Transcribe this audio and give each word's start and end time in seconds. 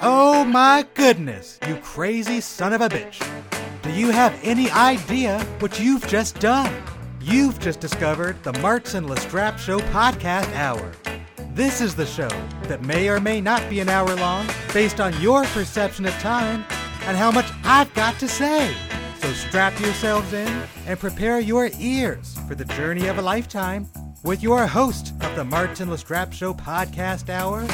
Oh 0.00 0.44
my 0.44 0.84
goodness, 0.94 1.58
you 1.66 1.76
crazy 1.76 2.40
son 2.40 2.72
of 2.72 2.80
a 2.80 2.88
bitch. 2.88 3.24
Do 3.82 3.90
you 3.92 4.10
have 4.10 4.38
any 4.42 4.70
idea 4.70 5.40
what 5.60 5.78
you've 5.78 6.06
just 6.08 6.40
done? 6.40 6.72
You've 7.20 7.58
just 7.58 7.80
discovered 7.80 8.42
the 8.42 8.52
Martin 8.60 9.06
Lastrapes 9.06 9.58
Show 9.58 9.80
podcast 9.80 10.52
hour. 10.54 10.92
This 11.54 11.80
is 11.80 11.94
the 11.94 12.06
show 12.06 12.28
that 12.64 12.82
may 12.82 13.08
or 13.08 13.20
may 13.20 13.40
not 13.40 13.68
be 13.70 13.80
an 13.80 13.88
hour 13.88 14.14
long 14.16 14.46
based 14.72 15.00
on 15.00 15.18
your 15.20 15.44
perception 15.46 16.04
of 16.04 16.12
time 16.14 16.64
and 17.02 17.16
how 17.16 17.30
much 17.30 17.46
I've 17.64 17.92
got 17.94 18.18
to 18.18 18.28
say. 18.28 18.74
So 19.20 19.32
strap 19.32 19.78
yourselves 19.80 20.32
in 20.32 20.64
and 20.86 20.98
prepare 20.98 21.40
your 21.40 21.70
ears 21.78 22.36
for 22.48 22.54
the 22.54 22.64
journey 22.66 23.06
of 23.06 23.18
a 23.18 23.22
lifetime 23.22 23.88
with 24.22 24.42
your 24.42 24.66
host 24.66 25.14
of 25.20 25.34
the 25.36 25.44
Martin 25.44 25.88
Lastrapes 25.88 26.32
Show 26.32 26.52
podcast 26.52 27.30
hour, 27.30 27.66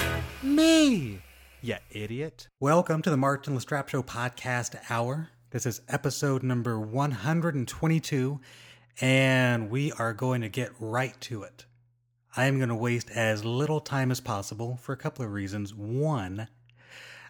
me. 0.43 1.21
You 1.63 1.77
idiot. 1.91 2.49
Welcome 2.59 3.03
to 3.03 3.11
the 3.11 3.19
Martin 3.19 3.55
Lastrapes 3.55 3.91
Show 3.91 4.03
podcast 4.03 4.81
hour. 4.89 5.29
This 5.51 5.67
is 5.67 5.82
episode 5.91 6.43
number 6.43 6.81
122, 6.81 8.41
and 9.03 9.68
we 9.68 9.93
are 9.93 10.15
going 10.15 10.41
to 10.41 10.49
get 10.49 10.73
right 10.81 11.21
to 11.21 11.43
it. 11.43 11.67
I 12.35 12.46
am 12.46 12.57
going 12.57 12.71
to 12.71 12.75
waste 12.75 13.11
as 13.11 13.45
little 13.45 13.81
time 13.81 14.11
as 14.11 14.21
possible 14.21 14.79
for 14.81 14.95
a 14.95 14.96
couple 14.96 15.23
of 15.23 15.32
reasons. 15.32 15.75
One, 15.75 16.49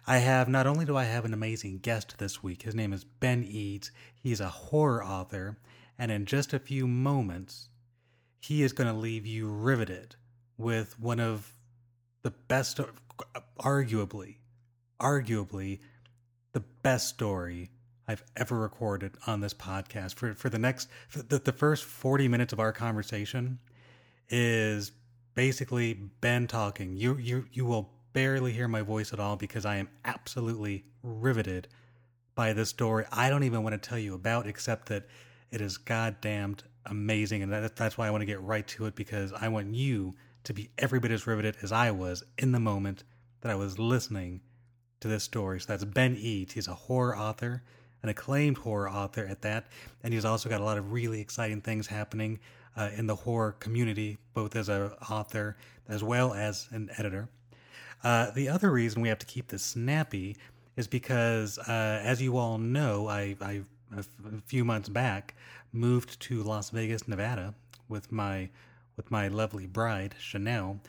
I 0.07 0.19
have 0.19 0.47
not 0.47 0.65
only 0.65 0.85
do 0.85 0.95
I 0.95 1.03
have 1.03 1.25
an 1.25 1.33
amazing 1.33 1.79
guest 1.79 2.17
this 2.17 2.41
week, 2.41 2.61
his 2.61 2.73
name 2.73 2.93
is 2.93 3.03
Ben 3.03 3.43
Eads. 3.43 3.91
He's 4.15 4.39
a 4.39 4.47
horror 4.47 5.03
author, 5.03 5.57
and 5.99 6.09
in 6.09 6.25
just 6.25 6.53
a 6.53 6.59
few 6.59 6.87
moments, 6.87 7.67
he 8.39 8.63
is 8.63 8.71
going 8.71 8.87
to 8.87 8.97
leave 8.97 9.25
you 9.25 9.49
riveted 9.49 10.15
with 10.57 10.97
one 10.97 11.19
of 11.19 11.53
the 12.23 12.31
best, 12.31 12.79
arguably, 13.59 14.37
arguably, 14.99 15.79
the 16.53 16.59
best 16.59 17.09
story 17.09 17.71
I've 18.07 18.23
ever 18.35 18.59
recorded 18.59 19.13
on 19.27 19.41
this 19.41 19.53
podcast. 19.53 20.15
For 20.15 20.33
for 20.33 20.49
the 20.49 20.59
next, 20.59 20.89
for 21.07 21.21
the, 21.21 21.39
the 21.39 21.51
first 21.51 21.83
forty 21.83 22.27
minutes 22.27 22.53
of 22.53 22.59
our 22.59 22.73
conversation 22.73 23.59
is 24.29 24.91
basically 25.33 25.93
Ben 25.93 26.47
talking. 26.47 26.95
You 26.95 27.17
you 27.17 27.45
you 27.51 27.65
will 27.65 27.89
barely 28.13 28.51
hear 28.51 28.67
my 28.67 28.81
voice 28.81 29.13
at 29.13 29.19
all 29.19 29.35
because 29.35 29.65
I 29.65 29.77
am 29.77 29.89
absolutely 30.03 30.85
riveted 31.03 31.67
by 32.35 32.53
this 32.53 32.69
story. 32.69 33.05
I 33.11 33.29
don't 33.29 33.43
even 33.43 33.63
want 33.63 33.81
to 33.81 33.89
tell 33.89 33.99
you 33.99 34.13
about 34.13 34.47
except 34.47 34.89
that 34.89 35.07
it 35.51 35.61
is 35.61 35.77
goddamned 35.77 36.63
amazing, 36.85 37.43
and 37.43 37.51
that, 37.51 37.75
that's 37.75 37.97
why 37.97 38.07
I 38.07 38.11
want 38.11 38.21
to 38.21 38.25
get 38.25 38.41
right 38.41 38.67
to 38.67 38.85
it 38.85 38.95
because 38.95 39.31
I 39.33 39.47
want 39.47 39.73
you 39.73 40.15
to 40.45 40.53
be 40.53 40.69
every 40.77 40.99
bit 40.99 41.11
as 41.11 41.27
riveted 41.27 41.57
as 41.61 41.71
I 41.71 41.91
was 41.91 42.23
in 42.37 42.51
the 42.51 42.59
moment 42.59 43.03
that 43.41 43.51
I 43.51 43.55
was 43.55 43.77
listening 43.77 44.41
to 44.99 45.07
this 45.07 45.23
story. 45.23 45.59
So 45.59 45.67
that's 45.67 45.83
Ben 45.83 46.15
Eads. 46.15 46.53
He's 46.53 46.67
a 46.67 46.73
horror 46.73 47.17
author, 47.17 47.63
an 48.03 48.09
acclaimed 48.09 48.59
horror 48.59 48.89
author 48.89 49.25
at 49.25 49.41
that, 49.41 49.67
and 50.03 50.13
he's 50.13 50.25
also 50.25 50.49
got 50.49 50.61
a 50.61 50.63
lot 50.63 50.77
of 50.77 50.91
really 50.91 51.19
exciting 51.19 51.61
things 51.61 51.87
happening 51.87 52.39
uh, 52.77 52.89
in 52.95 53.07
the 53.07 53.15
horror 53.15 53.53
community, 53.53 54.17
both 54.33 54.55
as 54.55 54.69
an 54.69 54.91
author 55.09 55.57
as 55.87 56.03
well 56.03 56.33
as 56.33 56.67
an 56.71 56.89
editor. 56.97 57.29
Uh, 58.03 58.31
the 58.31 58.49
other 58.49 58.71
reason 58.71 59.01
we 59.01 59.09
have 59.09 59.19
to 59.19 59.25
keep 59.25 59.47
this 59.47 59.63
snappy 59.63 60.37
is 60.77 60.87
because, 60.87 61.59
uh, 61.59 62.01
as 62.03 62.21
you 62.21 62.37
all 62.37 62.57
know, 62.57 63.07
I, 63.07 63.35
I 63.41 63.61
a 63.95 64.03
few 64.45 64.63
months 64.63 64.89
back 64.89 65.35
moved 65.73 66.19
to 66.21 66.43
Las 66.43 66.69
Vegas, 66.69 67.07
Nevada, 67.07 67.53
with 67.89 68.11
my 68.11 68.49
with 68.97 69.11
my 69.11 69.27
lovely 69.27 69.67
bride 69.67 70.15
Chanel, 70.19 70.79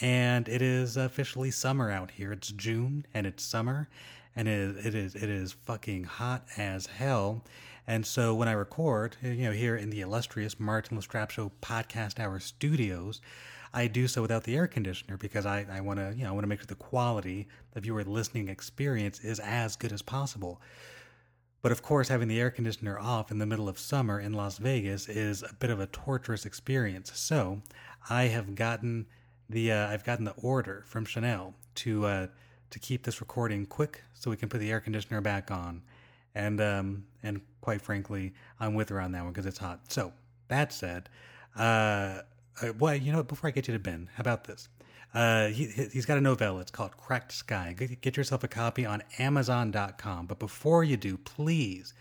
and 0.00 0.48
it 0.48 0.62
is 0.62 0.96
officially 0.96 1.50
summer 1.50 1.90
out 1.90 2.10
here. 2.12 2.32
It's 2.32 2.50
June 2.50 3.06
and 3.14 3.26
it's 3.26 3.42
summer, 3.42 3.88
and 4.34 4.48
it 4.48 4.84
it 4.84 4.94
is 4.94 5.14
it 5.14 5.28
is 5.28 5.52
fucking 5.52 6.04
hot 6.04 6.44
as 6.56 6.86
hell. 6.86 7.44
And 7.86 8.04
so 8.04 8.34
when 8.34 8.48
I 8.48 8.52
record, 8.52 9.16
you 9.22 9.44
know, 9.44 9.52
here 9.52 9.76
in 9.76 9.90
the 9.90 10.00
illustrious 10.00 10.58
Martin 10.58 10.98
Lastrapes 10.98 11.30
Show 11.30 11.52
podcast 11.62 12.18
hour 12.18 12.40
studios, 12.40 13.20
I 13.72 13.86
do 13.86 14.08
so 14.08 14.22
without 14.22 14.44
the 14.44 14.56
air 14.56 14.66
conditioner 14.66 15.16
because 15.16 15.46
I, 15.46 15.66
I 15.70 15.80
want 15.80 16.00
to, 16.00 16.12
you 16.16 16.24
know, 16.24 16.30
I 16.30 16.32
want 16.32 16.42
to 16.44 16.48
make 16.48 16.58
sure 16.58 16.66
the 16.66 16.74
quality 16.74 17.46
of 17.76 17.86
your 17.86 18.02
listening 18.02 18.48
experience 18.48 19.20
is 19.20 19.38
as 19.38 19.76
good 19.76 19.92
as 19.92 20.02
possible. 20.02 20.60
But 21.62 21.72
of 21.72 21.82
course, 21.82 22.08
having 22.08 22.28
the 22.28 22.40
air 22.40 22.50
conditioner 22.50 22.98
off 22.98 23.30
in 23.30 23.38
the 23.38 23.46
middle 23.46 23.68
of 23.68 23.78
summer 23.78 24.20
in 24.20 24.32
Las 24.32 24.58
Vegas 24.58 25.08
is 25.08 25.42
a 25.42 25.54
bit 25.54 25.70
of 25.70 25.78
a 25.78 25.86
torturous 25.86 26.46
experience. 26.46 27.12
So 27.14 27.62
I 28.08 28.24
have 28.24 28.54
gotten 28.54 29.06
the 29.48 29.72
uh, 29.72 29.88
I've 29.88 30.04
gotten 30.04 30.24
the 30.24 30.34
order 30.42 30.84
from 30.86 31.04
Chanel 31.04 31.54
to 31.76 32.06
uh, 32.06 32.26
to 32.70 32.78
keep 32.78 33.04
this 33.04 33.20
recording 33.20 33.66
quick 33.66 34.02
so 34.14 34.30
we 34.30 34.36
can 34.36 34.48
put 34.48 34.58
the 34.60 34.70
air 34.70 34.80
conditioner 34.80 35.20
back 35.20 35.50
on. 35.50 35.82
And 36.34 36.60
um, 36.60 37.04
and 37.22 37.40
quite 37.60 37.80
frankly, 37.80 38.34
I'm 38.60 38.74
with 38.74 38.88
her 38.90 39.00
on 39.00 39.12
that 39.12 39.24
one 39.24 39.32
because 39.32 39.46
it's 39.46 39.58
hot. 39.58 39.92
So 39.92 40.12
that 40.48 40.72
said, 40.72 41.08
uh, 41.56 42.22
well, 42.78 42.94
you 42.94 43.12
know, 43.12 43.22
before 43.22 43.48
I 43.48 43.50
get 43.50 43.68
you 43.68 43.74
to 43.74 43.80
Ben, 43.80 44.08
how 44.14 44.20
about 44.20 44.44
this? 44.44 44.68
Uh, 45.14 45.48
he, 45.48 45.66
he's 45.66 46.04
got 46.04 46.18
a 46.18 46.20
novella. 46.20 46.60
It's 46.60 46.70
called 46.70 46.96
Cracked 46.96 47.32
Sky. 47.32 47.74
Get 48.02 48.16
yourself 48.18 48.44
a 48.44 48.48
copy 48.48 48.84
on 48.84 49.02
Amazon.com. 49.18 50.26
But 50.26 50.38
before 50.38 50.84
you 50.84 50.98
do, 50.98 51.16
please, 51.16 51.94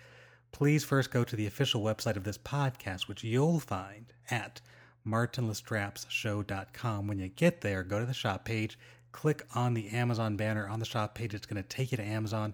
please 0.51 0.83
first 0.83 1.11
go 1.11 1.23
to 1.23 1.35
the 1.35 1.47
official 1.47 1.81
website 1.81 2.17
of 2.17 2.25
this 2.25 2.37
podcast, 2.37 3.07
which 3.07 3.23
you'll 3.23 3.61
find 3.61 4.11
at 4.29 4.59
martinlastrapesshow.com. 5.07 7.07
When 7.07 7.19
you 7.19 7.27
get 7.29 7.61
there, 7.61 7.83
go 7.83 7.99
to 7.99 8.05
the 8.05 8.13
shop 8.13 8.45
page, 8.45 8.77
click 9.11 9.45
on 9.55 9.73
the 9.73 9.89
Amazon 9.89 10.35
banner 10.35 10.67
on 10.67 10.79
the 10.79 10.85
shop 10.85 11.15
page. 11.15 11.33
It's 11.33 11.45
going 11.45 11.61
to 11.61 11.69
take 11.69 11.91
you 11.91 11.97
to 11.97 12.03
Amazon. 12.03 12.53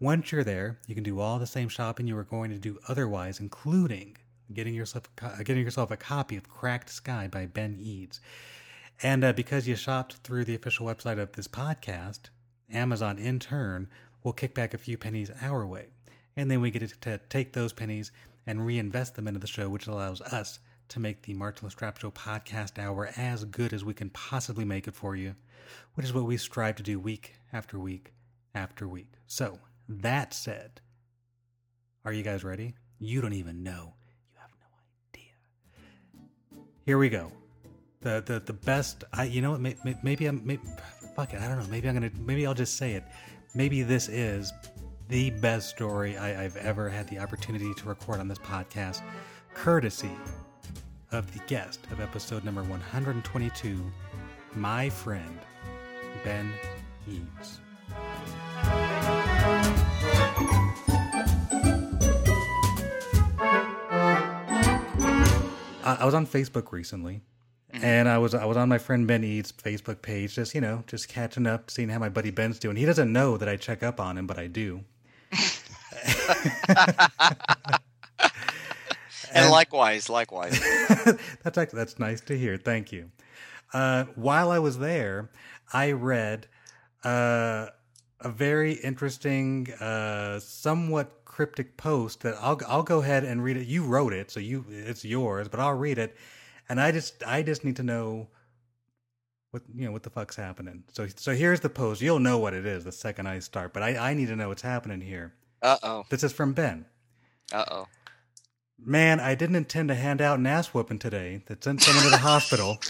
Once 0.00 0.32
you're 0.32 0.44
there, 0.44 0.78
you 0.86 0.94
can 0.94 1.04
do 1.04 1.20
all 1.20 1.38
the 1.38 1.46
same 1.46 1.68
shopping 1.68 2.06
you 2.06 2.16
were 2.16 2.24
going 2.24 2.50
to 2.50 2.58
do 2.58 2.78
otherwise, 2.88 3.40
including 3.40 4.16
getting 4.52 4.74
yourself 4.74 5.04
a, 5.22 5.44
getting 5.44 5.62
yourself 5.62 5.90
a 5.90 5.96
copy 5.96 6.36
of 6.36 6.48
Cracked 6.48 6.90
Sky 6.90 7.28
by 7.28 7.46
Ben 7.46 7.78
Eads. 7.80 8.20
And 9.02 9.24
uh, 9.24 9.32
because 9.32 9.66
you 9.66 9.76
shopped 9.76 10.16
through 10.18 10.44
the 10.44 10.54
official 10.54 10.86
website 10.86 11.18
of 11.18 11.32
this 11.32 11.48
podcast, 11.48 12.20
Amazon 12.72 13.18
in 13.18 13.38
turn 13.38 13.88
will 14.22 14.32
kick 14.32 14.54
back 14.54 14.74
a 14.74 14.78
few 14.78 14.96
pennies 14.96 15.30
our 15.42 15.66
way. 15.66 15.86
And 16.36 16.50
then 16.50 16.60
we 16.60 16.70
get 16.70 17.00
to 17.00 17.20
take 17.28 17.52
those 17.52 17.72
pennies 17.72 18.10
and 18.46 18.66
reinvest 18.66 19.14
them 19.14 19.28
into 19.28 19.40
the 19.40 19.46
show, 19.46 19.68
which 19.68 19.86
allows 19.86 20.20
us 20.20 20.58
to 20.94 21.00
make 21.00 21.22
the 21.22 21.34
Martin 21.34 21.68
Lastrapes 21.68 21.98
Show 21.98 22.12
podcast 22.12 22.78
hour 22.78 23.10
as 23.16 23.44
good 23.44 23.72
as 23.72 23.84
we 23.84 23.94
can 23.94 24.10
possibly 24.10 24.64
make 24.64 24.86
it 24.86 24.94
for 24.94 25.16
you, 25.16 25.34
which 25.94 26.06
is 26.06 26.12
what 26.12 26.24
we 26.24 26.36
strive 26.36 26.76
to 26.76 26.84
do 26.84 27.00
week 27.00 27.34
after 27.52 27.80
week 27.80 28.12
after 28.54 28.86
week. 28.86 29.12
So, 29.26 29.58
that 29.88 30.32
said, 30.32 30.80
are 32.04 32.12
you 32.12 32.22
guys 32.22 32.44
ready? 32.44 32.76
You 33.00 33.20
don't 33.20 33.32
even 33.32 33.64
know. 33.64 33.94
You 34.32 34.38
have 34.38 34.50
no 34.60 34.66
idea. 35.12 36.62
Here 36.86 36.96
we 36.96 37.08
go. 37.08 37.32
The 38.02 38.22
the 38.24 38.38
the 38.38 38.52
best. 38.52 39.02
I 39.12 39.24
you 39.24 39.42
know 39.42 39.50
what? 39.50 39.60
Maybe, 39.60 39.96
maybe 40.04 40.26
I'm 40.26 40.46
maybe, 40.46 40.62
fuck 41.16 41.34
it. 41.34 41.40
I 41.40 41.48
don't 41.48 41.58
know. 41.58 41.66
Maybe 41.68 41.88
I'm 41.88 41.94
gonna. 41.94 42.10
Maybe 42.20 42.46
I'll 42.46 42.54
just 42.54 42.76
say 42.76 42.92
it. 42.92 43.02
Maybe 43.52 43.82
this 43.82 44.08
is 44.08 44.52
the 45.08 45.30
best 45.30 45.70
story 45.70 46.16
I, 46.16 46.44
I've 46.44 46.56
ever 46.56 46.88
had 46.88 47.08
the 47.08 47.18
opportunity 47.18 47.74
to 47.74 47.88
record 47.88 48.20
on 48.20 48.28
this 48.28 48.38
podcast, 48.38 49.02
courtesy 49.54 50.10
of 51.14 51.32
the 51.32 51.38
guest 51.46 51.86
of 51.92 52.00
episode 52.00 52.44
number 52.44 52.62
122, 52.64 53.80
my 54.56 54.90
friend, 54.90 55.38
Ben 56.24 56.52
Eads. 57.08 57.60
I 65.84 66.04
was 66.04 66.14
on 66.14 66.26
Facebook 66.26 66.72
recently, 66.72 67.20
mm-hmm. 67.72 67.84
and 67.84 68.08
I 68.08 68.18
was 68.18 68.34
I 68.34 68.44
was 68.44 68.56
on 68.56 68.68
my 68.68 68.78
friend 68.78 69.06
Ben 69.06 69.22
Eads' 69.22 69.52
Facebook 69.52 70.02
page, 70.02 70.34
just 70.34 70.52
you 70.52 70.60
know, 70.60 70.82
just 70.88 71.08
catching 71.08 71.46
up, 71.46 71.70
seeing 71.70 71.90
how 71.90 72.00
my 72.00 72.08
buddy 72.08 72.32
Ben's 72.32 72.58
doing. 72.58 72.74
He 72.74 72.84
doesn't 72.84 73.12
know 73.12 73.36
that 73.36 73.48
I 73.48 73.56
check 73.56 73.84
up 73.84 74.00
on 74.00 74.18
him, 74.18 74.26
but 74.26 74.38
I 74.38 74.48
do. 74.48 74.80
and, 79.32 79.50
likewise, 79.50 80.08
likewise. 80.08 80.58
that's 81.42 81.58
actually, 81.58 81.78
that's 81.78 81.98
nice 81.98 82.20
to 82.22 82.38
hear. 82.38 82.56
Thank 82.56 82.92
you. 82.92 83.10
Uh, 83.72 84.04
while 84.14 84.50
I 84.50 84.58
was 84.58 84.78
there, 84.78 85.30
I 85.72 85.92
read 85.92 86.46
uh, 87.04 87.68
a 88.20 88.28
very 88.28 88.72
interesting, 88.74 89.72
uh, 89.80 90.40
somewhat 90.40 91.24
cryptic 91.24 91.76
post 91.76 92.20
that 92.20 92.36
I'll 92.40 92.60
I'll 92.68 92.84
go 92.84 93.00
ahead 93.00 93.24
and 93.24 93.42
read 93.42 93.56
it. 93.56 93.66
You 93.66 93.84
wrote 93.84 94.12
it, 94.12 94.30
so 94.30 94.38
you 94.38 94.64
it's 94.70 95.04
yours, 95.04 95.48
but 95.48 95.58
I'll 95.58 95.74
read 95.74 95.98
it. 95.98 96.16
And 96.68 96.80
I 96.80 96.92
just 96.92 97.22
I 97.26 97.42
just 97.42 97.64
need 97.64 97.76
to 97.76 97.82
know 97.82 98.28
what 99.50 99.62
you 99.74 99.86
know 99.86 99.92
what 99.92 100.04
the 100.04 100.10
fuck's 100.10 100.36
happening. 100.36 100.84
So 100.92 101.08
so 101.16 101.34
here's 101.34 101.60
the 101.60 101.68
post. 101.68 102.00
You'll 102.00 102.20
know 102.20 102.38
what 102.38 102.54
it 102.54 102.64
is 102.64 102.84
the 102.84 102.92
second 102.92 103.26
I 103.26 103.40
start, 103.40 103.72
but 103.72 103.82
I 103.82 103.96
I 104.10 104.14
need 104.14 104.28
to 104.28 104.36
know 104.36 104.48
what's 104.48 104.62
happening 104.62 105.00
here. 105.00 105.34
Uh 105.60 105.78
oh. 105.82 106.04
This 106.08 106.22
is 106.22 106.32
from 106.32 106.52
Ben. 106.52 106.86
Uh 107.52 107.64
oh. 107.70 107.86
Man, 108.84 109.18
I 109.18 109.34
didn't 109.34 109.56
intend 109.56 109.88
to 109.88 109.94
hand 109.94 110.20
out 110.20 110.38
an 110.38 110.46
ass 110.46 110.68
whooping 110.68 110.98
today 110.98 111.42
that 111.46 111.64
sent 111.64 111.82
someone 111.82 112.04
to 112.04 112.10
the 112.10 112.18
hospital. 112.18 112.78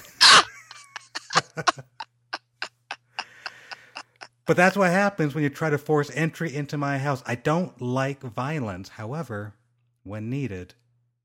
But 4.46 4.56
that's 4.56 4.76
what 4.76 4.90
happens 4.90 5.34
when 5.34 5.42
you 5.42 5.50
try 5.50 5.70
to 5.70 5.78
force 5.78 6.10
entry 6.14 6.54
into 6.54 6.76
my 6.76 6.98
house. 6.98 7.22
I 7.26 7.34
don't 7.34 7.80
like 7.80 8.20
violence. 8.20 8.90
However, 8.90 9.54
when 10.02 10.28
needed, 10.28 10.74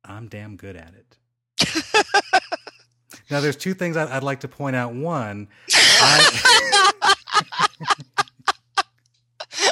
I'm 0.06 0.28
damn 0.28 0.56
good 0.56 0.78
at 0.78 0.94
it. 0.96 1.18
now, 3.30 3.42
there's 3.42 3.58
two 3.58 3.74
things 3.74 3.98
I'd, 3.98 4.10
I'd 4.10 4.24
like 4.24 4.40
to 4.42 4.48
point 4.48 4.78
out. 4.78 4.94
One, 4.94 5.50
I. 5.74 7.04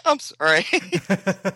I'm 0.07 0.19
sorry. 0.19 0.65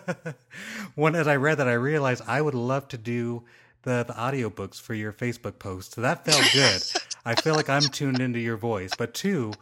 One, 0.94 1.14
as 1.14 1.26
I 1.26 1.36
read 1.36 1.56
that, 1.58 1.68
I 1.68 1.72
realized 1.72 2.22
I 2.26 2.42
would 2.42 2.54
love 2.54 2.88
to 2.88 2.98
do 2.98 3.44
the, 3.82 4.04
the 4.06 4.12
audiobooks 4.12 4.80
for 4.80 4.94
your 4.94 5.12
Facebook 5.12 5.58
post. 5.58 5.94
So 5.94 6.00
that 6.02 6.24
felt 6.24 6.44
good. 6.52 6.82
I 7.24 7.34
feel 7.34 7.54
like 7.54 7.68
I'm 7.68 7.82
tuned 7.82 8.20
into 8.20 8.38
your 8.38 8.56
voice. 8.56 8.90
But 8.96 9.14
two, 9.14 9.52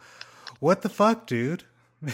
what 0.59 0.81
the 0.81 0.89
fuck, 0.89 1.25
dude? 1.27 1.63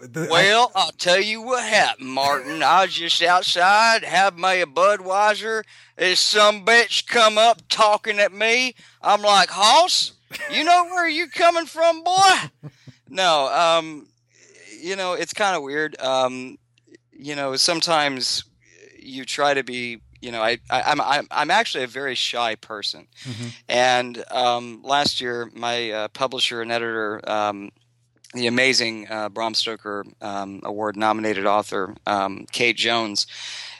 The- 0.00 0.28
well, 0.30 0.72
I, 0.74 0.84
will 0.86 0.92
tell 0.92 1.20
you 1.20 1.42
what 1.42 1.62
happened, 1.64 2.08
Martin. 2.08 2.62
I 2.62 2.84
was 2.86 2.94
just 2.94 3.22
outside, 3.22 4.02
had 4.02 4.38
me 4.38 4.62
a 4.62 4.66
Budweiser. 4.66 5.64
This 5.96 6.18
some 6.18 6.64
bitch 6.64 7.06
come 7.06 7.36
up 7.36 7.60
talking 7.68 8.18
at 8.18 8.32
me. 8.32 8.74
I'm 9.02 9.20
like, 9.20 9.50
Hoss, 9.50 10.12
you 10.50 10.64
know 10.64 10.86
where 10.86 11.06
you 11.06 11.28
coming 11.28 11.66
from, 11.66 12.02
boy? 12.02 12.70
No, 13.10 13.52
um, 13.52 14.06
you 14.82 14.96
know, 14.96 15.12
it's 15.14 15.32
kind 15.32 15.56
of 15.56 15.62
weird. 15.62 15.98
Um, 16.00 16.58
you 17.12 17.36
know, 17.36 17.56
sometimes 17.56 18.44
you 18.98 19.24
try 19.24 19.54
to 19.54 19.62
be 19.62 20.00
you 20.22 20.30
know, 20.30 20.40
I, 20.40 20.58
I 20.70 20.92
am 20.92 21.00
I'm, 21.00 21.26
I'm 21.32 21.50
actually 21.50 21.82
a 21.82 21.88
very 21.88 22.14
shy 22.14 22.54
person, 22.54 23.08
mm-hmm. 23.24 23.48
and 23.68 24.24
um, 24.30 24.80
last 24.84 25.20
year 25.20 25.50
my 25.52 25.90
uh, 25.90 26.08
publisher 26.08 26.62
and 26.62 26.70
editor, 26.70 27.20
um, 27.28 27.72
the 28.32 28.46
amazing 28.46 29.08
uh, 29.10 29.28
Bram 29.28 29.52
Stoker 29.54 30.04
um, 30.20 30.60
award 30.62 30.96
nominated 30.96 31.44
author 31.44 31.96
um, 32.06 32.46
Kate 32.52 32.76
Jones, 32.76 33.26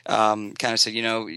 um, 0.06 0.52
kind 0.55 0.75
of 0.75 0.81
said, 0.81 0.94
you 0.94 1.02
know. 1.02 1.28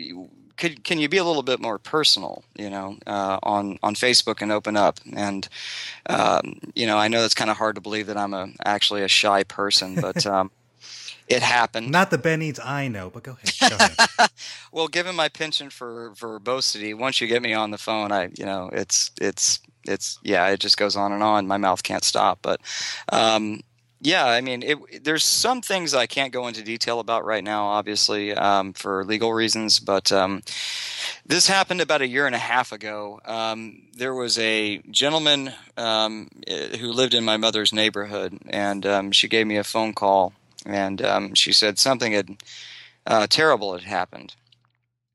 Could, 0.57 0.83
can 0.83 0.99
you 0.99 1.09
be 1.09 1.17
a 1.17 1.23
little 1.23 1.43
bit 1.43 1.59
more 1.59 1.77
personal, 1.77 2.43
you 2.57 2.69
know, 2.69 2.97
uh, 3.05 3.39
on 3.43 3.77
on 3.83 3.95
Facebook 3.95 4.41
and 4.41 4.51
open 4.51 4.77
up? 4.77 4.99
And 5.13 5.47
um, 6.07 6.59
you 6.75 6.85
know, 6.85 6.97
I 6.97 7.07
know 7.07 7.23
it's 7.25 7.33
kind 7.33 7.51
of 7.51 7.57
hard 7.57 7.75
to 7.75 7.81
believe 7.81 8.07
that 8.07 8.17
I'm 8.17 8.33
a 8.33 8.49
actually 8.65 9.03
a 9.03 9.07
shy 9.07 9.43
person, 9.43 9.95
but 9.95 10.25
it 11.27 11.41
happened. 11.41 11.91
Not 11.91 12.11
the 12.11 12.17
Ben 12.17 12.41
Eads 12.41 12.59
I 12.59 12.87
know, 12.87 13.09
but 13.09 13.23
go 13.23 13.37
ahead. 13.43 13.77
Go 13.77 13.77
ahead. 13.77 14.29
well, 14.71 14.87
given 14.87 15.15
my 15.15 15.29
penchant 15.29 15.73
for 15.73 16.11
verbosity, 16.11 16.93
once 16.93 17.19
you 17.19 17.27
get 17.27 17.41
me 17.41 17.53
on 17.53 17.71
the 17.71 17.77
phone, 17.77 18.11
I 18.11 18.29
you 18.37 18.45
know 18.45 18.69
it's 18.71 19.11
it's 19.19 19.59
it's 19.87 20.19
yeah, 20.23 20.47
it 20.47 20.59
just 20.59 20.77
goes 20.77 20.95
on 20.95 21.11
and 21.11 21.23
on. 21.23 21.47
My 21.47 21.57
mouth 21.57 21.83
can't 21.83 22.03
stop. 22.03 22.39
But 22.41 22.61
um, 23.11 23.61
yeah, 24.01 24.25
I 24.25 24.41
mean, 24.41 24.63
it, 24.63 25.03
there's 25.03 25.23
some 25.23 25.61
things 25.61 25.93
I 25.93 26.05
can't 26.05 26.33
go 26.33 26.47
into 26.47 26.63
detail 26.63 26.99
about 26.99 27.25
right 27.25 27.43
now, 27.43 27.65
obviously 27.65 28.33
um, 28.33 28.73
for 28.73 29.03
legal 29.03 29.33
reasons. 29.33 29.79
But 29.79 30.11
um, 30.11 30.41
this 31.25 31.47
happened 31.47 31.81
about 31.81 32.01
a 32.01 32.07
year 32.07 32.25
and 32.25 32.35
a 32.35 32.39
half 32.39 32.71
ago. 32.71 33.19
Um, 33.25 33.83
there 33.93 34.13
was 34.13 34.37
a 34.37 34.79
gentleman 34.91 35.53
um, 35.77 36.29
who 36.79 36.91
lived 36.91 37.13
in 37.13 37.23
my 37.25 37.37
mother's 37.37 37.73
neighborhood, 37.73 38.37
and 38.49 38.85
um, 38.85 39.11
she 39.11 39.27
gave 39.27 39.47
me 39.47 39.57
a 39.57 39.63
phone 39.63 39.93
call 39.93 40.33
and 40.65 41.01
um, 41.01 41.33
she 41.35 41.53
said 41.53 41.77
something 41.77 42.11
had 42.11 42.37
uh, 43.05 43.27
terrible 43.27 43.73
had 43.73 43.83
happened. 43.83 44.35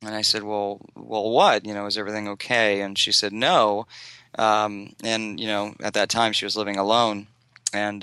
And 0.03 0.15
I 0.15 0.23
said, 0.23 0.45
"Well, 0.45 0.81
well, 0.95 1.31
what? 1.31 1.67
You 1.67 1.75
know, 1.75 1.87
is 1.87 1.99
everything 1.99 2.29
okay?" 2.29 2.81
And 2.81 2.97
she 2.97 3.13
said, 3.13 3.33
"No." 3.33 3.87
And 4.37 4.95
you 5.39 5.47
know, 5.47 5.75
at 5.83 5.95
that 5.95 6.09
time, 6.09 6.33
she 6.33 6.47
was 6.47 6.57
living 6.57 6.77
alone, 6.77 7.27
and 7.75 8.03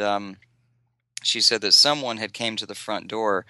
she 1.24 1.42
said 1.42 1.62
that 1.62 1.74
someone 1.74 2.18
had 2.18 2.34
came 2.34 2.56
to 2.58 2.66
the 2.66 2.76
front 2.76 3.08
door, 3.08 3.46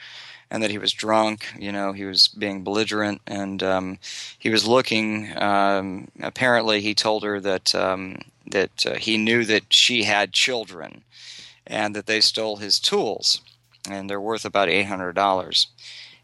and 0.50 0.64
that 0.64 0.72
he 0.72 0.78
was 0.78 0.94
drunk. 0.94 1.48
You 1.60 1.72
know, 1.72 1.92
he 1.94 2.06
was 2.06 2.28
being 2.28 2.64
belligerent, 2.64 3.22
and 3.28 3.62
um, 3.64 4.00
he 4.38 4.50
was 4.50 4.68
looking. 4.68 5.38
Um, 5.38 6.10
apparently, 6.22 6.82
he 6.82 6.94
told 6.96 7.24
her 7.24 7.40
that 7.40 7.76
um, 7.76 8.20
that 8.46 8.86
uh, 8.86 8.96
he 8.96 9.18
knew 9.18 9.46
that 9.46 9.74
she 9.74 10.04
had 10.04 10.34
children, 10.34 11.04
and 11.66 11.96
that 11.96 12.06
they 12.06 12.22
stole 12.22 12.58
his 12.58 12.80
tools 12.80 13.42
and 13.90 14.10
they're 14.10 14.22
worth 14.22 14.46
about 14.46 14.70
eight 14.70 14.84
hundred 14.84 15.14
dollars. 15.14 15.68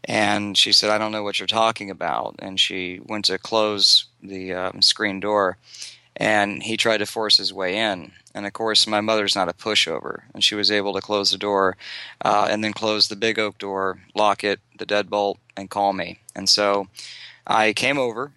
And 0.04 0.56
she 0.56 0.72
said, 0.72 0.90
"I 0.90 0.98
don't 0.98 1.12
know 1.12 1.22
what 1.22 1.40
you're 1.40 1.46
talking 1.46 1.90
about." 1.90 2.36
And 2.38 2.60
she 2.60 3.00
went 3.04 3.24
to 3.26 3.38
close 3.38 4.06
the 4.22 4.52
um, 4.52 4.82
screen 4.82 5.20
door, 5.20 5.56
and 6.16 6.62
he 6.62 6.76
tried 6.76 6.98
to 6.98 7.06
force 7.06 7.38
his 7.38 7.52
way 7.52 7.76
in. 7.76 8.12
And 8.34 8.46
of 8.46 8.52
course, 8.52 8.86
my 8.86 9.00
mother's 9.00 9.36
not 9.36 9.48
a 9.48 9.52
pushover, 9.52 10.22
and 10.34 10.42
she 10.42 10.56
was 10.56 10.70
able 10.70 10.92
to 10.94 11.00
close 11.00 11.30
the 11.30 11.38
door, 11.38 11.76
uh, 12.24 12.48
and 12.50 12.64
then 12.64 12.72
close 12.72 13.06
the 13.06 13.16
big 13.16 13.38
oak 13.38 13.58
door, 13.58 14.00
lock 14.14 14.42
it, 14.42 14.60
the 14.78 14.86
deadbolt, 14.86 15.36
and 15.56 15.70
call 15.70 15.92
me. 15.92 16.18
And 16.34 16.48
so, 16.48 16.88
I 17.46 17.72
came 17.72 17.98
over 17.98 18.32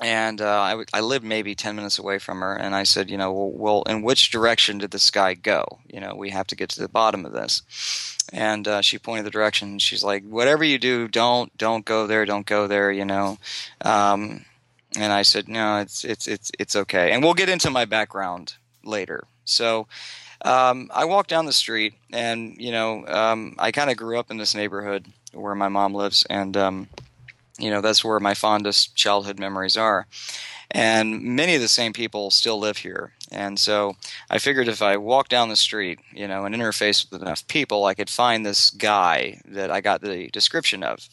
and 0.00 0.40
uh, 0.40 0.60
I, 0.60 0.70
w- 0.70 0.86
I 0.92 1.00
lived 1.00 1.24
maybe 1.24 1.54
10 1.54 1.76
minutes 1.76 1.98
away 1.98 2.18
from 2.18 2.40
her 2.40 2.54
and 2.54 2.74
i 2.74 2.82
said 2.82 3.10
you 3.10 3.16
know 3.16 3.32
well, 3.32 3.50
well, 3.50 3.82
in 3.84 4.02
which 4.02 4.30
direction 4.30 4.78
did 4.78 4.90
this 4.90 5.10
guy 5.10 5.34
go? 5.34 5.64
You 5.88 6.00
know 6.00 6.14
we 6.14 6.30
have 6.30 6.46
to 6.48 6.56
get 6.56 6.68
to 6.70 6.80
the 6.80 6.88
bottom 6.88 7.24
of 7.24 7.32
this. 7.32 7.62
And 8.32 8.66
uh, 8.66 8.82
she 8.82 8.98
pointed 8.98 9.24
the 9.24 9.30
direction 9.30 9.78
she's 9.78 10.04
like 10.04 10.24
whatever 10.24 10.64
you 10.64 10.78
do 10.78 11.08
don't 11.08 11.56
don't 11.56 11.84
go 11.84 12.06
there 12.06 12.24
don't 12.24 12.46
go 12.46 12.66
there 12.66 12.90
you 12.90 13.04
know. 13.04 13.38
Um, 13.82 14.44
and 14.96 15.12
i 15.12 15.22
said 15.22 15.48
no 15.48 15.78
it's 15.78 16.04
it's 16.04 16.26
it's 16.26 16.50
it's 16.58 16.76
okay. 16.76 17.12
And 17.12 17.22
we'll 17.22 17.34
get 17.34 17.48
into 17.48 17.70
my 17.70 17.84
background 17.84 18.54
later. 18.86 19.26
So 19.44 19.86
um, 20.44 20.90
i 20.94 21.04
walked 21.04 21.30
down 21.30 21.46
the 21.46 21.52
street 21.52 21.94
and 22.12 22.56
you 22.58 22.70
know 22.70 23.06
um, 23.06 23.56
i 23.58 23.72
kind 23.72 23.90
of 23.90 23.96
grew 23.96 24.18
up 24.18 24.30
in 24.30 24.36
this 24.36 24.54
neighborhood 24.54 25.06
where 25.32 25.54
my 25.54 25.68
mom 25.68 25.94
lives 25.94 26.26
and 26.28 26.56
um, 26.56 26.88
you 27.58 27.70
know 27.70 27.80
that's 27.80 28.04
where 28.04 28.20
my 28.20 28.34
fondest 28.34 28.94
childhood 28.94 29.38
memories 29.38 29.76
are. 29.76 30.06
And 30.70 31.22
many 31.22 31.54
of 31.54 31.60
the 31.60 31.68
same 31.68 31.92
people 31.92 32.30
still 32.30 32.58
live 32.58 32.78
here. 32.78 33.12
And 33.32 33.58
so 33.58 33.96
i 34.30 34.38
figured 34.38 34.68
if 34.68 34.82
i 34.82 34.96
walk 34.96 35.28
down 35.28 35.48
the 35.48 35.56
street 35.56 35.98
you 36.12 36.28
know 36.28 36.44
and 36.44 36.54
interface 36.54 37.10
with 37.10 37.22
enough 37.22 37.46
people 37.48 37.84
i 37.84 37.94
could 37.94 38.08
find 38.08 38.46
this 38.46 38.70
guy 38.70 39.40
that 39.44 39.68
i 39.70 39.80
got 39.80 40.00
the 40.00 40.28
description 40.28 40.84
of 40.84 41.08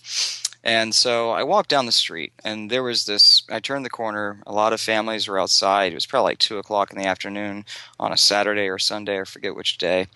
and 0.64 0.96
so 0.96 1.32
I 1.32 1.44
walked 1.44 1.70
down 1.70 1.86
the 1.86 1.92
street, 1.92 2.32
and 2.44 2.70
there 2.70 2.84
was 2.84 3.06
this. 3.06 3.44
I 3.52 3.60
turned 3.60 3.84
the 3.84 3.90
corner. 3.90 4.40
A 4.48 4.54
lot 4.54 4.72
of 4.72 4.80
families 4.80 5.28
were 5.28 5.40
outside. 5.40 5.92
It 5.92 5.96
was 5.96 6.06
probably 6.06 6.32
like 6.32 6.40
two 6.40 6.58
o'clock 6.58 6.92
in 6.92 6.98
the 6.98 7.06
afternoon 7.06 7.66
on 8.00 8.14
a 8.14 8.18
Saturday 8.18 8.70
or 8.70 8.80
Sunday, 8.80 9.20
I 9.20 9.26
forget 9.26 9.56
which 9.56 9.78
day. 9.78 10.08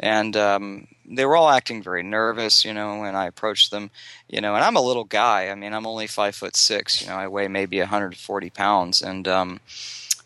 And 0.00 0.36
um, 0.36 0.88
they 1.06 1.24
were 1.24 1.36
all 1.36 1.48
acting 1.48 1.84
very 1.84 2.02
nervous, 2.02 2.64
you 2.64 2.74
know. 2.74 3.04
And 3.04 3.16
I 3.16 3.26
approached 3.26 3.70
them, 3.70 3.90
you 4.28 4.40
know. 4.40 4.56
And 4.56 4.64
I'm 4.64 4.76
a 4.76 4.82
little 4.82 5.04
guy. 5.04 5.50
I 5.50 5.54
mean, 5.54 5.72
I'm 5.72 5.86
only 5.86 6.08
five 6.08 6.34
foot 6.34 6.56
six. 6.56 7.00
You 7.00 7.06
know, 7.06 7.16
I 7.16 7.28
weigh 7.28 7.46
maybe 7.46 7.78
140 7.78 8.50
pounds, 8.50 9.02
and 9.02 9.28
um, 9.28 9.60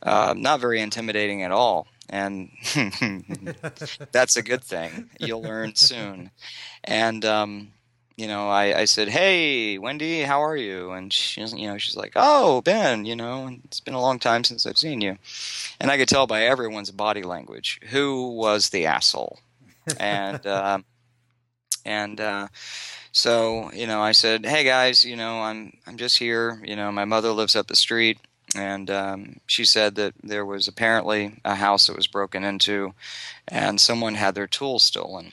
uh, 0.03 0.33
not 0.35 0.61
very 0.61 0.81
intimidating 0.81 1.43
at 1.43 1.53
all 1.53 1.87
and 2.09 2.51
that's 4.13 4.37
a 4.37 4.43
good 4.43 4.63
thing. 4.63 5.11
You'll 5.19 5.43
learn 5.43 5.75
soon. 5.75 6.31
And 6.85 7.25
um, 7.25 7.73
you 8.17 8.27
know, 8.27 8.49
I, 8.49 8.81
I 8.81 8.85
said, 8.87 9.09
"Hey, 9.09 9.79
Wendy, 9.79 10.23
how 10.23 10.43
are 10.43 10.57
you?" 10.57 10.93
And 10.93 11.13
she's, 11.13 11.53
you 11.53 11.69
know, 11.69 11.77
she's 11.77 11.97
like, 11.97 12.13
"Oh, 12.17 12.63
Ben, 12.63 13.05
you 13.05 13.15
know, 13.15 13.55
it's 13.65 13.81
been 13.81 13.95
a 13.95 14.01
long 14.01 14.19
time 14.19 14.43
since 14.43 14.67
I've 14.67 14.79
seen 14.79 15.01
you," 15.03 15.19
and 15.79 15.91
I 15.91 15.99
could 15.99 16.09
tell 16.09 16.27
by 16.27 16.43
everyone's 16.45 16.91
body 16.91 17.23
language 17.23 17.79
who 17.91 18.31
was 18.31 18.71
the 18.71 18.87
asshole, 18.87 19.39
and 20.01 20.45
uh, 20.47 20.79
and 21.85 22.21
uh, 22.21 22.49
so 23.13 23.71
you 23.73 23.87
know, 23.87 24.01
I 24.01 24.13
said, 24.13 24.47
"Hey 24.47 24.65
guys, 24.65 25.05
you 25.05 25.17
know, 25.17 25.41
I'm 25.43 25.77
I'm 25.87 25.99
just 25.99 26.19
here. 26.19 26.61
You 26.65 26.77
know, 26.77 26.91
my 26.91 27.05
mother 27.05 27.33
lives 27.33 27.55
up 27.55 27.67
the 27.67 27.77
street." 27.77 28.19
And 28.55 28.89
um, 28.91 29.41
she 29.47 29.65
said 29.65 29.97
that 29.97 30.15
there 30.23 30.47
was 30.47 30.69
apparently 30.69 31.41
a 31.45 31.57
house 31.57 31.89
that 31.89 31.97
was 31.97 32.07
broken 32.07 32.45
into, 32.45 32.95
and 33.49 33.79
someone 33.79 34.15
had 34.15 34.35
their 34.35 34.47
tools 34.47 34.85
stolen 34.85 35.33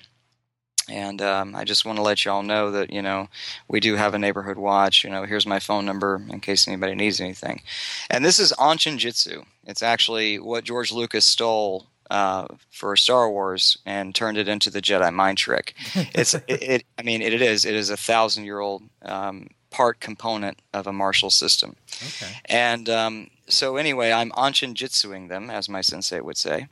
and 0.89 1.21
um, 1.21 1.55
I 1.55 1.63
just 1.63 1.85
want 1.85 1.97
to 1.97 2.01
let 2.01 2.25
y'all 2.25 2.43
know 2.43 2.71
that 2.71 2.91
you 2.91 3.01
know 3.01 3.29
we 3.67 3.79
do 3.79 3.95
have 3.95 4.13
a 4.13 4.19
neighborhood 4.19 4.57
watch. 4.57 5.03
You 5.03 5.09
know, 5.09 5.23
here's 5.23 5.45
my 5.45 5.59
phone 5.59 5.85
number 5.85 6.21
in 6.29 6.39
case 6.39 6.67
anybody 6.67 6.95
needs 6.95 7.19
anything. 7.19 7.61
And 8.09 8.23
this 8.23 8.39
is 8.39 8.53
Anchin 8.53 8.97
Jitsu. 8.97 9.43
It's 9.65 9.83
actually 9.83 10.39
what 10.39 10.63
George 10.63 10.91
Lucas 10.91 11.25
stole 11.25 11.87
uh, 12.11 12.47
for 12.69 12.95
Star 12.95 13.29
Wars 13.29 13.77
and 13.85 14.13
turned 14.13 14.37
it 14.37 14.47
into 14.47 14.69
the 14.69 14.81
Jedi 14.81 15.13
mind 15.13 15.37
trick. 15.37 15.73
It's 16.13 16.33
it, 16.33 16.43
it, 16.47 16.83
I 16.97 17.03
mean 17.03 17.21
it, 17.21 17.33
it 17.33 17.41
is 17.41 17.65
it 17.65 17.73
is 17.73 17.89
a 17.89 17.97
thousand 17.97 18.45
year 18.45 18.59
old 18.59 18.83
um, 19.03 19.49
part 19.71 19.99
component 19.99 20.59
of 20.73 20.85
a 20.85 20.93
martial 20.93 21.29
system. 21.29 21.75
Okay. 22.01 22.31
And 22.45 22.89
um, 22.89 23.29
so 23.47 23.77
anyway, 23.77 24.11
I'm 24.11 24.31
anchin 24.31 24.73
jitsuing 24.73 25.29
them, 25.29 25.49
as 25.49 25.67
my 25.69 25.81
sensei 25.81 26.19
would 26.21 26.37
say, 26.37 26.67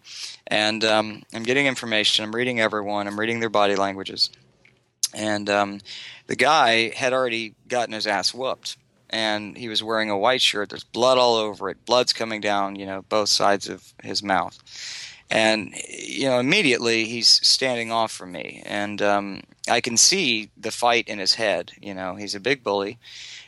and 0.47 0.83
um, 0.83 1.23
I'm 1.33 1.43
getting 1.43 1.65
information. 1.67 2.23
I'm 2.25 2.35
reading 2.35 2.59
everyone. 2.59 3.07
I'm 3.07 3.19
reading 3.19 3.39
their 3.39 3.49
body 3.49 3.75
languages, 3.75 4.29
and 5.13 5.49
um, 5.49 5.81
the 6.27 6.35
guy 6.35 6.89
had 6.95 7.13
already 7.13 7.55
gotten 7.67 7.93
his 7.93 8.07
ass 8.07 8.33
whooped, 8.33 8.77
and 9.09 9.57
he 9.57 9.67
was 9.69 9.83
wearing 9.83 10.09
a 10.09 10.17
white 10.17 10.41
shirt. 10.41 10.69
There's 10.69 10.83
blood 10.83 11.17
all 11.17 11.35
over 11.35 11.69
it. 11.69 11.85
Blood's 11.85 12.13
coming 12.13 12.41
down, 12.41 12.75
you 12.75 12.85
know, 12.85 13.01
both 13.09 13.29
sides 13.29 13.67
of 13.69 13.93
his 14.03 14.23
mouth. 14.23 14.57
and 15.29 15.73
you 15.87 16.25
know 16.29 16.39
immediately 16.39 17.05
he's 17.05 17.27
standing 17.29 17.91
off 17.91 18.11
from 18.11 18.31
me 18.31 18.61
and 18.65 19.01
um, 19.01 19.41
i 19.69 19.79
can 19.79 19.95
see 19.97 20.49
the 20.57 20.71
fight 20.71 21.07
in 21.07 21.19
his 21.19 21.35
head 21.35 21.71
you 21.81 21.93
know 21.93 22.15
he's 22.15 22.35
a 22.35 22.39
big 22.39 22.63
bully 22.63 22.97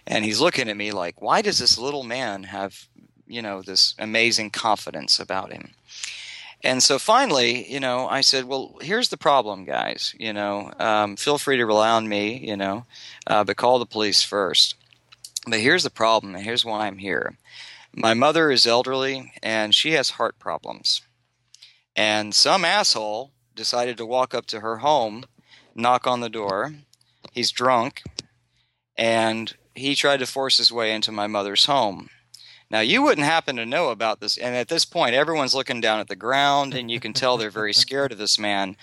and 0.07 0.23
he's 0.25 0.39
looking 0.39 0.69
at 0.69 0.77
me 0.77 0.91
like 0.91 1.21
why 1.21 1.41
does 1.41 1.57
this 1.59 1.77
little 1.77 2.03
man 2.03 2.43
have 2.43 2.87
you 3.33 3.41
know 3.41 3.61
this 3.61 3.93
amazing 3.99 4.49
confidence 4.49 5.19
about 5.19 5.51
him 5.51 5.71
and 6.63 6.81
so 6.83 6.99
finally 6.99 7.71
you 7.71 7.79
know 7.79 8.07
i 8.07 8.21
said 8.21 8.45
well 8.45 8.75
here's 8.81 9.09
the 9.09 9.17
problem 9.17 9.65
guys 9.65 10.15
you 10.19 10.33
know 10.33 10.71
um, 10.79 11.15
feel 11.15 11.37
free 11.37 11.57
to 11.57 11.65
rely 11.65 11.89
on 11.89 12.07
me 12.07 12.37
you 12.37 12.55
know 12.55 12.85
uh, 13.27 13.43
but 13.43 13.57
call 13.57 13.79
the 13.79 13.85
police 13.85 14.23
first 14.23 14.75
but 15.47 15.59
here's 15.59 15.83
the 15.83 15.89
problem 15.89 16.35
and 16.35 16.45
here's 16.45 16.65
why 16.65 16.87
i'm 16.87 16.97
here 16.97 17.37
my 17.95 18.13
mother 18.13 18.49
is 18.49 18.65
elderly 18.65 19.33
and 19.41 19.75
she 19.75 19.91
has 19.91 20.11
heart 20.11 20.37
problems 20.39 21.01
and 21.95 22.33
some 22.33 22.65
asshole 22.65 23.31
decided 23.55 23.97
to 23.97 24.05
walk 24.05 24.33
up 24.33 24.45
to 24.47 24.61
her 24.61 24.77
home, 24.77 25.25
knock 25.75 26.07
on 26.07 26.21
the 26.21 26.29
door. 26.29 26.73
He's 27.31 27.51
drunk, 27.51 28.03
and 28.97 29.55
he 29.75 29.95
tried 29.95 30.17
to 30.17 30.25
force 30.25 30.57
his 30.57 30.71
way 30.71 30.93
into 30.93 31.11
my 31.11 31.27
mother's 31.27 31.65
home. 31.65 32.09
Now, 32.73 32.81
you 32.81 33.03
wouldn't 33.03 33.27
happen 33.27 33.55
to 33.57 33.65
know 33.65 33.89
about 33.89 34.19
this. 34.19 34.37
And 34.37 34.55
at 34.55 34.67
this 34.67 34.83
point, 34.83 35.13
everyone's 35.13 35.53
looking 35.53 35.79
down 35.79 35.99
at 35.99 36.07
the 36.07 36.15
ground, 36.15 36.73
and 36.73 36.89
you 36.89 36.99
can 36.99 37.13
tell 37.13 37.37
they're 37.37 37.49
very 37.49 37.73
scared 37.85 38.11
of 38.11 38.17
this 38.17 38.37
man. 38.37 38.75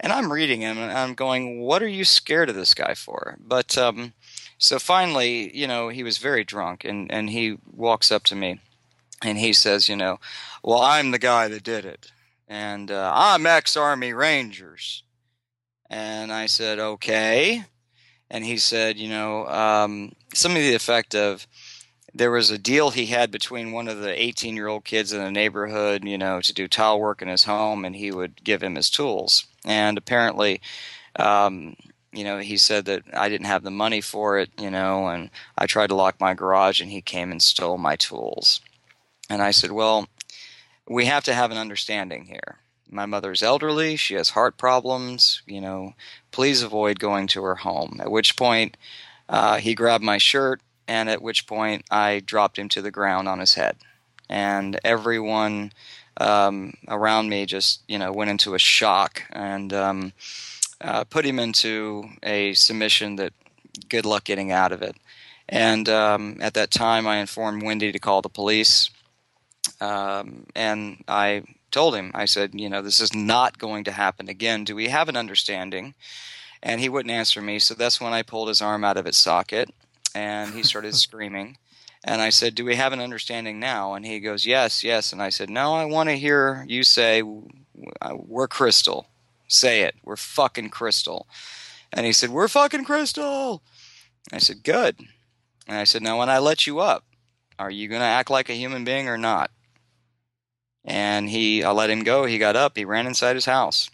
And 0.00 0.12
I'm 0.12 0.32
reading 0.32 0.60
him, 0.60 0.76
and 0.76 0.92
I'm 0.92 1.14
going, 1.14 1.60
What 1.60 1.82
are 1.82 1.88
you 1.88 2.04
scared 2.04 2.50
of 2.50 2.56
this 2.56 2.74
guy 2.74 2.94
for? 2.94 3.38
But 3.40 3.78
um, 3.78 4.12
so 4.58 4.78
finally, 4.78 5.56
you 5.56 5.66
know, 5.66 5.88
he 5.88 6.02
was 6.02 6.18
very 6.18 6.44
drunk, 6.44 6.84
and, 6.84 7.10
and 7.10 7.30
he 7.30 7.56
walks 7.72 8.12
up 8.12 8.24
to 8.24 8.34
me, 8.34 8.60
and 9.22 9.38
he 9.38 9.54
says, 9.54 9.88
You 9.88 9.96
know, 9.96 10.18
well, 10.62 10.80
I'm 10.80 11.12
the 11.12 11.18
guy 11.18 11.48
that 11.48 11.62
did 11.62 11.86
it 11.86 12.10
and 12.48 12.90
uh, 12.90 13.12
I'm 13.14 13.46
ex 13.46 13.76
Army 13.76 14.12
Rangers. 14.12 15.02
And 15.88 16.32
I 16.32 16.46
said, 16.46 16.78
okay. 16.78 17.64
And 18.30 18.44
he 18.44 18.56
said, 18.56 18.96
you 18.96 19.08
know, 19.08 19.46
um, 19.46 20.12
something 20.34 20.60
to 20.60 20.68
the 20.68 20.74
effect 20.74 21.14
of 21.14 21.46
there 22.16 22.30
was 22.30 22.50
a 22.50 22.58
deal 22.58 22.90
he 22.90 23.06
had 23.06 23.30
between 23.30 23.72
one 23.72 23.88
of 23.88 23.98
the 23.98 24.22
18 24.22 24.56
year 24.56 24.68
old 24.68 24.84
kids 24.84 25.12
in 25.12 25.22
the 25.22 25.30
neighborhood, 25.30 26.04
you 26.04 26.16
know, 26.16 26.40
to 26.40 26.52
do 26.52 26.66
tile 26.66 26.98
work 26.98 27.20
in 27.20 27.28
his 27.28 27.44
home, 27.44 27.84
and 27.84 27.94
he 27.94 28.10
would 28.10 28.42
give 28.42 28.62
him 28.62 28.74
his 28.74 28.90
tools. 28.90 29.46
And 29.64 29.98
apparently, 29.98 30.60
um, 31.16 31.76
you 32.12 32.24
know, 32.24 32.38
he 32.38 32.56
said 32.56 32.86
that 32.86 33.02
I 33.12 33.28
didn't 33.28 33.46
have 33.46 33.62
the 33.62 33.70
money 33.70 34.00
for 34.00 34.38
it, 34.38 34.50
you 34.58 34.70
know, 34.70 35.08
and 35.08 35.30
I 35.58 35.66
tried 35.66 35.88
to 35.88 35.94
lock 35.94 36.18
my 36.18 36.32
garage, 36.34 36.80
and 36.80 36.90
he 36.90 37.02
came 37.02 37.30
and 37.30 37.42
stole 37.42 37.76
my 37.76 37.96
tools. 37.96 38.60
And 39.28 39.42
I 39.42 39.50
said, 39.50 39.72
well, 39.72 40.08
we 40.88 41.04
have 41.06 41.24
to 41.24 41.34
have 41.34 41.50
an 41.50 41.58
understanding 41.58 42.26
here. 42.26 42.58
My 42.88 43.04
mother's 43.04 43.42
elderly, 43.42 43.96
she 43.96 44.14
has 44.14 44.30
heart 44.30 44.56
problems, 44.56 45.42
you 45.46 45.60
know, 45.60 45.94
please 46.30 46.62
avoid 46.62 47.00
going 47.00 47.26
to 47.28 47.42
her 47.42 47.56
home. 47.56 47.98
At 48.00 48.12
which 48.12 48.36
point, 48.36 48.76
uh, 49.28 49.56
he 49.56 49.74
grabbed 49.74 50.04
my 50.04 50.18
shirt, 50.18 50.60
and 50.88 51.08
at 51.08 51.22
which 51.22 51.46
point, 51.46 51.84
I 51.90 52.20
dropped 52.20 52.58
him 52.58 52.68
to 52.70 52.82
the 52.82 52.90
ground 52.90 53.28
on 53.28 53.38
his 53.38 53.54
head. 53.54 53.76
And 54.28 54.78
everyone 54.84 55.72
um, 56.16 56.74
around 56.88 57.28
me 57.28 57.46
just, 57.46 57.82
you 57.86 57.98
know, 57.98 58.12
went 58.12 58.30
into 58.30 58.54
a 58.54 58.58
shock 58.58 59.22
and 59.30 59.72
um, 59.72 60.12
uh, 60.80 61.04
put 61.04 61.24
him 61.24 61.38
into 61.38 62.08
a 62.22 62.54
submission 62.54 63.16
that 63.16 63.32
good 63.88 64.06
luck 64.06 64.24
getting 64.24 64.50
out 64.52 64.72
of 64.72 64.82
it. 64.82 64.96
And 65.48 65.88
um, 65.88 66.38
at 66.40 66.54
that 66.54 66.70
time, 66.70 67.06
I 67.06 67.18
informed 67.18 67.62
Wendy 67.62 67.92
to 67.92 67.98
call 67.98 68.22
the 68.22 68.28
police 68.28 68.90
um, 69.80 70.46
and 70.54 71.02
I 71.08 71.42
told 71.70 71.94
him, 71.94 72.10
I 72.14 72.24
said, 72.24 72.58
you 72.58 72.68
know, 72.68 72.82
this 72.82 73.00
is 73.00 73.14
not 73.14 73.58
going 73.58 73.84
to 73.84 73.92
happen 73.92 74.28
again. 74.28 74.64
Do 74.64 74.74
we 74.74 74.88
have 74.88 75.08
an 75.08 75.16
understanding? 75.16 75.94
And 76.62 76.80
he 76.80 76.88
wouldn't 76.88 77.12
answer 77.12 77.42
me. 77.42 77.58
So 77.58 77.74
that's 77.74 78.00
when 78.00 78.12
I 78.12 78.22
pulled 78.22 78.48
his 78.48 78.62
arm 78.62 78.84
out 78.84 78.96
of 78.96 79.06
its 79.06 79.18
socket 79.18 79.70
and 80.14 80.54
he 80.54 80.62
started 80.62 80.94
screaming. 80.96 81.58
And 82.04 82.22
I 82.22 82.30
said, 82.30 82.54
Do 82.54 82.64
we 82.64 82.76
have 82.76 82.92
an 82.92 83.00
understanding 83.00 83.58
now? 83.58 83.94
And 83.94 84.06
he 84.06 84.20
goes, 84.20 84.46
Yes, 84.46 84.84
yes. 84.84 85.12
And 85.12 85.20
I 85.20 85.30
said, 85.30 85.50
No, 85.50 85.74
I 85.74 85.84
want 85.84 86.08
to 86.08 86.16
hear 86.16 86.64
you 86.68 86.84
say, 86.84 87.22
We're 87.22 88.48
crystal. 88.48 89.08
Say 89.48 89.82
it. 89.82 89.96
We're 90.04 90.16
fucking 90.16 90.70
crystal. 90.70 91.26
And 91.92 92.06
he 92.06 92.12
said, 92.12 92.30
We're 92.30 92.48
fucking 92.48 92.84
crystal. 92.84 93.62
I 94.32 94.38
said, 94.38 94.62
Good. 94.62 95.00
And 95.66 95.76
I 95.76 95.84
said, 95.84 96.02
Now, 96.02 96.18
when 96.18 96.30
I 96.30 96.38
let 96.38 96.66
you 96.66 96.78
up, 96.78 97.04
are 97.58 97.70
you 97.70 97.88
going 97.88 98.00
to 98.00 98.06
act 98.06 98.30
like 98.30 98.48
a 98.48 98.54
human 98.54 98.84
being 98.84 99.08
or 99.08 99.18
not? 99.18 99.50
And 100.84 101.28
he, 101.28 101.64
I 101.64 101.72
let 101.72 101.90
him 101.90 102.04
go. 102.04 102.26
He 102.26 102.38
got 102.38 102.54
up. 102.54 102.76
He 102.76 102.84
ran 102.84 103.08
inside 103.08 103.34
his 103.34 103.46
house. 103.46 103.90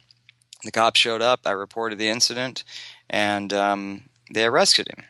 The 0.65 0.71
cops 0.71 1.01
showed 1.01 1.23
up. 1.23 1.41
I 1.47 1.53
reported 1.53 1.99
the 1.99 2.09
incident, 2.09 2.65
and 3.09 3.53
um, 3.53 4.03
they 4.33 4.45
arrested 4.45 4.89
him. 4.89 5.05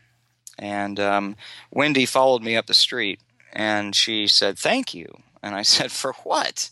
And 0.62 1.00
um, 1.00 1.36
Wendy 1.72 2.06
followed 2.06 2.40
me 2.44 2.54
up 2.54 2.66
the 2.66 2.72
street, 2.72 3.18
and 3.52 3.96
she 3.96 4.28
said, 4.28 4.56
"Thank 4.56 4.94
you." 4.94 5.12
And 5.42 5.56
I 5.56 5.62
said, 5.74 5.90
"For 5.90 6.12
what?" 6.22 6.70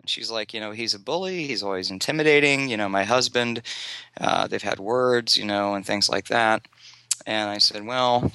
And 0.00 0.08
she's 0.08 0.30
like, 0.30 0.54
"You 0.54 0.60
know, 0.60 0.70
he's 0.70 0.94
a 0.94 1.00
bully. 1.00 1.48
He's 1.48 1.62
always 1.62 1.90
intimidating. 1.90 2.68
You 2.68 2.76
know, 2.76 2.88
my 2.88 3.02
husband. 3.02 3.62
Uh, 4.20 4.46
they've 4.46 4.62
had 4.62 4.78
words, 4.78 5.36
you 5.36 5.44
know, 5.44 5.74
and 5.74 5.84
things 5.84 6.08
like 6.08 6.28
that." 6.28 6.68
And 7.26 7.50
I 7.50 7.58
said, 7.58 7.84
"Well, 7.84 8.30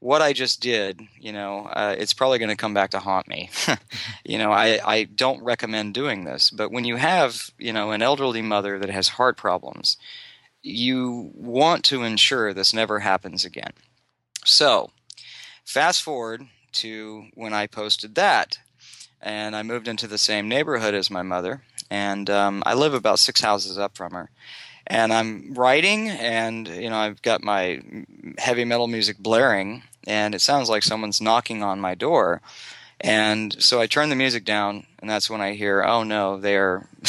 what 0.00 0.20
I 0.20 0.34
just 0.34 0.60
did, 0.60 1.00
you 1.18 1.32
know, 1.32 1.64
uh, 1.72 1.96
it's 1.98 2.12
probably 2.12 2.38
going 2.38 2.50
to 2.50 2.56
come 2.56 2.74
back 2.74 2.90
to 2.90 2.98
haunt 2.98 3.26
me. 3.26 3.48
you 4.26 4.36
know, 4.36 4.52
I, 4.52 4.78
I 4.84 5.04
don't 5.04 5.42
recommend 5.42 5.94
doing 5.94 6.24
this. 6.24 6.50
But 6.50 6.70
when 6.70 6.84
you 6.84 6.96
have, 6.96 7.50
you 7.58 7.72
know, 7.72 7.92
an 7.92 8.02
elderly 8.02 8.42
mother 8.42 8.78
that 8.78 8.90
has 8.90 9.08
heart 9.08 9.38
problems, 9.38 9.96
you 10.60 11.30
want 11.34 11.84
to 11.84 12.02
ensure 12.02 12.52
this 12.52 12.74
never 12.74 12.98
happens 12.98 13.46
again. 13.46 13.72
So, 14.44 14.90
fast 15.64 16.02
forward 16.02 16.46
to 16.72 17.26
when 17.34 17.52
I 17.52 17.66
posted 17.66 18.14
that, 18.14 18.58
and 19.20 19.56
I 19.56 19.62
moved 19.62 19.88
into 19.88 20.06
the 20.06 20.18
same 20.18 20.48
neighborhood 20.48 20.94
as 20.94 21.10
my 21.10 21.22
mother, 21.22 21.62
and 21.90 22.28
um, 22.30 22.62
I 22.66 22.74
live 22.74 22.94
about 22.94 23.18
six 23.18 23.40
houses 23.40 23.78
up 23.78 23.96
from 23.96 24.12
her 24.12 24.30
and 24.86 25.12
I'm 25.12 25.54
writing, 25.54 26.08
and 26.10 26.68
you 26.68 26.90
know 26.90 26.96
I've 26.96 27.22
got 27.22 27.42
my 27.42 27.82
heavy 28.38 28.64
metal 28.64 28.86
music 28.86 29.18
blaring, 29.18 29.82
and 30.06 30.34
it 30.34 30.40
sounds 30.40 30.68
like 30.68 30.82
someone's 30.82 31.20
knocking 31.20 31.62
on 31.62 31.80
my 31.80 31.94
door. 31.94 32.42
And 33.00 33.62
so 33.62 33.80
I 33.80 33.86
turn 33.86 34.08
the 34.08 34.16
music 34.16 34.44
down, 34.44 34.86
and 34.98 35.10
that's 35.10 35.28
when 35.28 35.40
I 35.40 35.54
hear, 35.54 35.82
oh 35.82 36.04
no, 36.04 36.38
they're, 36.38 36.88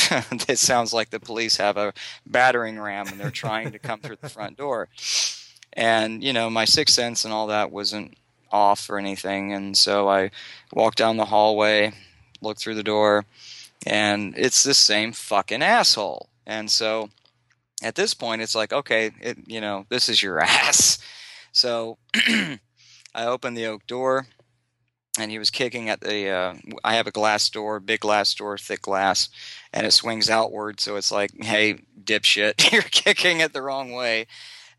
it 0.49 0.59
sounds 0.59 0.93
like 0.93 1.09
the 1.09 1.19
police 1.19 1.57
have 1.57 1.77
a 1.77 1.93
battering 2.25 2.79
ram 2.79 3.07
and 3.07 3.19
they're 3.19 3.31
trying 3.31 3.71
to 3.71 3.79
come 3.79 4.01
through 4.01 4.17
the 4.19 4.27
front 4.27 4.57
door. 4.57 4.89
And, 5.75 6.24
you 6.24 6.34
know, 6.34 6.50
my 6.50 6.65
sixth 6.65 6.96
sense 6.96 7.25
and 7.25 7.34
all 7.34 7.48
that 7.48 7.72
wasn't 7.72 8.15
off 8.51 8.89
or 8.89 8.98
anything. 8.98 9.53
And 9.53 9.75
so 9.75 10.08
I 10.08 10.32
walk 10.74 10.96
down 10.96 11.17
the 11.17 11.25
hallway, 11.25 11.94
look 12.41 12.58
through 12.58 12.75
the 12.75 12.84
door, 12.84 13.25
and 13.86 14.34
it's 14.38 14.63
the 14.63 14.74
same 14.74 15.12
fucking 15.12 15.62
asshole. 15.62 16.29
And 16.46 16.72
so 16.72 17.10
at 17.84 17.96
this 17.96 18.13
point, 18.13 18.41
it's 18.41 18.55
like, 18.55 18.72
okay, 18.72 19.12
it, 19.20 19.38
you 19.46 19.60
know, 19.62 19.86
this 19.89 20.10
is 20.10 20.24
your 20.24 20.39
ass. 20.44 21.00
So 21.51 21.98
I 22.15 23.25
opened 23.25 23.58
the 23.58 23.67
oak 23.67 23.86
door, 23.88 24.27
and 25.17 25.32
he 25.32 25.39
was 25.39 25.50
kicking 25.50 25.89
at 25.89 26.01
the. 26.01 26.29
Uh, 26.29 26.53
I 26.84 26.96
have 26.96 27.08
a 27.08 27.12
glass 27.12 27.50
door, 27.50 27.79
big 27.79 28.01
glass 28.01 28.34
door, 28.34 28.58
thick 28.58 28.82
glass, 28.82 29.29
and 29.74 29.86
it 29.86 29.91
swings 29.91 30.29
outward. 30.29 30.79
So 30.79 30.96
it's 30.98 31.12
like, 31.12 31.32
hey, 31.41 31.79
dipshit, 32.03 32.72
you're 32.72 32.82
kicking 32.82 33.39
it 33.39 33.53
the 33.53 33.62
wrong 33.62 33.91
way. 33.91 34.27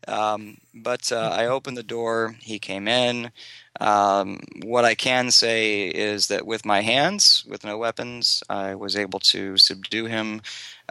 Um, 0.07 0.57
but 0.73 1.11
uh, 1.11 1.31
I 1.33 1.47
opened 1.47 1.77
the 1.77 1.83
door. 1.83 2.35
He 2.39 2.59
came 2.59 2.87
in. 2.87 3.31
Um, 3.79 4.39
what 4.63 4.85
I 4.85 4.95
can 4.95 5.29
say 5.31 5.87
is 5.87 6.27
that 6.27 6.47
with 6.47 6.65
my 6.65 6.81
hands, 6.81 7.45
with 7.47 7.63
no 7.63 7.77
weapons, 7.77 8.43
I 8.49 8.75
was 8.75 8.95
able 8.95 9.19
to 9.19 9.57
subdue 9.57 10.05
him. 10.05 10.41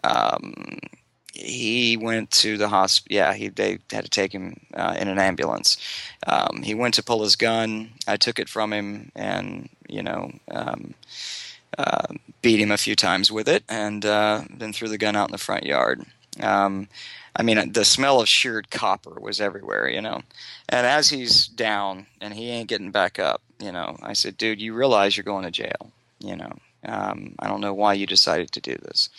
Um, 0.04 0.78
he 1.32 1.96
went 1.96 2.30
to 2.32 2.56
the 2.56 2.68
hospital. 2.68 3.14
Yeah, 3.14 3.34
he 3.34 3.48
they 3.48 3.78
had 3.90 4.04
to 4.04 4.10
take 4.10 4.32
him 4.32 4.56
uh, 4.74 4.96
in 4.98 5.08
an 5.08 5.18
ambulance. 5.18 5.76
Um, 6.26 6.62
he 6.62 6.74
went 6.74 6.94
to 6.94 7.02
pull 7.02 7.22
his 7.22 7.36
gun. 7.36 7.92
I 8.06 8.16
took 8.16 8.38
it 8.38 8.48
from 8.48 8.72
him, 8.72 9.12
and 9.14 9.68
you 9.88 10.02
know, 10.02 10.32
um, 10.50 10.94
uh, 11.76 12.06
beat 12.42 12.60
him 12.60 12.70
a 12.70 12.78
few 12.78 12.96
times 12.96 13.30
with 13.30 13.48
it, 13.48 13.64
and 13.68 14.04
uh, 14.04 14.42
then 14.50 14.72
threw 14.72 14.88
the 14.88 14.98
gun 14.98 15.16
out 15.16 15.28
in 15.28 15.32
the 15.32 15.38
front 15.38 15.64
yard. 15.64 16.06
Um, 16.40 16.88
I 17.36 17.42
mean, 17.42 17.72
the 17.72 17.84
smell 17.84 18.20
of 18.20 18.28
sheared 18.28 18.70
copper 18.70 19.20
was 19.20 19.40
everywhere, 19.40 19.88
you 19.88 20.00
know. 20.00 20.22
And 20.68 20.86
as 20.86 21.10
he's 21.10 21.46
down 21.46 22.06
and 22.20 22.32
he 22.32 22.48
ain't 22.48 22.68
getting 22.68 22.90
back 22.90 23.18
up, 23.18 23.42
you 23.60 23.72
know, 23.72 23.96
I 24.02 24.14
said, 24.14 24.38
"Dude, 24.38 24.60
you 24.60 24.74
realize 24.74 25.16
you're 25.16 25.24
going 25.24 25.44
to 25.44 25.50
jail, 25.50 25.92
you 26.18 26.36
know." 26.36 26.52
Um, 26.84 27.34
I 27.38 27.48
don't 27.48 27.60
know 27.60 27.74
why 27.74 27.94
you 27.94 28.06
decided 28.06 28.52
to 28.52 28.60
do 28.60 28.76
this. 28.76 29.10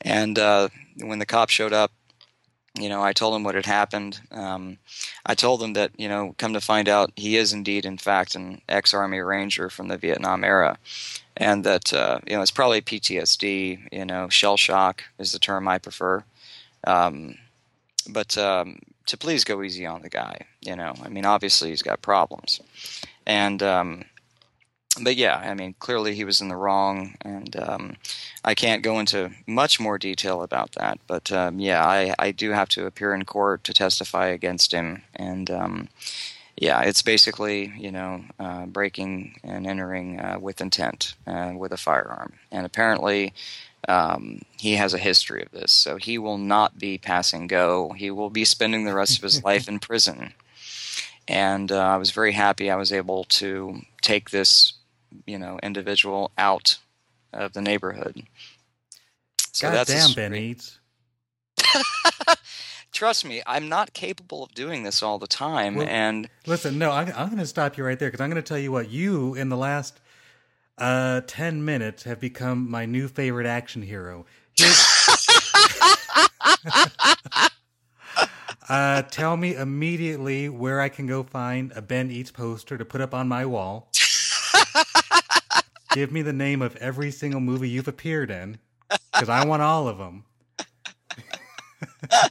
And 0.00 0.38
uh, 0.38 0.68
when 1.00 1.18
the 1.18 1.26
cop 1.26 1.50
showed 1.50 1.72
up, 1.72 1.90
you 2.78 2.88
know, 2.88 3.02
I 3.02 3.12
told 3.12 3.34
him 3.34 3.42
what 3.42 3.54
had 3.54 3.66
happened. 3.66 4.20
Um, 4.30 4.78
I 5.26 5.34
told 5.34 5.62
him 5.62 5.72
that, 5.72 5.90
you 5.98 6.08
know, 6.08 6.34
come 6.38 6.52
to 6.52 6.60
find 6.60 6.88
out, 6.88 7.12
he 7.16 7.36
is 7.36 7.52
indeed, 7.52 7.84
in 7.84 7.98
fact, 7.98 8.34
an 8.34 8.60
ex-Army 8.68 9.18
Ranger 9.20 9.68
from 9.68 9.88
the 9.88 9.96
Vietnam 9.96 10.44
era, 10.44 10.78
and 11.36 11.64
that, 11.64 11.92
uh, 11.92 12.20
you 12.26 12.36
know, 12.36 12.42
it's 12.42 12.50
probably 12.50 12.80
PTSD. 12.80 13.88
You 13.90 14.04
know, 14.04 14.28
shell 14.28 14.56
shock 14.56 15.04
is 15.18 15.32
the 15.32 15.38
term 15.38 15.66
I 15.66 15.78
prefer. 15.78 16.24
Um, 16.86 17.36
but 18.08 18.36
um, 18.38 18.80
to 19.06 19.16
please 19.16 19.44
go 19.44 19.62
easy 19.62 19.86
on 19.86 20.02
the 20.02 20.08
guy. 20.08 20.46
You 20.60 20.76
know, 20.76 20.94
I 21.02 21.08
mean, 21.08 21.24
obviously 21.24 21.70
he's 21.70 21.82
got 21.82 22.02
problems, 22.02 22.60
and 23.26 23.62
um, 23.62 24.04
but 25.02 25.16
yeah, 25.16 25.36
I 25.36 25.54
mean, 25.54 25.74
clearly 25.78 26.14
he 26.14 26.24
was 26.24 26.40
in 26.40 26.48
the 26.48 26.56
wrong, 26.56 27.14
and 27.22 27.54
um, 27.56 27.96
I 28.44 28.54
can't 28.54 28.82
go 28.82 28.98
into 28.98 29.30
much 29.46 29.78
more 29.78 29.98
detail 29.98 30.42
about 30.42 30.72
that. 30.72 30.98
But 31.06 31.30
um, 31.32 31.58
yeah, 31.58 31.84
I, 31.84 32.14
I 32.18 32.30
do 32.32 32.50
have 32.50 32.68
to 32.70 32.86
appear 32.86 33.14
in 33.14 33.24
court 33.24 33.64
to 33.64 33.74
testify 33.74 34.26
against 34.28 34.72
him, 34.72 35.02
and 35.14 35.50
um, 35.50 35.88
yeah, 36.56 36.82
it's 36.82 37.02
basically 37.02 37.72
you 37.78 37.92
know 37.92 38.24
uh, 38.38 38.66
breaking 38.66 39.38
and 39.44 39.66
entering 39.66 40.20
uh, 40.20 40.38
with 40.40 40.60
intent 40.60 41.14
uh, 41.26 41.52
with 41.56 41.72
a 41.72 41.78
firearm, 41.78 42.34
and 42.50 42.66
apparently. 42.66 43.32
Um, 43.88 44.42
he 44.58 44.74
has 44.74 44.92
a 44.92 44.98
history 44.98 45.42
of 45.42 45.50
this, 45.50 45.72
so 45.72 45.96
he 45.96 46.18
will 46.18 46.38
not 46.38 46.78
be 46.78 46.98
passing 46.98 47.46
go. 47.46 47.94
He 47.96 48.10
will 48.10 48.30
be 48.30 48.44
spending 48.44 48.84
the 48.84 48.94
rest 48.94 49.16
of 49.16 49.22
his 49.22 49.42
life 49.42 49.66
in 49.66 49.78
prison. 49.78 50.34
And 51.26 51.72
uh, 51.72 51.78
I 51.78 51.96
was 51.96 52.10
very 52.10 52.32
happy 52.32 52.70
I 52.70 52.76
was 52.76 52.92
able 52.92 53.24
to 53.24 53.80
take 54.02 54.30
this 54.30 54.74
you 55.26 55.38
know 55.38 55.58
individual 55.62 56.30
out 56.36 56.78
of 57.32 57.52
the 57.52 57.60
neighborhood. 57.60 58.24
So 59.52 59.70
God 59.70 59.86
damn, 59.86 60.12
Ben 60.12 60.34
Eads. 60.34 60.78
Trust 62.92 63.24
me, 63.24 63.42
I'm 63.46 63.68
not 63.68 63.92
capable 63.92 64.42
of 64.42 64.54
doing 64.54 64.82
this 64.82 65.02
all 65.02 65.18
the 65.18 65.26
time. 65.26 65.76
Well, 65.76 65.86
and 65.88 66.28
listen, 66.46 66.78
no, 66.78 66.90
I'm, 66.90 67.08
I'm 67.14 67.26
going 67.26 67.38
to 67.38 67.46
stop 67.46 67.76
you 67.76 67.84
right 67.84 67.98
there 67.98 68.08
because 68.08 68.20
I'm 68.20 68.30
going 68.30 68.42
to 68.42 68.46
tell 68.46 68.58
you 68.58 68.72
what 68.72 68.90
you 68.90 69.34
in 69.34 69.50
the 69.50 69.56
last 69.56 70.00
uh, 70.78 71.22
ten 71.26 71.64
minutes 71.64 72.04
have 72.04 72.20
become 72.20 72.70
my 72.70 72.86
new 72.86 73.08
favorite 73.08 73.46
action 73.46 73.82
hero. 73.82 74.26
uh, 78.68 79.02
tell 79.02 79.36
me 79.36 79.54
immediately 79.54 80.48
where 80.48 80.80
I 80.80 80.88
can 80.88 81.06
go 81.06 81.22
find 81.22 81.72
a 81.74 81.82
Ben 81.82 82.10
Eads 82.10 82.30
poster 82.30 82.76
to 82.78 82.84
put 82.84 83.00
up 83.00 83.14
on 83.14 83.28
my 83.28 83.46
wall. 83.46 83.90
Give 85.92 86.12
me 86.12 86.22
the 86.22 86.32
name 86.32 86.62
of 86.62 86.76
every 86.76 87.10
single 87.10 87.40
movie 87.40 87.68
you've 87.68 87.88
appeared 87.88 88.30
in, 88.30 88.58
because 89.12 89.28
I 89.28 89.44
want 89.44 89.62
all 89.62 89.88
of 89.88 89.98
them. 89.98 90.24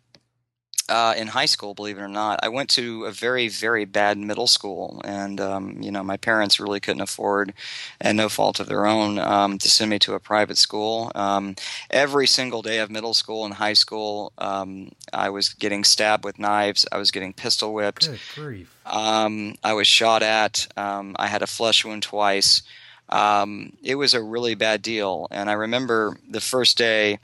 uh, 0.90 1.14
in 1.16 1.28
high 1.28 1.46
school, 1.46 1.74
believe 1.74 1.98
it 1.98 2.02
or 2.02 2.08
not, 2.08 2.40
I 2.44 2.50
went 2.50 2.70
to 2.72 3.06
a 3.06 3.12
very, 3.12 3.48
very 3.48 3.86
bad 3.86 4.18
middle 4.18 4.48
school, 4.48 5.02
and 5.06 5.40
um, 5.40 5.78
you 5.82 5.92
know 5.92 6.04
my 6.04 6.18
parents 6.18 6.60
really 6.60 6.80
couldn't 6.80 7.02
afford, 7.02 7.54
and 8.02 8.18
no 8.18 8.28
fault 8.30 8.60
of 8.60 8.68
their 8.68 8.86
own, 8.86 9.18
um, 9.20 9.58
to 9.60 9.70
send 9.70 9.90
me 9.90 10.00
to 10.00 10.14
a 10.14 10.20
private 10.20 10.58
school. 10.58 11.12
Um, 11.16 11.56
every 11.90 12.28
single 12.28 12.62
day 12.62 12.80
of 12.80 12.92
middle 12.92 13.14
school 13.14 13.46
and 13.46 13.54
high 13.54 13.74
school, 13.74 14.34
um, 14.38 14.92
I 15.14 15.30
was 15.30 15.50
getting 15.50 15.84
stabbed 15.84 16.26
with 16.26 16.38
knives. 16.38 16.86
I 16.92 16.98
was 16.98 17.12
getting 17.12 17.34
pistol 17.34 17.74
whipped. 17.74 18.10
Good 18.10 18.20
grief! 18.36 18.76
Um, 18.86 19.56
I 19.64 19.74
was 19.74 19.88
shot 19.88 20.22
at. 20.22 20.68
Um, 20.76 21.16
I 21.18 21.28
had 21.28 21.42
a 21.42 21.48
flesh 21.48 21.86
wound 21.86 22.04
twice. 22.04 22.62
it 23.10 23.96
was 23.96 24.14
a 24.14 24.22
really 24.22 24.56
bad 24.56 24.82
deal, 24.82 25.28
and 25.32 25.50
I 25.50 25.54
remember 25.54 26.18
the 26.30 26.42
first 26.42 26.78
day 26.78 27.20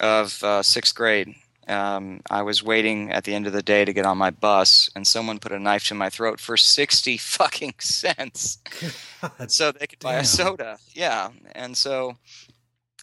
of 0.00 0.44
uh, 0.44 0.62
sixth 0.62 0.94
grade 0.94 1.34
um, 1.68 2.20
I 2.30 2.42
was 2.42 2.62
waiting 2.62 3.12
at 3.12 3.24
the 3.24 3.34
end 3.34 3.46
of 3.46 3.52
the 3.52 3.62
day 3.62 3.84
to 3.84 3.92
get 3.92 4.06
on 4.06 4.18
my 4.18 4.30
bus, 4.30 4.90
and 4.94 5.06
someone 5.06 5.38
put 5.38 5.52
a 5.52 5.58
knife 5.58 5.84
to 5.88 5.94
my 5.94 6.10
throat 6.10 6.40
for 6.40 6.56
sixty 6.78 7.16
fucking 7.16 7.74
cents, 7.78 8.58
God 9.20 9.50
so 9.50 9.72
they 9.72 9.86
could 9.86 9.98
buy 9.98 10.14
a 10.14 10.24
soda. 10.24 10.78
Yeah, 10.92 11.30
and 11.52 11.76
so 11.76 12.16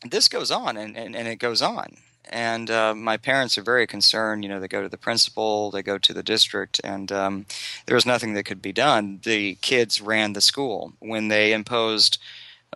this 0.10 0.28
goes 0.28 0.52
on, 0.52 0.78
and, 0.78 0.96
and, 0.98 1.16
and 1.16 1.28
it 1.28 1.38
goes 1.38 1.62
on. 1.62 1.98
And 2.28 2.72
uh, 2.72 2.96
my 2.96 3.18
parents 3.18 3.58
are 3.58 3.64
very 3.64 3.86
concerned. 3.86 4.44
You 4.44 4.50
know, 4.50 4.60
they 4.60 4.68
go 4.68 4.82
to 4.82 4.90
the 4.90 4.98
principal, 4.98 5.70
they 5.70 5.84
go 5.84 5.98
to 5.98 6.14
the 6.14 6.24
district, 6.24 6.82
and 6.84 7.12
um, 7.12 7.46
there 7.86 7.96
was 7.96 8.06
nothing 8.06 8.34
that 8.34 8.46
could 8.46 8.62
be 8.62 8.74
done. 8.74 9.20
The 9.24 9.56
kids 9.56 10.02
ran 10.02 10.34
the 10.34 10.42
school 10.42 10.94
when 11.00 11.28
they 11.28 11.54
imposed 11.54 12.18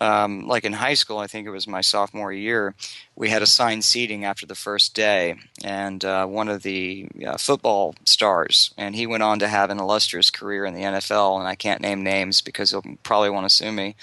um, 0.01 0.47
like 0.47 0.63
in 0.63 0.73
high 0.73 0.93
school, 0.93 1.17
I 1.17 1.27
think 1.27 1.45
it 1.45 1.51
was 1.51 1.67
my 1.67 1.81
sophomore 1.81 2.31
year, 2.31 2.73
we 3.15 3.29
had 3.29 3.41
assigned 3.41 3.83
seating 3.83 4.23
after 4.23 4.45
the 4.45 4.55
first 4.55 4.93
day, 4.93 5.35
and 5.63 6.03
uh, 6.05 6.25
one 6.25 6.47
of 6.47 6.63
the 6.63 7.07
uh, 7.25 7.37
football 7.37 7.95
stars, 8.05 8.73
and 8.77 8.95
he 8.95 9.05
went 9.05 9.23
on 9.23 9.39
to 9.39 9.47
have 9.47 9.69
an 9.69 9.79
illustrious 9.79 10.31
career 10.31 10.65
in 10.65 10.73
the 10.73 10.83
NFL, 10.83 11.39
and 11.39 11.47
I 11.47 11.55
can't 11.55 11.81
name 11.81 12.03
names 12.03 12.41
because 12.41 12.71
he'll 12.71 12.83
probably 13.03 13.29
want 13.29 13.49
to 13.49 13.53
sue 13.53 13.71
me. 13.71 13.95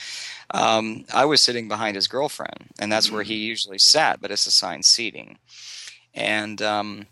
Um, 0.51 1.07
I 1.13 1.25
was 1.25 1.41
sitting 1.41 1.67
behind 1.67 1.97
his 1.97 2.09
girlfriend, 2.09 2.71
and 2.79 2.93
that's 2.93 3.11
where 3.11 3.23
he 3.23 3.37
mm. 3.37 3.47
usually 3.47 3.79
sat, 3.79 4.21
but 4.21 4.31
it's 4.31 4.47
assigned 4.47 4.85
seating. 4.85 5.39
And 6.15 6.61
um, 6.61 7.07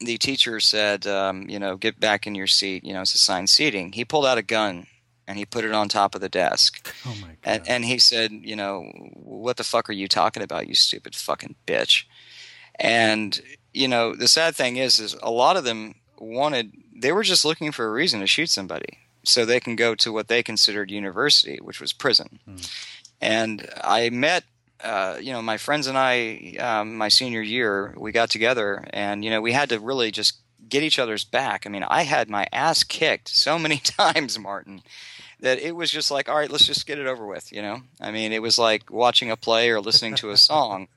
the 0.00 0.18
teacher 0.18 0.60
said, 0.60 1.06
um, 1.06 1.48
you 1.48 1.58
know, 1.58 1.76
get 1.76 1.98
back 1.98 2.26
in 2.26 2.34
your 2.34 2.46
seat, 2.46 2.84
you 2.84 2.92
know, 2.92 3.02
it's 3.02 3.14
assigned 3.14 3.50
seating. 3.50 3.92
He 3.92 4.04
pulled 4.04 4.26
out 4.26 4.38
a 4.38 4.42
gun 4.42 4.86
and 5.28 5.38
he 5.38 5.44
put 5.44 5.64
it 5.64 5.72
on 5.72 5.88
top 5.88 6.14
of 6.14 6.20
the 6.20 6.28
desk. 6.28 6.92
Oh 7.06 7.14
my 7.20 7.28
god! 7.28 7.36
And, 7.44 7.68
and, 7.68 7.84
he 7.84 7.98
said, 7.98 8.32
"You 8.32 8.56
know, 8.56 8.82
what 9.14 9.58
the 9.58 9.64
fuck 9.64 9.88
are 9.88 9.92
you 9.94 10.08
talking 10.08 10.42
about, 10.42 10.66
you 10.66 10.74
stupid 10.74 11.14
fucking 11.14 11.54
bitch?" 11.66 12.04
And 12.76 13.40
you 13.72 13.86
know, 13.86 14.16
the 14.16 14.26
sad 14.26 14.56
thing 14.56 14.76
is, 14.76 14.98
is 14.98 15.14
a 15.22 15.30
lot 15.30 15.56
of 15.56 15.64
them 15.64 15.94
wanted. 16.18 16.72
They 16.96 17.12
were 17.12 17.22
just 17.22 17.44
looking 17.44 17.70
for 17.70 17.86
a 17.86 17.92
reason 17.92 18.20
to 18.20 18.26
shoot 18.26 18.50
somebody, 18.50 18.98
so 19.22 19.44
they 19.44 19.60
can 19.60 19.76
go 19.76 19.94
to 19.96 20.12
what 20.12 20.28
they 20.28 20.42
considered 20.42 20.90
university, 20.90 21.58
which 21.62 21.80
was 21.80 21.92
prison. 21.92 22.40
Hmm. 22.44 22.56
And 23.20 23.68
I 23.82 24.10
met 24.10 24.44
uh, 24.82 25.18
you 25.20 25.32
know, 25.32 25.42
my 25.42 25.56
friends 25.56 25.88
and 25.88 25.98
I, 25.98 26.54
um, 26.60 26.96
my 26.96 27.08
senior 27.08 27.42
year, 27.42 27.94
we 27.96 28.12
got 28.12 28.30
together 28.30 28.84
and, 28.90 29.24
you 29.24 29.30
know, 29.30 29.40
we 29.40 29.50
had 29.50 29.70
to 29.70 29.80
really 29.80 30.12
just 30.12 30.38
get 30.68 30.82
each 30.82 30.98
other's 30.98 31.24
back. 31.24 31.66
I 31.66 31.70
mean, 31.70 31.82
I 31.82 32.02
had 32.02 32.28
my 32.28 32.46
ass 32.52 32.84
kicked 32.84 33.28
so 33.28 33.58
many 33.58 33.78
times, 33.84 34.38
Martin, 34.38 34.82
that 35.40 35.58
it 35.58 35.74
was 35.74 35.90
just 35.90 36.10
like, 36.10 36.28
all 36.28 36.36
right, 36.36 36.50
let's 36.50 36.66
just 36.66 36.86
get 36.86 36.98
it 36.98 37.06
over 37.06 37.26
with. 37.26 37.52
You 37.52 37.62
know, 37.62 37.82
I 38.00 38.10
mean, 38.10 38.32
it 38.32 38.42
was 38.42 38.58
like 38.58 38.90
watching 38.90 39.30
a 39.30 39.36
play 39.36 39.70
or 39.70 39.80
listening 39.80 40.14
to 40.16 40.30
a 40.30 40.36
song. 40.50 40.88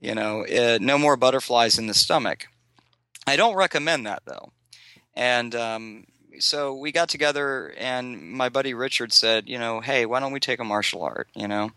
You 0.00 0.14
know, 0.14 0.46
uh, 0.46 0.78
no 0.80 0.96
more 0.96 1.16
butterflies 1.16 1.78
in 1.78 1.86
the 1.86 1.94
stomach. 1.94 2.46
I 3.26 3.36
don't 3.36 3.54
recommend 3.54 4.06
that 4.06 4.22
though. 4.24 4.52
And 5.14 5.54
um, 5.54 6.06
so 6.38 6.74
we 6.74 6.92
got 6.92 7.08
together, 7.08 7.74
and 7.78 8.32
my 8.32 8.48
buddy 8.48 8.74
Richard 8.74 9.12
said, 9.12 9.48
you 9.48 9.58
know, 9.58 9.80
hey, 9.80 10.06
why 10.06 10.20
don't 10.20 10.32
we 10.32 10.40
take 10.40 10.60
a 10.60 10.64
martial 10.64 11.02
art? 11.02 11.28
You 11.34 11.48
know, 11.48 11.70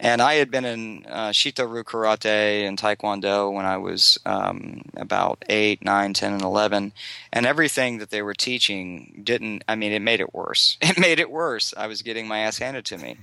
and 0.00 0.20
I 0.20 0.34
had 0.34 0.50
been 0.50 0.64
in 0.64 1.06
uh, 1.08 1.30
Shito-ryu 1.30 1.84
karate 1.84 2.66
and 2.66 2.78
taekwondo 2.78 3.52
when 3.52 3.64
I 3.64 3.76
was 3.76 4.18
um, 4.26 4.82
about 4.96 5.44
eight, 5.48 5.84
nine, 5.84 6.14
ten, 6.14 6.32
and 6.32 6.42
eleven, 6.42 6.92
and 7.32 7.46
everything 7.46 7.98
that 7.98 8.10
they 8.10 8.22
were 8.22 8.34
teaching 8.34 9.20
didn't. 9.24 9.64
I 9.68 9.76
mean, 9.76 9.92
it 9.92 10.02
made 10.02 10.20
it 10.20 10.34
worse. 10.34 10.76
It 10.92 10.98
made 10.98 11.20
it 11.20 11.30
worse. 11.30 11.72
I 11.76 11.86
was 11.86 12.02
getting 12.02 12.28
my 12.28 12.40
ass 12.40 12.58
handed 12.58 12.84
to 12.86 12.98
me. 12.98 13.16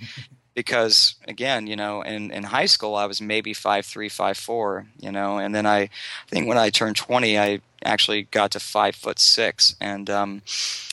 Because 0.60 1.16
again, 1.26 1.68
you 1.68 1.78
know, 1.78 2.02
in, 2.02 2.32
in 2.32 2.44
high 2.44 2.66
school 2.66 2.96
I 2.96 3.06
was 3.06 3.22
maybe 3.22 3.54
five 3.54 3.86
three, 3.86 4.10
five 4.10 4.38
four, 4.38 4.88
you 5.00 5.10
know, 5.10 5.38
and 5.38 5.56
then 5.56 5.66
I, 5.66 5.84
I 5.84 5.90
think 6.28 6.48
when 6.48 6.58
I 6.58 6.70
turned 6.70 6.98
twenty, 6.98 7.40
I 7.40 7.62
actually 7.86 8.24
got 8.24 8.52
to 8.52 8.60
five 8.60 8.94
foot 8.94 9.20
six, 9.20 9.76
and 9.80 10.10
um, 10.10 10.42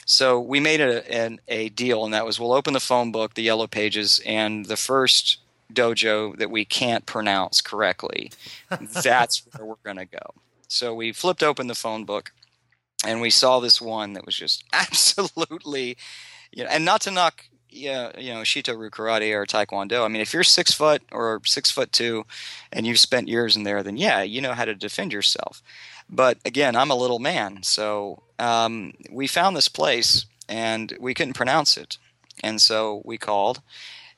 so 0.04 0.38
we 0.38 0.60
made 0.60 0.80
a 0.80 1.12
an, 1.12 1.40
a 1.48 1.68
deal, 1.70 2.04
and 2.04 2.14
that 2.14 2.24
was 2.24 2.38
we'll 2.38 2.52
open 2.52 2.74
the 2.74 2.80
phone 2.80 3.10
book, 3.10 3.34
the 3.34 3.42
yellow 3.42 3.66
pages, 3.66 4.20
and 4.24 4.66
the 4.66 4.76
first 4.76 5.38
dojo 5.72 6.38
that 6.38 6.48
we 6.48 6.64
can't 6.64 7.04
pronounce 7.04 7.60
correctly, 7.60 8.30
that's 9.02 9.42
where 9.52 9.66
we're 9.66 9.74
going 9.82 9.96
to 9.96 10.06
go. 10.06 10.34
So 10.68 10.94
we 10.94 11.10
flipped 11.10 11.42
open 11.42 11.66
the 11.66 11.74
phone 11.74 12.04
book 12.04 12.30
and 13.04 13.20
we 13.20 13.30
saw 13.30 13.58
this 13.58 13.80
one 13.80 14.12
that 14.12 14.24
was 14.24 14.36
just 14.36 14.64
absolutely, 14.72 15.96
you 16.52 16.62
know, 16.62 16.70
and 16.70 16.84
not 16.84 17.00
to 17.02 17.10
knock, 17.10 17.46
yeah, 17.76 18.10
you 18.18 18.32
know, 18.32 18.40
Shito-ryu 18.40 18.90
karate 18.90 19.32
or 19.34 19.46
Taekwondo. 19.46 20.04
I 20.04 20.08
mean, 20.08 20.22
if 20.22 20.32
you're 20.32 20.42
six 20.42 20.72
foot 20.72 21.02
or 21.12 21.40
six 21.44 21.70
foot 21.70 21.92
two, 21.92 22.24
and 22.72 22.86
you've 22.86 22.98
spent 22.98 23.28
years 23.28 23.56
in 23.56 23.62
there, 23.62 23.82
then 23.82 23.96
yeah, 23.96 24.22
you 24.22 24.40
know 24.40 24.54
how 24.54 24.64
to 24.64 24.74
defend 24.74 25.12
yourself. 25.12 25.62
But 26.08 26.38
again, 26.44 26.76
I'm 26.76 26.90
a 26.90 26.96
little 26.96 27.18
man, 27.18 27.62
so 27.62 28.22
um, 28.38 28.92
we 29.10 29.26
found 29.26 29.56
this 29.56 29.68
place 29.68 30.26
and 30.48 30.96
we 31.00 31.14
couldn't 31.14 31.34
pronounce 31.34 31.76
it, 31.76 31.98
and 32.42 32.60
so 32.60 33.02
we 33.04 33.18
called, 33.18 33.60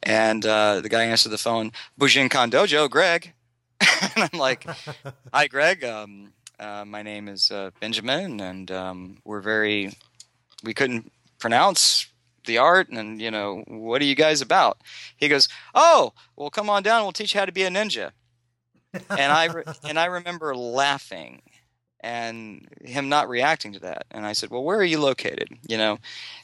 and 0.02 0.44
uh, 0.44 0.80
the 0.80 0.88
guy 0.88 1.04
answered 1.04 1.30
the 1.30 1.38
phone, 1.38 1.72
Bujinkan 1.98 2.50
Dojo, 2.50 2.88
Greg. 2.88 3.32
and 3.80 4.28
I'm 4.32 4.38
like, 4.38 4.66
"Hi, 5.32 5.46
Greg. 5.46 5.84
Um, 5.84 6.32
uh, 6.58 6.84
my 6.84 7.02
name 7.02 7.28
is 7.28 7.50
uh, 7.50 7.70
Benjamin, 7.80 8.40
and 8.40 8.70
um, 8.70 9.18
we're 9.24 9.40
very. 9.40 9.92
We 10.64 10.74
couldn't 10.74 11.12
pronounce 11.38 12.08
the 12.48 12.58
art, 12.58 12.88
and 12.88 13.20
you 13.22 13.30
know, 13.30 13.62
what 13.68 14.02
are 14.02 14.06
you 14.06 14.16
guys 14.16 14.40
about? 14.40 14.78
He 15.16 15.28
goes, 15.28 15.48
"Oh, 15.74 16.12
well, 16.34 16.50
come 16.50 16.68
on 16.68 16.82
down. 16.82 17.02
We'll 17.02 17.12
teach 17.12 17.34
you 17.34 17.38
how 17.40 17.46
to 17.46 17.52
be 17.52 17.62
a 17.62 17.70
ninja." 17.70 18.10
and 18.92 19.32
I 19.32 19.44
re- 19.44 19.64
and 19.88 19.98
I 19.98 20.06
remember 20.06 20.56
laughing 20.56 21.42
and 22.00 22.66
him 22.80 23.08
not 23.08 23.28
reacting 23.28 23.72
to 23.74 23.80
that. 23.80 24.06
And 24.10 24.26
I 24.26 24.32
said, 24.32 24.50
"Well, 24.50 24.64
where 24.64 24.78
are 24.78 24.84
you 24.84 24.98
located?" 25.00 25.48
You 25.68 25.78
know, 25.78 25.98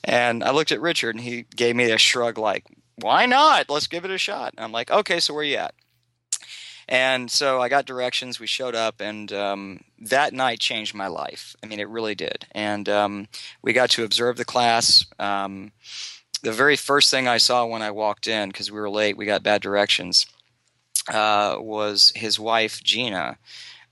and 0.04 0.44
I 0.44 0.52
looked 0.52 0.70
at 0.72 0.80
Richard, 0.80 1.16
and 1.16 1.24
he 1.24 1.46
gave 1.56 1.74
me 1.74 1.90
a 1.90 1.98
shrug, 1.98 2.38
like, 2.38 2.64
"Why 2.96 3.26
not? 3.26 3.68
Let's 3.68 3.88
give 3.88 4.04
it 4.04 4.10
a 4.12 4.18
shot." 4.18 4.54
And 4.56 4.64
I'm 4.64 4.72
like, 4.72 4.90
"Okay, 4.90 5.18
so 5.18 5.34
where 5.34 5.42
are 5.42 5.44
you 5.44 5.56
at?" 5.56 5.74
And 6.88 7.30
so 7.30 7.60
I 7.60 7.68
got 7.68 7.86
directions. 7.86 8.38
We 8.38 8.46
showed 8.46 8.74
up, 8.74 9.00
and 9.00 9.32
um, 9.32 9.80
that 9.98 10.32
night 10.32 10.60
changed 10.60 10.94
my 10.94 11.06
life. 11.06 11.56
I 11.62 11.66
mean, 11.66 11.80
it 11.80 11.88
really 11.88 12.14
did. 12.14 12.46
And 12.52 12.88
um, 12.88 13.28
we 13.62 13.72
got 13.72 13.90
to 13.90 14.04
observe 14.04 14.36
the 14.36 14.44
class. 14.44 15.06
Um, 15.18 15.72
the 16.42 16.52
very 16.52 16.76
first 16.76 17.10
thing 17.10 17.26
I 17.26 17.38
saw 17.38 17.64
when 17.64 17.82
I 17.82 17.90
walked 17.90 18.26
in, 18.26 18.50
because 18.50 18.70
we 18.70 18.78
were 18.78 18.90
late, 18.90 19.16
we 19.16 19.26
got 19.26 19.42
bad 19.42 19.62
directions, 19.62 20.26
uh, 21.12 21.56
was 21.58 22.12
his 22.14 22.38
wife 22.38 22.82
Gina 22.82 23.38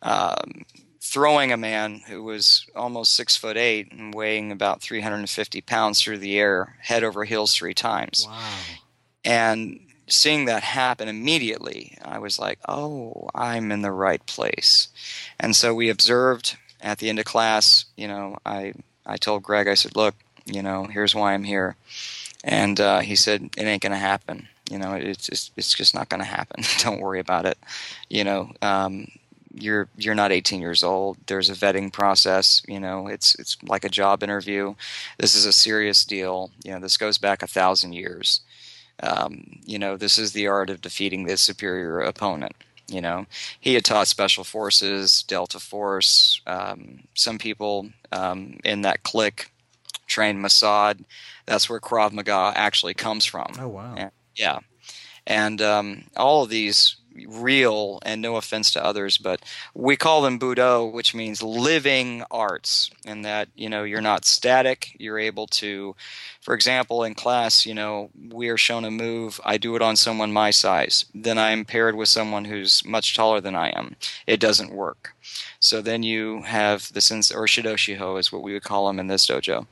um, 0.03 0.65
throwing 1.01 1.53
a 1.53 1.57
man 1.57 2.01
who 2.09 2.23
was 2.23 2.67
almost 2.75 3.13
six 3.13 3.37
foot 3.37 3.57
eight 3.57 3.93
and 3.93 4.15
weighing 4.15 4.53
about 4.53 4.83
350 4.83 5.61
pounds 5.63 6.01
through 6.01 6.19
the 6.19 6.39
air, 6.39 6.77
head 6.81 7.05
over 7.05 7.25
heels 7.25 7.55
three 7.55 7.75
times. 7.75 8.27
Wow. 8.29 8.59
And 9.25 9.81
seeing 10.07 10.45
that 10.47 10.63
happen 10.63 11.09
immediately, 11.09 11.97
I 12.05 12.19
was 12.19 12.39
like, 12.39 12.59
oh, 12.69 13.29
I'm 13.35 13.73
in 13.73 13.83
the 13.83 13.93
right 13.93 14.25
place. 14.27 14.89
And 15.39 15.55
so 15.55 15.75
we 15.75 15.89
observed 15.89 16.57
at 16.81 16.99
the 16.99 17.09
end 17.09 17.19
of 17.19 17.25
class, 17.25 17.85
you 17.97 18.09
know, 18.09 18.39
I, 18.45 18.75
I 19.07 19.17
told 19.17 19.43
Greg, 19.43 19.69
I 19.69 19.75
said, 19.75 19.97
look, 19.97 20.15
you 20.45 20.63
know, 20.63 20.85
here's 20.85 21.15
why 21.15 21.35
I'm 21.35 21.45
here. 21.45 21.77
And 22.45 22.81
uh, 22.81 23.01
he 23.01 23.15
said, 23.15 23.51
it 23.57 23.63
ain't 23.63 23.83
going 23.83 23.93
to 23.93 23.99
happen. 23.99 24.49
You 24.69 24.79
know, 24.79 24.95
it's 24.95 25.27
just, 25.27 25.53
it's 25.57 25.75
just 25.75 25.95
not 25.95 26.09
going 26.09 26.21
to 26.21 26.27
happen. 26.27 26.65
Don't 26.79 27.01
worry 27.01 27.21
about 27.21 27.47
it. 27.47 27.59
You 28.09 28.25
know, 28.25 28.51
um, 28.63 29.07
you're 29.55 29.89
you're 29.99 30.15
not 30.15 30.33
18 30.33 30.61
years 30.61 30.83
old. 30.83 31.19
There's 31.27 31.51
a 31.51 31.55
vetting 31.55 31.93
process. 31.93 32.63
You 32.67 32.81
know, 32.81 33.07
it's 33.07 33.35
it's 33.35 33.59
like 33.63 33.85
a 33.85 33.91
job 33.91 34.23
interview. 34.23 34.75
This 35.19 35.35
is 35.35 35.45
a 35.45 35.53
serious 35.53 36.05
deal. 36.05 36.51
You 36.65 36.73
know, 36.73 36.81
this 36.81 36.97
goes 36.97 37.19
back 37.19 37.43
a 37.43 37.47
thousand 37.47 37.93
years 37.93 38.41
um, 39.03 39.61
you 39.65 39.79
know, 39.79 39.97
this 39.97 40.19
is 40.19 40.33
the 40.33 40.47
art 40.47 40.71
of 40.71 40.81
defeating 40.81 41.25
the 41.25 41.37
superior 41.37 42.01
opponent. 42.01 42.55
You 42.89 43.01
know, 43.01 43.27
he 43.61 43.75
had 43.75 43.85
taught 43.85 44.09
special 44.09 44.45
forces, 44.45 45.23
Delta 45.23 45.59
Force. 45.59 46.41
Um, 46.47 47.05
some 47.15 47.39
people 47.39 47.91
um, 48.11 48.59
in 48.65 48.83
that 48.83 49.03
clique 49.03 49.51
trained 50.07 50.45
Mossad. 50.45 51.05
That's 51.47 51.71
where 51.71 51.81
Krav 51.81 52.13
Maga 52.13 52.53
actually 52.55 52.95
comes 52.95 53.25
from. 53.25 53.53
Oh 53.59 53.69
wow! 53.69 53.95
And, 53.97 54.11
yeah, 54.35 54.59
and 55.27 55.63
um, 55.63 56.05
all 56.17 56.43
of 56.43 56.51
these 56.51 56.97
real 57.29 57.99
and 58.03 58.21
no 58.21 58.37
offense 58.37 58.71
to 58.71 58.85
others 58.85 59.19
but 59.19 59.43
we 59.75 59.97
call 59.97 60.23
them 60.23 60.39
budo 60.39 60.91
which 60.91 61.15
means 61.15 61.43
living 61.43 62.23
arts 62.31 62.91
and 63.05 63.25
that 63.25 63.49
you 63.55 63.69
know 63.69 63.85
you're 63.85 64.01
not 64.01 64.25
static. 64.25 64.97
You're 64.99 65.19
able 65.19 65.47
to 65.49 65.95
for 66.41 66.55
example 66.55 67.05
in 67.05 67.15
class 67.15 67.67
you 67.67 67.75
know 67.75 68.11
we 68.31 68.49
are 68.49 68.57
shown 68.57 68.85
a 68.85 68.91
move 68.91 69.41
i 69.45 69.59
do 69.59 69.77
it 69.77 69.83
on 69.83 69.97
someone 69.97 70.33
my 70.33 70.51
size. 70.51 71.05
Then 71.15 71.39
i'm 71.39 71.65
paired 71.65 71.97
with 71.97 72.09
someone 72.09 72.45
who's 72.45 72.85
much 72.85 73.15
taller 73.15 73.41
than 73.41 73.55
i 73.55 73.69
am. 73.71 73.97
It 74.27 74.41
doesn't 74.41 74.73
work. 74.73 75.15
So 75.61 75.81
then 75.81 76.03
you 76.03 76.43
have 76.43 76.93
the 76.93 77.01
sense 77.01 77.31
or 77.31 77.47
shidoshiho 77.47 78.19
is 78.19 78.33
what 78.33 78.43
we 78.43 78.53
would 78.53 78.65
call 78.65 78.87
them 78.87 78.99
in 78.99 79.07
this 79.07 79.27
dojo. 79.27 79.67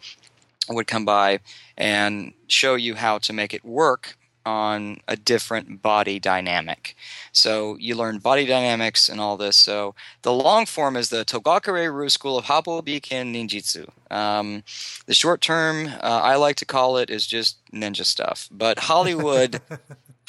Would 0.69 0.87
come 0.87 1.05
by 1.05 1.41
and 1.77 2.33
show 2.47 2.77
you 2.77 2.95
how 2.95 3.19
to 3.19 3.33
make 3.33 3.53
it 3.53 3.65
work 3.65 4.17
on 4.45 4.99
a 5.07 5.17
different 5.17 5.83
body 5.83 6.19
dynamic. 6.19 6.97
So 7.33 7.77
you 7.79 7.95
learn 7.95 8.19
body 8.19 8.47
dynamics 8.47 9.09
and 9.09 9.21
all 9.21 9.37
this. 9.37 9.57
So 9.57 9.95
the 10.23 10.33
long 10.33 10.67
form 10.67 10.97
is 10.97 11.11
the 11.11 11.25
Togakure 11.25 11.95
Ryu 11.95 12.09
School 12.09 12.39
of 12.39 12.47
Happo 12.47 12.83
Biken 12.83 13.35
Ninjitsu. 13.35 13.89
Um, 14.11 14.65
the 15.07 15.15
short 15.15 15.41
term, 15.41 15.87
uh, 15.87 16.21
I 16.23 16.37
like 16.37 16.57
to 16.57 16.65
call 16.65 16.97
it, 16.97 17.11
is 17.11 17.27
just 17.27 17.59
ninja 17.73 18.05
stuff. 18.05 18.49
But 18.51 18.79
Hollywood 18.91 19.61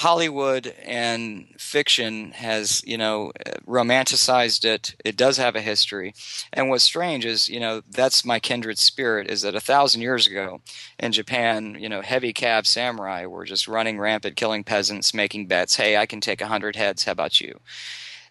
Hollywood 0.01 0.73
and 0.83 1.45
fiction 1.59 2.31
has, 2.31 2.81
you 2.87 2.97
know, 2.97 3.31
romanticized 3.67 4.65
it. 4.65 4.95
It 5.05 5.15
does 5.15 5.37
have 5.37 5.55
a 5.55 5.61
history. 5.61 6.15
And 6.51 6.69
what's 6.69 6.83
strange 6.83 7.23
is, 7.23 7.47
you 7.47 7.59
know, 7.59 7.83
that's 7.87 8.25
my 8.25 8.39
kindred 8.39 8.79
spirit 8.79 9.29
is 9.29 9.43
that 9.43 9.53
a 9.53 9.59
thousand 9.59 10.01
years 10.01 10.25
ago 10.25 10.61
in 10.97 11.11
Japan, 11.11 11.77
you 11.79 11.87
know, 11.87 12.01
heavy 12.01 12.33
cab 12.33 12.65
samurai 12.65 13.27
were 13.27 13.45
just 13.45 13.67
running 13.67 13.99
rampant, 13.99 14.35
killing 14.35 14.63
peasants, 14.63 15.13
making 15.13 15.45
bets. 15.45 15.75
Hey, 15.75 15.95
I 15.95 16.07
can 16.07 16.19
take 16.19 16.41
a 16.41 16.47
hundred 16.47 16.75
heads. 16.75 17.03
How 17.03 17.11
about 17.11 17.39
you? 17.39 17.59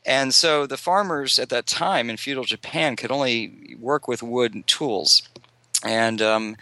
And 0.04 0.34
so 0.34 0.66
the 0.66 0.76
farmers 0.76 1.38
at 1.38 1.50
that 1.50 1.66
time 1.66 2.10
in 2.10 2.16
feudal 2.16 2.42
Japan 2.42 2.96
could 2.96 3.12
only 3.12 3.76
work 3.78 4.08
with 4.08 4.24
wood 4.24 4.66
tools. 4.66 5.22
And 5.84 6.20
um, 6.20 6.56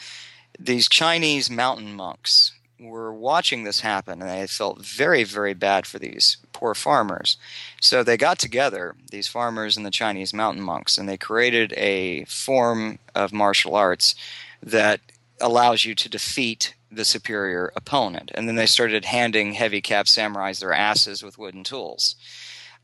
these 0.59 0.87
Chinese 0.87 1.49
mountain 1.49 1.94
monks 1.94 2.53
were 2.81 3.12
watching 3.12 3.64
this 3.64 3.81
happen 3.81 4.23
and 4.23 4.31
they 4.31 4.47
felt 4.47 4.85
very, 4.85 5.25
very 5.25 5.55
bad 5.55 5.87
for 5.87 5.99
these 5.99 6.38
poor 6.53 6.75
farmers. 6.75 7.37
So 7.81 8.03
they 8.03 8.17
got 8.17 8.38
together, 8.38 8.95
these 9.11 9.29
farmers 9.29 9.77
and 9.77 9.85
the 9.85 9.91
Chinese 9.91 10.33
mountain 10.33 10.62
monks, 10.62 10.99
and 10.99 11.09
they 11.09 11.17
created 11.17 11.73
a 11.77 12.25
form 12.25 12.99
of 13.14 13.33
martial 13.33 13.75
arts 13.75 14.14
that 14.62 15.01
allows 15.41 15.85
you 15.85 15.95
to 15.95 16.09
defeat 16.09 16.75
the 16.91 17.05
superior 17.05 17.73
opponent. 17.77 18.31
And 18.35 18.49
then 18.49 18.57
they 18.57 18.67
started 18.67 19.05
handing 19.05 19.53
heavy 19.53 19.81
cap 19.81 20.07
samurais 20.07 20.61
their 20.61 20.73
asses 20.73 21.23
with 21.23 21.38
wooden 21.38 21.64
tools. 21.64 22.17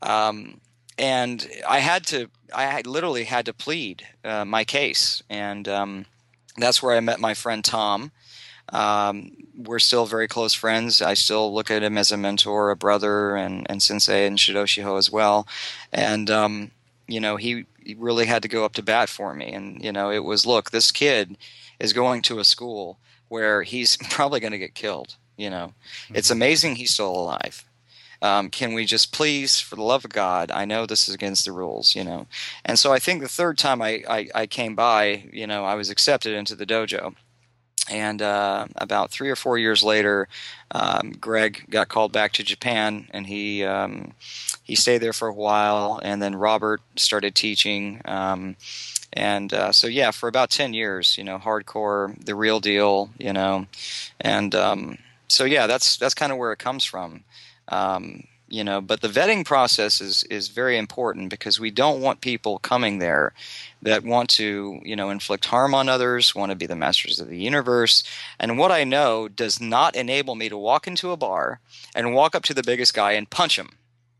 Um, 0.01 0.61
and 0.97 1.47
I 1.67 1.79
had 1.79 2.05
to, 2.07 2.29
I 2.53 2.81
literally 2.85 3.25
had 3.25 3.45
to 3.47 3.53
plead 3.53 4.07
uh, 4.23 4.45
my 4.45 4.63
case. 4.63 5.23
And 5.29 5.67
um, 5.67 6.05
that's 6.57 6.81
where 6.81 6.95
I 6.95 6.99
met 6.99 7.19
my 7.19 7.33
friend 7.33 7.63
Tom 7.63 8.11
um, 8.69 9.31
we're 9.57 9.79
still 9.79 10.05
very 10.05 10.27
close 10.27 10.53
friends. 10.53 11.01
I 11.01 11.13
still 11.13 11.53
look 11.53 11.71
at 11.71 11.83
him 11.83 11.97
as 11.97 12.11
a 12.11 12.17
mentor, 12.17 12.71
a 12.71 12.75
brother, 12.75 13.35
and, 13.35 13.65
and 13.69 13.81
sensei, 13.81 14.25
and 14.25 14.37
Shidoshiho 14.37 14.97
as 14.97 15.11
well. 15.11 15.47
And 15.93 16.29
um, 16.29 16.71
you 17.07 17.19
know, 17.19 17.35
he, 17.35 17.65
he 17.83 17.95
really 17.95 18.25
had 18.25 18.41
to 18.41 18.47
go 18.47 18.65
up 18.65 18.73
to 18.73 18.83
bat 18.83 19.09
for 19.09 19.33
me. 19.33 19.51
And 19.51 19.83
you 19.83 19.91
know, 19.91 20.11
it 20.11 20.23
was 20.23 20.45
look, 20.45 20.71
this 20.71 20.91
kid 20.91 21.37
is 21.79 21.93
going 21.93 22.21
to 22.23 22.39
a 22.39 22.45
school 22.45 22.99
where 23.27 23.63
he's 23.63 23.97
probably 24.09 24.39
going 24.39 24.53
to 24.53 24.59
get 24.59 24.75
killed. 24.75 25.15
You 25.37 25.49
know, 25.49 25.73
mm-hmm. 26.05 26.15
it's 26.15 26.31
amazing 26.31 26.75
he's 26.75 26.93
still 26.93 27.11
alive. 27.11 27.65
Um, 28.21 28.49
can 28.49 28.73
we 28.73 28.85
just 28.85 29.11
please, 29.11 29.59
for 29.59 29.75
the 29.75 29.83
love 29.83 30.05
of 30.05 30.11
God, 30.11 30.49
I 30.49 30.65
know 30.65 30.85
this 30.85 31.07
is 31.07 31.13
against 31.13 31.45
the 31.45 31.51
rules, 31.51 31.95
you 31.95 32.03
know. 32.03 32.27
And 32.63 32.79
so 32.79 32.93
I 32.93 32.97
think 32.97 33.21
the 33.21 33.27
third 33.27 33.57
time 33.57 33.81
I, 33.81 34.03
I, 34.09 34.29
I 34.33 34.47
came 34.47 34.73
by, 34.73 35.25
you 35.31 35.45
know, 35.45 35.65
I 35.65 35.75
was 35.75 35.89
accepted 35.89 36.33
into 36.33 36.55
the 36.55 36.65
dojo 36.65 37.13
and 37.89 38.21
uh, 38.21 38.67
about 38.75 39.11
three 39.11 39.29
or 39.29 39.35
four 39.35 39.57
years 39.57 39.83
later, 39.83 40.27
um, 40.71 41.11
Greg 41.19 41.65
got 41.69 41.89
called 41.89 42.11
back 42.11 42.33
to 42.33 42.43
Japan, 42.43 43.07
and 43.11 43.27
he 43.27 43.63
um, 43.63 44.13
he 44.63 44.75
stayed 44.75 44.99
there 44.99 45.13
for 45.13 45.27
a 45.27 45.33
while. 45.33 45.99
And 46.03 46.21
then 46.21 46.35
Robert 46.35 46.81
started 46.95 47.35
teaching, 47.35 48.01
um, 48.05 48.55
and 49.13 49.53
uh, 49.53 49.71
so 49.71 49.87
yeah, 49.87 50.11
for 50.11 50.27
about 50.27 50.49
ten 50.49 50.73
years, 50.73 51.17
you 51.17 51.23
know, 51.23 51.37
hardcore, 51.37 52.15
the 52.25 52.35
real 52.35 52.59
deal, 52.59 53.09
you 53.17 53.33
know, 53.33 53.67
and 54.19 54.55
um, 54.55 54.97
so 55.27 55.45
yeah, 55.45 55.67
that's 55.67 55.97
that's 55.97 56.13
kind 56.13 56.31
of 56.31 56.37
where 56.37 56.51
it 56.51 56.59
comes 56.59 56.83
from. 56.83 57.23
Um, 57.67 58.25
you 58.47 58.63
know, 58.63 58.79
but 58.79 59.01
the 59.01 59.07
vetting 59.07 59.43
process 59.43 59.99
is 60.01 60.23
is 60.23 60.49
very 60.49 60.77
important 60.77 61.29
because 61.29 61.59
we 61.59 61.71
don't 61.71 62.01
want 62.01 62.21
people 62.21 62.59
coming 62.59 62.99
there 62.99 63.33
that 63.81 64.03
want 64.03 64.29
to, 64.31 64.79
you 64.83 64.95
know, 64.95 65.09
inflict 65.09 65.45
harm 65.45 65.73
on 65.73 65.89
others, 65.89 66.35
want 66.35 66.51
to 66.51 66.55
be 66.55 66.65
the 66.65 66.75
masters 66.75 67.19
of 67.19 67.27
the 67.27 67.39
universe. 67.39 68.03
And 68.39 68.57
what 68.57 68.71
I 68.71 68.83
know 68.83 69.27
does 69.27 69.59
not 69.59 69.95
enable 69.95 70.35
me 70.35 70.49
to 70.49 70.57
walk 70.57 70.87
into 70.87 71.11
a 71.11 71.17
bar 71.17 71.59
and 71.95 72.13
walk 72.13 72.35
up 72.35 72.43
to 72.43 72.53
the 72.53 72.63
biggest 72.63 72.93
guy 72.93 73.13
and 73.13 73.29
punch 73.29 73.57
him. 73.57 73.69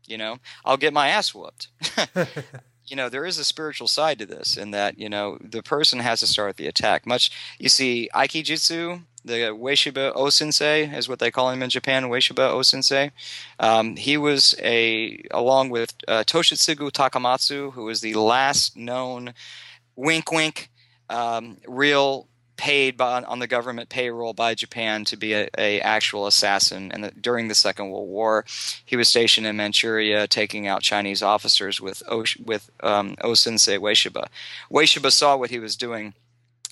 You 0.06 0.18
know, 0.18 0.38
I'll 0.64 0.76
get 0.76 0.92
my 0.92 1.08
ass 1.08 1.34
whooped. 1.34 1.68
you 2.86 2.96
know 2.96 3.08
there 3.08 3.26
is 3.26 3.38
a 3.38 3.44
spiritual 3.44 3.88
side 3.88 4.18
to 4.18 4.26
this 4.26 4.56
in 4.56 4.70
that 4.70 4.98
you 4.98 5.08
know 5.08 5.38
the 5.40 5.62
person 5.62 5.98
has 5.98 6.20
to 6.20 6.26
start 6.26 6.56
the 6.56 6.68
attack 6.68 7.06
much 7.06 7.30
you 7.58 7.68
see 7.68 8.08
aikijitsu 8.14 9.00
the 9.26 9.50
Ueshiba 9.52 10.12
O-sensei 10.14 10.84
is 10.96 11.08
what 11.08 11.18
they 11.18 11.30
call 11.30 11.50
him 11.50 11.62
in 11.62 11.70
Japan, 11.70 12.04
Ueshiba 12.04 12.50
O-sensei. 12.50 13.10
Um, 13.58 13.96
he 13.96 14.16
was 14.16 14.54
a, 14.62 15.22
along 15.30 15.70
with 15.70 15.94
uh, 16.08 16.24
Toshitsugu 16.24 16.90
Takamatsu, 16.92 17.72
who 17.72 17.84
was 17.84 18.00
the 18.00 18.14
last 18.14 18.76
known 18.76 19.34
wink 19.96 20.30
wink 20.30 20.70
um, 21.10 21.56
real 21.66 22.28
paid 22.56 22.96
by, 22.96 23.22
on 23.22 23.38
the 23.38 23.46
government 23.46 23.88
payroll 23.88 24.32
by 24.32 24.54
Japan 24.54 25.04
to 25.04 25.16
be 25.16 25.34
a, 25.34 25.48
a 25.58 25.80
actual 25.80 26.26
assassin. 26.26 26.90
And 26.92 27.12
during 27.20 27.48
the 27.48 27.54
Second 27.54 27.90
World 27.90 28.08
War, 28.08 28.44
he 28.84 28.96
was 28.96 29.08
stationed 29.08 29.46
in 29.46 29.56
Manchuria, 29.56 30.26
taking 30.26 30.66
out 30.66 30.82
Chinese 30.82 31.22
officers 31.22 31.80
with 31.80 32.02
o, 32.08 32.24
with 32.44 32.70
um, 32.82 33.16
O-sensei 33.20 33.76
Ueshiba. 33.76 34.28
Ueshiba 34.70 35.10
saw 35.10 35.36
what 35.36 35.50
he 35.50 35.58
was 35.58 35.76
doing 35.76 36.14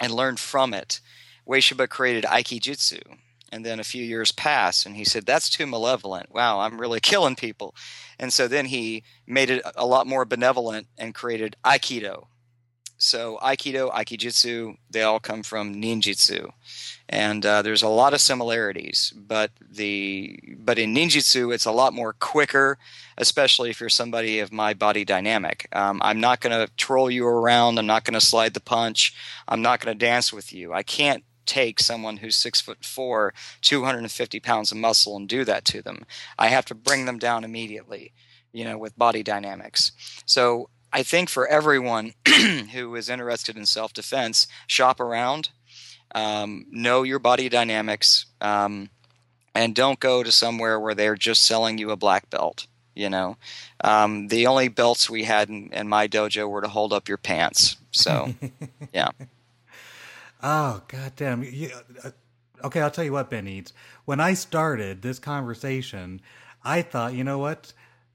and 0.00 0.12
learned 0.12 0.40
from 0.40 0.72
it. 0.72 1.00
Ueshiba 1.46 1.88
created 1.88 2.24
Aikijitsu. 2.24 3.18
And 3.52 3.64
then 3.64 3.78
a 3.78 3.84
few 3.84 4.02
years 4.02 4.32
passed, 4.32 4.84
and 4.84 4.96
he 4.96 5.04
said, 5.04 5.26
That's 5.26 5.48
too 5.48 5.64
malevolent. 5.64 6.34
Wow, 6.34 6.58
I'm 6.58 6.80
really 6.80 6.98
killing 7.12 7.36
people. 7.36 7.74
And 8.18 8.32
so 8.32 8.48
then 8.48 8.66
he 8.66 9.04
made 9.28 9.48
it 9.48 9.62
a 9.76 9.86
lot 9.86 10.08
more 10.08 10.24
benevolent 10.24 10.88
and 10.98 11.14
created 11.14 11.54
Aikido. 11.64 12.26
So 12.96 13.38
Aikido, 13.42 13.92
Aikijitsu, 13.92 14.76
they 14.90 15.02
all 15.02 15.20
come 15.20 15.42
from 15.42 15.74
ninjutsu, 15.74 16.50
and 17.08 17.44
uh, 17.44 17.60
there's 17.62 17.82
a 17.82 17.88
lot 17.88 18.14
of 18.14 18.20
similarities. 18.20 19.12
But 19.16 19.50
the 19.60 20.38
but 20.58 20.78
in 20.78 20.94
ninjutsu, 20.94 21.52
it's 21.52 21.66
a 21.66 21.72
lot 21.72 21.92
more 21.92 22.12
quicker, 22.14 22.78
especially 23.18 23.70
if 23.70 23.80
you're 23.80 23.88
somebody 23.88 24.38
of 24.38 24.52
my 24.52 24.74
body 24.74 25.04
dynamic. 25.04 25.68
Um, 25.72 26.00
I'm 26.02 26.20
not 26.20 26.40
going 26.40 26.66
to 26.66 26.72
troll 26.76 27.10
you 27.10 27.26
around. 27.26 27.78
I'm 27.78 27.86
not 27.86 28.04
going 28.04 28.18
to 28.18 28.24
slide 28.24 28.54
the 28.54 28.60
punch. 28.60 29.14
I'm 29.48 29.60
not 29.60 29.80
going 29.80 29.96
to 29.96 30.06
dance 30.06 30.32
with 30.32 30.52
you. 30.52 30.72
I 30.72 30.82
can't 30.82 31.24
take 31.46 31.80
someone 31.80 32.18
who's 32.18 32.36
six 32.36 32.60
foot 32.60 32.84
four, 32.84 33.34
250 33.62 34.40
pounds 34.40 34.72
of 34.72 34.78
muscle, 34.78 35.16
and 35.16 35.28
do 35.28 35.44
that 35.44 35.64
to 35.66 35.82
them. 35.82 36.04
I 36.38 36.48
have 36.48 36.64
to 36.66 36.74
bring 36.74 37.06
them 37.06 37.18
down 37.18 37.44
immediately, 37.44 38.12
you 38.52 38.64
know, 38.64 38.78
with 38.78 38.98
body 38.98 39.22
dynamics. 39.22 39.92
So 40.26 40.68
I 40.94 41.02
think 41.02 41.28
for 41.28 41.48
everyone 41.48 42.14
who 42.72 42.94
is 42.94 43.08
interested 43.08 43.56
in 43.56 43.66
self 43.66 43.92
defense, 43.92 44.46
shop 44.68 45.00
around, 45.00 45.50
um, 46.14 46.66
know 46.70 47.02
your 47.02 47.18
body 47.18 47.48
dynamics, 47.48 48.26
um, 48.40 48.90
and 49.56 49.74
don't 49.74 49.98
go 49.98 50.22
to 50.22 50.30
somewhere 50.30 50.78
where 50.78 50.94
they're 50.94 51.16
just 51.16 51.44
selling 51.44 51.78
you 51.78 51.90
a 51.90 51.96
black 51.96 52.30
belt. 52.30 52.68
You 52.94 53.10
know, 53.10 53.36
um, 53.82 54.28
the 54.28 54.46
only 54.46 54.68
belts 54.68 55.10
we 55.10 55.24
had 55.24 55.48
in, 55.48 55.72
in 55.72 55.88
my 55.88 56.06
dojo 56.06 56.48
were 56.48 56.62
to 56.62 56.68
hold 56.68 56.92
up 56.92 57.08
your 57.08 57.18
pants. 57.18 57.76
So, 57.90 58.32
yeah. 58.92 59.08
Oh 60.46 60.82
goddamn! 60.88 61.42
You, 61.42 61.70
uh, 62.04 62.10
okay, 62.64 62.82
I'll 62.82 62.90
tell 62.90 63.02
you 63.02 63.12
what, 63.12 63.30
Ben 63.30 63.48
Eads. 63.48 63.72
When 64.04 64.20
I 64.20 64.34
started 64.34 65.00
this 65.00 65.18
conversation, 65.18 66.20
I 66.62 66.82
thought, 66.82 67.14
you 67.14 67.24
know 67.24 67.38
what? 67.38 67.72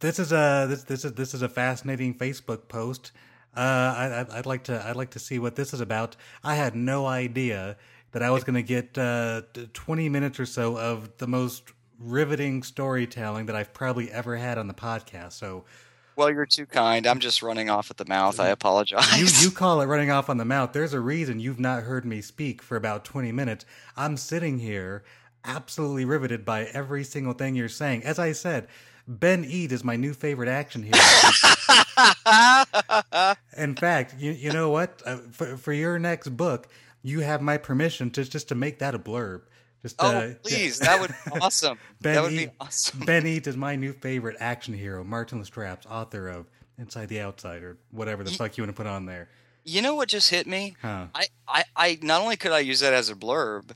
this 0.00 0.18
is 0.18 0.32
a 0.32 0.66
this 0.68 0.84
this 0.84 1.06
is 1.06 1.14
this 1.14 1.32
is 1.32 1.40
a 1.40 1.48
fascinating 1.48 2.14
Facebook 2.14 2.68
post. 2.68 3.12
Uh, 3.56 3.60
I, 3.60 4.26
I'd 4.38 4.44
like 4.44 4.64
to 4.64 4.86
I'd 4.86 4.96
like 4.96 5.10
to 5.12 5.18
see 5.18 5.38
what 5.38 5.56
this 5.56 5.72
is 5.72 5.80
about. 5.80 6.14
I 6.44 6.56
had 6.56 6.76
no 6.76 7.06
idea 7.06 7.78
that 8.12 8.22
I 8.22 8.30
was 8.30 8.44
going 8.44 8.56
to 8.56 8.62
get 8.62 8.98
uh, 8.98 9.42
20 9.72 10.10
minutes 10.10 10.38
or 10.38 10.46
so 10.46 10.76
of 10.76 11.16
the 11.16 11.26
most 11.26 11.72
riveting 11.98 12.62
storytelling 12.62 13.46
that 13.46 13.56
I've 13.56 13.72
probably 13.72 14.10
ever 14.10 14.36
had 14.36 14.58
on 14.58 14.68
the 14.68 14.74
podcast. 14.74 15.32
So 15.32 15.64
well, 16.18 16.30
you're 16.32 16.46
too 16.46 16.66
kind. 16.66 17.06
I'm 17.06 17.20
just 17.20 17.42
running 17.42 17.70
off 17.70 17.92
at 17.92 17.96
the 17.96 18.04
mouth. 18.04 18.40
I 18.40 18.48
apologize. 18.48 19.20
You, 19.20 19.46
you 19.46 19.50
call 19.54 19.80
it 19.80 19.86
running 19.86 20.10
off 20.10 20.28
on 20.28 20.36
the 20.36 20.44
mouth. 20.44 20.72
There's 20.72 20.92
a 20.92 20.98
reason 20.98 21.38
you've 21.38 21.60
not 21.60 21.84
heard 21.84 22.04
me 22.04 22.20
speak 22.22 22.60
for 22.60 22.76
about 22.76 23.04
20 23.04 23.30
minutes. 23.30 23.64
I'm 23.96 24.16
sitting 24.16 24.58
here 24.58 25.04
absolutely 25.44 26.04
riveted 26.04 26.44
by 26.44 26.64
every 26.64 27.04
single 27.04 27.34
thing 27.34 27.54
you're 27.54 27.68
saying. 27.68 28.02
As 28.02 28.18
I 28.18 28.32
said, 28.32 28.66
Ben 29.06 29.44
Eads 29.44 29.72
is 29.72 29.84
my 29.84 29.94
new 29.94 30.12
favorite 30.12 30.48
action 30.48 30.82
hero. 30.82 30.98
In 33.56 33.76
fact, 33.76 34.16
you, 34.18 34.32
you 34.32 34.52
know 34.52 34.70
what? 34.70 35.00
Uh, 35.06 35.18
for, 35.30 35.56
for 35.56 35.72
your 35.72 36.00
next 36.00 36.36
book, 36.36 36.66
you 37.00 37.20
have 37.20 37.40
my 37.40 37.56
permission 37.56 38.10
to 38.10 38.24
just 38.24 38.48
to 38.48 38.56
make 38.56 38.80
that 38.80 38.96
a 38.96 38.98
blurb. 38.98 39.42
Just 39.82 39.96
oh, 39.98 40.08
uh, 40.08 40.34
please, 40.42 40.80
yeah. 40.80 40.86
that 40.86 41.00
would 41.00 41.10
be 41.10 41.40
awesome. 41.40 41.78
ben 42.00 42.14
that 42.14 42.22
would 42.22 42.30
be 42.36 42.48
awesome. 42.60 43.00
Ben 43.00 43.26
Eads 43.26 43.46
is 43.46 43.56
my 43.56 43.76
new 43.76 43.92
favorite 43.92 44.36
action 44.40 44.74
hero. 44.74 45.04
Martin 45.04 45.40
Lastrapes, 45.40 45.86
author 45.86 46.28
of 46.28 46.46
Inside 46.78 47.08
the 47.08 47.20
Outside 47.20 47.62
or 47.62 47.76
whatever 47.90 48.24
the 48.24 48.30
you, 48.30 48.36
fuck 48.36 48.56
you 48.56 48.62
want 48.62 48.74
to 48.74 48.76
put 48.76 48.86
on 48.86 49.06
there. 49.06 49.28
You 49.64 49.82
know 49.82 49.94
what 49.94 50.08
just 50.08 50.30
hit 50.30 50.46
me? 50.46 50.76
Huh. 50.80 51.06
I, 51.14 51.26
I, 51.46 51.64
I 51.76 51.98
not 52.02 52.22
only 52.22 52.36
could 52.36 52.52
I 52.52 52.60
use 52.60 52.80
that 52.80 52.92
as 52.92 53.10
a 53.10 53.14
blurb, 53.14 53.70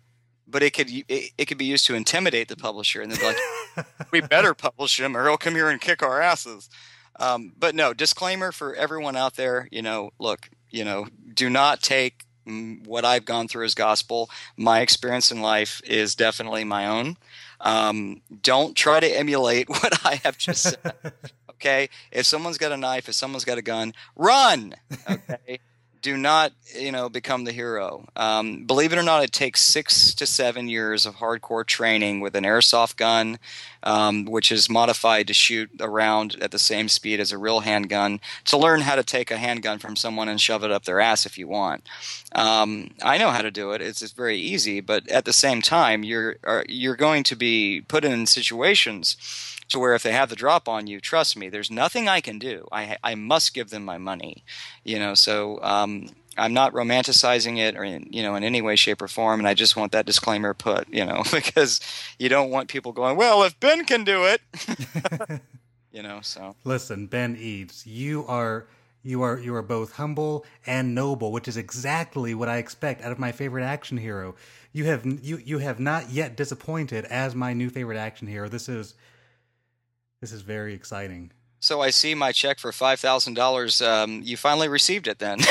but 0.47 0.63
it 0.63 0.73
could 0.73 0.89
it, 0.91 1.33
it 1.37 1.47
could 1.47 1.59
be 1.59 1.65
used 1.65 1.87
to 1.87 1.95
intimidate 1.95 2.49
the 2.49 2.57
publisher, 2.57 3.01
and 3.01 3.11
they're 3.11 3.35
like, 3.77 3.87
"We 4.11 4.21
better 4.21 4.55
publish 4.55 5.01
him, 5.01 5.17
or 5.17 5.25
he'll 5.25 5.37
come 5.37 5.55
here 5.55 5.69
and 5.69 5.81
kick 5.81 6.03
our 6.03 6.21
asses." 6.21 6.69
Um, 7.19 7.53
but 7.59 7.75
no, 7.75 7.93
disclaimer 7.93 8.53
for 8.53 8.75
everyone 8.75 9.17
out 9.17 9.35
there. 9.35 9.69
You 9.71 9.83
know, 9.83 10.11
look, 10.19 10.51
you 10.71 10.85
know, 10.85 11.09
do 11.35 11.51
not 11.51 11.83
take 11.83 12.25
what 12.45 13.05
I've 13.05 13.25
gone 13.25 13.49
through 13.49 13.65
as 13.65 13.75
gospel. 13.75 14.31
My 14.57 14.81
experience 14.81 15.31
in 15.31 15.41
life 15.41 15.81
is 15.85 16.15
definitely 16.15 16.65
my 16.65 16.87
own. 16.87 17.17
Um, 17.61 18.23
don't 18.43 18.77
try 18.77 19.01
to 19.01 19.07
emulate 19.07 19.69
what 19.69 20.05
I 20.05 20.17
have 20.25 20.39
just 20.39 20.63
said. 20.63 20.93
okay, 21.51 21.89
if 22.11 22.27
someone's 22.27 22.59
got 22.59 22.73
a 22.73 22.77
knife, 22.77 23.09
if 23.09 23.15
someone's 23.15 23.45
got 23.45 23.59
a 23.59 23.63
gun, 23.63 23.95
run. 24.17 24.75
Okay 25.09 25.61
do 26.03 26.17
not 26.17 26.53
you 26.75 26.93
know 26.93 27.09
become 27.09 27.45
the 27.45 27.53
hero. 27.53 28.07
Um, 28.17 28.65
believe 28.65 28.93
it 28.93 28.99
or 28.99 29.03
not 29.03 29.23
it 29.23 29.33
takes 29.33 29.63
six 29.63 30.15
to 30.15 30.27
seven 30.27 30.69
years 30.69 31.07
of 31.07 31.17
hardcore 31.17 31.65
training 31.65 32.21
with 32.21 32.35
an 32.35 32.45
airsoft 32.45 32.97
gun 32.97 33.39
um, 33.85 34.25
which 34.25 34.53
is 34.53 34.69
modified 34.69 35.27
to 35.29 35.35
shoot 35.35 35.71
around 35.81 36.37
at 36.41 36.51
the 36.51 36.59
same 36.59 36.89
speed 36.89 37.21
as 37.21 37.33
a 37.33 37.39
real 37.39 37.61
handgun 37.61 38.21
to 38.45 38.57
learn 38.57 38.81
how 38.81 38.95
to 38.95 39.03
take 39.03 39.31
a 39.31 39.37
handgun 39.37 39.79
from 39.79 39.97
someone 39.97 40.29
and 40.29 40.41
shove 40.41 40.65
it 40.65 40.71
up 40.71 40.85
their 40.85 41.01
ass 41.01 41.27
if 41.27 41.39
you 41.39 41.49
want. 41.49 41.87
Um, 42.35 42.91
i 43.03 43.19
know 43.19 43.31
how 43.31 43.43
to 43.43 43.51
do 43.51 43.73
it. 43.73 43.81
It's, 43.81 44.03
it's 44.03 44.13
very 44.13 44.39
easy 44.39 44.81
but 44.81 45.09
at 45.09 45.25
the 45.25 45.33
same 45.33 45.63
time 45.63 46.03
you're 46.03 46.37
you're 46.69 46.97
going 46.97 47.23
to 47.25 47.37
be 47.37 47.83
put 47.83 48.05
in 48.05 48.27
situations 48.27 49.52
to 49.73 49.79
where 49.79 49.95
if 49.95 50.03
they 50.03 50.13
have 50.13 50.29
the 50.29 50.37
drop 50.37 50.69
on 50.69 50.87
you, 50.87 51.01
trust 51.01 51.37
me, 51.37 51.49
there's 51.49 51.71
nothing 51.71 52.09
I 52.09 52.21
can 52.21 52.39
do. 52.39 52.67
I 52.73 52.97
I 53.03 53.15
must 53.15 53.55
give 53.55 53.71
them 53.71 53.85
my 53.85 53.99
money, 53.99 54.45
you 54.85 54.99
know. 54.99 55.15
So 55.15 55.59
um, 55.63 56.09
I'm 56.39 56.55
not 56.55 56.73
romanticizing 56.73 57.59
it 57.59 57.77
or 57.77 57.85
in, 57.85 58.09
you 58.11 58.23
know 58.23 58.35
in 58.35 58.45
any 58.45 58.63
way, 58.63 58.77
shape, 58.77 59.03
or 59.03 59.09
form, 59.09 59.41
and 59.41 59.49
I 59.49 59.55
just 59.55 59.77
want 59.77 59.93
that 59.93 60.07
disclaimer 60.07 60.55
put, 60.55 60.89
you 60.89 61.05
know, 61.05 61.23
because 61.33 61.81
you 62.19 62.29
don't 62.29 62.51
want 62.51 62.69
people 62.69 62.93
going, 62.93 63.17
well, 63.17 63.43
if 63.43 63.59
Ben 63.61 63.85
can 63.85 64.05
do 64.05 64.25
it, 64.25 64.41
you 65.93 66.03
know. 66.03 66.21
So 66.23 66.57
listen, 66.65 67.07
Ben 67.07 67.37
Eads, 67.37 67.87
you 67.87 68.27
are. 68.27 68.67
You 69.05 69.23
are 69.23 69.37
you 69.37 69.53
are 69.57 69.63
both 69.63 69.95
humble 69.95 70.47
and 70.65 70.95
noble, 70.95 71.33
which 71.33 71.49
is 71.49 71.57
exactly 71.57 72.37
what 72.37 72.49
I 72.49 72.59
expect 72.59 73.03
out 73.03 73.11
of 73.11 73.19
my 73.19 73.33
favorite 73.33 73.65
action 73.65 73.99
hero. 73.99 74.37
You 74.73 74.85
have 74.85 75.05
you 75.05 75.39
you 75.39 75.59
have 75.59 75.81
not 75.81 76.11
yet 76.11 76.37
disappointed 76.37 77.07
as 77.07 77.35
my 77.35 77.53
new 77.53 77.69
favorite 77.69 77.99
action 77.99 78.29
hero. 78.29 78.49
This 78.49 78.69
is 78.69 78.95
this 80.23 80.33
is 80.33 80.41
very 80.41 80.73
exciting. 80.73 81.33
So 81.61 81.83
I 81.83 81.91
see 81.91 82.15
my 82.15 82.33
check 82.33 82.59
for 82.59 82.73
five 82.73 82.99
thousand 83.01 83.33
um, 83.33 83.35
dollars. 83.35 83.83
You 83.83 84.37
finally 84.39 84.69
received 84.69 85.09
it 85.09 85.19
then. 85.19 85.39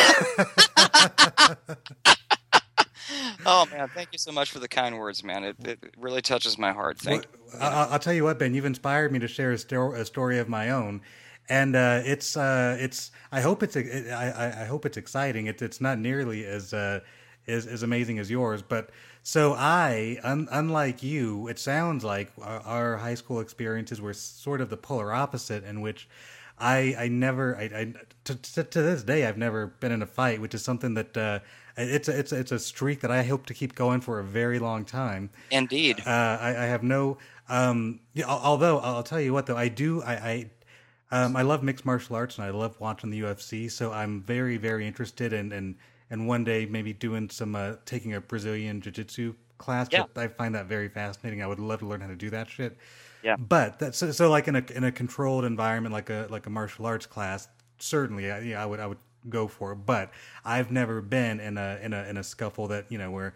oh 3.45 3.67
man, 3.69 3.89
thank 3.93 4.09
you 4.13 4.17
so 4.17 4.31
much 4.31 4.49
for 4.49 4.59
the 4.59 4.69
kind 4.69 4.97
words, 4.97 5.23
man. 5.23 5.43
It, 5.43 5.57
it 5.59 5.93
really 5.97 6.21
touches 6.21 6.57
my 6.57 6.71
heart. 6.71 6.99
Thank. 6.99 7.27
Well, 7.53 7.61
I'll, 7.61 7.93
I'll, 7.93 7.99
tell 7.99 8.13
you 8.13 8.23
what, 8.23 8.39
Ben. 8.39 8.53
You've 8.53 8.65
inspired 8.65 9.11
me 9.11 9.19
to 9.19 9.27
share 9.27 9.51
a, 9.51 9.57
sto- 9.57 9.93
a 9.93 10.05
story 10.05 10.39
of 10.39 10.47
my 10.47 10.69
own, 10.69 11.01
and 11.49 11.75
uh, 11.75 12.01
it's 12.05 12.37
uh, 12.37 12.77
it's. 12.79 13.11
I 13.31 13.41
hope 13.41 13.63
it's. 13.63 13.75
I, 13.75 14.61
I 14.61 14.65
hope 14.65 14.85
it's 14.85 14.97
exciting. 14.97 15.47
It, 15.47 15.61
it's 15.61 15.81
not 15.81 15.99
nearly 15.99 16.45
as 16.45 16.73
uh, 16.73 17.01
as, 17.47 17.67
as 17.67 17.83
amazing 17.83 18.19
as 18.19 18.31
yours, 18.31 18.61
but 18.61 18.89
so 19.23 19.53
I, 19.53 20.19
un- 20.23 20.47
unlike 20.51 21.03
you, 21.03 21.47
it 21.47 21.59
sounds 21.59 22.03
like 22.03 22.31
our, 22.41 22.59
our, 22.61 22.97
high 22.97 23.13
school 23.13 23.39
experiences 23.39 24.01
were 24.01 24.13
sort 24.13 24.61
of 24.61 24.69
the 24.69 24.77
polar 24.77 25.13
opposite, 25.13 25.63
in 25.63 25.81
which 25.81 26.07
I 26.59 26.95
I 26.97 27.07
never 27.07 27.55
I, 27.55 27.63
I 27.63 27.93
to, 28.25 28.35
to, 28.35 28.63
to 28.63 28.81
this 28.81 29.03
day 29.03 29.25
I've 29.25 29.37
never 29.37 29.67
been 29.67 29.91
in 29.91 30.01
a 30.01 30.07
fight, 30.07 30.41
which 30.41 30.53
is 30.53 30.63
something 30.63 30.93
that 30.95 31.15
uh, 31.17 31.39
it's 31.77 32.07
a, 32.07 32.17
it's 32.17 32.31
a, 32.31 32.39
it's 32.39 32.51
a 32.51 32.59
streak 32.59 33.01
that 33.01 33.11
I 33.11 33.23
hope 33.23 33.45
to 33.47 33.53
keep 33.53 33.75
going 33.75 34.01
for 34.01 34.19
a 34.19 34.23
very 34.23 34.59
long 34.59 34.85
time. 34.85 35.29
Indeed, 35.51 36.01
uh, 36.05 36.37
I, 36.41 36.49
I, 36.49 36.65
have 36.65 36.83
no. 36.83 37.17
Um, 37.47 37.99
yeah, 38.13 38.25
although 38.25 38.79
I'll 38.79 39.03
tell 39.03 39.21
you 39.21 39.33
what 39.33 39.45
though 39.45 39.57
I 39.57 39.67
do 39.67 40.01
I. 40.03 40.13
I 40.13 40.49
um, 41.13 41.35
I 41.35 41.41
love 41.41 41.61
mixed 41.61 41.85
martial 41.85 42.15
arts 42.15 42.37
and 42.37 42.45
I 42.45 42.51
love 42.51 42.79
watching 42.79 43.09
the 43.09 43.19
UFC, 43.19 43.69
so 43.69 43.91
I'm 43.91 44.21
very, 44.21 44.55
very 44.55 44.87
interested 44.87 45.33
in, 45.33 45.51
in, 45.51 45.75
in 46.11 46.27
one 46.27 46.43
day 46.43 46.67
maybe 46.67 46.93
doing 46.93 47.29
some, 47.29 47.55
uh, 47.55 47.77
taking 47.85 48.13
a 48.13 48.21
Brazilian 48.21 48.81
Jiu 48.81 48.91
Jitsu 48.91 49.33
class. 49.57 49.87
Yeah. 49.91 50.05
I 50.15 50.27
find 50.27 50.53
that 50.55 50.67
very 50.67 50.89
fascinating. 50.89 51.41
I 51.41 51.47
would 51.47 51.59
love 51.59 51.79
to 51.79 51.87
learn 51.87 52.01
how 52.01 52.07
to 52.07 52.15
do 52.15 52.29
that 52.29 52.49
shit. 52.49 52.77
Yeah. 53.23 53.37
But 53.37 53.79
that's 53.79 53.97
so, 53.97 54.11
so 54.11 54.29
like 54.29 54.47
in 54.47 54.55
a 54.55 54.63
in 54.73 54.83
a 54.83 54.91
controlled 54.91 55.45
environment, 55.45 55.93
like 55.93 56.09
a 56.09 56.27
like 56.29 56.47
a 56.47 56.49
martial 56.49 56.85
arts 56.85 57.05
class, 57.05 57.47
certainly, 57.77 58.31
I, 58.31 58.39
yeah, 58.39 58.61
I 58.61 58.65
would 58.65 58.79
I 58.79 58.87
would 58.87 58.97
go 59.29 59.47
for 59.47 59.73
it. 59.73 59.85
But 59.85 60.11
I've 60.43 60.71
never 60.71 61.01
been 61.01 61.39
in 61.39 61.57
a 61.57 61.79
in 61.81 61.93
a 61.93 62.03
in 62.03 62.17
a 62.17 62.23
scuffle 62.23 62.67
that 62.69 62.91
you 62.91 62.97
know 62.97 63.11
where 63.11 63.35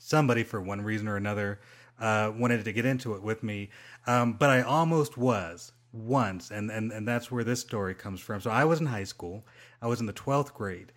somebody 0.00 0.42
for 0.42 0.60
one 0.60 0.82
reason 0.82 1.06
or 1.06 1.16
another 1.16 1.60
uh, 2.00 2.32
wanted 2.36 2.64
to 2.64 2.72
get 2.72 2.84
into 2.84 3.14
it 3.14 3.22
with 3.22 3.42
me. 3.42 3.70
Um, 4.06 4.32
but 4.32 4.50
I 4.50 4.62
almost 4.62 5.16
was 5.16 5.72
once, 5.92 6.50
and, 6.50 6.70
and 6.70 6.90
and 6.90 7.06
that's 7.06 7.30
where 7.30 7.44
this 7.44 7.60
story 7.60 7.94
comes 7.94 8.20
from. 8.20 8.40
So 8.40 8.50
I 8.50 8.64
was 8.64 8.80
in 8.80 8.86
high 8.86 9.04
school. 9.04 9.46
I 9.80 9.86
was 9.86 10.00
in 10.00 10.06
the 10.06 10.12
twelfth 10.12 10.52
grade, 10.54 10.92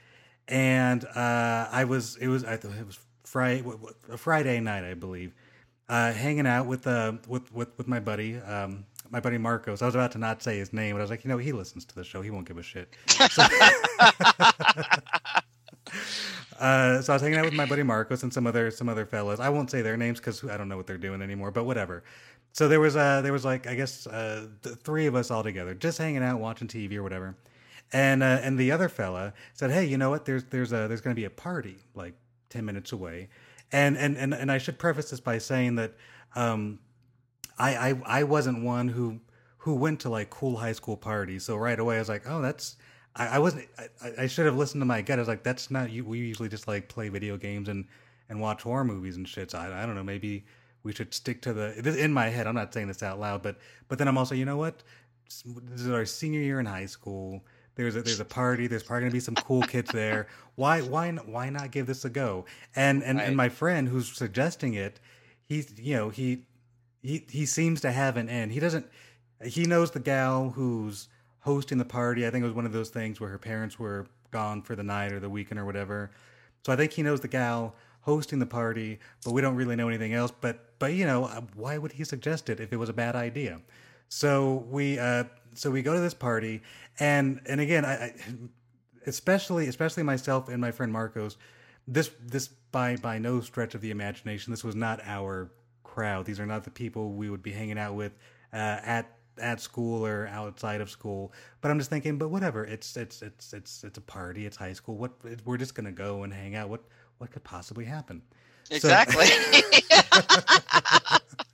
and 0.48 1.06
uh, 1.06 1.68
I 1.72 1.86
was 1.86 2.18
it 2.18 2.28
was 2.28 2.44
I 2.44 2.58
thought 2.58 2.72
it 2.80 2.86
was 2.86 3.00
Friday 3.24 3.64
a 4.12 4.18
Friday 4.18 4.60
night, 4.60 4.84
I 4.84 4.94
believe 4.94 5.34
uh, 5.90 6.14
hanging 6.14 6.48
out 6.48 6.66
with 6.66 6.88
uh 6.88 7.14
with 7.28 7.54
with 7.54 7.78
with 7.78 7.88
my 7.88 8.00
buddy 8.00 8.38
um 8.38 8.86
my 9.10 9.20
buddy 9.20 9.38
Marcos. 9.38 9.82
I 9.82 9.86
was 9.86 9.96
about 9.96 10.12
to 10.14 10.18
not 10.18 10.42
say 10.42 10.58
his 10.58 10.74
name, 10.74 10.96
but 10.96 11.00
I 11.00 11.04
was 11.04 11.12
like, 11.12 11.24
you 11.24 11.30
know, 11.30 11.38
he 11.38 11.52
listens 11.52 11.86
to 11.86 11.94
the 11.94 12.04
show. 12.04 12.24
He 12.24 12.32
won't 12.32 12.48
give 12.48 12.58
a 12.58 12.64
shit. 12.64 12.96
So, 13.30 13.44
uh, 16.60 17.02
so 17.02 17.14
I 17.14 17.16
was 17.16 17.22
hanging 17.22 17.38
out 17.38 17.46
with 17.46 17.54
my 17.54 17.68
buddy 17.68 17.84
Marcos 17.84 18.24
and 18.24 18.34
some 18.34 18.48
other 18.48 18.72
some 18.72 18.90
other 18.90 19.06
fellas. 19.06 19.40
I 19.40 19.50
won't 19.50 19.70
say 19.70 19.84
their 19.84 19.98
names 19.98 20.20
because 20.20 20.44
I 20.46 20.58
don't 20.58 20.68
know 20.68 20.78
what 20.78 20.88
they're 20.88 20.98
doing 20.98 21.22
anymore. 21.22 21.52
But 21.52 21.66
whatever. 21.66 22.04
So 22.54 22.68
there 22.68 22.80
was 22.80 22.96
uh 22.96 23.22
there 23.22 23.34
was 23.34 23.46
like 23.46 23.68
I 23.68 23.76
guess 23.76 24.08
uh 24.08 24.48
three 24.84 25.06
of 25.06 25.14
us 25.16 25.30
all 25.30 25.44
together, 25.44 25.76
just 25.76 26.00
hanging 26.00 26.24
out, 26.24 26.40
watching 26.40 26.68
TV 26.68 26.96
or 26.96 27.04
whatever. 27.04 27.36
And 27.94 28.24
uh, 28.24 28.40
and 28.42 28.58
the 28.58 28.72
other 28.72 28.90
fella 28.90 29.34
said, 29.54 29.70
hey, 29.72 29.86
you 29.86 29.98
know 29.98 30.10
what? 30.10 30.26
There's 30.26 30.44
there's 30.46 30.74
a 30.74 30.88
there's 30.88 31.02
going 31.02 31.16
to 31.16 31.20
be 31.20 31.26
a 31.26 31.30
party 31.30 31.78
like 31.94 32.16
ten 32.50 32.66
minutes 32.66 32.92
away 32.92 33.30
and 33.74 33.98
and 33.98 34.16
and, 34.16 34.34
and 34.34 34.52
I 34.52 34.60
should 34.60 34.78
preface 34.78 35.10
this 35.10 35.20
by 35.20 35.40
saying 35.40 35.76
that 35.76 35.94
um, 36.36 36.80
I, 37.58 37.90
I 37.90 38.02
I 38.06 38.24
wasn't 38.24 38.64
one 38.64 38.88
who 38.88 39.20
who 39.58 39.74
went 39.76 40.00
to 40.02 40.10
like 40.10 40.30
cool 40.30 40.56
high 40.58 40.72
school 40.72 40.96
parties. 40.96 41.44
So 41.44 41.58
right 41.58 41.80
away 41.80 41.96
I 41.96 42.00
was 42.00 42.10
like, 42.10 42.24
oh, 42.28 42.42
that's 42.42 42.78
I, 43.16 43.38
wasn't. 43.38 43.68
I, 44.02 44.24
I, 44.24 44.28
should 44.28 44.48
have 44.48 44.58
listened 44.58 44.82
to 44.82 44.88
my 44.88 45.04
gut. 45.04 45.20
I 45.20 45.22
was 45.22 45.28
like, 45.28 45.44
that's 45.44 45.70
not 45.70 45.92
you. 45.92 46.04
We 46.04 46.18
usually 46.18 46.50
just 46.50 46.68
like 46.68 46.90
play 46.90 47.10
video 47.10 47.38
games 47.38 47.70
and 47.70 47.86
and 48.30 48.42
watch 48.42 48.64
horror 48.64 48.84
movies 48.84 49.18
and 49.18 49.28
shit. 49.28 49.52
So 49.52 49.60
I, 49.60 49.84
I 49.84 49.86
don't 49.86 49.94
know. 49.94 50.04
Maybe 50.04 50.46
we 50.82 50.94
should 50.94 51.14
stick 51.14 51.42
to 51.44 51.54
the 51.54 52.04
in 52.04 52.12
my 52.12 52.30
head. 52.30 52.48
I'm 52.48 52.56
not 52.56 52.74
saying 52.74 52.88
this 52.88 53.04
out 53.04 53.20
loud, 53.20 53.44
but 53.44 53.58
but 53.88 53.98
then 53.98 54.08
I'm 54.08 54.18
also, 54.18 54.34
you 54.34 54.46
know 54.46 54.58
what? 54.58 54.84
This 55.46 55.82
is 55.82 55.90
our 55.90 56.06
senior 56.06 56.42
year 56.42 56.60
in 56.60 56.66
high 56.66 56.88
school. 56.88 57.46
There's 57.76 57.96
a, 57.96 58.02
there's 58.02 58.20
a 58.20 58.26
party. 58.26 58.68
There's 58.68 58.84
probably 58.84 59.04
gonna 59.04 59.14
be 59.14 59.20
some 59.20 59.36
cool 59.36 59.64
kids 59.64 59.92
there. 59.92 60.28
Why 60.56 60.82
why 60.82 61.12
why 61.12 61.50
not 61.50 61.72
give 61.72 61.88
this 61.88 62.06
a 62.06 62.10
go? 62.10 62.46
And 62.76 63.04
and, 63.04 63.18
right. 63.18 63.28
and 63.28 63.36
my 63.36 63.50
friend 63.50 63.88
who's 63.88 64.12
suggesting 64.12 64.76
it, 64.76 65.00
he's 65.48 65.74
you 65.80 65.96
know 65.96 66.10
he 66.10 66.46
he 67.02 67.26
he 67.30 67.46
seems 67.46 67.82
to 67.82 67.92
have 67.92 68.18
an 68.18 68.30
end. 68.30 68.52
He 68.52 68.60
doesn't. 68.60 68.86
He 69.44 69.66
knows 69.66 69.92
the 69.92 70.00
gal 70.00 70.52
who's 70.52 71.10
hosting 71.40 71.78
the 71.78 71.86
party. 71.86 72.26
I 72.26 72.30
think 72.30 72.44
it 72.44 72.48
was 72.48 72.56
one 72.56 72.66
of 72.66 72.74
those 72.74 72.90
things 72.90 73.20
where 73.20 73.30
her 73.30 73.38
parents 73.40 73.78
were 73.78 74.08
gone 74.32 74.62
for 74.62 74.76
the 74.76 74.84
night 74.84 75.12
or 75.12 75.20
the 75.20 75.30
weekend 75.30 75.60
or 75.60 75.66
whatever. 75.66 76.12
So 76.66 76.72
I 76.72 76.76
think 76.76 76.94
he 76.94 77.04
knows 77.04 77.20
the 77.20 77.28
gal 77.28 77.76
hosting 78.02 78.40
the 78.40 78.46
party, 78.46 79.00
but 79.24 79.32
we 79.32 79.42
don't 79.42 79.56
really 79.56 79.76
know 79.76 79.88
anything 79.88 80.14
else. 80.14 80.32
But 80.32 80.78
but 80.80 80.94
you 80.94 81.06
know 81.06 81.26
why 81.56 81.78
would 81.78 81.94
he 81.94 82.04
suggest 82.04 82.50
it 82.50 82.60
if 82.60 82.72
it 82.72 82.78
was 82.78 82.90
a 82.90 82.94
bad 82.94 83.16
idea? 83.16 83.60
So 84.10 84.66
we 84.70 85.00
uh, 85.00 85.24
so 85.56 85.72
we 85.72 85.82
go 85.82 85.94
to 85.94 86.00
this 86.00 86.14
party, 86.14 86.62
and 87.00 87.42
and 87.46 87.60
again, 87.62 87.86
I, 87.86 87.94
I, 87.94 88.14
especially 89.06 89.68
especially 89.68 90.04
myself 90.04 90.50
and 90.50 90.62
my 90.62 90.72
friend 90.72 90.92
Marcos, 90.92 91.38
this 91.88 92.12
this 92.26 92.48
by 92.48 92.96
by 92.98 93.18
no 93.18 93.42
stretch 93.42 93.76
of 93.76 93.82
the 93.82 93.92
imagination, 93.92 94.52
this 94.52 94.64
was 94.64 94.76
not 94.76 95.02
our 95.06 95.52
crowd. 95.84 96.26
These 96.26 96.40
are 96.40 96.46
not 96.46 96.64
the 96.64 96.72
people 96.72 97.14
we 97.14 97.30
would 97.30 97.44
be 97.44 97.52
hanging 97.52 97.78
out 97.78 97.96
with 97.96 98.14
uh, 98.54 98.58
at 98.84 99.18
at 99.40 99.60
school 99.60 100.06
or 100.06 100.28
outside 100.28 100.82
of 100.82 100.90
school. 100.90 101.34
But 101.62 101.72
I'm 101.72 101.80
just 101.80 101.90
thinking, 101.90 102.18
but 102.18 102.30
whatever. 102.30 102.66
It's 102.66 102.96
it's 102.98 103.22
it's 103.22 103.54
it's 103.54 103.84
it's 103.84 103.98
a 103.98 104.02
party. 104.02 104.46
It's 104.46 104.58
high 104.58 104.74
school. 104.74 104.98
What 104.98 105.12
we're 105.46 105.58
just 105.58 105.76
gonna 105.76 105.92
go 105.92 106.24
and 106.24 106.34
hang 106.34 106.56
out. 106.56 106.70
What 106.70 106.82
what 107.18 107.32
could 107.32 107.44
possibly 107.44 107.86
happen? 107.86 108.22
Exactly. 108.72 109.26
So, 109.26 109.62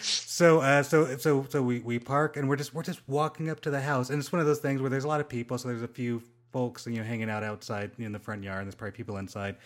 so 0.00 0.60
uh, 0.60 0.82
so 0.82 1.16
so 1.16 1.46
so 1.48 1.62
we, 1.62 1.80
we 1.80 1.98
park 1.98 2.36
and 2.36 2.48
we're 2.48 2.56
just 2.56 2.74
we're 2.74 2.82
just 2.82 3.00
walking 3.08 3.50
up 3.50 3.60
to 3.60 3.70
the 3.70 3.80
house. 3.80 4.10
And 4.10 4.18
it's 4.18 4.32
one 4.32 4.40
of 4.40 4.46
those 4.46 4.60
things 4.60 4.80
where 4.80 4.90
there's 4.90 5.04
a 5.04 5.08
lot 5.08 5.20
of 5.20 5.28
people 5.28 5.58
so 5.58 5.68
there's 5.68 5.82
a 5.82 5.88
few 5.88 6.22
folks 6.52 6.86
you 6.86 6.96
know 6.96 7.02
hanging 7.02 7.30
out 7.30 7.42
outside 7.42 7.90
in 7.98 8.12
the 8.12 8.18
front 8.18 8.42
yard. 8.42 8.58
And 8.58 8.66
there's 8.66 8.74
probably 8.74 8.96
people 8.96 9.16
inside. 9.16 9.56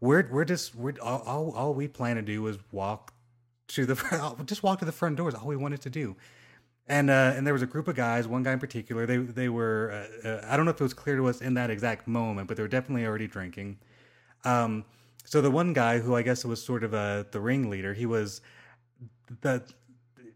We're 0.00 0.28
we're 0.30 0.44
just 0.44 0.74
we're 0.74 0.94
all, 1.02 1.22
all, 1.26 1.50
all 1.52 1.74
we 1.74 1.88
plan 1.88 2.16
to 2.16 2.22
do 2.22 2.46
is 2.46 2.58
walk 2.72 3.12
to 3.68 3.86
the 3.86 4.36
just 4.46 4.62
walk 4.62 4.78
to 4.80 4.84
the 4.84 4.92
front 4.92 5.16
doors 5.16 5.34
all 5.34 5.46
we 5.46 5.56
wanted 5.56 5.80
to 5.82 5.90
do. 5.90 6.16
And 6.86 7.08
uh, 7.08 7.32
and 7.34 7.46
there 7.46 7.54
was 7.54 7.62
a 7.62 7.66
group 7.66 7.88
of 7.88 7.96
guys 7.96 8.28
one 8.28 8.42
guy 8.42 8.52
in 8.52 8.58
particular 8.58 9.06
they 9.06 9.16
they 9.18 9.48
were 9.48 10.06
uh, 10.24 10.28
uh, 10.28 10.46
I 10.48 10.56
don't 10.56 10.66
know 10.66 10.70
if 10.70 10.80
it 10.80 10.84
was 10.84 10.94
clear 10.94 11.16
to 11.16 11.28
us 11.28 11.40
in 11.40 11.54
that 11.54 11.70
exact 11.70 12.06
moment 12.06 12.48
but 12.48 12.56
they 12.56 12.62
were 12.62 12.68
definitely 12.68 13.06
already 13.06 13.26
drinking. 13.26 13.78
Um 14.44 14.84
so 15.26 15.40
the 15.40 15.50
one 15.50 15.72
guy 15.72 15.98
who 15.98 16.14
I 16.14 16.22
guess 16.22 16.44
was 16.44 16.62
sort 16.62 16.84
of 16.84 16.92
a 16.92 17.26
the 17.30 17.40
ringleader 17.40 17.94
he 17.94 18.04
was 18.04 18.42
the 19.40 19.62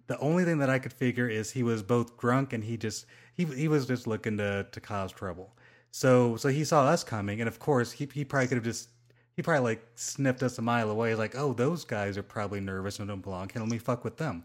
the 0.07 0.19
only 0.19 0.45
thing 0.45 0.59
that 0.59 0.71
I 0.71 0.79
could 0.79 0.93
figure 0.93 1.29
is 1.29 1.51
he 1.51 1.63
was 1.63 1.83
both 1.83 2.19
drunk 2.19 2.53
and 2.53 2.65
he 2.65 2.77
just 2.77 3.07
he 3.35 3.45
he 3.45 3.69
was 3.69 3.87
just 3.87 4.07
looking 4.07 4.39
to 4.39 4.67
to 4.71 4.81
cause 4.81 5.13
trouble. 5.13 5.55
So 5.91 6.37
so 6.37 6.49
he 6.49 6.65
saw 6.65 6.85
us 6.87 7.05
coming, 7.05 7.41
and 7.41 7.49
of 7.49 7.59
course 7.59 7.93
he 7.93 8.09
he 8.13 8.25
probably 8.25 8.49
could 8.49 8.57
have 8.57 8.65
just 8.65 8.91
he 9.37 9.43
probably 9.43 9.71
like 9.71 9.87
sniffed 9.95 10.43
us 10.43 10.59
a 10.59 10.63
mile 10.63 10.91
away. 10.91 11.11
He's 11.11 11.19
Like, 11.19 11.37
oh, 11.37 11.53
those 11.53 11.85
guys 11.85 12.19
are 12.19 12.23
probably 12.23 12.61
nervous 12.61 12.99
and 12.99 13.09
don't 13.09 13.23
belong. 13.23 13.49
Can 13.49 13.63
let 13.63 13.71
me 13.71 13.79
fuck 13.79 14.05
with 14.05 14.17
them. 14.17 14.45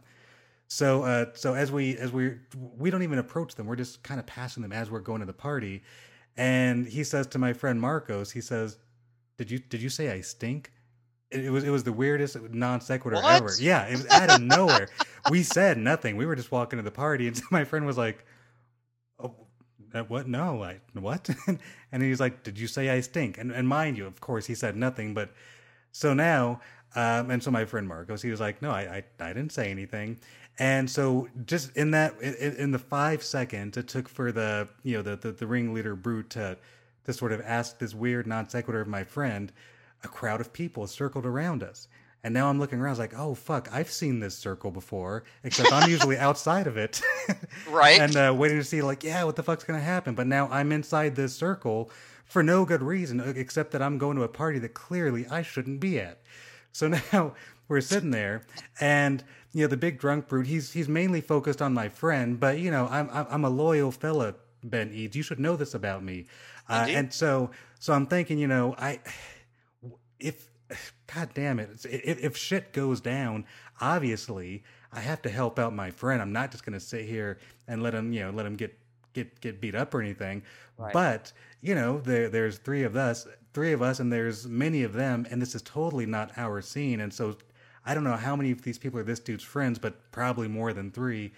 So 0.67 1.03
uh, 1.03 1.27
so 1.33 1.53
as 1.55 1.71
we 1.71 1.97
as 1.97 2.11
we 2.11 2.35
we 2.77 2.89
don't 2.89 3.03
even 3.03 3.19
approach 3.19 3.55
them. 3.55 3.67
We're 3.67 3.75
just 3.75 4.03
kind 4.03 4.19
of 4.19 4.25
passing 4.25 4.63
them 4.63 4.73
as 4.73 4.91
we're 4.91 4.99
going 4.99 5.19
to 5.21 5.25
the 5.25 5.33
party. 5.33 5.83
And 6.37 6.87
he 6.87 7.03
says 7.03 7.27
to 7.27 7.39
my 7.39 7.53
friend 7.53 7.79
Marcos, 7.79 8.31
he 8.31 8.41
says, 8.41 8.77
"Did 9.37 9.51
you 9.51 9.59
did 9.59 9.81
you 9.81 9.89
say 9.89 10.11
I 10.11 10.21
stink?" 10.21 10.71
It 11.33 11.49
was 11.49 11.63
it 11.63 11.69
was 11.69 11.83
the 11.83 11.93
weirdest 11.93 12.37
non 12.51 12.81
sequitur 12.81 13.21
ever. 13.23 13.51
Yeah, 13.59 13.85
it 13.85 13.93
was 13.93 14.07
out 14.07 14.29
of 14.29 14.41
nowhere. 14.41 14.89
we 15.29 15.43
said 15.43 15.77
nothing. 15.77 16.17
We 16.17 16.25
were 16.25 16.35
just 16.35 16.51
walking 16.51 16.77
to 16.77 16.83
the 16.83 16.91
party, 16.91 17.27
and 17.27 17.37
so 17.37 17.43
my 17.51 17.63
friend 17.63 17.85
was 17.85 17.97
like, 17.97 18.25
"Oh, 19.19 19.35
uh, 19.93 20.03
what? 20.03 20.27
No, 20.27 20.63
I 20.63 20.79
what?" 20.93 21.29
and 21.91 22.03
he's 22.03 22.19
like, 22.19 22.43
"Did 22.43 22.59
you 22.59 22.67
say 22.67 22.89
I 22.89 23.01
stink?" 23.01 23.37
And 23.37 23.51
and 23.51 23.67
mind 23.67 23.97
you, 23.97 24.05
of 24.05 24.21
course, 24.21 24.45
he 24.45 24.55
said 24.55 24.75
nothing. 24.75 25.13
But 25.13 25.31
so 25.91 26.13
now, 26.13 26.61
um, 26.95 27.31
and 27.31 27.41
so 27.41 27.51
my 27.51 27.65
friend 27.65 27.87
Marcos, 27.87 28.21
he 28.21 28.29
was 28.29 28.39
like, 28.39 28.61
"No, 28.61 28.71
I 28.71 29.03
I, 29.19 29.25
I 29.29 29.33
didn't 29.33 29.51
say 29.51 29.69
anything." 29.69 30.19
And 30.59 30.89
so 30.89 31.27
just 31.45 31.75
in 31.75 31.91
that 31.91 32.19
in, 32.21 32.55
in 32.55 32.71
the 32.71 32.79
five 32.79 33.23
seconds 33.23 33.75
it 33.75 33.87
took 33.87 34.07
for 34.07 34.31
the 34.31 34.67
you 34.83 34.97
know 34.97 35.01
the 35.01 35.15
the, 35.15 35.31
the 35.31 35.47
ringleader 35.47 35.95
brute 35.95 36.29
to 36.31 36.57
to 37.05 37.13
sort 37.13 37.31
of 37.31 37.41
ask 37.41 37.79
this 37.79 37.93
weird 37.93 38.27
non 38.27 38.47
sequitur 38.47 38.81
of 38.81 38.87
my 38.87 39.03
friend 39.03 39.51
a 40.03 40.07
crowd 40.07 40.41
of 40.41 40.53
people 40.53 40.87
circled 40.87 41.25
around 41.25 41.63
us. 41.63 41.87
And 42.25 42.33
now 42.33 42.49
I'm 42.49 42.57
looking 42.57 42.79
around, 42.79 42.89
I 42.89 42.91
was 42.91 42.99
like, 42.99 43.19
oh 43.19 43.35
fuck, 43.35 43.67
I've 43.73 43.91
seen 43.91 44.19
this 44.19 44.35
circle 44.35 44.71
before, 44.71 45.25
except 45.43 45.73
I'm 45.73 45.89
usually 45.89 46.17
outside 46.29 46.67
of 46.67 46.77
it, 46.77 47.01
right? 47.69 47.99
and 47.99 48.15
uh, 48.15 48.33
waiting 48.35 48.57
to 48.57 48.63
see, 48.63 48.81
like, 48.81 49.03
yeah, 49.03 49.25
what 49.25 49.35
the 49.35 49.43
fuck's 49.43 49.65
gonna 49.65 49.81
happen? 49.81 50.15
But 50.15 50.27
now 50.27 50.47
I'm 50.49 50.71
inside 50.71 51.15
this 51.15 51.35
circle 51.35 51.91
for 52.25 52.41
no 52.41 52.63
good 52.63 52.81
reason, 52.81 53.19
uh, 53.19 53.33
except 53.35 53.71
that 53.71 53.81
I'm 53.81 53.97
going 53.97 54.15
to 54.15 54.23
a 54.23 54.29
party 54.29 54.57
that 54.59 54.73
clearly 54.73 55.27
I 55.27 55.41
shouldn't 55.41 55.81
be 55.81 55.99
at. 55.99 56.21
So 56.71 56.87
now 57.13 57.33
we're 57.67 57.81
sitting 57.81 58.11
there, 58.11 58.43
and 58.79 59.21
you 59.51 59.63
know, 59.63 59.67
the 59.67 59.77
big 59.77 59.99
drunk 59.99 60.29
brute, 60.29 60.47
he's 60.47 60.71
he's 60.71 60.87
mainly 60.87 61.19
focused 61.19 61.61
on 61.61 61.73
my 61.73 61.89
friend, 61.89 62.39
but 62.39 62.57
you 62.57 62.71
know, 62.71 62.87
I'm 62.89 63.09
I'm 63.11 63.43
a 63.43 63.49
loyal 63.49 63.91
fella, 63.91 64.35
Ben 64.63 64.91
Eads. 64.93 65.15
You 65.15 65.23
should 65.23 65.39
know 65.39 65.57
this 65.57 65.73
about 65.73 66.03
me, 66.03 66.25
uh, 66.69 66.85
and 66.89 67.13
so 67.13 67.51
so 67.79 67.93
I'm 67.93 68.07
thinking, 68.07 68.39
you 68.39 68.47
know, 68.47 68.75
I 68.77 68.99
if 70.23 70.49
god 71.13 71.29
damn 71.33 71.59
it 71.59 71.69
if, 71.85 72.23
if 72.23 72.37
shit 72.37 72.73
goes 72.73 72.99
down 73.01 73.45
obviously 73.81 74.63
i 74.91 74.99
have 74.99 75.21
to 75.21 75.29
help 75.29 75.59
out 75.59 75.73
my 75.73 75.91
friend 75.91 76.21
i'm 76.21 76.31
not 76.31 76.51
just 76.51 76.65
going 76.65 76.73
to 76.73 76.79
sit 76.79 77.05
here 77.05 77.37
and 77.67 77.83
let 77.83 77.93
him 77.93 78.11
you 78.13 78.21
know 78.21 78.31
let 78.31 78.45
him 78.45 78.55
get 78.55 78.77
get 79.13 79.39
get 79.41 79.61
beat 79.61 79.75
up 79.75 79.93
or 79.93 80.01
anything 80.01 80.41
right. 80.77 80.93
but 80.93 81.31
you 81.61 81.75
know 81.75 81.99
there 81.99 82.29
there's 82.29 82.57
three 82.57 82.83
of 82.83 82.95
us 82.95 83.27
three 83.53 83.73
of 83.73 83.81
us 83.81 83.99
and 83.99 84.11
there's 84.11 84.47
many 84.47 84.83
of 84.83 84.93
them 84.93 85.27
and 85.29 85.41
this 85.41 85.53
is 85.53 85.61
totally 85.61 86.05
not 86.05 86.31
our 86.37 86.61
scene 86.61 87.01
and 87.01 87.13
so 87.13 87.35
i 87.85 87.93
don't 87.93 88.03
know 88.03 88.15
how 88.15 88.35
many 88.35 88.51
of 88.51 88.61
these 88.63 88.79
people 88.79 88.99
are 88.99 89.03
this 89.03 89.19
dude's 89.19 89.43
friends 89.43 89.77
but 89.77 90.11
probably 90.11 90.47
more 90.47 90.73
than 90.73 90.89
three 90.89 91.31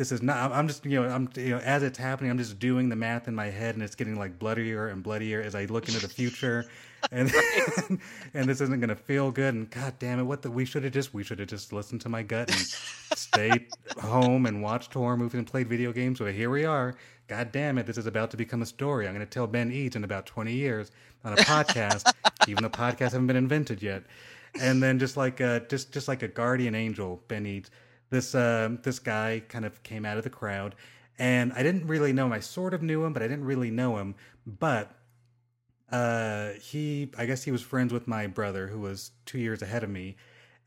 this 0.00 0.12
is 0.12 0.22
not. 0.22 0.50
I'm 0.52 0.66
just 0.66 0.86
you 0.86 1.02
know 1.02 1.06
I'm 1.06 1.28
you 1.36 1.50
know 1.50 1.58
as 1.58 1.82
it's 1.82 1.98
happening, 1.98 2.30
I'm 2.30 2.38
just 2.38 2.58
doing 2.58 2.88
the 2.88 2.96
math 2.96 3.28
in 3.28 3.34
my 3.34 3.50
head, 3.50 3.74
and 3.74 3.84
it's 3.84 3.94
getting 3.94 4.18
like 4.18 4.38
bloodier 4.38 4.88
and 4.88 5.02
bloodier 5.02 5.42
as 5.42 5.54
I 5.54 5.66
look 5.66 5.88
into 5.88 6.00
the 6.00 6.08
future, 6.08 6.64
and 7.10 7.32
and 8.34 8.48
this 8.48 8.60
isn't 8.60 8.80
gonna 8.80 8.96
feel 8.96 9.30
good. 9.30 9.54
And 9.54 9.70
god 9.70 9.94
damn 9.98 10.18
it, 10.20 10.24
what 10.24 10.42
the 10.42 10.50
we 10.50 10.64
should 10.64 10.84
have 10.84 10.92
just 10.92 11.14
we 11.14 11.22
should 11.22 11.38
have 11.38 11.48
just 11.48 11.72
listened 11.72 12.00
to 12.02 12.08
my 12.08 12.22
gut 12.22 12.50
and 12.50 13.18
stayed 13.18 13.66
home 13.98 14.46
and 14.46 14.62
watched 14.62 14.94
horror 14.94 15.16
movies 15.16 15.38
and 15.38 15.46
played 15.46 15.68
video 15.68 15.92
games. 15.92 16.18
But 16.18 16.34
here 16.34 16.50
we 16.50 16.64
are. 16.64 16.94
God 17.28 17.52
damn 17.52 17.78
it, 17.78 17.86
this 17.86 17.98
is 17.98 18.06
about 18.06 18.30
to 18.32 18.36
become 18.36 18.62
a 18.62 18.66
story. 18.66 19.06
I'm 19.06 19.12
gonna 19.12 19.26
tell 19.26 19.46
Ben 19.46 19.70
Eads 19.70 19.96
in 19.96 20.04
about 20.04 20.26
20 20.26 20.52
years 20.52 20.90
on 21.24 21.32
a 21.32 21.36
podcast, 21.36 22.12
even 22.48 22.62
the 22.62 22.70
podcast 22.70 23.12
haven't 23.12 23.26
been 23.26 23.36
invented 23.36 23.82
yet. 23.82 24.04
And 24.60 24.82
then 24.82 24.98
just 24.98 25.16
like 25.16 25.38
a, 25.40 25.64
just 25.68 25.92
just 25.92 26.08
like 26.08 26.22
a 26.22 26.28
guardian 26.28 26.74
angel, 26.74 27.22
Ben 27.28 27.46
Eads 27.46 27.70
this 28.10 28.34
uh, 28.34 28.76
this 28.82 28.98
guy 28.98 29.42
kind 29.48 29.64
of 29.64 29.82
came 29.82 30.04
out 30.04 30.18
of 30.18 30.24
the 30.24 30.30
crowd, 30.30 30.74
and 31.18 31.52
I 31.54 31.62
didn't 31.62 31.86
really 31.86 32.12
know 32.12 32.26
him. 32.26 32.32
I 32.32 32.40
sort 32.40 32.74
of 32.74 32.82
knew 32.82 33.04
him, 33.04 33.12
but 33.12 33.22
I 33.22 33.28
didn't 33.28 33.44
really 33.44 33.70
know 33.70 33.96
him. 33.96 34.16
But 34.46 34.92
uh, 35.90 36.50
he, 36.60 37.10
I 37.18 37.26
guess 37.26 37.42
he 37.44 37.50
was 37.50 37.62
friends 37.62 37.92
with 37.92 38.06
my 38.06 38.26
brother, 38.26 38.68
who 38.68 38.80
was 38.80 39.10
two 39.26 39.38
years 39.38 39.62
ahead 39.62 39.82
of 39.82 39.90
me. 39.90 40.16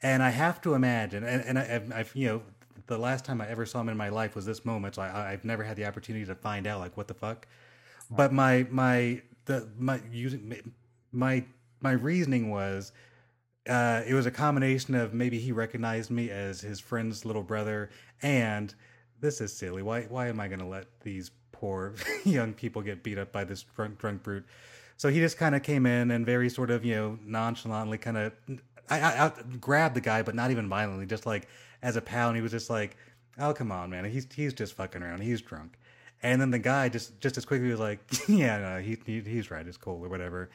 And 0.02 0.22
I 0.22 0.32
have 0.32 0.62
to 0.62 0.74
imagine, 0.74 1.24
and, 1.24 1.44
and 1.46 1.60
I, 1.60 2.00
I've, 2.00 2.12
you 2.14 2.28
know, 2.28 2.42
the 2.88 2.98
last 2.98 3.24
time 3.24 3.40
I 3.40 3.48
ever 3.48 3.66
saw 3.66 3.80
him 3.80 3.90
in 3.90 3.96
my 3.96 4.10
life 4.10 4.36
was 4.36 4.46
this 4.46 4.66
moment. 4.66 4.96
So 4.96 5.02
I, 5.02 5.32
I've 5.32 5.46
never 5.46 5.64
had 5.64 5.78
the 5.78 5.86
opportunity 5.86 6.26
to 6.26 6.36
find 6.36 6.68
out, 6.68 6.80
like, 6.80 6.98
what 6.98 7.08
the 7.08 7.14
fuck. 7.14 7.48
But 8.12 8.34
my 8.34 8.68
my 8.70 9.22
the 9.46 9.70
my 9.78 10.02
using 10.12 10.74
my 11.12 11.46
my 11.80 11.92
reasoning 11.92 12.50
was 12.50 12.92
uh, 13.68 14.02
it 14.06 14.14
was 14.14 14.26
a 14.26 14.32
combination 14.32 14.94
of 14.96 15.14
maybe 15.14 15.40
he 15.40 15.52
recognized 15.52 16.12
me 16.12 16.30
as 16.30 16.62
his 16.62 16.80
friend's 16.80 17.24
little 17.24 17.44
brother, 17.44 17.90
and 18.22 18.76
this 19.22 19.40
is 19.40 19.54
silly. 19.54 19.82
Why 19.82 20.04
why 20.04 20.28
am 20.28 20.40
I 20.40 20.48
going 20.48 20.60
to 20.60 20.66
let 20.66 20.88
these 21.02 21.32
poor 21.52 21.96
young 22.26 22.54
people 22.54 22.82
get 22.82 23.04
beat 23.04 23.18
up 23.18 23.32
by 23.32 23.46
this 23.46 23.64
drunk 23.64 24.00
drunk 24.00 24.24
brute? 24.24 24.46
So 24.98 25.10
he 25.10 25.20
just 25.20 25.38
kind 25.38 25.56
of 25.56 25.64
came 25.64 25.86
in 25.86 26.12
and 26.12 26.26
very 26.26 26.50
sort 26.50 26.72
of 26.72 26.86
you 26.86 26.96
know 26.96 27.20
nonchalantly 27.26 27.98
kind 27.98 28.18
of 28.18 28.34
I, 28.90 29.00
I, 29.00 29.26
I, 29.26 29.32
grabbed 29.60 29.96
the 29.96 30.02
guy, 30.02 30.22
but 30.22 30.36
not 30.36 30.52
even 30.52 30.68
violently, 30.70 31.06
just 31.06 31.26
like 31.26 31.48
as 31.82 31.96
a 31.96 32.02
pal. 32.02 32.30
And 32.30 32.36
he 32.36 32.42
was 32.42 32.52
just 32.52 32.70
like, 32.70 32.98
"Oh 33.40 33.54
come 33.54 33.72
on, 33.72 33.90
man, 33.90 34.06
he's 34.06 34.28
he's 34.34 34.54
just 34.54 34.74
fucking 34.74 35.02
around. 35.02 35.22
He's 35.22 35.42
drunk." 35.42 35.78
And 36.22 36.40
then 36.40 36.52
the 36.52 36.60
guy 36.60 36.90
just 36.90 37.20
just 37.20 37.38
as 37.38 37.46
quickly 37.46 37.70
was 37.70 37.80
like, 37.80 38.00
"Yeah, 38.28 38.58
no, 38.58 38.80
he, 38.80 38.98
he 39.06 39.22
he's 39.22 39.52
right. 39.52 39.66
It's 39.66 39.78
cool 39.78 40.04
or 40.04 40.10
whatever." 40.10 40.50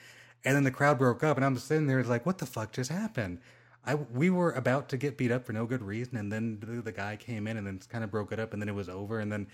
And 0.45 0.55
then 0.55 0.65
the 0.65 0.71
crowd 0.71 0.99
broke 0.99 1.25
up, 1.25 1.37
and 1.37 1.45
I'm 1.45 1.57
sitting 1.59 1.87
there 1.87 2.03
like, 2.05 2.25
what 2.25 2.39
the 2.39 2.47
fuck 2.47 2.73
just 2.73 2.91
happened? 2.91 3.41
I 3.85 3.95
we 3.95 4.31
were 4.31 4.53
about 4.53 4.89
to 4.91 4.97
get 4.97 5.17
beat 5.17 5.33
up 5.33 5.45
for 5.45 5.53
no 5.53 5.67
good 5.67 5.83
reason, 5.83 6.17
and 6.17 6.33
then 6.33 6.59
the, 6.61 6.83
the 6.83 6.93
guy 6.93 7.17
came 7.17 7.47
in 7.47 7.57
and 7.57 7.67
then 7.67 7.81
kind 7.89 8.05
of 8.05 8.11
broke 8.11 8.33
it 8.33 8.39
up, 8.39 8.53
and 8.53 8.61
then 8.63 8.69
it 8.69 8.75
was 8.75 8.89
over. 8.89 9.19
And 9.21 9.33
then 9.33 9.47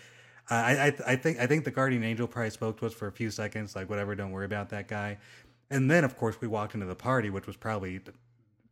I, 0.50 0.88
I 0.88 1.12
I 1.12 1.16
think 1.16 1.38
I 1.38 1.46
think 1.46 1.64
the 1.64 1.70
guardian 1.70 2.04
angel 2.04 2.26
probably 2.26 2.50
spoke 2.50 2.78
to 2.80 2.86
us 2.86 2.92
for 2.92 3.06
a 3.06 3.12
few 3.12 3.30
seconds, 3.30 3.74
like 3.74 3.88
whatever, 3.88 4.14
don't 4.14 4.30
worry 4.30 4.44
about 4.44 4.68
that 4.70 4.88
guy. 4.88 5.18
And 5.70 5.90
then 5.90 6.04
of 6.04 6.16
course 6.16 6.40
we 6.40 6.48
walked 6.48 6.74
into 6.74 6.86
the 6.86 6.94
party, 6.94 7.30
which 7.30 7.46
was 7.46 7.56
probably, 7.56 8.00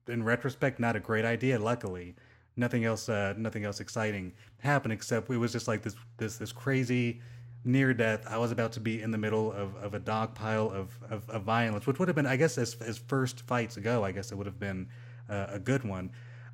in 0.09 0.23
retrospect, 0.23 0.79
not 0.79 0.97
a 0.97 1.01
great 1.01 1.25
idea. 1.25 1.59
Luckily, 1.59 2.15
nothing 2.57 2.85
else 2.85 3.09
uh, 3.09 3.35
nothing 3.37 3.65
else 3.65 3.81
exciting 3.81 4.33
happened 4.59 4.93
except 4.93 5.31
it 5.31 5.37
was 5.37 5.53
just 5.53 5.69
like 5.69 5.83
this 5.83 5.97
this 6.19 6.37
this 6.37 6.53
crazy 6.53 7.21
near 7.65 7.95
death, 7.95 8.25
I 8.29 8.39
was 8.39 8.51
about 8.51 8.73
to 8.73 8.81
be 8.81 9.03
in 9.03 9.11
the 9.11 9.19
middle 9.19 9.53
of, 9.53 9.77
of 9.77 9.95
a 9.95 9.99
dog 9.99 10.35
pile 10.35 10.71
of, 10.71 10.99
of, 11.11 11.29
of 11.31 11.43
violence, 11.43 11.87
which 11.87 11.99
would 11.99 12.09
have 12.09 12.17
been, 12.17 12.27
I 12.27 12.37
guess, 12.37 12.59
as, 12.59 12.75
as 12.81 12.99
first 12.99 13.43
fights 13.43 13.77
go, 13.77 14.05
I 14.05 14.13
guess 14.13 14.33
it 14.33 14.35
would 14.37 14.47
have 14.47 14.59
been 14.59 14.89
uh, 15.29 15.47
a 15.51 15.59
good 15.59 15.85
one. 15.85 16.11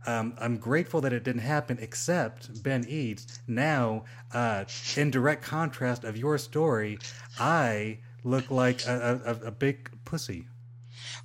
Um, 0.07 0.34
I'm 0.40 0.57
grateful 0.57 1.01
that 1.03 1.12
it 1.12 1.24
didn't 1.24 1.42
happen, 1.42 1.78
except 1.80 2.62
Ben 2.62 2.84
Eads. 2.88 3.40
Now, 3.46 4.05
uh, 4.32 4.64
in 4.96 5.11
direct 5.11 5.42
contrast 5.42 6.05
of 6.05 6.16
your 6.16 6.38
story, 6.38 6.99
I 7.38 7.99
look 8.24 8.51
like 8.51 8.86
a, 8.86 9.20
a, 9.24 9.46
a 9.49 9.51
big 9.51 9.90
pussy. 10.05 10.46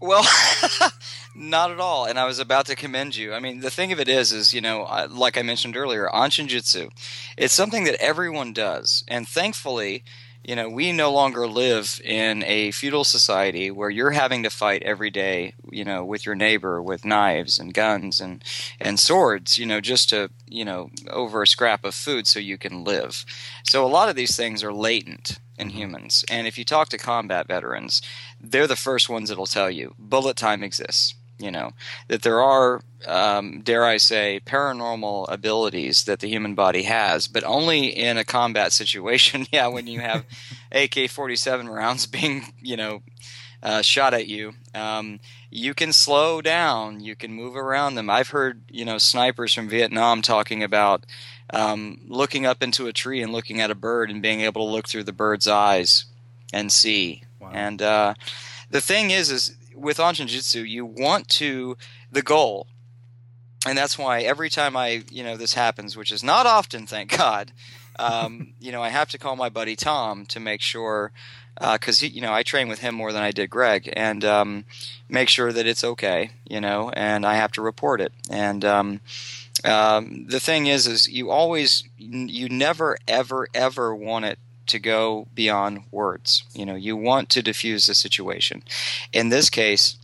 Well, 0.01 0.26
not 1.36 1.71
at 1.71 1.80
all. 1.80 2.05
And 2.05 2.19
I 2.19 2.26
was 2.26 2.39
about 2.39 2.65
to 2.67 2.76
commend 2.76 3.15
you. 3.15 3.34
I 3.34 3.39
mean, 3.39 3.61
the 3.61 3.69
thing 3.69 3.91
of 3.91 3.99
it 3.99 4.07
is, 4.09 4.32
is 4.32 4.53
you 4.53 4.61
know, 4.61 4.84
like 5.09 5.38
I 5.38 5.41
mentioned 5.41 5.78
earlier, 5.78 6.09
Anshin 6.13 6.47
Jitsu, 6.47 6.89
it's 7.38 7.53
something 7.53 7.86
that 7.86 8.01
everyone 8.01 8.53
does, 8.53 9.03
and 9.07 9.28
thankfully, 9.28 10.03
you 10.44 10.56
know, 10.56 10.70
we 10.70 10.91
no 10.91 11.12
longer 11.12 11.48
live 11.48 12.02
in 12.04 12.44
a 12.44 12.72
feudal 12.72 13.04
society 13.04 13.72
where 13.72 13.89
you're 13.89 14.12
having 14.12 14.44
to 14.44 14.50
fight 14.50 14.84
every 14.84 15.10
day, 15.10 15.54
you 15.72 15.86
know, 15.86 16.04
with 16.04 16.26
your 16.26 16.36
neighbor 16.36 16.82
with 16.82 17.06
knives 17.06 17.60
and 17.60 17.74
guns 17.74 18.20
and 18.20 18.44
and 18.80 19.00
swords, 19.00 19.58
you 19.58 19.66
know, 19.66 19.80
just 19.80 20.10
to, 20.10 20.30
you 20.48 20.66
know, 20.66 20.89
over 21.10 21.41
a 21.41 21.48
scrap 21.48 21.86
of 21.86 21.96
food 21.96 22.28
so 22.28 22.39
you 22.39 22.58
can 22.58 22.84
live. 22.84 23.26
So 23.64 23.86
a 23.86 23.88
lot 23.88 24.10
of 24.10 24.16
these 24.16 24.36
things 24.36 24.64
are 24.64 24.74
latent 24.74 25.39
in 25.58 25.70
mm-hmm. 25.70 25.78
humans. 25.78 26.26
And 26.30 26.46
if 26.46 26.58
you 26.58 26.66
talk 26.66 26.89
to 26.89 26.98
combat 26.98 27.48
veterans, 27.48 28.02
they're 28.41 28.68
the 28.68 28.76
first 28.76 29.10
ones 29.10 29.30
that'll 29.30 29.46
tell 29.46 29.72
you 29.72 29.96
bullet 29.98 30.36
time 30.36 30.64
exists 30.64 31.16
you 31.44 31.52
know 31.52 31.72
that 32.08 32.22
there 32.22 32.41
are 32.41 32.82
um, 33.06 33.62
dare 33.62 33.86
i 33.86 33.98
say 33.98 34.39
paranormal 34.46 35.26
abilities 35.30 36.06
that 36.06 36.20
the 36.20 36.28
human 36.28 36.56
body 36.56 36.84
has 36.84 37.28
but 37.28 37.44
only 37.44 37.88
in 37.88 38.18
a 38.18 38.24
combat 38.24 38.72
situation. 38.82 39.46
Yeah 39.52 39.68
when 39.68 39.88
you 39.88 40.00
have 40.00 40.26
ak-47 40.72 41.70
rounds 41.70 42.08
being 42.08 42.54
you 42.62 42.78
know 42.78 43.04
uh, 43.62 43.82
shot 43.82 44.14
at 44.14 44.28
you 44.28 44.54
um, 44.74 45.20
you 45.50 45.76
can 45.76 45.94
slow 45.94 46.41
down. 46.41 47.00
You 47.00 47.16
can 47.16 47.32
move 47.32 47.56
around 47.56 47.94
them. 47.94 48.10
I've 48.10 48.30
heard 48.30 48.64
you 48.70 48.86
know 48.86 48.98
snipers 48.98 49.54
from 49.54 49.70
vietnam 49.70 50.22
talking 50.22 50.64
about 50.64 51.06
um, 51.52 52.00
looking 52.08 52.46
up 52.46 52.64
into 52.64 52.88
a 52.88 52.94
tree 52.94 53.22
and 53.22 53.32
looking 53.32 53.62
at 53.62 53.70
a 53.70 53.76
bird 53.76 54.10
and 54.10 54.22
being 54.22 54.41
able 54.41 54.66
to 54.66 54.72
look 54.72 54.88
through 54.88 55.04
the 55.04 55.14
bird's 55.14 55.48
eyes 55.48 56.06
and 56.52 56.72
see. 56.72 57.24
Wow. 57.39 57.52
and 57.54 57.82
uh, 57.82 58.14
the 58.70 58.82
thing 58.82 59.12
is 59.12 59.30
is 59.30 59.56
with 59.76 59.97
Anshin 59.97 60.28
Jitsu, 60.28 60.61
you 60.61 60.86
want 60.86 61.28
to 61.30 61.78
the 62.11 62.21
goal, 62.21 62.67
and 63.65 63.78
that's 63.78 63.97
why 63.97 64.21
every 64.21 64.49
time 64.49 64.76
I 64.76 65.03
you 65.09 65.24
know 65.24 65.38
this 65.38 65.53
happens, 65.53 65.95
which 65.95 66.11
is 66.11 66.24
not 66.24 66.45
often, 66.45 66.86
thank 66.88 67.15
God. 67.17 67.51
Um, 67.99 68.53
you 68.59 68.71
know, 68.71 68.82
I 68.82 68.89
have 68.89 69.09
to 69.09 69.17
call 69.17 69.36
my 69.36 69.49
buddy 69.49 69.76
Tom 69.76 70.26
to 70.28 70.39
make 70.39 70.61
sure 70.61 71.11
because 71.59 72.03
uh, 72.03 72.07
you 72.07 72.21
know 72.21 72.34
I 72.34 72.43
train 72.43 72.67
with 72.67 72.80
him 72.80 72.95
more 72.95 73.11
than 73.11 73.24
I 73.24 73.32
did 73.32 73.49
Greg, 73.49 73.91
and 73.93 74.24
um, 74.26 74.65
make 75.09 75.30
sure 75.30 75.53
that 75.53 75.67
it's 75.67 75.84
okay. 75.84 76.32
You 76.49 76.61
know, 76.61 76.89
and 76.91 77.26
I 77.26 77.36
have 77.36 77.51
to 77.53 77.61
report 77.61 78.01
it. 78.01 78.13
And 78.30 78.65
um, 78.65 79.01
um, 79.63 80.26
the 80.28 80.39
thing 80.39 80.67
is, 80.67 80.88
is 80.88 81.07
you 81.07 81.30
always, 81.30 81.84
you 81.97 82.49
never, 82.49 82.97
ever, 83.07 83.47
ever 83.53 83.95
want 83.95 84.26
it 84.26 84.39
to 84.68 84.80
go 84.80 85.28
beyond 85.34 85.84
words. 85.91 86.43
You 86.53 86.66
know, 86.66 86.76
you 86.76 86.95
want 86.95 87.30
to 87.30 87.41
diffuse 87.41 87.86
the 87.86 87.95
situation. 87.95 88.64
In 89.11 89.30
this 89.30 89.49
case, 89.49 89.97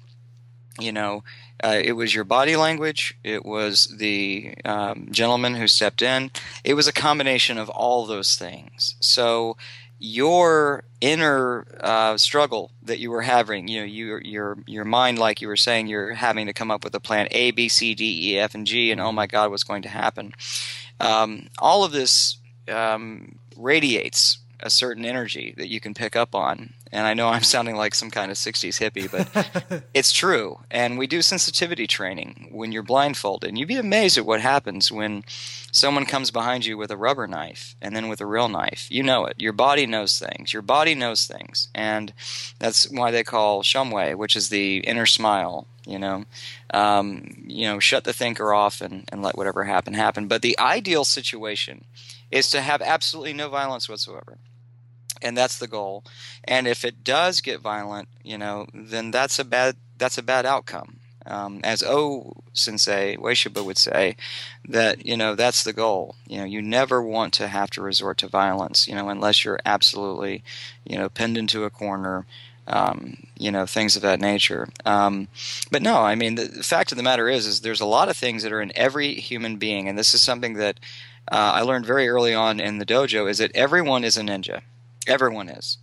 you 0.79 0.91
know, 0.91 1.23
uh, 1.63 1.79
it 1.83 1.93
was 1.93 2.15
your 2.15 2.23
body 2.23 2.55
language. 2.55 3.17
It 3.23 3.45
was 3.45 3.85
the 3.97 4.53
um, 4.63 5.09
gentleman 5.11 5.55
who 5.55 5.67
stepped 5.67 6.01
in. 6.01 6.31
It 6.63 6.73
was 6.73 6.87
a 6.87 6.93
combination 6.93 7.57
of 7.57 7.69
all 7.69 8.05
those 8.05 8.37
things. 8.37 8.95
So 9.01 9.57
your 9.99 10.85
inner 11.01 11.67
uh, 11.81 12.17
struggle 12.17 12.71
that 12.83 12.99
you 12.99 13.11
were 13.11 13.21
having, 13.21 13.67
you 13.67 13.81
know, 13.81 13.85
your 13.85 14.21
your 14.21 14.57
your 14.65 14.85
mind, 14.85 15.19
like 15.19 15.41
you 15.41 15.49
were 15.49 15.57
saying, 15.57 15.87
you're 15.87 16.13
having 16.13 16.47
to 16.47 16.53
come 16.53 16.71
up 16.71 16.85
with 16.85 16.95
a 16.95 17.01
plan 17.01 17.27
A, 17.31 17.51
B, 17.51 17.67
C, 17.67 17.93
D, 17.93 18.31
E, 18.31 18.39
F, 18.39 18.55
and 18.55 18.65
G, 18.65 18.91
and 18.91 19.01
oh 19.01 19.11
my 19.11 19.27
God, 19.27 19.51
what's 19.51 19.65
going 19.65 19.81
to 19.81 19.89
happen? 19.89 20.33
Um, 21.01 21.47
all 21.59 21.83
of 21.83 21.91
this 21.91 22.37
um, 22.69 23.37
radiates 23.57 24.39
a 24.61 24.69
certain 24.69 25.05
energy 25.05 25.53
that 25.57 25.69
you 25.69 25.79
can 25.79 25.93
pick 25.93 26.15
up 26.15 26.35
on. 26.35 26.73
And 26.91 27.05
I 27.05 27.13
know 27.13 27.29
I'm 27.29 27.43
sounding 27.43 27.75
like 27.75 27.93
some 27.93 28.09
kind 28.09 28.31
of 28.31 28.37
60s 28.37 28.79
hippie, 28.79 29.09
but 29.09 29.83
it's 29.93 30.11
true. 30.11 30.59
And 30.71 30.97
we 30.97 31.07
do 31.07 31.21
sensitivity 31.21 31.87
training 31.87 32.49
when 32.51 32.71
you're 32.71 32.83
blindfolded. 32.83 33.49
And 33.49 33.57
you'd 33.57 33.67
be 33.67 33.75
amazed 33.75 34.17
at 34.17 34.25
what 34.25 34.41
happens 34.41 34.91
when 34.91 35.23
someone 35.71 36.05
comes 36.05 36.31
behind 36.31 36.65
you 36.65 36.77
with 36.77 36.91
a 36.91 36.97
rubber 36.97 37.27
knife 37.27 37.75
and 37.81 37.95
then 37.95 38.09
with 38.09 38.21
a 38.21 38.25
real 38.25 38.49
knife. 38.49 38.87
You 38.89 39.03
know 39.03 39.25
it. 39.25 39.35
Your 39.39 39.53
body 39.53 39.85
knows 39.85 40.17
things. 40.17 40.51
Your 40.51 40.61
body 40.61 40.95
knows 40.95 41.27
things. 41.27 41.67
And 41.75 42.13
that's 42.57 42.89
why 42.89 43.11
they 43.11 43.23
call 43.23 43.61
Shumway, 43.61 44.15
which 44.15 44.35
is 44.35 44.49
the 44.49 44.77
inner 44.79 45.05
smile. 45.05 45.67
You 45.85 45.97
know, 45.97 46.25
um, 46.71 47.45
you 47.47 47.65
know, 47.65 47.79
shut 47.79 48.03
the 48.03 48.13
thinker 48.13 48.53
off 48.53 48.79
and, 48.79 49.05
and 49.11 49.23
let 49.23 49.35
whatever 49.35 49.63
happen 49.63 49.95
happen. 49.95 50.27
But 50.27 50.43
the 50.43 50.59
ideal 50.59 51.03
situation 51.03 51.85
is 52.29 52.51
to 52.51 52.61
have 52.61 52.81
absolutely 52.83 53.33
no 53.33 53.49
violence 53.49 53.89
whatsoever 53.89 54.37
and 55.21 55.37
that's 55.37 55.57
the 55.57 55.67
goal. 55.67 56.03
And 56.43 56.67
if 56.67 56.83
it 56.83 57.03
does 57.03 57.41
get 57.41 57.61
violent, 57.61 58.09
you 58.23 58.37
know, 58.37 58.67
then 58.73 59.11
that's 59.11 59.39
a 59.39 59.45
bad 59.45 59.75
that's 59.97 60.17
a 60.17 60.23
bad 60.23 60.45
outcome. 60.45 60.99
Um, 61.25 61.59
as 61.63 61.83
O 61.83 62.41
Sensei 62.53 63.15
Ueshiba 63.17 63.63
would 63.63 63.77
say, 63.77 64.15
that 64.67 65.05
you 65.05 65.17
know 65.17 65.35
that's 65.35 65.63
the 65.63 65.73
goal. 65.73 66.15
You 66.27 66.39
know, 66.39 66.45
you 66.45 66.61
never 66.61 67.01
want 67.01 67.33
to 67.35 67.47
have 67.47 67.69
to 67.71 67.81
resort 67.81 68.17
to 68.19 68.27
violence. 68.27 68.87
You 68.87 68.95
know, 68.95 69.09
unless 69.09 69.43
you're 69.45 69.59
absolutely, 69.65 70.43
you 70.85 70.97
know, 70.97 71.09
pinned 71.09 71.37
into 71.37 71.65
a 71.65 71.69
corner. 71.69 72.25
Um, 72.71 73.25
you 73.35 73.49
know, 73.49 73.65
things 73.65 73.95
of 73.95 74.03
that 74.03 74.21
nature. 74.21 74.69
Um, 74.85 75.27
but 75.71 75.81
no, 75.81 76.01
I 76.01 76.13
mean, 76.13 76.35
the, 76.35 76.43
the 76.43 76.63
fact 76.63 76.91
of 76.91 76.97
the 76.97 77.03
matter 77.03 77.27
is, 77.27 77.47
is 77.47 77.61
there's 77.61 77.81
a 77.81 77.85
lot 77.87 78.09
of 78.09 78.15
things 78.15 78.43
that 78.43 78.51
are 78.51 78.61
in 78.61 78.71
every 78.75 79.15
human 79.15 79.57
being, 79.57 79.89
and 79.89 79.97
this 79.97 80.13
is 80.13 80.21
something 80.21 80.53
that 80.53 80.79
uh, 81.31 81.53
I 81.55 81.61
learned 81.61 81.85
very 81.85 82.07
early 82.09 82.33
on 82.33 82.59
in 82.59 82.77
the 82.77 82.85
dojo 82.85 83.29
is 83.29 83.37
that 83.37 83.55
everyone 83.55 84.03
is 84.03 84.17
a 84.17 84.21
ninja. 84.21 84.61
Everyone 85.07 85.49
is. 85.49 85.77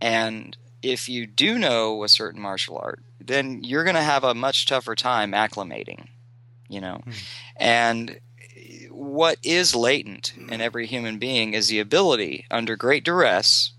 And 0.00 0.56
if 0.82 1.08
you 1.08 1.26
do 1.26 1.58
know 1.58 2.02
a 2.02 2.08
certain 2.08 2.40
martial 2.40 2.78
art, 2.78 3.02
then 3.20 3.62
you're 3.62 3.84
going 3.84 3.96
to 3.96 4.02
have 4.02 4.24
a 4.24 4.34
much 4.34 4.66
tougher 4.66 4.94
time 4.94 5.32
acclimating, 5.32 6.08
you 6.68 6.80
know. 6.80 7.02
Mm. 7.06 7.24
And 7.56 8.20
what 8.90 9.38
is 9.42 9.74
latent 9.74 10.34
in 10.36 10.60
every 10.60 10.86
human 10.86 11.18
being 11.18 11.54
is 11.54 11.68
the 11.68 11.78
ability 11.78 12.46
under 12.50 12.76
great 12.76 13.04
duress, 13.04 13.72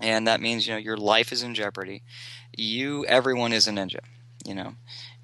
and 0.00 0.26
that 0.26 0.40
means, 0.40 0.66
you 0.66 0.74
know, 0.74 0.78
your 0.78 0.96
life 0.96 1.32
is 1.32 1.42
in 1.42 1.54
jeopardy. 1.54 2.02
You, 2.56 3.04
everyone 3.06 3.52
is 3.52 3.68
a 3.68 3.70
ninja, 3.70 4.00
you 4.44 4.54
know. 4.54 4.74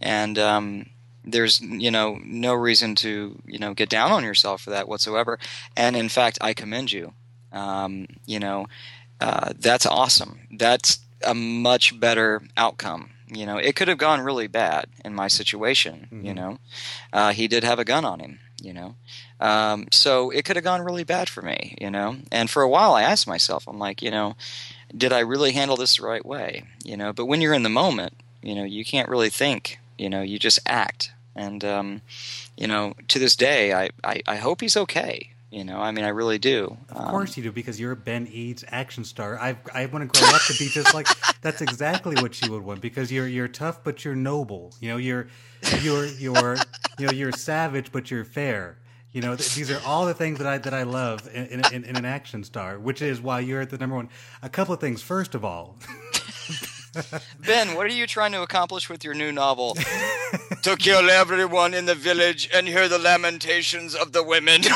And, 0.01 0.39
um, 0.39 0.87
there's 1.23 1.61
you 1.61 1.91
know 1.91 2.19
no 2.25 2.55
reason 2.55 2.95
to 2.95 3.39
you 3.45 3.59
know 3.59 3.75
get 3.75 3.91
down 3.91 4.11
on 4.11 4.25
yourself 4.25 4.63
for 4.63 4.71
that 4.71 4.89
whatsoever 4.89 5.39
and 5.77 5.95
in 5.95 6.09
fact 6.09 6.39
i 6.41 6.55
commend 6.55 6.91
you 6.91 7.13
um, 7.53 8.07
you 8.27 8.39
know 8.39 8.67
uh, 9.21 9.53
that's 9.59 9.87
awesome. 9.87 10.41
That's 10.51 10.99
a 11.25 11.35
much 11.35 11.99
better 12.01 12.43
outcome. 12.57 13.11
You 13.29 13.47
know, 13.47 13.59
it 13.59 13.77
could 13.77 13.89
have 13.89 13.99
gone 13.99 14.23
really 14.23 14.49
bad 14.49 14.87
in 15.05 15.15
my 15.15 15.29
situation. 15.29 16.09
Mm-hmm. 16.13 16.27
You 16.27 16.35
know, 16.35 16.59
uh, 17.13 17.33
he 17.33 17.47
did 17.47 17.63
have 17.63 17.79
a 17.79 17.85
gun 17.85 18.05
on 18.05 18.21
him. 18.21 18.41
You 18.63 18.75
know, 18.75 18.95
um, 19.41 19.87
so 19.91 20.31
it 20.31 20.45
could 20.45 20.57
have 20.57 20.65
gone 20.65 20.83
really 20.83 21.05
bad 21.05 21.29
for 21.29 21.43
me. 21.43 21.77
You 21.81 21.91
know, 21.91 22.17
and 22.33 22.51
for 22.51 22.63
a 22.63 22.69
while 22.69 22.95
I 22.95 23.03
asked 23.03 23.27
myself, 23.27 23.67
I'm 23.69 23.79
like, 23.79 24.03
you 24.03 24.11
know, 24.11 24.37
did 24.95 25.13
I 25.13 25.21
really 25.21 25.53
handle 25.53 25.77
this 25.77 25.97
the 25.97 26.07
right 26.07 26.25
way? 26.25 26.65
You 26.85 26.97
know, 26.97 27.13
but 27.13 27.27
when 27.27 27.41
you're 27.41 27.55
in 27.55 27.63
the 27.63 27.69
moment, 27.69 28.15
you 28.43 28.55
know, 28.55 28.65
you 28.65 28.85
can't 28.85 29.09
really 29.09 29.31
think. 29.31 29.79
You 29.99 30.09
know, 30.09 30.23
you 30.23 30.39
just 30.39 30.61
act. 30.67 31.13
And 31.37 31.65
um, 31.65 32.03
you 32.57 32.67
know, 32.67 32.95
to 33.09 33.19
this 33.19 33.37
day, 33.37 33.73
I, 33.73 33.91
I, 34.03 34.23
I 34.27 34.37
hope 34.37 34.61
he's 34.61 34.77
okay. 34.77 35.31
You 35.51 35.65
know, 35.65 35.81
I 35.81 35.91
mean, 35.91 36.05
I 36.05 36.11
really 36.11 36.39
do. 36.39 36.77
Of 36.91 37.09
course 37.09 37.37
you 37.37 37.43
do, 37.43 37.51
because 37.51 37.81
you're 37.81 37.91
a 37.91 37.97
Ben 37.97 38.29
Eads 38.29 38.65
action 38.69 39.03
star. 39.03 39.37
I 39.37 39.57
I 39.75 39.87
want 39.87 40.13
to 40.13 40.21
grow 40.21 40.29
up 40.33 40.43
to 40.43 40.57
be 40.57 40.69
just 40.69 40.95
like. 40.95 41.09
That's 41.43 41.61
exactly 41.61 42.15
what 42.23 42.41
you 42.41 42.53
would 42.53 42.63
want, 42.63 42.81
because 42.81 43.11
you're 43.11 43.27
you're 43.27 43.49
tough, 43.49 43.83
but 43.83 44.05
you're 44.05 44.15
noble. 44.15 44.73
You 44.81 44.91
know, 44.91 44.97
you're 44.97 45.27
you're 45.83 46.07
you're 46.07 46.57
you 46.99 47.07
know 47.07 47.13
you're 47.13 47.33
savage, 47.33 47.91
but 47.91 48.11
you're 48.13 48.25
fair. 48.25 48.79
You 49.11 49.23
know, 49.23 49.35
th- 49.35 49.55
these 49.55 49.73
are 49.73 49.81
all 49.85 50.07
the 50.07 50.15
things 50.15 50.39
that 50.39 50.47
I 50.47 50.59
that 50.59 50.75
I 50.75 50.85
love 50.85 51.29
in, 51.35 51.47
in, 51.47 51.85
in 51.85 51.97
an 51.97 52.05
action 52.05 52.45
star, 52.45 52.79
which 52.79 53.03
is 53.03 53.21
why 53.21 53.41
you're 53.41 53.61
at 53.61 53.71
the 53.71 53.79
number 53.79 53.97
one. 53.97 54.09
A 54.43 54.49
couple 54.49 54.73
of 54.73 54.81
things. 54.81 55.03
First 55.03 55.35
of 55.35 55.45
all. 55.45 55.79
ben, 57.47 57.75
what 57.75 57.87
are 57.87 57.93
you 57.93 58.07
trying 58.07 58.33
to 58.33 58.43
accomplish 58.43 58.89
with 58.89 59.05
your 59.05 59.15
new 59.15 59.33
novel? 59.33 59.75
to 60.63 60.77
kill 60.77 61.11
everyone 61.11 61.75
in 61.75 61.87
the 61.87 61.95
village 61.95 62.49
and 62.55 62.67
hear 62.67 62.89
the 62.89 62.99
lamentations 62.99 63.95
of 63.95 64.13
the 64.13 64.23
women. 64.23 64.63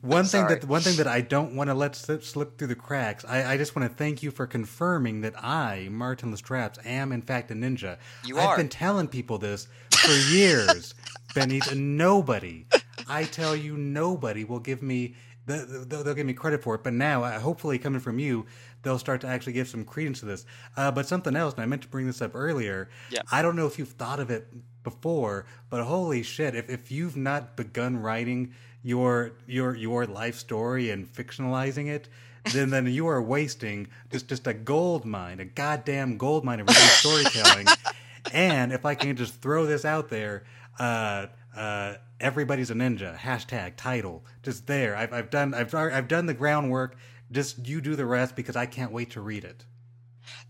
one 0.00 0.24
thing 0.24 0.46
that 0.46 0.64
one 0.64 0.80
thing 0.80 0.96
that 0.96 1.06
I 1.06 1.20
don't 1.20 1.54
want 1.54 1.68
to 1.68 1.74
let 1.74 1.96
slip, 1.96 2.22
slip 2.22 2.58
through 2.58 2.68
the 2.68 2.74
cracks. 2.74 3.24
I, 3.26 3.52
I, 3.52 3.56
just 3.56 3.74
want 3.74 3.90
to 3.90 3.94
thank 3.94 4.22
you 4.22 4.30
for 4.30 4.46
confirming 4.46 5.22
that 5.22 5.34
I, 5.42 5.88
Martin 5.90 6.32
Lastrapes, 6.32 6.84
am 6.86 7.12
in 7.12 7.22
fact 7.22 7.50
a 7.50 7.54
ninja. 7.54 7.98
You 8.24 8.38
I've 8.38 8.48
are. 8.48 8.56
been 8.56 8.68
telling 8.68 9.08
people 9.08 9.38
this 9.38 9.68
for 9.92 10.12
years, 10.32 10.94
Benny, 11.34 11.60
and 11.70 11.96
nobody. 11.96 12.66
I 13.08 13.24
tell 13.24 13.56
you, 13.56 13.76
nobody 13.76 14.44
will 14.44 14.60
give 14.60 14.82
me. 14.82 15.14
They'll, 15.46 15.84
they'll 15.84 16.14
give 16.14 16.26
me 16.26 16.32
credit 16.32 16.62
for 16.62 16.74
it, 16.74 16.82
but 16.82 16.92
now, 16.92 17.22
uh, 17.22 17.38
hopefully, 17.38 17.78
coming 17.78 18.00
from 18.00 18.18
you, 18.18 18.46
they'll 18.86 19.00
start 19.00 19.20
to 19.20 19.26
actually 19.26 19.52
give 19.52 19.66
some 19.66 19.84
credence 19.84 20.20
to 20.20 20.26
this. 20.26 20.46
Uh, 20.76 20.92
but 20.92 21.08
something 21.08 21.34
else, 21.34 21.54
and 21.54 21.62
I 21.64 21.66
meant 21.66 21.82
to 21.82 21.88
bring 21.88 22.06
this 22.06 22.22
up 22.22 22.36
earlier. 22.36 22.88
Yeah. 23.10 23.22
I 23.32 23.42
don't 23.42 23.56
know 23.56 23.66
if 23.66 23.80
you've 23.80 23.90
thought 23.90 24.20
of 24.20 24.30
it 24.30 24.46
before, 24.84 25.44
but 25.68 25.82
holy 25.82 26.22
shit, 26.22 26.54
if, 26.54 26.70
if 26.70 26.92
you've 26.92 27.16
not 27.16 27.56
begun 27.56 27.96
writing 27.96 28.54
your 28.84 29.32
your 29.48 29.74
your 29.74 30.06
life 30.06 30.36
story 30.36 30.90
and 30.90 31.12
fictionalizing 31.12 31.88
it, 31.88 32.08
then 32.52 32.70
then 32.70 32.86
you 32.86 33.08
are 33.08 33.20
wasting 33.20 33.88
just 34.12 34.28
just 34.28 34.46
a 34.46 34.54
gold 34.54 35.04
mine, 35.04 35.40
a 35.40 35.44
goddamn 35.44 36.16
gold 36.16 36.44
mine 36.44 36.60
of 36.60 36.70
storytelling. 36.70 37.66
and 38.32 38.72
if 38.72 38.86
I 38.86 38.94
can 38.94 39.16
just 39.16 39.42
throw 39.42 39.66
this 39.66 39.84
out 39.84 40.10
there, 40.10 40.44
uh, 40.78 41.26
uh, 41.56 41.94
everybody's 42.20 42.70
a 42.70 42.74
ninja. 42.74 43.16
Hashtag 43.16 43.72
title 43.76 44.24
just 44.44 44.68
there. 44.68 44.94
I've 44.94 45.12
I've 45.12 45.30
done 45.30 45.54
I've 45.54 45.74
I've 45.74 46.06
done 46.06 46.26
the 46.26 46.34
groundwork. 46.34 46.96
Just 47.30 47.66
you 47.66 47.80
do 47.80 47.96
the 47.96 48.06
rest 48.06 48.36
because 48.36 48.56
I 48.56 48.66
can't 48.66 48.92
wait 48.92 49.10
to 49.12 49.20
read 49.20 49.44
it. 49.44 49.64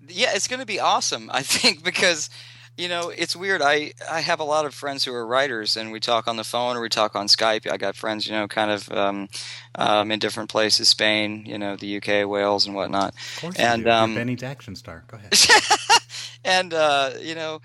Yeah, 0.08 0.32
it's 0.34 0.48
going 0.48 0.60
to 0.60 0.66
be 0.66 0.80
awesome. 0.80 1.30
I 1.32 1.42
think 1.42 1.82
because 1.90 2.30
you 2.76 2.88
know 2.88 3.08
it's 3.08 3.34
weird. 3.34 3.62
I 3.62 3.92
I 4.10 4.20
have 4.20 4.40
a 4.40 4.44
lot 4.44 4.66
of 4.66 4.74
friends 4.74 5.04
who 5.04 5.14
are 5.14 5.26
writers, 5.26 5.76
and 5.76 5.90
we 5.90 6.00
talk 6.00 6.28
on 6.28 6.36
the 6.36 6.44
phone 6.44 6.76
or 6.76 6.80
we 6.82 6.88
talk 6.88 7.16
on 7.16 7.26
Skype. 7.26 7.70
I 7.70 7.76
got 7.76 7.96
friends, 7.96 8.26
you 8.26 8.32
know, 8.32 8.46
kind 8.46 8.70
of 8.70 8.90
um, 8.92 9.28
um, 9.74 10.12
in 10.12 10.18
different 10.18 10.50
places, 10.50 10.88
Spain, 10.88 11.44
you 11.46 11.58
know, 11.58 11.76
the 11.76 11.96
UK, 11.96 12.28
Wales, 12.28 12.66
and 12.66 12.74
whatnot. 12.74 13.14
Of 13.14 13.40
course, 13.40 13.56
and 13.56 13.80
you 13.80 13.84
do. 13.84 13.90
um, 13.90 14.14
Ben 14.14 14.28
Eads 14.28 14.42
action 14.42 14.76
star. 14.76 15.04
Go 15.08 15.16
ahead. 15.16 15.32
and 16.44 16.74
uh, 16.74 17.10
you 17.20 17.34
know, 17.34 17.60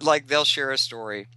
like 0.00 0.26
they'll 0.28 0.44
share 0.44 0.70
a 0.70 0.78
story 0.78 1.28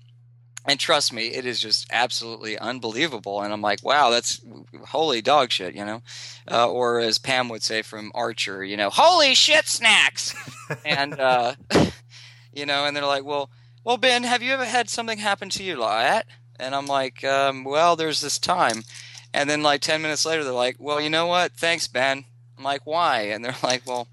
and 0.68 0.80
trust 0.80 1.14
me, 1.14 1.28
it 1.28 1.46
is 1.46 1.62
just 1.62 1.88
absolutely 1.92 2.60
unbelievable. 2.60 3.42
And 3.42 3.54
I'm 3.54 3.62
like, 3.62 3.84
wow, 3.84 4.10
that's 4.10 4.42
holy 4.88 5.22
dog 5.22 5.52
shit, 5.52 5.74
you 5.74 5.86
know? 5.86 6.02
Uh, 6.52 6.70
or 6.70 7.00
as 7.00 7.18
Pam 7.18 7.48
would 7.50 7.64
say 7.64 7.82
from 7.82 8.12
Archer, 8.14 8.64
you 8.66 8.76
know, 8.76 8.90
holy 8.90 9.34
shit 9.34 9.66
snacks. 9.68 10.36
and, 10.86 11.18
uh, 11.20 11.56
you 12.54 12.66
know, 12.66 12.86
and 12.86 12.96
they're 12.96 13.06
like, 13.06 13.24
well, 13.24 13.50
well, 13.86 13.98
Ben, 13.98 14.24
have 14.24 14.44
you 14.44 14.52
ever 14.52 14.66
had 14.66 14.90
something 14.90 15.20
happen 15.20 15.50
to 15.52 15.64
you 15.64 15.78
like 15.78 16.04
that? 16.06 16.28
And 16.60 16.76
I'm 16.76 16.88
like, 16.88 17.24
um, 17.24 17.64
well, 17.64 17.96
there's 17.96 18.20
this 18.20 18.38
time. 18.38 18.84
And 19.34 19.50
then 19.50 19.64
like 19.64 19.80
10 19.80 20.02
minutes 20.02 20.26
later, 20.26 20.44
they're 20.44 20.52
like, 20.52 20.76
well, 20.80 21.00
you 21.00 21.10
know 21.10 21.28
what? 21.28 21.54
Thanks, 21.54 21.88
Ben. 21.88 22.26
I'm 22.58 22.64
like, 22.66 22.86
why? 22.86 23.22
And 23.22 23.46
they're 23.46 23.56
like, 23.64 23.84
well, 23.88 24.10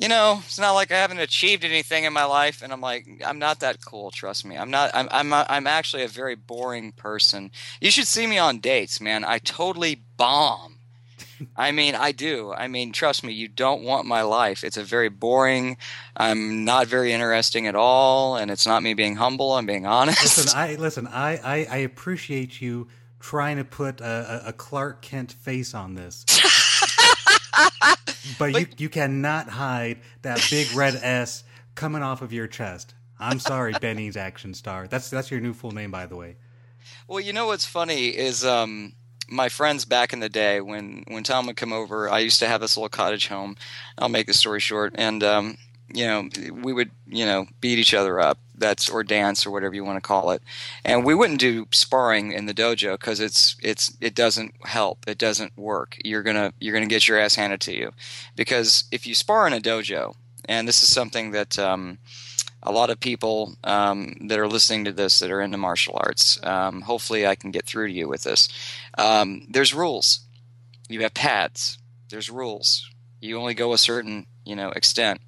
you 0.00 0.08
know, 0.08 0.40
it's 0.44 0.58
not 0.58 0.72
like 0.72 0.92
I 0.92 0.96
haven't 0.96 1.18
achieved 1.18 1.64
anything 1.64 2.04
in 2.04 2.12
my 2.12 2.24
life, 2.24 2.62
and 2.62 2.72
I'm 2.72 2.80
like, 2.80 3.06
I'm 3.24 3.38
not 3.38 3.60
that 3.60 3.84
cool. 3.84 4.10
Trust 4.10 4.44
me, 4.44 4.56
I'm 4.56 4.70
not. 4.70 4.90
I'm 4.94 5.08
I'm 5.10 5.32
uh, 5.32 5.44
I'm 5.48 5.66
actually 5.66 6.04
a 6.04 6.08
very 6.08 6.36
boring 6.36 6.92
person. 6.92 7.50
You 7.80 7.90
should 7.90 8.06
see 8.06 8.26
me 8.26 8.38
on 8.38 8.58
dates, 8.58 9.00
man. 9.00 9.24
I 9.24 9.38
totally 9.38 10.02
bomb. 10.16 10.76
I 11.56 11.72
mean, 11.72 11.94
I 11.94 12.12
do. 12.12 12.52
I 12.52 12.68
mean, 12.68 12.92
trust 12.92 13.24
me, 13.24 13.32
you 13.32 13.48
don't 13.48 13.82
want 13.82 14.06
my 14.06 14.22
life. 14.22 14.64
It's 14.64 14.76
a 14.76 14.82
very 14.82 15.08
boring. 15.08 15.76
I'm 16.16 16.64
not 16.64 16.86
very 16.86 17.12
interesting 17.12 17.66
at 17.66 17.74
all, 17.74 18.36
and 18.36 18.50
it's 18.50 18.66
not 18.66 18.82
me 18.82 18.94
being 18.94 19.16
humble. 19.16 19.52
I'm 19.52 19.66
being 19.66 19.86
honest. 19.86 20.22
Listen, 20.22 20.58
I 20.58 20.74
listen. 20.76 21.06
I 21.06 21.36
I, 21.36 21.66
I 21.70 21.76
appreciate 21.78 22.60
you 22.60 22.88
trying 23.20 23.56
to 23.56 23.64
put 23.64 24.00
a, 24.00 24.42
a 24.46 24.52
Clark 24.52 25.02
Kent 25.02 25.32
face 25.32 25.74
on 25.74 25.94
this. 25.94 26.24
but 28.38 28.58
you 28.58 28.66
you 28.76 28.88
cannot 28.88 29.48
hide 29.48 30.00
that 30.22 30.46
big 30.50 30.72
red 30.74 30.94
S 31.02 31.44
coming 31.74 32.02
off 32.02 32.22
of 32.22 32.32
your 32.32 32.46
chest. 32.46 32.94
I'm 33.20 33.38
sorry, 33.40 33.74
Ben 33.80 33.98
Eads 33.98 34.16
action 34.16 34.54
star. 34.54 34.86
That's 34.86 35.10
that's 35.10 35.30
your 35.30 35.40
new 35.40 35.52
full 35.52 35.72
name, 35.72 35.90
by 35.90 36.06
the 36.06 36.16
way. 36.16 36.36
Well, 37.06 37.20
you 37.20 37.32
know 37.32 37.46
what's 37.46 37.66
funny 37.66 38.08
is 38.08 38.44
um, 38.44 38.92
my 39.28 39.48
friends 39.48 39.84
back 39.84 40.12
in 40.12 40.20
the 40.20 40.28
day 40.28 40.60
when 40.60 41.04
when 41.08 41.22
Tom 41.22 41.46
would 41.46 41.56
come 41.56 41.72
over. 41.72 42.08
I 42.08 42.20
used 42.20 42.38
to 42.40 42.46
have 42.46 42.60
this 42.60 42.76
little 42.76 42.88
cottage 42.88 43.28
home. 43.28 43.56
I'll 43.96 44.08
make 44.08 44.26
the 44.26 44.34
story 44.34 44.60
short, 44.60 44.94
and 44.96 45.22
um, 45.24 45.58
you 45.92 46.06
know 46.06 46.28
we 46.52 46.72
would 46.72 46.90
you 47.06 47.24
know 47.24 47.46
beat 47.60 47.78
each 47.78 47.94
other 47.94 48.20
up. 48.20 48.38
That's 48.56 48.88
or 48.88 49.04
dance 49.04 49.46
or 49.46 49.52
whatever 49.52 49.74
you 49.74 49.84
want 49.84 50.02
to 50.02 50.06
call 50.06 50.32
it. 50.32 50.42
And 50.84 51.04
we 51.04 51.14
wouldn't 51.14 51.38
do 51.38 51.68
sparring 51.70 52.32
in 52.32 52.46
the 52.46 52.54
dojo 52.54 52.94
because 52.94 53.20
it's 53.20 53.56
it's 53.62 53.96
it 54.00 54.14
doesn't 54.14 54.54
help. 54.64 55.04
It 55.06 55.18
doesn't 55.18 55.56
work. 55.56 55.96
You're 56.04 56.22
gonna 56.22 56.52
you're 56.60 56.74
gonna 56.74 56.86
get 56.86 57.06
your 57.06 57.18
ass 57.18 57.36
handed 57.36 57.60
to 57.62 57.74
you. 57.74 57.92
Because 58.36 58.84
if 58.90 59.06
you 59.06 59.14
spar 59.14 59.46
in 59.46 59.52
a 59.52 59.60
dojo 59.60 60.14
and 60.46 60.66
this 60.66 60.82
is 60.82 60.88
something 60.88 61.30
that 61.32 61.58
um, 61.58 61.98
a 62.62 62.72
lot 62.72 62.90
of 62.90 62.98
people 62.98 63.56
um, 63.64 64.14
that 64.28 64.38
are 64.38 64.48
listening 64.48 64.84
to 64.86 64.92
this 64.92 65.18
that 65.20 65.30
are 65.30 65.40
into 65.40 65.58
martial 65.58 65.94
arts 65.96 66.42
um, 66.42 66.80
hopefully 66.80 67.26
i 67.26 67.34
can 67.34 67.50
get 67.50 67.66
through 67.66 67.86
to 67.86 67.92
you 67.92 68.08
with 68.08 68.22
this. 68.24 68.48
Um, 68.96 69.46
there's 69.48 69.74
rules. 69.74 70.20
You 70.88 71.02
have 71.02 71.14
pads. 71.14 71.78
There's 72.08 72.30
rules. 72.30 72.90
You 73.20 73.38
only 73.38 73.54
go 73.54 73.72
a 73.72 73.78
certain 73.78 74.26
you 74.44 74.56
know 74.56 74.70
extent 74.70 75.20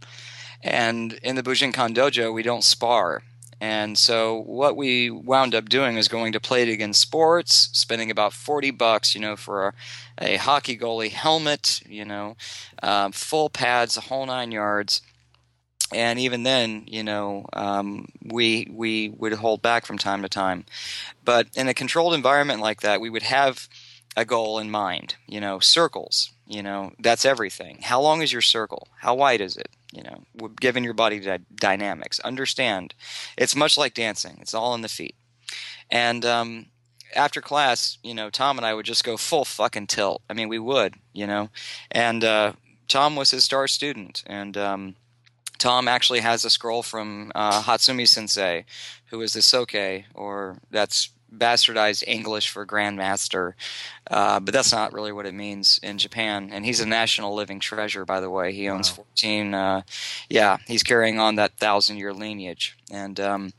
and 0.62 1.14
in 1.22 1.36
the 1.36 1.42
Bujinkan 1.42 1.94
dojo, 1.94 2.32
we 2.32 2.42
don't 2.42 2.64
spar. 2.64 3.22
And 3.60 3.98
so 3.98 4.40
what 4.40 4.74
we 4.74 5.10
wound 5.10 5.54
up 5.54 5.68
doing 5.68 5.98
is 5.98 6.08
going 6.08 6.32
to 6.32 6.40
Play 6.40 6.62
It 6.62 6.70
Again 6.70 6.94
Sports, 6.94 7.68
spending 7.72 8.10
about 8.10 8.32
40 8.32 8.70
bucks, 8.70 9.14
you 9.14 9.20
know, 9.20 9.36
for 9.36 9.74
a, 10.18 10.34
a 10.34 10.36
hockey 10.36 10.78
goalie 10.78 11.10
helmet, 11.10 11.82
you 11.86 12.06
know, 12.06 12.36
um, 12.82 13.12
full 13.12 13.50
pads, 13.50 13.98
a 13.98 14.02
whole 14.02 14.24
nine 14.24 14.50
yards. 14.50 15.02
And 15.92 16.18
even 16.18 16.44
then, 16.44 16.84
you 16.86 17.02
know, 17.02 17.46
um, 17.52 18.06
we 18.24 18.68
we 18.70 19.08
would 19.08 19.32
hold 19.32 19.60
back 19.60 19.84
from 19.84 19.98
time 19.98 20.22
to 20.22 20.28
time. 20.28 20.64
But 21.24 21.48
in 21.56 21.68
a 21.68 21.74
controlled 21.74 22.14
environment 22.14 22.60
like 22.60 22.80
that, 22.82 23.00
we 23.00 23.10
would 23.10 23.24
have 23.24 23.68
a 24.16 24.24
goal 24.24 24.60
in 24.60 24.70
mind. 24.70 25.16
You 25.26 25.40
know, 25.40 25.58
circles. 25.58 26.30
You 26.46 26.62
know, 26.62 26.92
that's 27.00 27.24
everything. 27.24 27.78
How 27.82 28.00
long 28.00 28.22
is 28.22 28.32
your 28.32 28.42
circle? 28.42 28.88
How 28.98 29.14
wide 29.14 29.40
is 29.40 29.56
it? 29.56 29.68
You 29.92 30.02
know, 30.02 30.48
given 30.60 30.84
your 30.84 30.94
body 30.94 31.20
di- 31.20 31.38
dynamics. 31.54 32.20
Understand, 32.20 32.94
it's 33.36 33.56
much 33.56 33.76
like 33.76 33.94
dancing. 33.94 34.38
It's 34.40 34.54
all 34.54 34.74
in 34.74 34.82
the 34.82 34.88
feet. 34.88 35.16
And 35.90 36.24
um, 36.24 36.66
after 37.14 37.40
class, 37.40 37.98
you 38.02 38.14
know, 38.14 38.30
Tom 38.30 38.58
and 38.58 38.66
I 38.66 38.74
would 38.74 38.86
just 38.86 39.04
go 39.04 39.16
full 39.16 39.44
fucking 39.44 39.88
tilt. 39.88 40.22
I 40.30 40.34
mean, 40.34 40.48
we 40.48 40.58
would, 40.58 40.94
you 41.12 41.26
know, 41.26 41.50
and 41.90 42.22
uh, 42.24 42.52
Tom 42.88 43.16
was 43.16 43.30
his 43.30 43.44
star 43.44 43.66
student, 43.66 44.22
and 44.26 44.56
um, 44.56 44.96
Tom 45.58 45.88
actually 45.88 46.20
has 46.20 46.44
a 46.44 46.50
scroll 46.50 46.82
from 46.82 47.32
uh, 47.34 47.62
Hatsumi 47.62 48.06
Sensei, 48.06 48.64
who 49.06 49.20
is 49.20 49.32
the 49.32 49.42
Soke, 49.42 50.04
or 50.14 50.58
that's 50.70 51.10
bastardized 51.36 52.04
English 52.06 52.48
for 52.50 52.66
grandmaster, 52.66 53.54
uh, 54.10 54.40
but 54.40 54.52
that's 54.52 54.72
not 54.72 54.92
really 54.92 55.12
what 55.12 55.26
it 55.26 55.34
means 55.34 55.78
in 55.82 55.98
Japan. 55.98 56.50
And 56.52 56.64
he's 56.64 56.80
a 56.80 56.86
national 56.86 57.34
living 57.34 57.60
treasure, 57.60 58.04
by 58.04 58.20
the 58.20 58.30
way. 58.30 58.52
He 58.52 58.68
owns 58.68 58.90
wow. 58.90 59.04
14. 59.16 59.54
Uh, 59.54 59.82
yeah, 60.28 60.58
he's 60.66 60.82
carrying 60.82 61.18
on 61.18 61.36
that 61.36 61.56
thousand 61.58 61.98
year 61.98 62.12
lineage. 62.12 62.76
And 62.90 63.18
um, 63.20 63.52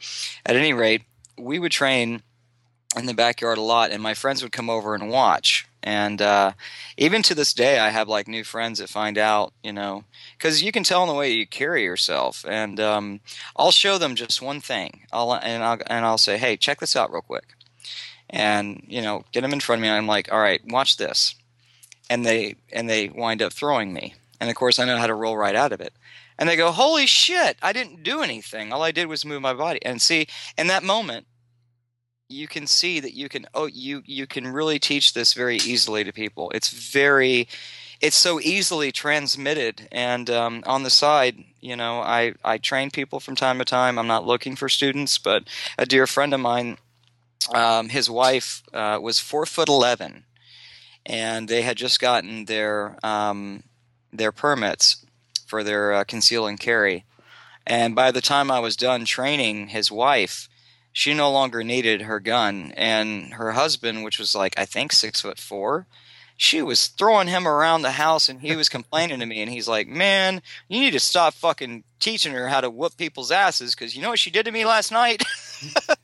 at 0.46 0.56
any 0.56 0.74
rate, 0.74 1.04
we 1.38 1.60
would 1.60 1.72
train 1.72 2.24
in 2.98 3.06
the 3.06 3.14
backyard 3.14 3.58
a 3.58 3.62
lot, 3.62 3.92
and 3.92 4.04
my 4.04 4.14
friends 4.14 4.44
would 4.44 4.52
come 4.52 4.70
over 4.70 4.94
and 4.94 5.10
watch. 5.10 5.68
And 5.84 6.22
uh, 6.22 6.52
even 6.98 7.24
to 7.24 7.34
this 7.34 7.54
day, 7.54 7.80
I 7.80 7.90
have 7.90 8.08
like 8.08 8.28
new 8.28 8.44
friends 8.44 8.80
that 8.80 8.90
find 8.90 9.18
out, 9.18 9.54
you 9.64 9.74
know, 9.74 10.04
because 10.38 10.62
you 10.62 10.72
can 10.72 10.84
tell 10.84 11.02
in 11.02 11.08
the 11.08 11.16
way 11.16 11.32
you 11.32 11.48
carry 11.48 11.84
yourself. 11.84 12.46
And 12.48 12.80
um, 12.80 13.22
I'll 13.56 13.72
show 13.72 13.98
them 13.98 14.16
just 14.16 14.42
one 14.42 14.62
thing, 14.62 15.08
I'll 15.12 15.34
and 15.34 15.64
I'll 15.64 15.80
and 15.88 16.06
I'll 16.06 16.20
say, 16.20 16.38
hey, 16.38 16.56
check 16.58 16.80
this 16.80 16.96
out 16.96 17.12
real 17.12 17.22
quick, 17.22 17.56
and 18.30 18.84
you 18.88 19.02
know, 19.02 19.24
get 19.32 19.42
them 19.42 19.54
in 19.54 19.60
front 19.60 19.80
of 19.80 19.84
me. 19.84 19.88
And 19.88 19.98
I'm 19.98 20.08
like, 20.08 20.32
all 20.32 20.40
right, 20.40 20.62
watch 20.68 20.98
this, 20.98 21.36
and 22.10 22.26
they 22.26 22.56
and 22.72 22.90
they 22.90 23.10
wind 23.10 23.42
up 23.42 23.54
throwing 23.54 23.94
me, 23.94 24.16
and 24.40 24.50
of 24.50 24.56
course, 24.56 24.80
I 24.80 24.86
know 24.86 24.98
how 24.98 25.08
to 25.08 25.16
roll 25.16 25.38
right 25.38 25.56
out 25.56 25.72
of 25.72 25.82
it. 25.82 25.94
And 26.38 26.50
they 26.50 26.56
go, 26.56 26.72
holy 26.72 27.06
shit, 27.06 27.58
I 27.62 27.72
didn't 27.72 28.02
do 28.02 28.22
anything. 28.22 28.74
All 28.74 28.82
I 28.82 28.92
did 28.92 29.06
was 29.06 29.24
move 29.24 29.44
my 29.44 29.54
body. 29.54 29.80
And 29.86 30.02
see, 30.02 30.26
in 30.58 30.66
that 30.68 30.82
moment, 30.82 31.28
you 32.30 32.48
can 32.48 32.66
see 32.66 33.00
that 33.00 33.14
you 33.14 33.30
can 33.30 33.46
oh 33.54 33.68
you 33.68 34.02
you 34.06 34.26
can 34.26 34.48
really 34.48 34.80
teach 34.80 35.14
this 35.14 35.34
very 35.34 35.58
easily 35.58 36.04
to 36.04 36.12
people. 36.12 36.52
It's 36.56 36.70
very 36.70 37.48
it's 38.02 38.18
so 38.18 38.40
easily 38.40 38.92
transmitted 38.92 39.88
and 39.92 40.30
um, 40.30 40.64
on 40.66 40.84
the 40.84 40.90
side 40.90 41.36
you 41.60 41.76
know 41.76 42.00
I, 42.00 42.34
I 42.44 42.58
train 42.58 42.90
people 42.90 43.20
from 43.20 43.36
time 43.36 43.60
to 43.60 43.66
time 43.66 44.00
i'm 44.00 44.08
not 44.08 44.26
looking 44.26 44.56
for 44.56 44.68
students 44.68 45.20
but 45.20 45.44
a 45.78 45.86
dear 45.86 46.08
friend 46.08 46.34
of 46.34 46.40
mine 46.40 46.78
um, 47.54 47.90
his 47.90 48.10
wife 48.10 48.64
uh, 48.74 49.00
was 49.02 49.20
four 49.20 49.46
foot 49.46 49.70
eleven 49.70 50.26
and 51.06 51.48
they 51.48 51.64
had 51.64 51.78
just 51.78 52.00
gotten 52.00 52.46
their 52.46 52.98
um, 53.04 53.64
their 54.14 54.32
permits 54.32 55.06
for 55.48 55.64
their 55.64 55.94
uh, 55.94 56.04
conceal 56.04 56.48
and 56.48 56.60
carry. 56.60 57.06
And 57.66 57.96
by 57.96 58.12
the 58.12 58.22
time 58.22 58.50
i 58.50 58.60
was 58.60 58.76
done 58.76 59.06
training 59.06 59.68
his 59.68 59.92
wife 59.92 60.50
she 60.94 61.14
no 61.14 61.32
longer 61.32 61.64
needed 61.64 62.02
her 62.02 62.20
gun, 62.20 62.74
and 62.76 63.34
her 63.36 63.52
husband, 63.54 64.04
which 64.04 64.20
was 64.20 64.36
like 64.36 64.58
I 64.58 64.66
think 64.66 64.92
six 64.92 65.22
foot 65.22 65.40
four, 65.40 65.88
she 66.42 66.64
was 66.64 66.88
throwing 66.88 67.28
him 67.28 67.48
around 67.48 67.84
the 67.84 67.92
house, 67.92 68.28
and 68.28 68.42
he 68.42 68.56
was 68.56 68.68
complaining 68.68 69.20
to 69.20 69.28
me, 69.28 69.44
and 69.44 69.52
he's 69.52 69.68
like, 69.68 69.88
"Man, 69.88 70.42
you 70.68 70.80
need 70.80 70.94
to 70.94 71.00
stop 71.00 71.36
fucking 71.36 71.84
teaching 72.00 72.34
her 72.34 72.48
how 72.48 72.62
to 72.62 72.70
whoop 72.72 72.98
people's 72.98 73.30
asses, 73.30 73.76
because 73.76 73.96
you 73.96 74.02
know 74.02 74.10
what 74.10 74.18
she 74.18 74.32
did 74.32 74.46
to 74.46 74.52
me 74.52 74.66
last 74.66 74.92
night." 74.92 75.22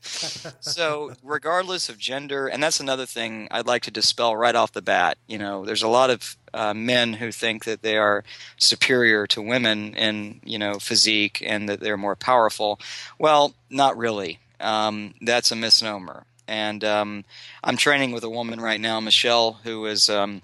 so, 0.00 1.12
regardless 1.24 1.88
of 1.88 1.98
gender, 1.98 2.46
and 2.46 2.62
that's 2.62 2.78
another 2.78 3.04
thing 3.04 3.48
I'd 3.50 3.66
like 3.66 3.82
to 3.82 3.90
dispel 3.90 4.36
right 4.36 4.54
off 4.54 4.70
the 4.70 4.80
bat. 4.80 5.18
You 5.26 5.38
know, 5.38 5.64
there's 5.64 5.82
a 5.82 5.88
lot 5.88 6.08
of 6.08 6.36
uh, 6.54 6.72
men 6.72 7.14
who 7.14 7.32
think 7.32 7.64
that 7.64 7.82
they 7.82 7.96
are 7.96 8.22
superior 8.58 9.26
to 9.26 9.42
women 9.42 9.96
in 9.96 10.40
you 10.44 10.60
know 10.60 10.74
physique 10.74 11.42
and 11.44 11.68
that 11.68 11.80
they're 11.80 11.96
more 11.96 12.14
powerful. 12.14 12.78
Well, 13.18 13.54
not 13.70 13.96
really 13.96 14.38
um, 14.60 15.14
that's 15.20 15.52
a 15.52 15.56
misnomer. 15.56 16.24
And 16.48 16.82
um, 16.82 17.24
I'm 17.62 17.76
training 17.76 18.12
with 18.12 18.24
a 18.24 18.30
woman 18.30 18.60
right 18.60 18.80
now, 18.80 18.98
Michelle, 19.00 19.60
who 19.64 19.86
is. 19.86 20.08
Um, 20.08 20.42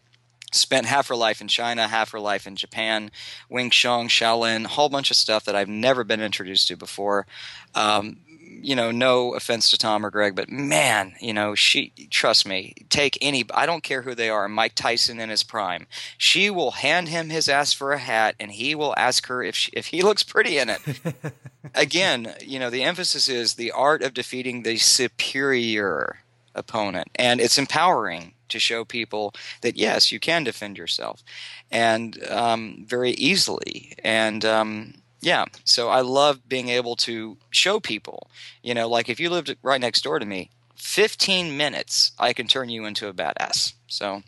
spent 0.52 0.86
half 0.86 1.08
her 1.08 1.16
life 1.16 1.40
in 1.40 1.48
China, 1.48 1.88
half 1.88 2.12
her 2.12 2.20
life 2.20 2.46
in 2.46 2.54
Japan, 2.54 3.10
Wing 3.48 3.70
Chun, 3.70 4.06
Shaolin, 4.06 4.66
a 4.66 4.68
whole 4.68 4.88
bunch 4.88 5.10
of 5.10 5.16
stuff 5.16 5.44
that 5.46 5.56
I've 5.56 5.68
never 5.68 6.04
been 6.04 6.20
introduced 6.20 6.68
to 6.68 6.76
before. 6.76 7.26
Um, 7.74 8.18
you 8.64 8.74
know, 8.74 8.90
no 8.90 9.34
offense 9.34 9.70
to 9.70 9.78
Tom 9.78 10.04
or 10.04 10.10
Greg, 10.10 10.34
but 10.34 10.48
man, 10.48 11.14
you 11.20 11.32
know, 11.32 11.54
she 11.54 11.92
trust 12.10 12.46
me, 12.46 12.74
take 12.88 13.18
any 13.20 13.44
I 13.52 13.66
don't 13.66 13.82
care 13.82 14.02
who 14.02 14.14
they 14.14 14.30
are, 14.30 14.48
Mike 14.48 14.74
Tyson 14.74 15.20
in 15.20 15.28
his 15.28 15.42
prime. 15.42 15.86
She 16.16 16.50
will 16.50 16.72
hand 16.72 17.08
him 17.08 17.28
his 17.28 17.48
ass 17.48 17.72
for 17.72 17.92
a 17.92 17.98
hat 17.98 18.34
and 18.40 18.50
he 18.50 18.74
will 18.74 18.94
ask 18.96 19.26
her 19.26 19.42
if 19.42 19.54
she, 19.54 19.70
if 19.74 19.86
he 19.88 20.02
looks 20.02 20.22
pretty 20.22 20.58
in 20.58 20.70
it. 20.70 20.80
Again, 21.74 22.34
you 22.40 22.58
know, 22.58 22.70
the 22.70 22.82
emphasis 22.82 23.28
is 23.28 23.54
the 23.54 23.70
art 23.70 24.02
of 24.02 24.14
defeating 24.14 24.62
the 24.62 24.76
superior 24.76 26.20
opponent 26.54 27.08
and 27.16 27.40
it's 27.40 27.58
empowering 27.58 28.32
to 28.48 28.58
show 28.58 28.84
people 28.84 29.34
that 29.60 29.76
yes, 29.76 30.12
you 30.12 30.20
can 30.20 30.44
defend 30.44 30.78
yourself 30.78 31.22
and 31.70 32.22
um, 32.30 32.84
very 32.86 33.10
easily 33.12 33.94
and 34.02 34.44
um, 34.44 34.94
yeah 35.24 35.44
so 35.64 35.88
i 35.88 36.00
love 36.00 36.48
being 36.48 36.68
able 36.68 36.96
to 36.96 37.36
show 37.50 37.80
people 37.80 38.28
you 38.62 38.74
know 38.74 38.88
like 38.88 39.08
if 39.08 39.18
you 39.18 39.30
lived 39.30 39.54
right 39.62 39.80
next 39.80 40.02
door 40.02 40.18
to 40.18 40.26
me 40.26 40.50
15 40.76 41.56
minutes 41.56 42.12
i 42.18 42.32
can 42.32 42.46
turn 42.46 42.68
you 42.68 42.84
into 42.84 43.08
a 43.08 43.12
badass 43.12 43.74
so. 43.94 44.22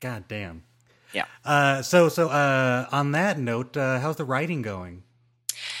God 0.00 0.24
damn. 0.28 0.64
Yeah. 1.14 1.24
Uh, 1.44 1.80
so 1.82 2.08
so 2.08 2.28
uh, 2.28 2.86
on 2.92 3.12
that 3.12 3.38
note 3.38 3.76
uh, 3.76 3.98
how's 3.98 4.16
the 4.16 4.24
writing 4.24 4.62
going? 4.62 5.02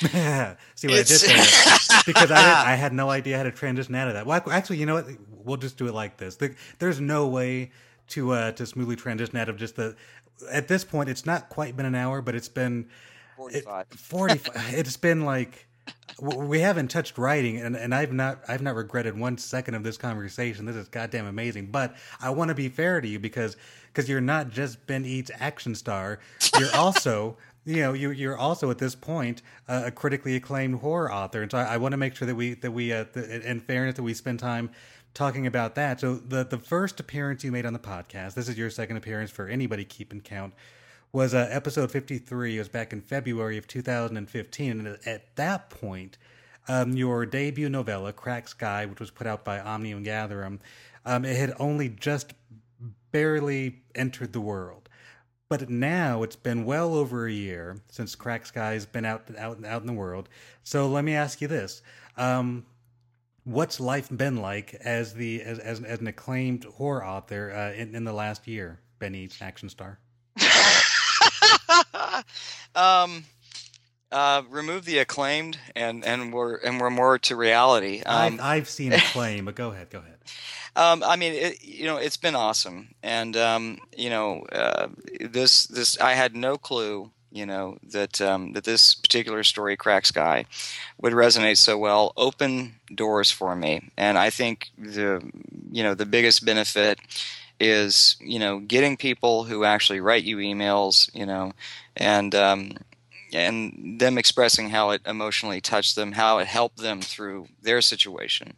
See 0.00 0.08
what 0.08 0.98
it's... 0.98 1.24
i 1.24 1.26
did 1.26 1.36
there 1.36 2.00
because 2.06 2.30
I, 2.30 2.72
I 2.72 2.74
had 2.74 2.92
no 2.92 3.10
idea 3.10 3.36
how 3.36 3.42
to 3.42 3.52
transition 3.52 3.94
out 3.94 4.08
of 4.08 4.14
that. 4.14 4.26
Well 4.26 4.42
actually 4.50 4.78
you 4.78 4.86
know 4.86 4.94
what? 4.94 5.06
We'll 5.30 5.58
just 5.58 5.76
do 5.76 5.86
it 5.86 5.94
like 5.94 6.16
this. 6.16 6.38
There's 6.78 7.00
no 7.00 7.26
way 7.28 7.70
to 8.08 8.32
uh 8.32 8.52
to 8.52 8.64
smoothly 8.64 8.96
transition 8.96 9.36
out 9.36 9.50
of 9.50 9.58
just 9.58 9.76
the 9.76 9.94
at 10.50 10.68
this 10.68 10.84
point 10.84 11.10
it's 11.10 11.26
not 11.26 11.50
quite 11.50 11.76
been 11.76 11.84
an 11.84 11.94
hour 11.94 12.22
but 12.22 12.34
it's 12.34 12.48
been 12.48 12.88
45. 13.38 13.86
It, 13.90 13.94
45. 13.98 14.74
it's 14.74 14.96
been 14.96 15.24
like 15.24 15.68
we 16.20 16.58
haven't 16.58 16.88
touched 16.88 17.16
writing 17.16 17.58
and, 17.58 17.76
and 17.76 17.94
I've 17.94 18.12
not 18.12 18.40
I've 18.48 18.62
not 18.62 18.74
regretted 18.74 19.16
one 19.16 19.38
second 19.38 19.74
of 19.74 19.84
this 19.84 19.96
conversation. 19.96 20.64
This 20.64 20.74
is 20.74 20.88
goddamn 20.88 21.26
amazing. 21.26 21.66
But 21.66 21.94
I 22.20 22.30
want 22.30 22.48
to 22.48 22.54
be 22.54 22.68
fair 22.68 23.00
to 23.00 23.06
you 23.06 23.20
because 23.20 23.56
because 23.86 24.08
you're 24.08 24.20
not 24.20 24.50
just 24.50 24.84
Ben 24.86 25.04
Eads 25.04 25.30
action 25.38 25.74
star. 25.74 26.18
You're 26.58 26.74
also 26.74 27.36
you 27.64 27.76
know 27.76 27.92
you 27.92 28.10
you're 28.10 28.36
also 28.36 28.70
at 28.70 28.78
this 28.78 28.96
point 28.96 29.42
uh, 29.68 29.84
a 29.86 29.90
critically 29.92 30.34
acclaimed 30.34 30.80
horror 30.80 31.12
author, 31.12 31.42
and 31.42 31.50
so 31.50 31.58
I, 31.58 31.74
I 31.74 31.76
want 31.76 31.92
to 31.92 31.98
make 31.98 32.16
sure 32.16 32.26
that 32.26 32.34
we 32.34 32.54
that 32.54 32.72
we 32.72 32.92
uh, 32.92 33.04
in 33.14 33.60
fairness 33.60 33.94
that 33.94 34.02
we 34.02 34.14
spend 34.14 34.40
time 34.40 34.70
talking 35.14 35.46
about 35.46 35.76
that. 35.76 36.00
So 36.00 36.16
the 36.16 36.44
the 36.44 36.58
first 36.58 36.98
appearance 36.98 37.44
you 37.44 37.52
made 37.52 37.66
on 37.66 37.72
the 37.72 37.78
podcast, 37.78 38.34
this 38.34 38.48
is 38.48 38.58
your 38.58 38.70
second 38.70 38.96
appearance 38.96 39.30
for 39.30 39.46
anybody 39.46 39.84
keeping 39.84 40.20
count 40.20 40.54
was 41.12 41.34
uh, 41.34 41.48
episode 41.50 41.90
53. 41.90 42.56
It 42.56 42.58
was 42.58 42.68
back 42.68 42.92
in 42.92 43.00
February 43.00 43.56
of 43.56 43.66
2015. 43.66 44.86
And 44.86 44.98
at 45.06 45.36
that 45.36 45.70
point, 45.70 46.18
um, 46.68 46.92
your 46.92 47.24
debut 47.24 47.68
novella, 47.68 48.12
Cracked 48.12 48.50
Sky, 48.50 48.86
which 48.86 49.00
was 49.00 49.10
put 49.10 49.26
out 49.26 49.44
by 49.44 49.58
Omnium 49.58 50.04
Gatherum, 50.04 50.60
um, 51.06 51.24
it 51.24 51.36
had 51.36 51.54
only 51.58 51.88
just 51.88 52.34
barely 53.10 53.82
entered 53.94 54.32
the 54.32 54.40
world. 54.40 54.88
But 55.48 55.70
now 55.70 56.22
it's 56.22 56.36
been 56.36 56.66
well 56.66 56.94
over 56.94 57.26
a 57.26 57.32
year 57.32 57.80
since 57.88 58.14
Cracked 58.14 58.48
Sky 58.48 58.72
has 58.72 58.84
been 58.84 59.06
out, 59.06 59.30
out, 59.38 59.64
out 59.64 59.80
in 59.80 59.86
the 59.86 59.94
world. 59.94 60.28
So 60.62 60.88
let 60.88 61.04
me 61.04 61.14
ask 61.14 61.40
you 61.40 61.48
this. 61.48 61.80
Um, 62.18 62.66
what's 63.44 63.80
life 63.80 64.10
been 64.14 64.36
like 64.36 64.74
as 64.74 65.14
the 65.14 65.40
as, 65.40 65.58
as, 65.58 65.82
as 65.82 66.00
an 66.00 66.06
acclaimed 66.06 66.64
horror 66.64 67.02
author 67.02 67.50
uh, 67.50 67.72
in, 67.72 67.94
in 67.94 68.04
the 68.04 68.12
last 68.12 68.46
year, 68.46 68.78
Ben 68.98 69.14
Eads, 69.14 69.38
action 69.40 69.70
star? 69.70 69.98
Um, 72.74 73.24
uh, 74.10 74.42
remove 74.50 74.84
the 74.84 74.98
acclaimed, 74.98 75.58
and 75.76 76.04
and 76.04 76.32
we're 76.32 76.56
and 76.56 76.80
we're 76.80 76.90
more 76.90 77.18
to 77.18 77.36
reality. 77.36 78.02
Um, 78.04 78.34
I've, 78.34 78.40
I've 78.40 78.68
seen 78.68 78.92
acclaim, 78.94 79.44
but 79.44 79.54
go 79.54 79.70
ahead, 79.70 79.90
go 79.90 79.98
ahead. 79.98 80.16
Um, 80.76 81.02
I 81.02 81.16
mean, 81.16 81.34
it, 81.34 81.64
you 81.64 81.86
know, 81.86 81.96
it's 81.96 82.16
been 82.16 82.34
awesome, 82.34 82.94
and 83.02 83.36
um, 83.36 83.78
you 83.96 84.10
know, 84.10 84.44
uh, 84.52 84.88
this 85.20 85.66
this 85.66 85.98
I 86.00 86.12
had 86.12 86.36
no 86.36 86.56
clue, 86.56 87.10
you 87.32 87.46
know, 87.46 87.78
that 87.90 88.20
um, 88.20 88.52
that 88.52 88.64
this 88.64 88.94
particular 88.94 89.42
story, 89.42 89.76
Cracked 89.76 90.06
Sky, 90.06 90.44
would 91.00 91.12
resonate 91.12 91.56
so 91.56 91.76
well. 91.76 92.12
Open 92.16 92.76
doors 92.94 93.30
for 93.30 93.56
me, 93.56 93.90
and 93.96 94.16
I 94.16 94.30
think 94.30 94.70
the 94.78 95.20
you 95.70 95.82
know 95.82 95.94
the 95.94 96.06
biggest 96.06 96.44
benefit 96.44 96.98
is 97.60 98.16
you 98.20 98.38
know 98.38 98.60
getting 98.60 98.96
people 98.96 99.44
who 99.44 99.64
actually 99.64 100.00
write 100.00 100.24
you 100.24 100.38
emails, 100.38 101.14
you 101.14 101.26
know, 101.26 101.52
and 101.96 102.34
um, 102.34 102.72
and 103.32 103.98
them 104.00 104.18
expressing 104.18 104.70
how 104.70 104.90
it 104.90 105.02
emotionally 105.06 105.60
touched 105.60 105.96
them, 105.96 106.12
how 106.12 106.38
it 106.38 106.46
helped 106.46 106.78
them 106.78 107.00
through 107.00 107.48
their 107.62 107.80
situation. 107.80 108.54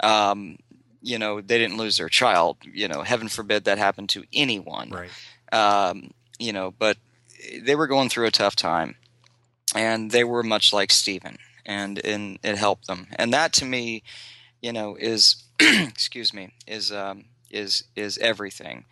Um, 0.00 0.58
you 1.02 1.18
know, 1.18 1.40
they 1.40 1.58
didn't 1.58 1.78
lose 1.78 1.96
their 1.96 2.08
child. 2.08 2.58
You 2.62 2.88
know, 2.88 3.02
heaven 3.02 3.28
forbid 3.28 3.64
that 3.64 3.78
happened 3.78 4.10
to 4.10 4.24
anyone. 4.32 4.90
Right. 4.90 5.10
Um, 5.52 6.10
you 6.38 6.52
know, 6.52 6.72
but 6.78 6.96
they 7.60 7.74
were 7.74 7.86
going 7.86 8.08
through 8.08 8.26
a 8.26 8.30
tough 8.30 8.56
time, 8.56 8.96
and 9.74 10.10
they 10.10 10.24
were 10.24 10.42
much 10.42 10.72
like 10.72 10.92
Stephen, 10.92 11.38
and 11.64 12.04
and 12.04 12.38
it 12.42 12.58
helped 12.58 12.86
them. 12.86 13.06
And 13.16 13.32
that 13.32 13.52
to 13.54 13.64
me, 13.64 14.02
you 14.60 14.72
know, 14.72 14.96
is 14.96 15.44
excuse 15.60 16.34
me, 16.34 16.52
is 16.66 16.92
um, 16.92 17.24
is 17.50 17.84
is 17.96 18.18
everything. 18.18 18.84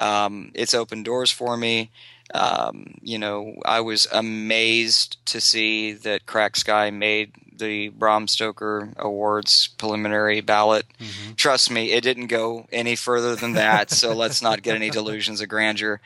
Um, 0.00 0.50
it's 0.54 0.74
opened 0.74 1.04
doors 1.04 1.30
for 1.30 1.56
me. 1.56 1.90
Um, 2.32 2.94
you 3.02 3.18
know, 3.18 3.54
I 3.64 3.80
was 3.80 4.06
amazed 4.12 5.24
to 5.26 5.40
see 5.40 5.92
that 5.92 6.26
Cracked 6.26 6.58
Sky 6.58 6.90
made 6.90 7.32
the 7.60 7.88
Bram 7.88 8.28
Stoker 8.28 8.92
Awards 8.96 9.68
preliminary 9.78 10.40
ballot. 10.40 10.86
Mm-hmm. 10.98 11.34
Trust 11.34 11.70
me, 11.70 11.92
it 11.92 12.02
didn't 12.02 12.28
go 12.28 12.66
any 12.72 12.96
further 12.96 13.36
than 13.36 13.54
that. 13.54 13.90
so 13.90 14.12
let's 14.14 14.42
not 14.42 14.62
get 14.62 14.76
any 14.76 14.90
delusions 14.90 15.40
of 15.40 15.48
grandeur. 15.48 16.00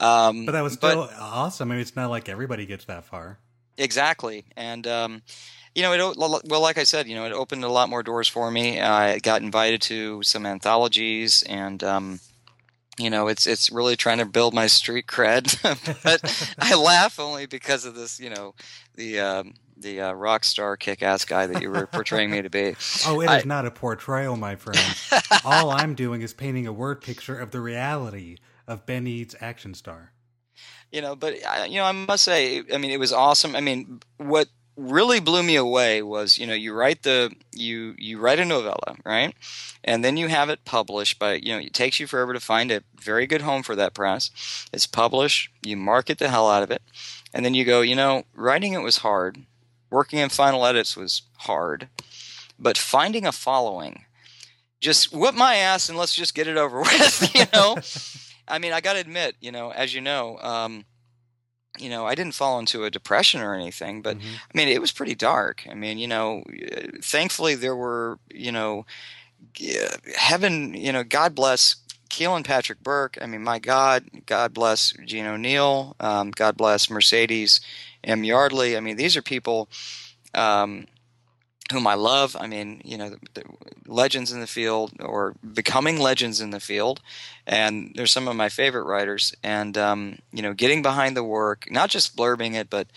Um, 0.00 0.46
but 0.46 0.52
that 0.52 0.62
was 0.62 0.74
still 0.74 1.06
but, 1.06 1.14
awesome. 1.18 1.70
I 1.70 1.74
mean, 1.74 1.80
it's 1.80 1.96
not 1.96 2.10
like 2.10 2.28
everybody 2.28 2.66
gets 2.66 2.84
that 2.84 3.04
far. 3.04 3.38
Exactly, 3.76 4.44
and 4.56 4.86
um, 4.86 5.22
you 5.78 5.84
know, 5.84 5.92
it 5.92 6.16
well, 6.18 6.60
like 6.60 6.76
I 6.76 6.82
said, 6.82 7.06
you 7.06 7.14
know, 7.14 7.24
it 7.24 7.32
opened 7.32 7.62
a 7.62 7.68
lot 7.68 7.88
more 7.88 8.02
doors 8.02 8.26
for 8.26 8.50
me. 8.50 8.80
I 8.80 9.20
got 9.20 9.42
invited 9.42 9.80
to 9.82 10.24
some 10.24 10.44
anthologies, 10.44 11.44
and 11.44 11.84
um, 11.84 12.20
you 12.98 13.10
know, 13.10 13.28
it's 13.28 13.46
it's 13.46 13.70
really 13.70 13.94
trying 13.94 14.18
to 14.18 14.26
build 14.26 14.54
my 14.54 14.66
street 14.66 15.06
cred. 15.06 15.56
but 16.02 16.56
I 16.58 16.74
laugh 16.74 17.20
only 17.20 17.46
because 17.46 17.84
of 17.84 17.94
this, 17.94 18.18
you 18.18 18.28
know, 18.28 18.56
the 18.96 19.20
um, 19.20 19.54
the 19.76 20.00
uh, 20.00 20.12
rock 20.14 20.42
star 20.42 20.76
kick 20.76 21.00
ass 21.00 21.24
guy 21.24 21.46
that 21.46 21.62
you 21.62 21.70
were 21.70 21.86
portraying 21.86 22.32
me 22.32 22.42
to 22.42 22.50
be. 22.50 22.74
Oh, 23.06 23.20
it 23.20 23.28
I, 23.28 23.38
is 23.38 23.46
not 23.46 23.64
a 23.64 23.70
portrayal, 23.70 24.36
my 24.36 24.56
friend. 24.56 24.80
All 25.44 25.70
I'm 25.70 25.94
doing 25.94 26.22
is 26.22 26.34
painting 26.34 26.66
a 26.66 26.72
word 26.72 27.02
picture 27.02 27.38
of 27.38 27.52
the 27.52 27.60
reality 27.60 28.38
of 28.66 28.84
Ben 28.84 29.06
Eads 29.06 29.36
action 29.40 29.74
star. 29.74 30.12
You 30.90 31.02
know, 31.02 31.14
but 31.14 31.34
you 31.70 31.78
know, 31.78 31.84
I 31.84 31.92
must 31.92 32.24
say, 32.24 32.64
I 32.74 32.78
mean, 32.78 32.90
it 32.90 32.98
was 32.98 33.12
awesome. 33.12 33.54
I 33.54 33.60
mean, 33.60 34.00
what 34.16 34.48
really 34.78 35.18
blew 35.18 35.42
me 35.42 35.56
away 35.56 36.00
was 36.00 36.38
you 36.38 36.46
know 36.46 36.54
you 36.54 36.72
write 36.72 37.02
the 37.02 37.32
you 37.52 37.96
you 37.98 38.16
write 38.16 38.38
a 38.38 38.44
novella 38.44 38.96
right? 39.04 39.34
And 39.82 40.04
then 40.04 40.16
you 40.16 40.28
have 40.28 40.48
it 40.48 40.64
published 40.64 41.18
by 41.18 41.34
you 41.34 41.52
know 41.52 41.58
it 41.58 41.74
takes 41.74 41.98
you 41.98 42.06
forever 42.06 42.32
to 42.32 42.40
find 42.40 42.70
a 42.70 42.84
very 42.96 43.26
good 43.26 43.42
home 43.42 43.64
for 43.64 43.74
that 43.74 43.92
press 43.92 44.30
it's 44.72 44.86
published 44.86 45.50
you 45.62 45.76
market 45.76 46.18
the 46.18 46.28
hell 46.28 46.48
out 46.48 46.62
of 46.62 46.70
it 46.70 46.82
and 47.34 47.44
then 47.44 47.54
you 47.54 47.64
go 47.64 47.80
you 47.80 47.96
know 47.96 48.22
writing 48.34 48.72
it 48.72 48.82
was 48.82 48.98
hard. 48.98 49.38
Working 49.90 50.20
in 50.20 50.28
final 50.28 50.66
edits 50.66 50.96
was 50.96 51.22
hard. 51.38 51.88
But 52.58 52.76
finding 52.76 53.26
a 53.26 53.32
following 53.32 54.04
just 54.80 55.12
whip 55.12 55.34
my 55.34 55.56
ass 55.56 55.88
and 55.88 55.98
let's 55.98 56.14
just 56.14 56.34
get 56.36 56.46
it 56.46 56.56
over 56.56 56.80
with 56.82 57.34
you 57.34 57.44
know? 57.52 57.78
I 58.48 58.58
mean 58.58 58.72
i 58.72 58.80
gotta 58.80 59.00
admit 59.00 59.34
you 59.40 59.50
know 59.50 59.70
as 59.72 59.92
you 59.92 60.00
know 60.00 60.38
um, 60.38 60.84
you 61.78 61.88
know, 61.90 62.06
I 62.06 62.14
didn't 62.14 62.34
fall 62.34 62.58
into 62.58 62.84
a 62.84 62.90
depression 62.90 63.40
or 63.40 63.54
anything, 63.54 64.02
but 64.02 64.18
mm-hmm. 64.18 64.34
I 64.36 64.56
mean, 64.56 64.68
it 64.68 64.80
was 64.80 64.92
pretty 64.92 65.14
dark. 65.14 65.64
I 65.70 65.74
mean, 65.74 65.98
you 65.98 66.06
know, 66.06 66.42
thankfully 67.02 67.54
there 67.54 67.76
were, 67.76 68.18
you 68.30 68.52
know, 68.52 68.86
heaven, 70.16 70.74
you 70.74 70.92
know, 70.92 71.04
God 71.04 71.34
bless 71.34 71.76
Kealan 72.10 72.44
Patrick 72.44 72.82
Burke. 72.82 73.18
I 73.20 73.26
mean, 73.26 73.42
my 73.42 73.58
God, 73.58 74.04
God 74.26 74.54
bless 74.54 74.92
Gene 75.04 75.26
O'Neill. 75.26 75.94
Um, 76.00 76.30
God 76.30 76.56
bless 76.56 76.90
Mercedes 76.90 77.60
M. 78.02 78.24
Yardley. 78.24 78.76
I 78.76 78.80
mean, 78.80 78.96
these 78.96 79.16
are 79.16 79.22
people 79.22 79.68
um, 80.34 80.86
whom 81.72 81.86
I 81.86 81.94
love. 81.94 82.36
I 82.38 82.46
mean, 82.46 82.80
you 82.84 82.96
know, 82.96 83.10
the, 83.10 83.18
the 83.34 83.44
legends 83.86 84.32
in 84.32 84.40
the 84.40 84.46
field 84.46 84.92
or 85.00 85.34
becoming 85.52 85.98
legends 85.98 86.40
in 86.40 86.50
the 86.50 86.60
field. 86.60 87.00
And 87.48 87.92
they're 87.94 88.06
some 88.06 88.28
of 88.28 88.36
my 88.36 88.50
favorite 88.50 88.84
writers. 88.84 89.34
And, 89.42 89.76
um, 89.78 90.18
you 90.32 90.42
know, 90.42 90.52
getting 90.52 90.82
behind 90.82 91.16
the 91.16 91.24
work, 91.24 91.66
not 91.70 91.88
just 91.88 92.14
blurbing 92.14 92.54
it, 92.54 92.68
but 92.68 92.88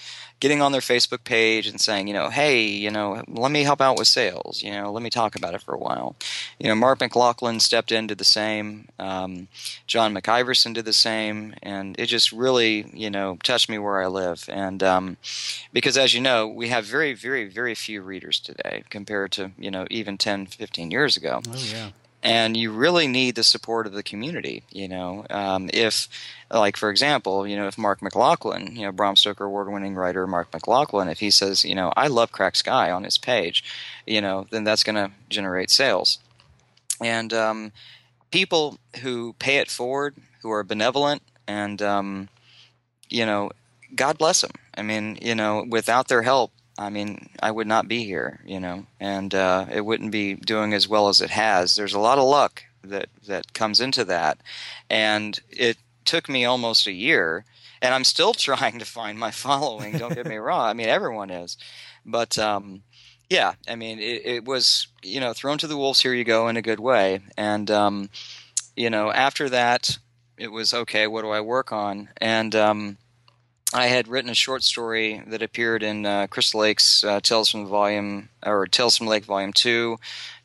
getting 0.41 0.61
on 0.61 0.73
their 0.73 0.81
Facebook 0.81 1.23
page 1.23 1.67
and 1.67 1.79
saying, 1.79 2.07
you 2.07 2.13
know, 2.13 2.29
hey, 2.29 2.63
you 2.63 2.91
know, 2.91 3.23
let 3.27 3.51
me 3.51 3.63
help 3.63 3.79
out 3.79 3.97
with 3.97 4.07
sales. 4.07 4.61
You 4.61 4.71
know, 4.71 4.91
let 4.91 5.03
me 5.03 5.09
talk 5.09 5.37
about 5.37 5.53
it 5.53 5.61
for 5.61 5.73
a 5.73 5.77
while. 5.77 6.15
You 6.59 6.67
know, 6.67 6.75
Mark 6.75 6.99
McLaughlin 6.99 7.61
stepped 7.61 7.91
in, 7.93 8.07
did 8.07 8.17
the 8.17 8.25
same. 8.25 8.89
Um, 8.99 9.47
John 9.87 10.13
McIverson 10.13 10.73
did 10.73 10.83
the 10.83 10.93
same, 10.93 11.53
and 11.63 11.97
it 11.97 12.07
just 12.07 12.33
really, 12.33 12.89
you 12.91 13.09
know, 13.09 13.37
touched 13.43 13.69
me 13.69 13.77
where 13.77 14.01
I 14.01 14.07
live. 14.07 14.49
And 14.49 14.83
um, 14.83 15.17
because, 15.71 15.95
as 15.95 16.13
you 16.13 16.19
know, 16.19 16.47
we 16.47 16.67
have 16.69 16.85
very, 16.85 17.13
very, 17.13 17.47
very 17.47 17.75
few 17.75 18.01
readers 18.01 18.39
today 18.39 18.83
compared 18.89 19.31
to, 19.33 19.51
you 19.57 19.71
know, 19.71 19.85
even 19.89 20.17
10, 20.17 20.47
15 20.47 20.91
years 20.91 21.15
ago. 21.15 21.41
Oh 21.47 21.65
yeah 21.71 21.91
and 22.23 22.55
you 22.55 22.71
really 22.71 23.07
need 23.07 23.35
the 23.35 23.43
support 23.43 23.87
of 23.87 23.93
the 23.93 24.03
community. 24.03 24.63
You 24.69 24.87
know, 24.87 25.25
um, 25.29 25.69
if 25.73 26.07
like 26.51 26.77
for 26.77 26.89
example, 26.89 27.47
you 27.47 27.55
know, 27.55 27.67
if 27.67 27.77
Mark 27.77 28.01
McLaughlin, 28.01 28.75
you 28.75 28.83
know, 28.83 28.91
Bram 28.91 29.15
Stoker 29.15 29.45
award-winning 29.45 29.95
writer 29.95 30.27
Mark 30.27 30.53
McLaughlin, 30.53 31.07
if 31.07 31.19
he 31.19 31.31
says, 31.31 31.65
you 31.65 31.75
know, 31.75 31.91
I 31.95 32.07
love 32.07 32.31
Cracked 32.31 32.57
Sky 32.57 32.91
on 32.91 33.03
his 33.03 33.17
page, 33.17 33.63
you 34.05 34.21
know, 34.21 34.47
then 34.51 34.63
that's 34.63 34.83
going 34.83 34.95
to 34.95 35.11
generate 35.29 35.69
sales. 35.69 36.19
And 36.99 37.33
um, 37.33 37.71
people 38.31 38.77
who 39.01 39.33
pay 39.39 39.57
it 39.57 39.71
forward, 39.71 40.15
who 40.41 40.51
are 40.51 40.63
benevolent, 40.63 41.23
and 41.47 41.81
um, 41.81 42.29
you 43.09 43.25
know, 43.25 43.51
God 43.95 44.17
bless 44.17 44.41
them. 44.41 44.51
I 44.75 44.83
mean, 44.83 45.17
you 45.21 45.35
know, 45.35 45.65
without 45.67 46.07
their 46.07 46.21
help, 46.21 46.51
I 46.77 46.89
mean, 46.89 47.29
I 47.41 47.51
would 47.51 47.67
not 47.67 47.87
be 47.87 48.03
here, 48.03 48.39
you 48.45 48.59
know, 48.59 48.85
and 48.99 49.33
uh, 49.35 49.65
it 49.71 49.81
wouldn't 49.81 50.11
be 50.11 50.35
doing 50.35 50.73
as 50.73 50.87
well 50.87 51.09
as 51.09 51.21
it 51.21 51.29
has. 51.29 51.75
There's 51.75 51.93
a 51.93 51.99
lot 51.99 52.17
of 52.17 52.27
luck 52.27 52.63
that 52.83 53.09
that 53.27 53.53
comes 53.53 53.79
into 53.79 54.03
that, 54.05 54.39
and 54.89 55.39
it 55.49 55.77
took 56.05 56.29
me 56.29 56.45
almost 56.45 56.87
a 56.87 56.91
year, 56.91 57.45
and 57.81 57.93
I'm 57.93 58.03
still 58.03 58.33
trying 58.33 58.79
to 58.79 58.85
find 58.85 59.19
my 59.19 59.31
following. 59.31 59.97
Don't 59.97 60.15
get 60.15 60.25
me 60.25 60.37
wrong. 60.37 60.67
I 60.67 60.73
mean, 60.73 60.89
everyone 60.89 61.29
is, 61.29 61.57
but 62.05 62.37
um, 62.37 62.83
yeah, 63.29 63.53
I 63.67 63.75
mean, 63.75 63.99
it, 63.99 64.25
it, 64.25 64.45
was 64.45 64.87
you 65.03 65.19
know 65.19 65.33
thrown 65.33 65.57
to 65.59 65.67
the 65.67 65.77
wolves. 65.77 66.01
Here 66.01 66.13
you 66.13 66.23
go 66.23 66.47
in 66.47 66.57
a 66.57 66.61
good 66.61 66.79
way, 66.79 67.21
and 67.37 67.69
um, 67.69 68.09
you 68.75 68.89
know 68.89 69.11
after 69.11 69.49
that, 69.49 69.97
it 70.37 70.51
was 70.51 70.73
okay. 70.73 71.05
What 71.07 71.21
do 71.21 71.29
I 71.29 71.41
work 71.41 71.71
on? 71.71 72.09
And 72.17 72.55
um, 72.55 72.97
I 73.73 73.87
had 73.87 74.07
written 74.07 74.29
a 74.29 74.35
short 74.35 74.63
story 74.63 75.23
that 75.27 75.41
appeared 75.41 75.81
in 75.81 76.05
uh, 76.05 76.27
Crystal 76.27 76.59
Lake's 76.61 77.03
uh, 77.03 77.21
Tales 77.21 77.49
from 77.49 77.63
the 77.63 77.69
Volume 77.69 78.29
or 78.45 78.67
Tales 78.67 78.97
from 78.97 79.07
Lake 79.07 79.25
Volume 79.25 79.53
Two, 79.53 79.97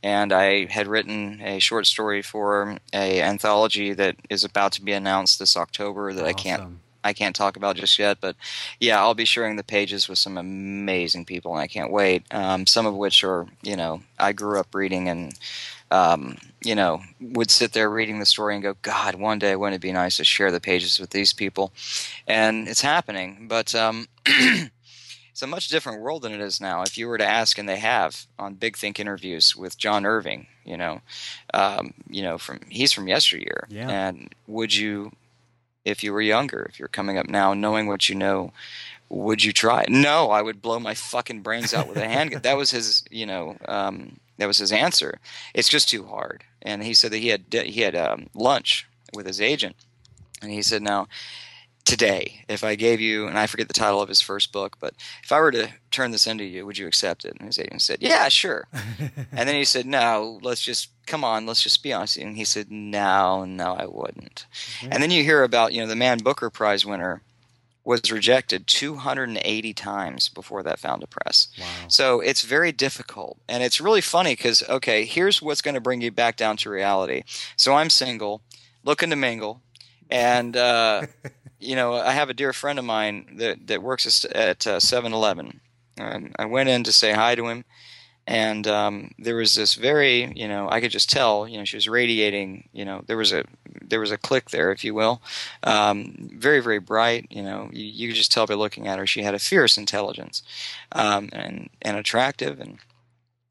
and 0.03 0.33
I 0.33 0.67
had 0.67 0.87
written 0.87 1.41
a 1.43 1.59
short 1.59 1.87
story 1.87 2.23
for 2.23 2.79
a 2.93 3.21
anthology 3.21 3.93
that 3.95 4.17
is 4.31 4.45
about 4.45 4.73
to 4.73 4.83
be 4.83 4.93
announced 4.93 5.39
this 5.39 5.57
October 5.57 6.13
that 6.13 6.23
awesome. 6.23 6.29
I 6.29 6.41
can't 6.41 6.79
I 7.07 7.13
can't 7.13 7.37
talk 7.37 7.57
about 7.57 7.77
just 7.77 7.99
yet. 7.99 8.19
But 8.21 8.37
yeah, 8.81 9.01
I'll 9.01 9.15
be 9.15 9.25
sharing 9.25 9.57
the 9.57 9.65
pages 9.65 10.09
with 10.09 10.19
some 10.19 10.37
amazing 10.37 11.25
people, 11.25 11.53
and 11.53 11.61
I 11.61 11.67
can't 11.69 11.93
wait. 11.93 12.25
Um, 12.33 12.67
some 12.67 12.87
of 12.87 12.95
which 12.95 13.25
are 13.25 13.47
you 13.63 13.77
know 13.77 14.03
I 14.19 14.33
grew 14.33 14.61
up 14.61 14.75
reading 14.75 15.09
and 15.09 15.33
um, 15.91 16.37
you 16.65 16.75
know, 16.75 17.01
would 17.21 17.51
sit 17.51 17.73
there 17.73 17.89
reading 17.89 18.19
the 18.19 18.27
story 18.27 18.55
and 18.55 18.63
go, 18.63 18.75
God, 18.83 19.15
one 19.15 19.39
day 19.39 19.55
wouldn't 19.55 19.77
it 19.77 19.87
be 19.87 19.93
nice 19.93 20.17
to 20.17 20.25
share 20.25 20.51
the 20.51 20.61
pages 20.61 20.99
with 20.99 21.11
these 21.11 21.33
people? 21.33 21.73
And 22.27 22.69
it's 22.69 22.81
happening, 22.81 23.47
but 23.49 23.75
um, 23.75 24.09
it's 24.27 25.43
a 25.43 25.47
much 25.47 25.69
different 25.69 26.01
world 26.01 26.23
than 26.23 26.33
it 26.33 26.41
is 26.41 26.61
now. 26.61 26.83
If 26.83 26.99
you 26.99 27.09
were 27.09 27.19
to 27.19 27.27
ask, 27.27 27.59
and 27.59 27.69
they 27.69 27.79
have 27.79 28.27
on 28.39 28.55
Big 28.55 28.77
Think 28.77 28.99
interviews 28.99 29.55
with 29.55 29.79
John 29.79 30.05
Irving, 30.05 30.47
you 30.65 30.77
know, 30.77 31.03
um, 31.55 31.95
you 32.09 32.23
know, 32.23 32.39
from 32.39 32.61
he's 32.69 32.93
from 32.93 33.07
yesteryear, 33.07 33.67
yeah. 33.69 33.89
and 33.89 34.35
would 34.47 34.75
you, 34.75 35.13
if 35.85 36.03
you 36.03 36.13
were 36.13 36.23
younger, 36.23 36.67
if 36.69 36.79
you're 36.79 36.89
coming 36.89 37.17
up 37.17 37.29
now, 37.29 37.55
knowing 37.55 37.87
what 37.87 38.09
you 38.09 38.15
know, 38.17 38.53
would 39.09 39.45
you 39.45 39.53
try? 39.53 39.85
No, 39.89 40.31
I 40.31 40.43
would 40.43 40.61
blow 40.61 40.81
my 40.81 40.95
fucking 40.95 41.43
brains 41.43 41.73
out 41.73 41.87
with 41.87 41.99
a 41.99 42.09
handgun. 42.09 42.43
that 42.43 42.57
was 42.57 42.73
his, 42.73 43.05
you 43.11 43.27
know, 43.27 43.57
um, 43.69 44.19
that 44.39 44.47
was 44.47 44.59
his 44.59 44.73
answer. 44.73 45.19
It's 45.55 45.69
just 45.69 45.89
too 45.89 46.05
hard. 46.05 46.45
And 46.63 46.83
he 46.83 46.95
said 46.95 47.13
that 47.13 47.19
he 47.19 47.29
had 47.29 47.45
he 47.53 47.83
had 47.83 47.95
um, 47.95 48.29
lunch 48.35 48.87
with 49.15 49.27
his 49.27 49.41
agent, 49.41 49.77
and 50.43 50.51
he 50.51 50.63
said, 50.63 50.83
"Now, 50.83 51.07
today, 51.85 52.45
if 52.49 52.65
I 52.65 52.75
gave 52.75 53.01
you, 53.01 53.29
and 53.29 53.39
I 53.39 53.47
forget 53.47 53.69
the 53.69 53.75
title 53.75 54.03
of 54.03 54.09
his 54.09 54.21
first 54.21 54.53
book, 54.53 54.77
but 54.81 54.95
if 55.23 55.31
I 55.31 55.39
were 55.39 55.53
to 55.53 55.69
turn 55.91 56.11
this 56.11 56.27
into 56.27 56.45
you, 56.45 56.67
would 56.67 56.79
you 56.79 56.89
accept 56.89 57.25
it?" 57.25 57.37
And 57.39 57.47
his 57.47 57.59
agent 57.59 57.83
said, 57.83 57.99
"Yeah, 58.01 58.29
sure." 58.29 58.67
and 59.33 59.49
then 59.49 59.55
he 59.55 59.65
said, 59.65 59.87
"No, 59.87 60.41
let's 60.43 60.63
just 60.63 60.91
come 61.07 61.23
on, 61.23 61.47
let's 61.47 61.63
just 61.63 61.83
be 61.83 61.93
honest." 61.93 62.17
And 62.17 62.37
he 62.37 62.45
said, 62.45 62.71
"No, 62.71 63.45
no, 63.45 63.75
I 63.75 63.87
wouldn't." 63.87 64.47
Mm-hmm. 64.81 64.93
And 64.93 65.03
then 65.03 65.11
you 65.13 65.23
hear 65.23 65.45
about 65.45 65.73
you 65.73 65.81
know 65.81 65.89
the 65.89 65.97
Man 65.97 66.19
Booker 66.19 66.51
Prize 66.51 66.85
winner 66.85 67.23
was 67.87 68.11
rejected 68.11 68.67
280 68.67 69.73
times 69.73 70.29
before 70.29 70.65
that 70.65 70.81
found 70.81 71.05
a 71.05 71.07
press. 71.07 71.47
Wow. 71.57 71.67
So 71.87 72.21
it's 72.21 72.43
very 72.43 72.73
difficult. 72.73 73.39
And 73.49 73.63
it's 73.63 73.81
really 73.81 74.01
funny 74.01 74.33
because, 74.33 74.69
okay, 74.69 75.05
here's 75.05 75.41
what's 75.41 75.63
going 75.63 75.77
to 75.77 75.81
bring 75.81 76.01
you 76.01 76.11
back 76.11 76.37
down 76.37 76.57
to 76.59 76.71
reality. 76.71 77.23
So 77.55 77.75
I'm 77.75 77.89
single, 77.89 78.43
looking 78.83 79.11
to 79.11 79.17
mingle, 79.17 79.63
and, 80.11 80.57
uh, 80.57 81.03
you 81.61 81.77
know, 81.77 81.95
I 81.95 82.11
have 82.11 82.29
a 82.29 82.35
dear 82.35 82.53
friend 82.53 82.81
of 82.81 82.85
mine 82.85 83.37
that, 83.37 83.69
that 83.69 83.85
works 83.85 84.27
at 84.35 84.67
uh, 84.67 84.81
7 84.81 85.13
Eleven. 85.13 85.61
I 85.99 86.45
went 86.45 86.69
in 86.69 86.83
to 86.85 86.93
say 86.93 87.13
hi 87.13 87.37
to 87.37 87.47
him 87.47 87.65
and 88.27 88.67
um, 88.67 89.13
there 89.19 89.37
was 89.37 89.55
this 89.55 89.75
very 89.75 90.33
you 90.35 90.49
know 90.49 90.69
i 90.71 90.81
could 90.81 90.91
just 90.91 91.11
tell 91.11 91.47
you 91.47 91.59
know 91.59 91.65
she 91.65 91.77
was 91.77 91.89
radiating 91.89 92.69
you 92.73 92.85
know 92.85 93.03
there 93.07 93.17
was 93.17 93.33
a 93.33 93.45
there 93.83 94.01
was 94.01 94.11
a 94.11 94.19
click 94.19 94.51
there 94.51 94.73
if 94.73 94.85
you 94.85 94.95
will 94.95 95.21
um, 95.63 96.31
very 96.35 96.61
very 96.61 96.79
bright 96.79 97.27
you 97.31 97.43
know 97.43 97.69
you, 97.73 97.85
you, 97.85 98.09
could 98.09 98.17
just 98.17 98.33
tell 98.33 98.47
by 98.47 98.55
looking 98.55 98.89
at 98.89 98.99
her 98.99 99.07
she 99.07 99.23
had 99.23 99.35
a 99.35 99.39
fierce 99.39 99.79
intelligence 99.79 100.43
um, 100.93 101.29
and 101.33 101.71
and 101.83 101.97
attractive 101.97 102.61
and 102.61 102.79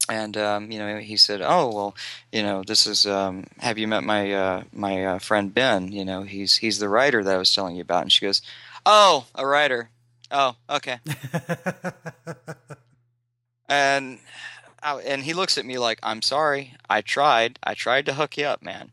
and 0.08 0.36
um, 0.36 0.70
you 0.70 0.78
know 0.78 0.98
he 0.98 1.16
said, 1.16 1.40
"Oh 1.42 1.74
well, 1.74 1.96
you 2.32 2.42
know 2.42 2.62
this 2.62 2.86
is 2.86 3.06
um, 3.06 3.44
have 3.58 3.78
you 3.78 3.88
met 3.88 4.04
my 4.04 4.32
uh, 4.32 4.62
my 4.72 5.04
uh, 5.04 5.18
friend 5.18 5.52
Ben? 5.52 5.92
You 5.92 6.04
know 6.04 6.22
he's 6.22 6.56
he's 6.56 6.78
the 6.78 6.88
writer 6.88 7.24
that 7.24 7.34
I 7.34 7.38
was 7.38 7.54
telling 7.54 7.76
you 7.76 7.82
about." 7.82 8.02
And 8.02 8.12
she 8.12 8.24
goes, 8.24 8.42
"Oh, 8.84 9.26
a 9.34 9.46
writer. 9.46 9.90
Oh, 10.30 10.56
okay." 10.70 10.98
and 13.68 14.18
And 14.82 15.22
he 15.22 15.34
looks 15.34 15.58
at 15.58 15.66
me 15.66 15.78
like, 15.78 15.98
"I'm 16.02 16.22
sorry. 16.22 16.74
I 16.88 17.00
tried. 17.00 17.58
I 17.62 17.74
tried 17.74 18.06
to 18.06 18.14
hook 18.14 18.36
you 18.36 18.46
up, 18.46 18.62
man." 18.62 18.92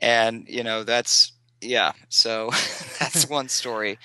And 0.00 0.46
you 0.48 0.62
know 0.62 0.84
that's 0.84 1.32
yeah. 1.60 1.92
So 2.08 2.50
that's 3.00 3.28
one 3.38 3.48
story. 3.48 3.98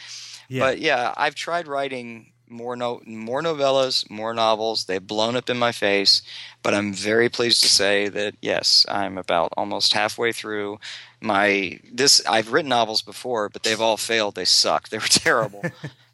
Yeah. 0.48 0.62
But 0.62 0.80
yeah, 0.80 1.14
I've 1.18 1.36
tried 1.36 1.68
writing 1.68 2.32
more 2.50 2.76
no 2.76 3.02
more 3.06 3.42
novellas, 3.42 4.10
more 4.10 4.34
novels. 4.34 4.86
They've 4.86 5.06
blown 5.06 5.36
up 5.36 5.50
in 5.50 5.58
my 5.58 5.72
face, 5.72 6.22
but 6.64 6.74
I'm 6.74 6.94
very 6.94 7.30
pleased 7.30 7.62
to 7.64 7.70
say 7.70 8.10
that 8.10 8.36
yes, 8.42 8.86
I'm 8.90 9.18
about 9.18 9.54
almost 9.56 9.94
halfway 9.94 10.32
through 10.32 10.80
my 11.22 11.80
this. 11.92 12.26
I've 12.28 12.52
written 12.52 12.70
novels 12.70 13.02
before, 13.02 13.50
but 13.50 13.64
they've 13.64 13.80
all 13.82 13.98
failed. 13.98 14.36
They 14.36 14.46
suck. 14.46 14.90
They 14.90 14.98
were 14.98 15.04
terrible. 15.04 15.64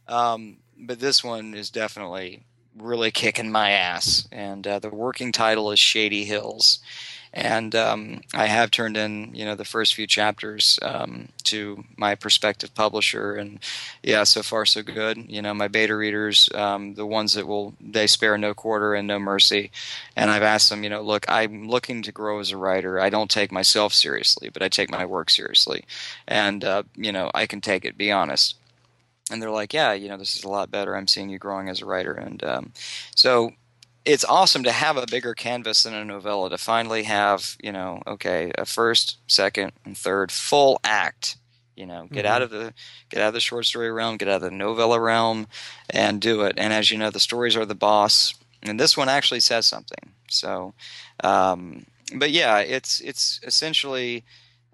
um, 0.07 0.57
but 0.77 0.99
this 0.99 1.23
one 1.23 1.53
is 1.53 1.69
definitely 1.69 2.43
really 2.77 3.11
kicking 3.11 3.51
my 3.51 3.71
ass, 3.71 4.27
and 4.31 4.65
uh, 4.67 4.79
the 4.79 4.89
working 4.89 5.31
title 5.31 5.71
is 5.71 5.79
Shady 5.79 6.25
Hills 6.25 6.79
and 7.35 7.75
um, 7.75 8.21
I 8.33 8.45
have 8.45 8.71
turned 8.71 8.95
in 8.95 9.35
you 9.35 9.43
know 9.43 9.55
the 9.55 9.65
first 9.65 9.93
few 9.93 10.07
chapters 10.07 10.79
um, 10.81 11.27
to 11.43 11.83
my 11.97 12.15
prospective 12.15 12.73
publisher, 12.73 13.35
and 13.35 13.59
yeah, 14.01 14.23
so 14.23 14.41
far 14.41 14.65
so 14.65 14.81
good. 14.81 15.25
You 15.27 15.41
know, 15.41 15.53
my 15.53 15.67
beta 15.67 15.95
readers, 15.95 16.49
um, 16.55 16.95
the 16.95 17.05
ones 17.05 17.33
that 17.33 17.45
will 17.45 17.73
they 17.81 18.07
spare 18.07 18.37
no 18.37 18.53
quarter 18.53 18.95
and 18.95 19.05
no 19.05 19.19
mercy, 19.19 19.69
and 20.15 20.31
I've 20.31 20.43
asked 20.43 20.69
them, 20.69 20.83
you 20.83 20.89
know, 20.89 21.01
look, 21.01 21.25
I'm 21.27 21.67
looking 21.67 22.01
to 22.03 22.11
grow 22.13 22.39
as 22.39 22.51
a 22.51 22.57
writer. 22.57 23.01
I 23.01 23.09
don't 23.09 23.29
take 23.29 23.51
myself 23.51 23.93
seriously, 23.93 24.49
but 24.49 24.63
I 24.63 24.69
take 24.69 24.89
my 24.89 25.05
work 25.05 25.29
seriously, 25.29 25.83
and 26.25 26.63
uh, 26.63 26.83
you 26.95 27.11
know, 27.11 27.29
I 27.35 27.47
can 27.47 27.59
take 27.59 27.83
it. 27.83 27.97
Be 27.97 28.13
honest. 28.13 28.55
And 29.31 29.41
they're 29.41 29.49
like, 29.49 29.73
yeah, 29.73 29.93
you 29.93 30.07
know, 30.07 30.17
this 30.17 30.35
is 30.35 30.43
a 30.43 30.49
lot 30.49 30.69
better. 30.69 30.95
I'm 30.95 31.07
seeing 31.07 31.29
you 31.29 31.39
growing 31.39 31.67
as 31.67 31.81
a 31.81 31.85
writer, 31.85 32.13
and 32.13 32.43
um, 32.43 32.73
so 33.15 33.51
it's 34.05 34.23
awesome 34.23 34.63
to 34.63 34.71
have 34.71 34.97
a 34.97 35.07
bigger 35.07 35.33
canvas 35.33 35.83
than 35.83 35.93
a 35.93 36.05
novella 36.05 36.49
to 36.51 36.57
finally 36.57 37.03
have 37.03 37.57
you 37.61 37.71
know 37.71 38.01
okay 38.05 38.51
a 38.57 38.65
first 38.65 39.17
second 39.27 39.71
and 39.83 39.97
third 39.97 40.31
full 40.31 40.79
act 40.83 41.37
you 41.75 41.85
know 41.85 42.07
get 42.11 42.25
mm-hmm. 42.25 42.33
out 42.33 42.41
of 42.41 42.51
the 42.51 42.73
get 43.09 43.21
out 43.21 43.29
of 43.29 43.33
the 43.33 43.39
short 43.39 43.65
story 43.65 43.91
realm 43.91 44.17
get 44.17 44.27
out 44.27 44.35
of 44.35 44.41
the 44.41 44.51
novella 44.51 44.99
realm 44.99 45.47
and 45.89 46.21
do 46.21 46.41
it 46.41 46.53
and 46.57 46.71
as 46.71 46.91
you 46.91 46.97
know 46.97 47.09
the 47.09 47.19
stories 47.19 47.55
are 47.55 47.65
the 47.65 47.75
boss 47.75 48.33
and 48.63 48.79
this 48.79 48.95
one 48.95 49.09
actually 49.09 49.39
says 49.39 49.65
something 49.65 50.11
so 50.29 50.73
um, 51.23 51.85
but 52.17 52.31
yeah 52.31 52.59
it's 52.59 53.01
it's 53.01 53.39
essentially 53.43 54.23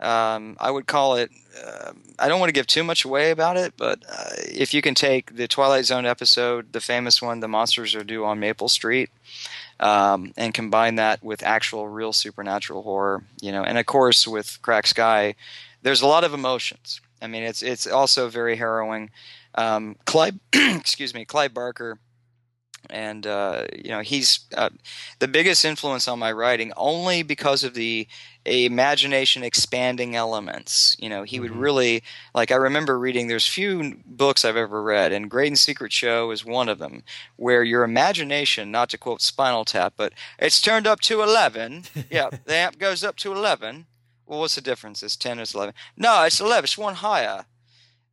um, 0.01 0.57
I 0.59 0.71
would 0.71 0.87
call 0.87 1.15
it. 1.15 1.31
Uh, 1.63 1.91
I 2.17 2.27
don't 2.27 2.39
want 2.39 2.49
to 2.49 2.53
give 2.53 2.67
too 2.67 2.83
much 2.83 3.05
away 3.05 3.31
about 3.31 3.57
it, 3.57 3.73
but 3.77 4.03
uh, 4.09 4.29
if 4.37 4.73
you 4.73 4.81
can 4.81 4.95
take 4.95 5.35
the 5.35 5.47
Twilight 5.47 5.85
Zone 5.85 6.05
episode, 6.05 6.73
the 6.73 6.81
famous 6.81 7.21
one, 7.21 7.39
"The 7.39 7.47
Monsters 7.47 7.95
Are 7.95 8.03
Due 8.03 8.25
on 8.25 8.39
Maple 8.39 8.69
Street," 8.69 9.09
um, 9.79 10.33
and 10.37 10.53
combine 10.53 10.95
that 10.95 11.23
with 11.23 11.43
actual, 11.43 11.87
real 11.87 12.13
supernatural 12.13 12.83
horror, 12.83 13.23
you 13.41 13.51
know, 13.51 13.63
and 13.63 13.77
of 13.77 13.85
course 13.85 14.27
with 14.27 14.59
Cracked 14.61 14.87
Sky, 14.89 15.35
there's 15.81 16.01
a 16.01 16.07
lot 16.07 16.23
of 16.23 16.33
emotions. 16.33 17.01
I 17.21 17.27
mean, 17.27 17.43
it's 17.43 17.61
it's 17.61 17.85
also 17.85 18.29
very 18.29 18.55
harrowing. 18.55 19.11
Um, 19.55 19.97
Clive, 20.05 20.39
excuse 20.53 21.13
me, 21.13 21.25
Clive 21.25 21.53
Barker 21.53 21.99
and 22.89 23.27
uh, 23.27 23.65
you 23.73 23.89
know 23.89 23.99
he's 23.99 24.41
uh, 24.57 24.69
the 25.19 25.27
biggest 25.27 25.63
influence 25.65 26.07
on 26.07 26.19
my 26.19 26.31
writing 26.31 26.73
only 26.75 27.23
because 27.23 27.63
of 27.63 27.73
the 27.73 28.07
imagination 28.45 29.43
expanding 29.43 30.15
elements. 30.15 30.95
You 30.99 31.09
know 31.09 31.23
he 31.23 31.35
mm-hmm. 31.35 31.43
would 31.43 31.55
really 31.55 32.03
like 32.33 32.51
i 32.51 32.55
remember 32.55 32.97
reading 32.97 33.27
there's 33.27 33.47
few 33.47 33.97
books 34.05 34.43
i've 34.43 34.57
ever 34.57 34.81
read 34.81 35.11
and 35.11 35.29
great 35.29 35.47
and 35.47 35.59
secret 35.59 35.91
show 35.91 36.31
is 36.31 36.45
one 36.45 36.69
of 36.69 36.79
them 36.79 37.03
where 37.35 37.63
your 37.63 37.83
imagination 37.83 38.71
not 38.71 38.89
to 38.89 38.97
quote 38.97 39.21
spinal 39.21 39.65
tap 39.65 39.93
but 39.97 40.13
it's 40.39 40.61
turned 40.61 40.87
up 40.87 40.99
to 41.01 41.21
11 41.21 41.83
yeah 42.09 42.29
the 42.45 42.55
amp 42.55 42.79
goes 42.79 43.03
up 43.03 43.15
to 43.17 43.31
11 43.31 43.85
well 44.25 44.39
what's 44.39 44.55
the 44.55 44.61
difference? 44.61 45.03
It's 45.03 45.17
10 45.17 45.39
it's 45.39 45.53
11 45.53 45.73
no 45.97 46.23
it's 46.23 46.39
11 46.39 46.63
it's 46.63 46.77
one 46.77 46.95
higher. 46.95 47.45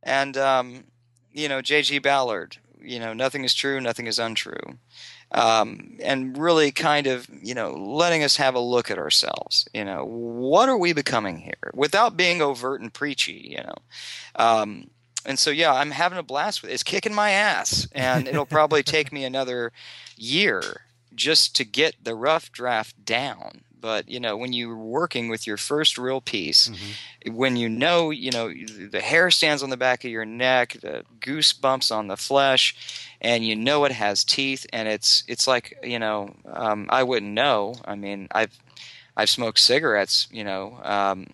And 0.03 0.37
um, 0.37 0.83
you 1.31 1.49
know 1.49 1.61
jg 1.61 2.01
ballard 2.01 2.57
you 2.81 2.99
know 2.99 3.13
nothing 3.13 3.43
is 3.43 3.53
true 3.53 3.79
nothing 3.81 4.07
is 4.07 4.19
untrue 4.19 4.77
um, 5.31 5.97
and 6.03 6.37
really 6.37 6.71
kind 6.71 7.07
of 7.07 7.27
you 7.41 7.53
know 7.53 7.73
letting 7.73 8.23
us 8.23 8.37
have 8.37 8.55
a 8.55 8.59
look 8.59 8.89
at 8.89 8.97
ourselves 8.97 9.67
you 9.73 9.85
know 9.85 10.05
what 10.05 10.69
are 10.69 10.77
we 10.77 10.93
becoming 10.93 11.37
here 11.37 11.71
without 11.73 12.17
being 12.17 12.41
overt 12.41 12.81
and 12.81 12.93
preachy 12.93 13.49
you 13.51 13.63
know? 13.63 13.75
Um, 14.35 14.89
and 15.25 15.37
so 15.37 15.51
yeah 15.51 15.73
i'm 15.73 15.91
having 15.91 16.17
a 16.17 16.23
blast 16.23 16.61
with 16.61 16.71
it. 16.71 16.73
It's 16.73 16.83
kicking 16.83 17.13
my 17.13 17.31
ass 17.31 17.87
and 17.93 18.27
it'll 18.27 18.45
probably 18.45 18.83
take 18.83 19.11
me 19.11 19.23
another 19.25 19.71
year 20.15 20.81
just 21.13 21.55
to 21.57 21.65
get 21.65 21.95
the 22.03 22.15
rough 22.15 22.51
draft 22.51 23.05
down 23.05 23.61
but 23.79 24.09
you 24.09 24.19
know 24.19 24.35
when 24.37 24.53
you're 24.53 24.77
working 24.77 25.29
with 25.29 25.47
your 25.47 25.57
first 25.57 25.97
real 25.97 26.21
piece 26.21 26.69
mm-hmm. 26.69 27.35
when 27.35 27.55
you 27.55 27.69
know 27.69 28.09
you 28.09 28.31
know 28.31 28.51
the 28.89 29.01
hair 29.01 29.31
stands 29.31 29.63
on 29.63 29.69
the 29.69 29.77
back 29.77 30.03
of 30.03 30.11
your 30.11 30.25
neck 30.25 30.77
the 30.81 31.03
goosebumps 31.19 31.95
on 31.95 32.07
the 32.07 32.17
flesh 32.17 33.07
and 33.21 33.45
you 33.45 33.55
know 33.55 33.85
it 33.85 33.91
has 33.91 34.23
teeth 34.23 34.65
and 34.71 34.87
it's 34.87 35.23
it's 35.27 35.47
like 35.47 35.77
you 35.83 35.99
know 35.99 36.33
um, 36.51 36.87
i 36.89 37.03
wouldn't 37.03 37.31
know 37.31 37.75
i 37.85 37.95
mean 37.95 38.27
i've 38.31 38.57
i've 39.15 39.29
smoked 39.29 39.59
cigarettes 39.59 40.27
you 40.31 40.43
know 40.43 40.79
um, 40.83 41.27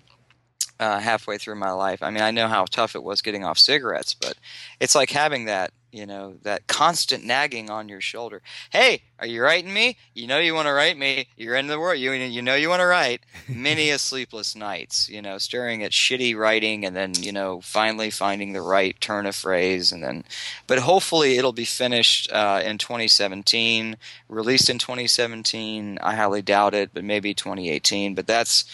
uh, 0.80 1.00
halfway 1.00 1.38
through 1.38 1.56
my 1.56 1.72
life 1.72 2.04
i 2.04 2.10
mean 2.10 2.24
i 2.24 2.32
know 2.32 2.48
how 2.48 2.66
tough 2.66 2.96
it 2.96 3.04
was 3.04 3.22
getting 3.22 3.43
off 3.43 3.58
cigarettes 3.58 4.14
but 4.14 4.36
it's 4.80 4.96
like 4.96 5.10
having 5.10 5.46
that 5.46 5.72
you 5.96 6.06
know 6.06 6.36
that 6.43 6.68
constant 6.68 7.24
nagging 7.24 7.70
on 7.70 7.89
your 7.89 8.02
shoulder. 8.02 8.41
Hey 8.70 9.02
are 9.20 9.28
you 9.28 9.41
writing 9.41 9.74
me? 9.74 9.98
You 10.14 10.28
know 10.28 10.39
you 10.39 10.54
want 10.54 10.68
to 10.68 10.74
write 10.74 10.98
me. 10.98 11.28
You're 11.38 11.56
in 11.56 11.68
the 11.68 11.80
world. 11.80 12.00
You, 12.00 12.12
you 12.12 12.41
know 12.41 12.56
you 12.56 12.68
want 12.68 12.82
to 12.82 12.86
write. 12.86 13.22
Many 13.48 13.89
a 13.89 13.98
sleepless 14.10 14.56
nights 14.56 15.10
you 15.10 15.22
know 15.22 15.38
staring 15.38 15.84
at 15.84 15.91
shitty 15.91 16.36
writing 16.36 16.86
and 16.86 16.96
then 16.96 17.14
you 17.16 17.32
know 17.32 17.62
finally 17.62 18.10
finding 18.10 18.54
the 18.54 18.62
right 18.62 19.00
turn 19.00 19.26
of 19.26 19.36
phrase 19.36 19.91
and 19.91 20.04
then 20.04 20.24
but 20.68 20.80
hopefully 20.80 21.38
it'll 21.38 21.54
be 21.54 21.66
finished 21.66 22.32
uh, 22.32 22.62
in 22.64 22.78
2017 22.78 23.98
released 24.30 24.70
in 24.70 24.78
2017 24.78 25.98
i 26.02 26.16
highly 26.16 26.41
doubt 26.41 26.74
it 26.74 26.91
but 26.93 27.04
maybe 27.04 27.34
2018 27.34 28.14
but 28.16 28.28
that's 28.28 28.66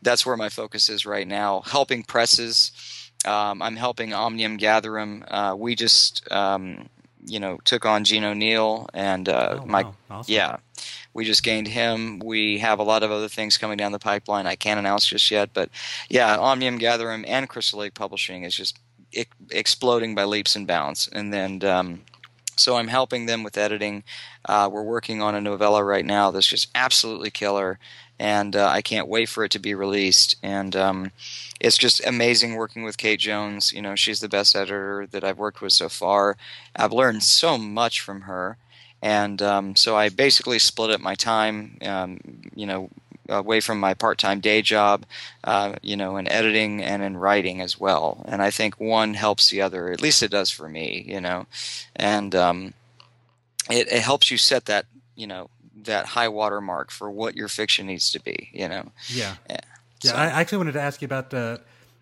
that's 0.00 0.24
where 0.24 0.36
my 0.36 0.48
focus 0.48 0.88
is 0.88 1.04
right 1.04 1.26
now 1.26 1.62
helping 1.66 2.02
presses 2.02 2.72
um, 3.24 3.62
I'm 3.62 3.76
helping 3.76 4.12
Omnium 4.12 4.58
Gatherum. 4.58 5.24
Uh, 5.28 5.54
we 5.56 5.74
just, 5.74 6.30
um, 6.32 6.88
you 7.24 7.40
know, 7.40 7.58
took 7.64 7.84
on 7.84 8.04
Gene 8.04 8.24
O'Neill 8.24 8.88
and 8.94 9.28
uh, 9.28 9.58
oh, 9.60 9.66
my, 9.66 9.82
wow. 9.82 9.94
awesome. 10.10 10.32
yeah, 10.32 10.56
we 11.14 11.24
just 11.24 11.42
gained 11.42 11.68
him. 11.68 12.20
We 12.20 12.58
have 12.58 12.78
a 12.78 12.84
lot 12.84 13.02
of 13.02 13.10
other 13.10 13.28
things 13.28 13.58
coming 13.58 13.76
down 13.76 13.92
the 13.92 13.98
pipeline. 13.98 14.46
I 14.46 14.56
can't 14.56 14.78
announce 14.78 15.06
just 15.06 15.30
yet, 15.30 15.50
but 15.52 15.70
yeah, 16.08 16.36
Omnium 16.38 16.78
Gatherum 16.78 17.24
and 17.26 17.48
Crystal 17.48 17.80
Lake 17.80 17.94
Publishing 17.94 18.44
is 18.44 18.54
just 18.54 18.78
exploding 19.50 20.14
by 20.14 20.24
leaps 20.24 20.54
and 20.54 20.66
bounds. 20.66 21.08
And 21.12 21.32
then, 21.32 21.64
um, 21.64 22.02
so 22.56 22.76
I'm 22.76 22.88
helping 22.88 23.26
them 23.26 23.42
with 23.42 23.56
editing. 23.56 24.04
Uh, 24.44 24.68
we're 24.70 24.82
working 24.82 25.22
on 25.22 25.34
a 25.34 25.40
novella 25.40 25.82
right 25.84 26.04
now 26.04 26.30
that's 26.30 26.46
just 26.46 26.68
absolutely 26.74 27.30
killer, 27.30 27.78
and 28.18 28.56
uh, 28.56 28.68
I 28.68 28.82
can't 28.82 29.08
wait 29.08 29.28
for 29.28 29.44
it 29.44 29.50
to 29.52 29.58
be 29.58 29.74
released. 29.74 30.36
And 30.42 30.74
um, 30.74 31.12
it's 31.60 31.78
just 31.78 32.04
amazing 32.06 32.54
working 32.54 32.82
with 32.82 32.98
Kate 32.98 33.20
Jonez. 33.20 33.72
You 33.72 33.82
know, 33.82 33.94
she's 33.94 34.20
the 34.20 34.28
best 34.28 34.56
editor 34.56 35.06
that 35.10 35.24
I've 35.24 35.38
worked 35.38 35.60
with 35.60 35.72
so 35.72 35.88
far. 35.88 36.36
I've 36.74 36.92
learned 36.92 37.22
so 37.22 37.58
much 37.58 38.00
from 38.00 38.22
her, 38.22 38.56
and 39.00 39.40
um, 39.42 39.76
so 39.76 39.96
I 39.96 40.08
basically 40.08 40.58
split 40.58 40.90
up 40.90 41.00
my 41.00 41.14
time. 41.14 41.78
Um, 41.82 42.20
you 42.54 42.66
know, 42.66 42.90
away 43.28 43.60
from 43.60 43.78
my 43.78 43.94
part-time 43.94 44.40
day 44.40 44.62
job, 44.62 45.04
uh, 45.44 45.74
you 45.82 45.96
know, 45.96 46.16
in 46.16 46.26
editing 46.28 46.82
and 46.82 47.02
in 47.02 47.16
writing 47.16 47.60
as 47.60 47.78
well. 47.78 48.24
And 48.26 48.42
I 48.42 48.50
think 48.50 48.80
one 48.80 49.14
helps 49.14 49.50
the 49.50 49.60
other. 49.60 49.92
At 49.92 50.00
least 50.00 50.22
it 50.22 50.30
does 50.30 50.50
for 50.50 50.68
me. 50.68 51.04
You 51.06 51.20
know, 51.20 51.46
and 51.94 52.34
um, 52.34 52.74
it, 53.70 53.90
it 53.92 54.02
helps 54.02 54.30
you 54.30 54.38
set 54.38 54.66
that 54.66 54.86
you 55.14 55.26
know 55.26 55.50
that 55.84 56.06
high 56.06 56.28
water 56.28 56.60
mark 56.60 56.90
for 56.90 57.10
what 57.10 57.36
your 57.36 57.48
fiction 57.48 57.86
needs 57.86 58.12
to 58.12 58.22
be. 58.22 58.50
You 58.52 58.68
know. 58.68 58.92
Yeah. 59.08 59.36
Yeah. 59.48 59.60
Yeah, 60.02 60.12
so. 60.12 60.16
I 60.16 60.26
actually 60.26 60.58
wanted 60.58 60.72
to 60.72 60.80
ask 60.80 61.02
you 61.02 61.06
about 61.06 61.30
the 61.30 61.60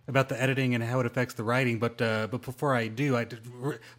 about 0.09 0.29
the 0.29 0.41
editing 0.41 0.75
and 0.75 0.85
how 0.85 1.01
it 1.01 1.07
affects 1.07 1.35
the 1.35 1.43
writing, 1.43 1.79
but 1.79 2.01
uh, 2.01 2.29
but 2.31 2.43
before 2.43 2.75
I 2.75 2.89
do, 2.89 3.17
I 3.17 3.25
did, 3.25 3.41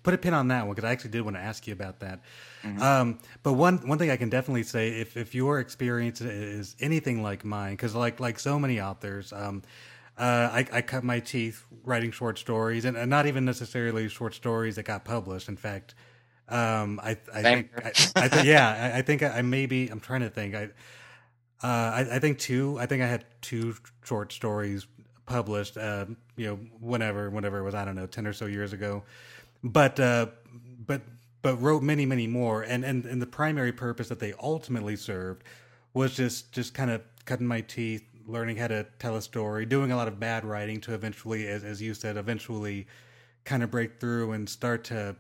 put 0.04 0.14
a 0.14 0.18
pin 0.18 0.34
on 0.34 0.48
that 0.50 0.66
one 0.66 0.76
because 0.76 0.88
I 0.88 0.92
actually 0.92 1.12
did 1.12 1.22
want 1.22 1.36
to 1.36 1.42
ask 1.42 1.68
you 1.68 1.74
about 1.74 2.00
that. 2.00 2.22
Mm-hmm. 2.64 2.82
Um, 2.82 3.20
but 3.44 3.54
one 3.54 3.78
one 3.88 3.98
thing 3.98 4.10
I 4.10 4.18
can 4.18 4.30
definitely 4.30 4.64
say, 4.64 5.00
if 5.00 5.18
if 5.18 5.36
your 5.36 5.60
experience 5.60 6.22
is 6.22 6.76
anything 6.80 7.24
like 7.24 7.44
mine, 7.44 7.74
because 7.74 7.94
like 7.96 8.20
like 8.20 8.40
so 8.40 8.58
many 8.60 8.80
authors, 8.80 9.34
um, 9.34 9.64
uh, 10.18 10.50
I, 10.52 10.66
I, 10.72 10.82
cut 10.82 11.04
my 11.04 11.20
teeth 11.20 11.64
writing 11.84 12.12
short 12.12 12.40
stories, 12.40 12.86
and, 12.86 12.98
and, 12.98 13.08
not 13.10 13.28
even 13.28 13.46
necessarily 13.46 14.10
short 14.10 14.34
stories 14.34 14.76
that 14.78 14.84
got 14.84 15.06
published. 15.06 15.48
In 15.48 15.58
fact, 15.58 15.94
Um, 16.50 17.00
I, 17.04 17.18
I 17.34 17.41
think, 17.41 17.72
I, 17.78 17.91
I 18.16 18.28
th- 18.28 18.45
yeah, 18.45 18.91
I, 18.93 19.00
I 19.00 19.02
think 19.02 19.24
I, 19.24 19.39
I 19.39 19.41
maybe, 19.41 19.89
I'm 19.89 20.00
trying 20.00 20.22
to 20.22 20.30
think. 20.30 20.56
I, 20.56 20.64
uh, 21.62 21.68
I, 21.68 22.08
I 22.14 22.20
think 22.20 22.39
two, 22.39 22.78
I 22.80 22.86
think 22.86 23.02
I 23.02 23.08
had 23.08 23.26
two 23.41 23.76
short 24.04 24.32
stories 24.32 24.88
published, 25.26 25.78
uh, 25.78 26.06
you 26.36 26.48
know, 26.48 26.56
whenever, 26.80 27.30
whenever 27.30 27.60
it 27.60 27.64
was, 27.64 27.76
I 27.76 27.84
don't 27.84 27.95
know, 27.95 28.08
10 28.08 28.28
or 28.28 28.34
so 28.34 28.45
years 28.45 28.74
ago. 28.74 29.04
But, 29.64 30.00
uh, 30.00 30.28
but, 30.86 31.02
but 31.41 31.62
wrote 31.62 31.84
many, 31.84 32.06
many 32.06 32.28
more. 32.28 32.62
And, 32.62 32.86
and, 32.86 33.06
and 33.06 33.22
the 33.22 33.28
primary 33.28 33.74
purpose 33.74 34.08
that 34.10 34.20
they 34.20 34.34
ultimately 34.41 34.95
served 34.95 35.43
was 35.93 36.16
just, 36.16 36.54
just 36.54 36.74
kind 36.74 36.91
of 36.91 37.02
cutting 37.26 37.48
my 37.48 37.62
teeth, 37.62 38.04
learning 38.26 38.58
how 38.58 38.68
to 38.68 38.86
tell 39.00 39.16
a 39.16 39.22
story, 39.22 39.66
doing 39.66 39.91
a 39.91 39.95
lot 39.98 40.08
of 40.08 40.20
bad 40.20 40.45
writing 40.45 40.80
to 40.82 40.93
eventually, 40.93 41.48
as, 41.48 41.64
as 41.64 41.82
you 41.82 41.93
said, 41.93 42.16
eventually 42.18 42.88
kind 43.43 43.64
of 43.64 43.72
break 43.72 44.00
through 44.00 44.32
and 44.34 44.48
start 44.48 44.84
to 44.86 45.16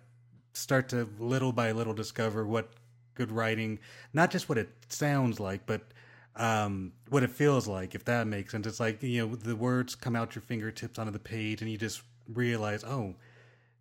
start 0.57 0.89
to 0.89 1.07
little 1.19 1.51
by 1.51 1.71
little 1.71 1.93
discover 1.93 2.45
what 2.45 2.69
good 3.15 3.31
writing, 3.31 3.79
not 4.13 4.31
just 4.31 4.47
what 4.47 4.57
it 4.57 4.69
sounds 4.89 5.39
like, 5.39 5.65
but 5.65 5.81
um, 6.35 6.93
what 7.09 7.23
it 7.23 7.31
feels 7.31 7.67
like, 7.67 7.95
if 7.95 8.05
that 8.05 8.27
makes 8.27 8.51
sense. 8.51 8.67
It's 8.67 8.79
like, 8.79 9.01
you 9.01 9.27
know, 9.27 9.35
the 9.35 9.55
words 9.55 9.95
come 9.95 10.15
out 10.15 10.35
your 10.35 10.43
fingertips 10.43 10.99
onto 10.99 11.11
the 11.11 11.19
page 11.19 11.61
and 11.61 11.69
you 11.69 11.77
just 11.77 12.01
realize, 12.31 12.83
oh, 12.83 13.15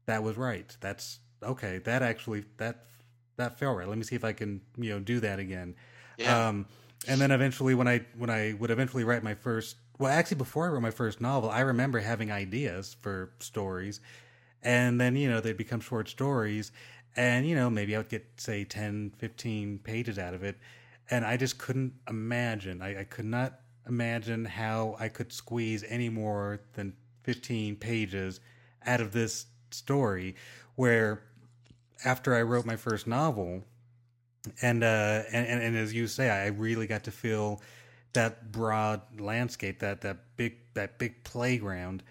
that 0.06 0.22
was 0.22 0.36
right. 0.36 0.74
That's 0.80 1.18
okay. 1.42 1.78
That 1.78 2.02
actually, 2.02 2.44
that, 2.56 2.86
that 3.36 3.58
felt 3.58 3.76
right. 3.76 3.86
Let 3.86 3.98
me 3.98 4.04
see 4.04 4.16
if 4.16 4.24
I 4.24 4.32
can, 4.32 4.62
you 4.78 4.90
know, 4.90 5.00
do 5.00 5.20
that 5.20 5.38
again. 5.38 5.74
Yeah. 6.16 6.48
Um, 6.48 6.66
and 7.06 7.20
then 7.20 7.30
eventually 7.30 7.74
when 7.74 7.86
I, 7.86 8.06
when 8.16 8.30
I 8.30 8.54
would 8.58 8.70
eventually 8.70 9.04
write 9.04 9.22
my 9.22 9.34
first, 9.34 9.76
well, 9.98 10.10
actually 10.10 10.38
before 10.38 10.66
I 10.66 10.70
wrote 10.70 10.82
my 10.82 10.90
first 10.90 11.20
novel, 11.20 11.50
I 11.50 11.60
remember 11.60 11.98
having 11.98 12.32
ideas 12.32 12.96
for 13.02 13.32
stories 13.38 14.00
and 14.66 15.00
then 15.00 15.16
you 15.16 15.30
know 15.30 15.40
they'd 15.40 15.56
become 15.56 15.80
short 15.80 16.08
stories. 16.08 16.72
And 17.16 17.48
you 17.48 17.54
know 17.56 17.70
maybe 17.70 17.94
i 17.94 17.98
would 17.98 18.10
get 18.10 18.26
say 18.36 18.64
10 18.64 19.12
15 19.16 19.78
pages 19.78 20.18
out 20.18 20.34
of 20.34 20.42
it. 20.42 20.56
And 21.08 21.24
i 21.24 21.38
just 21.38 21.56
couldn't 21.56 21.94
imagine. 22.08 22.82
I, 22.82 23.00
I 23.00 23.04
could 23.04 23.24
not 23.24 23.60
imagine 23.88 24.44
how 24.44 24.96
i 24.98 25.08
could 25.08 25.32
squeeze 25.32 25.84
any 25.88 26.08
more 26.08 26.60
than 26.74 26.92
15 27.22 27.76
pages 27.76 28.40
out 28.84 29.00
of 29.00 29.12
this 29.12 29.46
story 29.70 30.34
where 30.74 31.22
after 32.04 32.34
i 32.34 32.42
wrote 32.42 32.66
my 32.66 32.76
first 32.76 33.06
novel 33.06 33.62
and 34.60 34.82
uh 34.82 35.22
and, 35.32 35.46
and, 35.46 35.62
and 35.62 35.76
as 35.76 35.94
you 35.94 36.08
say 36.08 36.28
i 36.30 36.48
really 36.48 36.86
got 36.86 37.04
to 37.04 37.12
feel 37.12 37.62
that 38.12 38.50
broad 38.50 39.00
landscape 39.20 39.78
that 39.78 40.00
that 40.00 40.18
big 40.36 40.56
that 40.74 40.98
big 40.98 41.22
playground 41.22 42.02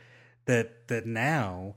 that 0.46 0.88
that 0.88 1.06
now 1.06 1.76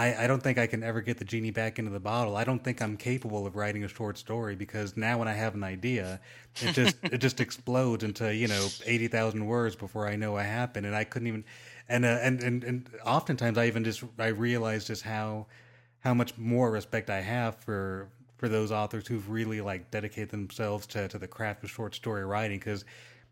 I, 0.00 0.24
I 0.24 0.26
don't 0.26 0.42
think 0.42 0.56
I 0.56 0.66
can 0.66 0.82
ever 0.82 1.02
get 1.02 1.18
the 1.18 1.26
genie 1.26 1.50
back 1.50 1.78
into 1.78 1.90
the 1.90 2.00
bottle. 2.00 2.34
I 2.34 2.44
don't 2.44 2.64
think 2.64 2.80
I'm 2.80 2.96
capable 2.96 3.46
of 3.46 3.54
writing 3.54 3.84
a 3.84 3.88
short 3.88 4.16
story 4.16 4.56
because 4.56 4.96
now 4.96 5.18
when 5.18 5.28
I 5.28 5.34
have 5.34 5.54
an 5.54 5.62
idea, 5.62 6.20
it 6.62 6.72
just 6.72 6.96
it 7.02 7.18
just 7.18 7.38
explodes 7.38 8.02
into 8.02 8.34
you 8.34 8.48
know 8.48 8.66
eighty 8.86 9.08
thousand 9.08 9.44
words 9.44 9.76
before 9.76 10.08
I 10.08 10.16
know 10.16 10.32
what 10.32 10.46
happened, 10.46 10.86
and 10.86 10.96
I 10.96 11.04
couldn't 11.04 11.28
even. 11.28 11.44
And, 11.86 12.04
uh, 12.04 12.18
and 12.22 12.42
and 12.42 12.64
and 12.64 12.90
oftentimes 13.04 13.58
I 13.58 13.66
even 13.66 13.84
just 13.84 14.02
I 14.18 14.28
realize 14.28 14.86
just 14.86 15.02
how 15.02 15.48
how 15.98 16.14
much 16.14 16.38
more 16.38 16.70
respect 16.70 17.10
I 17.10 17.20
have 17.20 17.56
for 17.56 18.08
for 18.38 18.48
those 18.48 18.72
authors 18.72 19.06
who've 19.06 19.28
really 19.28 19.60
like 19.60 19.90
dedicated 19.90 20.30
themselves 20.30 20.86
to 20.88 21.08
to 21.08 21.18
the 21.18 21.28
craft 21.28 21.62
of 21.62 21.70
short 21.70 21.94
story 21.94 22.24
writing 22.24 22.58
because 22.58 22.86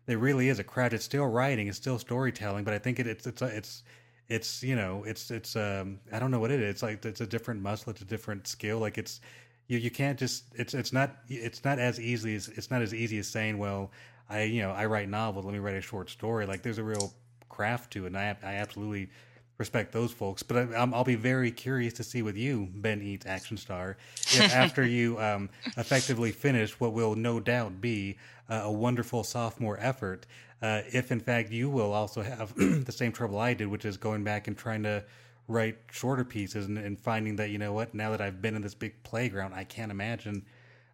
there 0.05 0.19
really 0.19 0.49
is 0.49 0.59
a 0.59 0.63
craft. 0.63 0.93
It's 0.93 1.05
still 1.05 1.25
writing, 1.25 1.67
it's 1.67 1.77
still 1.77 1.97
storytelling, 1.97 2.63
but 2.63 2.75
I 2.75 2.79
think 2.79 2.99
it, 2.99 3.07
it's 3.07 3.25
it's 3.25 3.41
it's 3.41 3.83
it's 4.29 4.63
you 4.63 4.75
know 4.75 5.03
it's 5.05 5.31
it's 5.31 5.55
um 5.55 5.99
I 6.11 6.19
don't 6.19 6.31
know 6.31 6.39
what 6.39 6.51
it 6.51 6.61
is. 6.61 6.75
It's 6.75 6.83
like 6.83 7.03
it's 7.03 7.21
a 7.21 7.27
different 7.27 7.61
muscle, 7.61 7.91
it's 7.91 8.01
a 8.01 8.05
different 8.05 8.47
skill. 8.47 8.79
Like 8.79 8.97
it's 8.97 9.21
you 9.67 9.77
you 9.77 9.91
can't 9.91 10.17
just 10.17 10.45
it's 10.53 10.73
it's 10.73 10.93
not 10.93 11.17
it's 11.27 11.65
not 11.65 11.79
as 11.79 11.99
easy 11.99 12.35
as 12.35 12.47
it's 12.49 12.71
not 12.71 12.81
as 12.81 12.93
easy 12.93 13.17
as 13.17 13.27
saying 13.27 13.57
well 13.57 13.91
I 14.29 14.43
you 14.43 14.61
know 14.61 14.71
I 14.71 14.85
write 14.85 15.09
novels 15.09 15.45
let 15.45 15.53
me 15.53 15.59
write 15.59 15.75
a 15.75 15.81
short 15.81 16.09
story. 16.09 16.45
Like 16.45 16.61
there's 16.61 16.77
a 16.77 16.83
real 16.83 17.11
craft 17.49 17.91
to 17.93 18.05
it, 18.05 18.07
and 18.07 18.17
I 18.17 18.37
I 18.43 18.53
absolutely 18.55 19.09
respect 19.57 19.91
those 19.91 20.11
folks. 20.11 20.41
But 20.41 20.73
I, 20.73 20.85
will 20.85 21.03
be 21.03 21.15
very 21.15 21.51
curious 21.51 21.93
to 21.95 22.03
see 22.03 22.21
with 22.21 22.37
you, 22.37 22.69
Ben 22.73 23.01
Eads 23.01 23.25
Action 23.25 23.57
Star, 23.57 23.97
if 24.15 24.55
after 24.55 24.83
you 24.97 25.19
um, 25.19 25.49
effectively 25.77 26.31
finish 26.31 26.79
what 26.79 26.93
will 26.93 27.15
no 27.15 27.39
doubt 27.39 27.81
be 27.81 28.17
uh, 28.49 28.61
a 28.63 28.71
wonderful 28.71 29.23
sophomore 29.23 29.77
effort, 29.79 30.25
uh, 30.61 30.81
if 30.91 31.11
in 31.11 31.19
fact 31.19 31.51
you 31.51 31.69
will 31.69 31.93
also 31.93 32.21
have 32.21 32.53
the 32.85 32.91
same 32.91 33.11
trouble 33.11 33.39
I 33.39 33.53
did, 33.53 33.67
which 33.67 33.85
is 33.85 33.97
going 33.97 34.23
back 34.23 34.47
and 34.47 34.57
trying 34.57 34.83
to 34.83 35.03
write 35.47 35.77
shorter 35.91 36.23
pieces 36.23 36.67
and, 36.67 36.77
and, 36.77 36.99
finding 36.99 37.35
that 37.37 37.49
you 37.49 37.57
know 37.57 37.73
what 37.73 37.95
now 37.95 38.11
that 38.11 38.21
I've 38.21 38.41
been 38.41 38.55
in 38.55 38.61
this 38.61 38.75
big 38.75 39.01
playground, 39.03 39.53
I 39.53 39.63
can't 39.63 39.91
imagine 39.91 40.45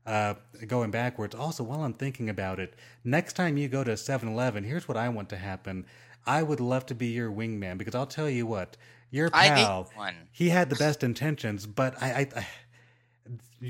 uh, 0.06 0.36
going 0.68 0.92
backwards. 0.92 1.36
Also, 1.36 1.64
while 1.64 1.84
I'm 1.84 1.94
thinking 1.94 2.30
about 2.30 2.60
it, 2.60 2.76
next 3.04 3.34
time 3.34 3.58
you 3.58 3.68
go 3.68 3.84
to 3.84 3.92
7-Eleven, 3.92 4.64
here's 4.64 4.88
what 4.88 4.98
I 4.98 5.10
want 5.10 5.30
to 5.30 5.38
happen. 5.38 5.86
I 6.26 6.42
would 6.42 6.62
love 6.62 6.86
to 6.88 6.96
be 6.96 7.08
your 7.08 7.30
wingman 7.32 7.78
because 7.78 7.96
I'll 7.96 8.06
tell 8.06 8.30
you 8.30 8.48
what, 8.48 8.78
your 9.12 9.30
pal, 9.30 9.90
he 10.32 10.50
had 10.50 10.70
the 10.70 10.76
best 10.76 11.04
intentions, 11.04 11.66
but 11.66 12.02
I, 12.02 12.12
I, 12.12 12.40
I 12.40 12.48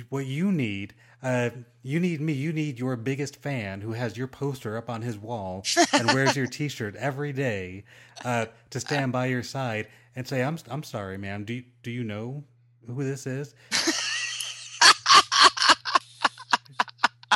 what 0.10 0.26
you 0.26 0.52
need 0.52 0.94
uh, 1.26 1.50
you 1.82 2.00
need 2.00 2.22
me. 2.22 2.34
You 2.34 2.54
need 2.54 2.78
your 2.78 2.96
biggest 2.96 3.42
fan 3.42 3.82
who 3.82 3.94
has 3.94 4.16
your 4.16 4.28
poster 4.28 4.78
up 4.78 4.92
on 4.92 5.02
his 5.02 5.18
wall 5.18 5.66
and 5.94 6.06
wears 6.14 6.36
your 6.36 6.46
T-shirt 6.46 6.96
every 6.96 7.34
day 7.34 7.84
uh, 8.24 8.46
to 8.70 8.80
stand 8.80 9.12
by 9.12 9.26
your 9.26 9.42
side 9.42 9.88
and 10.16 10.28
say, 10.28 10.44
"I'm 10.44 10.60
I'm 10.70 10.84
sorry, 10.84 11.18
ma'am. 11.18 11.44
Do 11.44 11.56
you, 11.56 11.64
do 11.82 11.90
you 11.90 12.04
know 12.04 12.44
who 12.86 13.04
this 13.04 13.26
is?" 13.26 13.56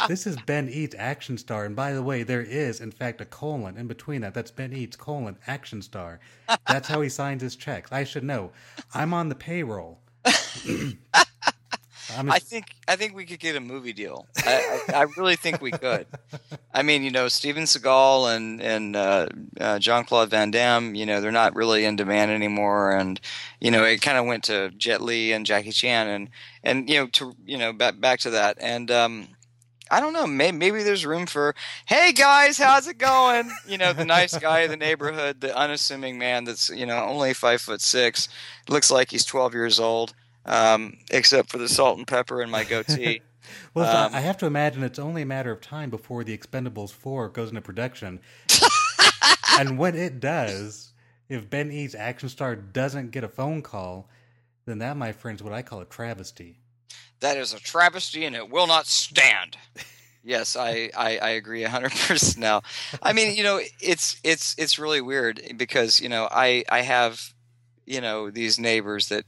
this 0.07 0.27
is 0.27 0.37
Ben 0.45 0.69
Eads 0.69 0.95
Action 0.97 1.39
Star, 1.39 1.65
and 1.65 1.75
by 1.75 1.91
the 1.91 2.03
way, 2.03 2.21
there 2.21 2.43
is 2.43 2.81
in 2.81 2.91
fact 2.91 3.21
a 3.21 3.25
colon 3.25 3.75
in 3.75 3.87
between 3.87 4.21
that. 4.21 4.35
That's 4.35 4.51
Ben 4.51 4.71
Eads 4.71 4.97
colon 4.97 5.35
Action 5.47 5.81
Star. 5.81 6.19
That's 6.67 6.87
how 6.87 7.01
he 7.01 7.09
signs 7.09 7.41
his 7.41 7.55
checks. 7.55 7.91
I 7.91 8.03
should 8.03 8.23
know. 8.23 8.51
I'm 8.93 9.15
on 9.15 9.29
the 9.29 9.35
payroll. 9.35 9.99
I'm 12.17 12.31
I 12.31 12.39
think 12.39 12.75
I 12.87 12.95
think 12.95 13.15
we 13.15 13.25
could 13.25 13.39
get 13.39 13.55
a 13.55 13.59
movie 13.59 13.93
deal. 13.93 14.27
I, 14.37 14.81
I, 14.89 14.93
I 14.93 15.01
really 15.17 15.35
think 15.35 15.61
we 15.61 15.71
could. 15.71 16.07
I 16.73 16.83
mean, 16.83 17.03
you 17.03 17.11
know, 17.11 17.27
Steven 17.27 17.63
Seagal 17.63 18.35
and 18.35 18.61
and 18.61 18.95
uh, 18.95 19.27
uh, 19.59 19.79
Jean 19.79 20.03
Claude 20.03 20.29
Van 20.29 20.51
Damme, 20.51 20.95
you 20.95 21.05
know, 21.05 21.21
they're 21.21 21.31
not 21.31 21.55
really 21.55 21.85
in 21.85 21.95
demand 21.95 22.31
anymore, 22.31 22.91
and 22.91 23.19
you 23.59 23.71
know, 23.71 23.83
it 23.83 24.01
kind 24.01 24.17
of 24.17 24.25
went 24.25 24.43
to 24.45 24.71
Jet 24.71 25.01
Li 25.01 25.31
and 25.31 25.45
Jackie 25.45 25.71
Chan, 25.71 26.07
and 26.07 26.29
and 26.63 26.89
you 26.89 26.99
know, 26.99 27.07
to 27.07 27.35
you 27.45 27.57
know, 27.57 27.73
back 27.73 27.99
back 27.99 28.19
to 28.21 28.31
that, 28.31 28.57
and 28.59 28.89
um, 28.89 29.27
I 29.91 29.99
don't 29.99 30.13
know. 30.13 30.27
Maybe, 30.27 30.57
maybe 30.57 30.83
there's 30.83 31.05
room 31.05 31.25
for, 31.25 31.55
hey 31.85 32.13
guys, 32.13 32.57
how's 32.57 32.87
it 32.87 32.97
going? 32.97 33.51
You 33.67 33.77
know, 33.77 33.93
the 33.93 34.05
nice 34.05 34.37
guy 34.37 34.59
of 34.59 34.69
the 34.69 34.77
neighborhood, 34.77 35.41
the 35.41 35.55
unassuming 35.57 36.17
man 36.17 36.43
that's 36.43 36.69
you 36.69 36.85
know 36.85 37.03
only 37.03 37.33
five 37.33 37.61
foot 37.61 37.81
six, 37.81 38.29
looks 38.67 38.91
like 38.91 39.11
he's 39.11 39.25
twelve 39.25 39.53
years 39.53 39.79
old 39.79 40.13
um, 40.49 40.97
except 41.11 41.49
for 41.49 41.57
the 41.57 41.69
salt 41.69 41.97
and 41.97 42.07
pepper 42.07 42.41
and 42.41 42.51
my 42.51 42.63
goatee. 42.63 43.21
well, 43.73 44.07
um, 44.07 44.13
I 44.13 44.19
have 44.19 44.37
to 44.39 44.47
imagine 44.47 44.83
it's 44.83 44.99
only 44.99 45.21
a 45.21 45.25
matter 45.25 45.51
of 45.51 45.61
time 45.61 45.89
before 45.89 46.23
the 46.23 46.37
Expendables 46.37 46.91
4 46.91 47.29
goes 47.29 47.49
into 47.49 47.61
production. 47.61 48.19
and 49.59 49.77
when 49.77 49.95
it 49.95 50.19
does, 50.19 50.91
if 51.29 51.49
Ben 51.49 51.71
Eads 51.71 51.95
action 51.95 52.27
star 52.27 52.55
doesn't 52.55 53.11
get 53.11 53.23
a 53.23 53.29
phone 53.29 53.61
call, 53.61 54.09
then 54.65 54.79
that, 54.79 54.97
my 54.97 55.11
friends, 55.11 55.41
what 55.43 55.53
I 55.53 55.61
call 55.61 55.81
a 55.81 55.85
travesty. 55.85 56.57
That 57.19 57.37
is 57.37 57.53
a 57.53 57.59
travesty, 57.59 58.25
and 58.25 58.35
it 58.35 58.49
will 58.49 58.67
not 58.67 58.87
stand. 58.87 59.57
yes, 60.23 60.55
I, 60.55 60.89
I, 60.97 61.17
I 61.17 61.29
agree 61.31 61.63
hundred 61.63 61.91
percent. 61.91 62.37
Now, 62.37 62.61
I 63.03 63.13
mean, 63.13 63.35
you 63.35 63.43
know, 63.43 63.59
it's 63.81 64.19
it's 64.23 64.55
it's 64.57 64.79
really 64.79 65.01
weird 65.01 65.41
because 65.57 65.99
you 65.99 66.07
know 66.07 66.29
I 66.31 66.63
I 66.69 66.81
have 66.81 67.33
you 67.85 67.99
know 67.99 68.29
these 68.29 68.57
neighbors 68.57 69.09
that 69.09 69.25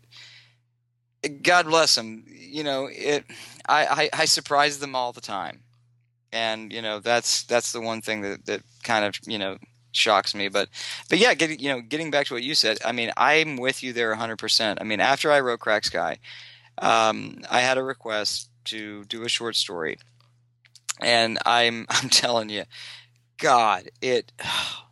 God 1.41 1.67
bless 1.67 1.95
them. 1.95 2.25
You 2.27 2.63
know, 2.63 2.89
it. 2.91 3.25
I, 3.67 4.09
I, 4.13 4.21
I 4.21 4.25
surprise 4.25 4.79
them 4.79 4.95
all 4.95 5.13
the 5.13 5.21
time, 5.21 5.61
and 6.31 6.71
you 6.71 6.81
know 6.81 6.99
that's 6.99 7.43
that's 7.43 7.71
the 7.71 7.81
one 7.81 8.01
thing 8.01 8.21
that 8.21 8.45
that 8.45 8.61
kind 8.83 9.05
of 9.05 9.15
you 9.25 9.37
know 9.37 9.57
shocks 9.91 10.33
me. 10.33 10.47
But 10.47 10.69
but 11.09 11.19
yeah, 11.19 11.33
getting 11.33 11.59
you 11.59 11.69
know 11.69 11.81
getting 11.81 12.11
back 12.11 12.27
to 12.27 12.33
what 12.33 12.43
you 12.43 12.55
said. 12.55 12.79
I 12.83 12.91
mean, 12.91 13.11
I'm 13.17 13.57
with 13.57 13.83
you 13.83 13.93
there 13.93 14.09
100. 14.09 14.37
percent 14.37 14.79
I 14.81 14.83
mean, 14.83 14.99
after 14.99 15.31
I 15.31 15.39
wrote 15.39 15.59
Cracked 15.59 15.87
Sky, 15.87 16.17
um, 16.79 17.39
I 17.49 17.61
had 17.61 17.77
a 17.77 17.83
request 17.83 18.49
to 18.65 19.05
do 19.05 19.23
a 19.23 19.29
short 19.29 19.55
story, 19.55 19.97
and 20.99 21.37
I'm 21.45 21.85
I'm 21.89 22.09
telling 22.09 22.49
you, 22.49 22.63
God, 23.37 23.89
it 24.01 24.31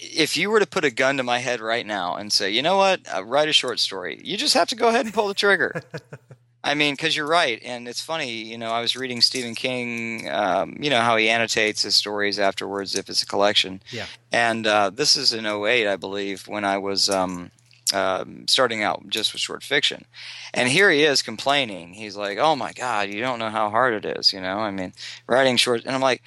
if 0.00 0.36
you 0.36 0.50
were 0.50 0.60
to 0.60 0.66
put 0.66 0.84
a 0.84 0.90
gun 0.90 1.16
to 1.16 1.22
my 1.22 1.38
head 1.38 1.60
right 1.60 1.86
now 1.86 2.16
and 2.16 2.32
say, 2.32 2.50
you 2.50 2.62
know 2.62 2.76
what, 2.76 3.00
uh, 3.14 3.24
write 3.24 3.48
a 3.48 3.52
short 3.52 3.78
story, 3.80 4.20
you 4.24 4.36
just 4.36 4.54
have 4.54 4.68
to 4.68 4.76
go 4.76 4.88
ahead 4.88 5.04
and 5.04 5.14
pull 5.14 5.28
the 5.28 5.34
trigger. 5.34 5.82
I 6.64 6.72
mean, 6.72 6.94
because 6.94 7.14
you're 7.14 7.26
right, 7.26 7.60
and 7.62 7.86
it's 7.86 8.00
funny. 8.00 8.30
You 8.30 8.56
know, 8.56 8.70
I 8.70 8.80
was 8.80 8.96
reading 8.96 9.20
Stephen 9.20 9.54
King. 9.54 10.30
Um, 10.30 10.78
you 10.80 10.88
know 10.88 11.02
how 11.02 11.16
he 11.18 11.28
annotates 11.28 11.82
his 11.82 11.94
stories 11.94 12.38
afterwards 12.38 12.94
if 12.94 13.10
it's 13.10 13.22
a 13.22 13.26
collection. 13.26 13.82
Yeah. 13.90 14.06
And 14.32 14.66
uh, 14.66 14.88
this 14.88 15.14
is 15.14 15.34
in 15.34 15.44
08, 15.44 15.86
I 15.86 15.96
believe, 15.96 16.48
when 16.48 16.64
I 16.64 16.78
was 16.78 17.10
um, 17.10 17.50
um, 17.92 18.48
starting 18.48 18.82
out 18.82 19.06
just 19.08 19.34
with 19.34 19.42
short 19.42 19.62
fiction. 19.62 20.06
And 20.54 20.70
here 20.70 20.90
he 20.90 21.04
is 21.04 21.20
complaining. 21.20 21.92
He's 21.92 22.16
like, 22.16 22.38
"Oh 22.38 22.56
my 22.56 22.72
God, 22.72 23.10
you 23.10 23.20
don't 23.20 23.38
know 23.38 23.50
how 23.50 23.68
hard 23.68 23.92
it 24.02 24.18
is." 24.18 24.32
You 24.32 24.40
know, 24.40 24.58
I 24.58 24.70
mean, 24.70 24.94
writing 25.26 25.58
short. 25.58 25.84
And 25.84 25.94
I'm 25.94 26.00
like, 26.00 26.22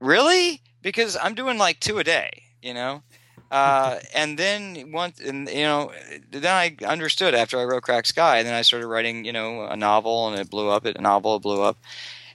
"Really?" 0.00 0.60
Because 0.82 1.16
I'm 1.22 1.36
doing 1.36 1.56
like 1.56 1.78
two 1.78 1.98
a 1.98 2.04
day. 2.04 2.42
You 2.62 2.74
know. 2.74 3.02
Uh, 3.50 3.98
and 4.14 4.38
then 4.38 4.92
once, 4.92 5.20
and 5.20 5.48
you 5.48 5.62
know, 5.62 5.92
then 6.30 6.46
I 6.46 6.84
understood 6.84 7.34
after 7.34 7.58
I 7.58 7.64
wrote 7.64 7.82
Cracked 7.82 8.08
Sky, 8.08 8.38
and 8.38 8.46
then 8.46 8.54
I 8.54 8.62
started 8.62 8.86
writing, 8.86 9.24
you 9.24 9.32
know, 9.32 9.64
a 9.64 9.76
novel, 9.76 10.28
and 10.28 10.40
it 10.40 10.50
blew 10.50 10.70
up. 10.70 10.86
It 10.86 10.96
a 10.96 11.02
novel 11.02 11.36
it 11.36 11.42
blew 11.42 11.62
up, 11.62 11.78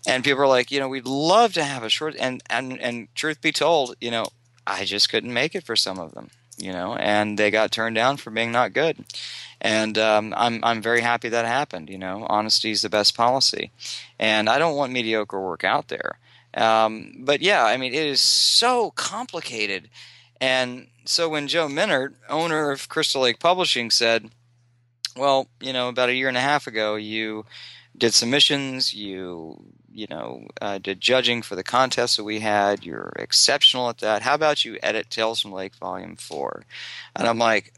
and 0.07 0.23
people 0.23 0.39
were 0.39 0.47
like, 0.47 0.71
you 0.71 0.79
know, 0.79 0.89
we'd 0.89 1.07
love 1.07 1.53
to 1.53 1.63
have 1.63 1.83
a 1.83 1.89
short. 1.89 2.15
And 2.19 2.43
and 2.49 2.79
and 2.79 3.07
truth 3.15 3.41
be 3.41 3.51
told, 3.51 3.95
you 3.99 4.11
know, 4.11 4.25
I 4.65 4.85
just 4.85 5.09
couldn't 5.09 5.33
make 5.33 5.55
it 5.55 5.63
for 5.65 5.75
some 5.75 5.99
of 5.99 6.13
them 6.13 6.29
you 6.57 6.71
know, 6.71 6.95
and 6.95 7.37
they 7.37 7.51
got 7.51 7.71
turned 7.71 7.95
down 7.95 8.17
for 8.17 8.31
being 8.31 8.51
not 8.51 8.73
good. 8.73 8.97
And 9.61 9.97
um, 9.97 10.33
I'm 10.35 10.63
I'm 10.63 10.81
very 10.81 11.01
happy 11.01 11.29
that 11.29 11.45
happened. 11.45 11.89
You 11.89 11.97
know, 11.97 12.25
honesty 12.29 12.71
is 12.71 12.81
the 12.81 12.89
best 12.89 13.15
policy, 13.15 13.71
and 14.19 14.49
I 14.49 14.59
don't 14.59 14.75
want 14.75 14.91
mediocre 14.91 15.39
work 15.39 15.63
out 15.63 15.87
there. 15.87 16.19
Um, 16.53 17.13
but 17.19 17.41
yeah, 17.41 17.63
I 17.65 17.77
mean, 17.77 17.93
it 17.93 18.05
is 18.05 18.19
so 18.19 18.91
complicated. 18.91 19.89
And 20.39 20.87
so 21.05 21.29
when 21.29 21.47
Joe 21.47 21.67
Mynhardt, 21.67 22.13
owner 22.29 22.71
of 22.71 22.89
Crystal 22.89 23.21
Lake 23.21 23.39
Publishing, 23.39 23.89
said, 23.91 24.29
"Well, 25.15 25.47
you 25.59 25.73
know, 25.73 25.89
about 25.89 26.09
a 26.09 26.15
year 26.15 26.27
and 26.27 26.37
a 26.37 26.41
half 26.41 26.67
ago, 26.67 26.95
you 26.95 27.45
did 27.97 28.13
submissions, 28.13 28.93
you 28.93 29.73
you 29.97 30.05
know, 30.11 30.45
uh, 30.61 30.77
did 30.77 31.01
judging 31.01 31.41
for 31.41 31.55
the 31.55 31.63
contest 31.63 32.17
that 32.17 32.23
we 32.23 32.39
had. 32.39 32.85
You're 32.85 33.11
exceptional 33.15 33.89
at 33.89 33.97
that. 33.97 34.21
How 34.21 34.35
about 34.35 34.63
you 34.63 34.77
edit 34.83 35.09
Tales 35.09 35.41
from 35.41 35.51
Lake 35.51 35.75
Volume 35.75 36.15
4? 36.15 36.65
And 37.15 37.27
I'm 37.27 37.39
like, 37.39 37.73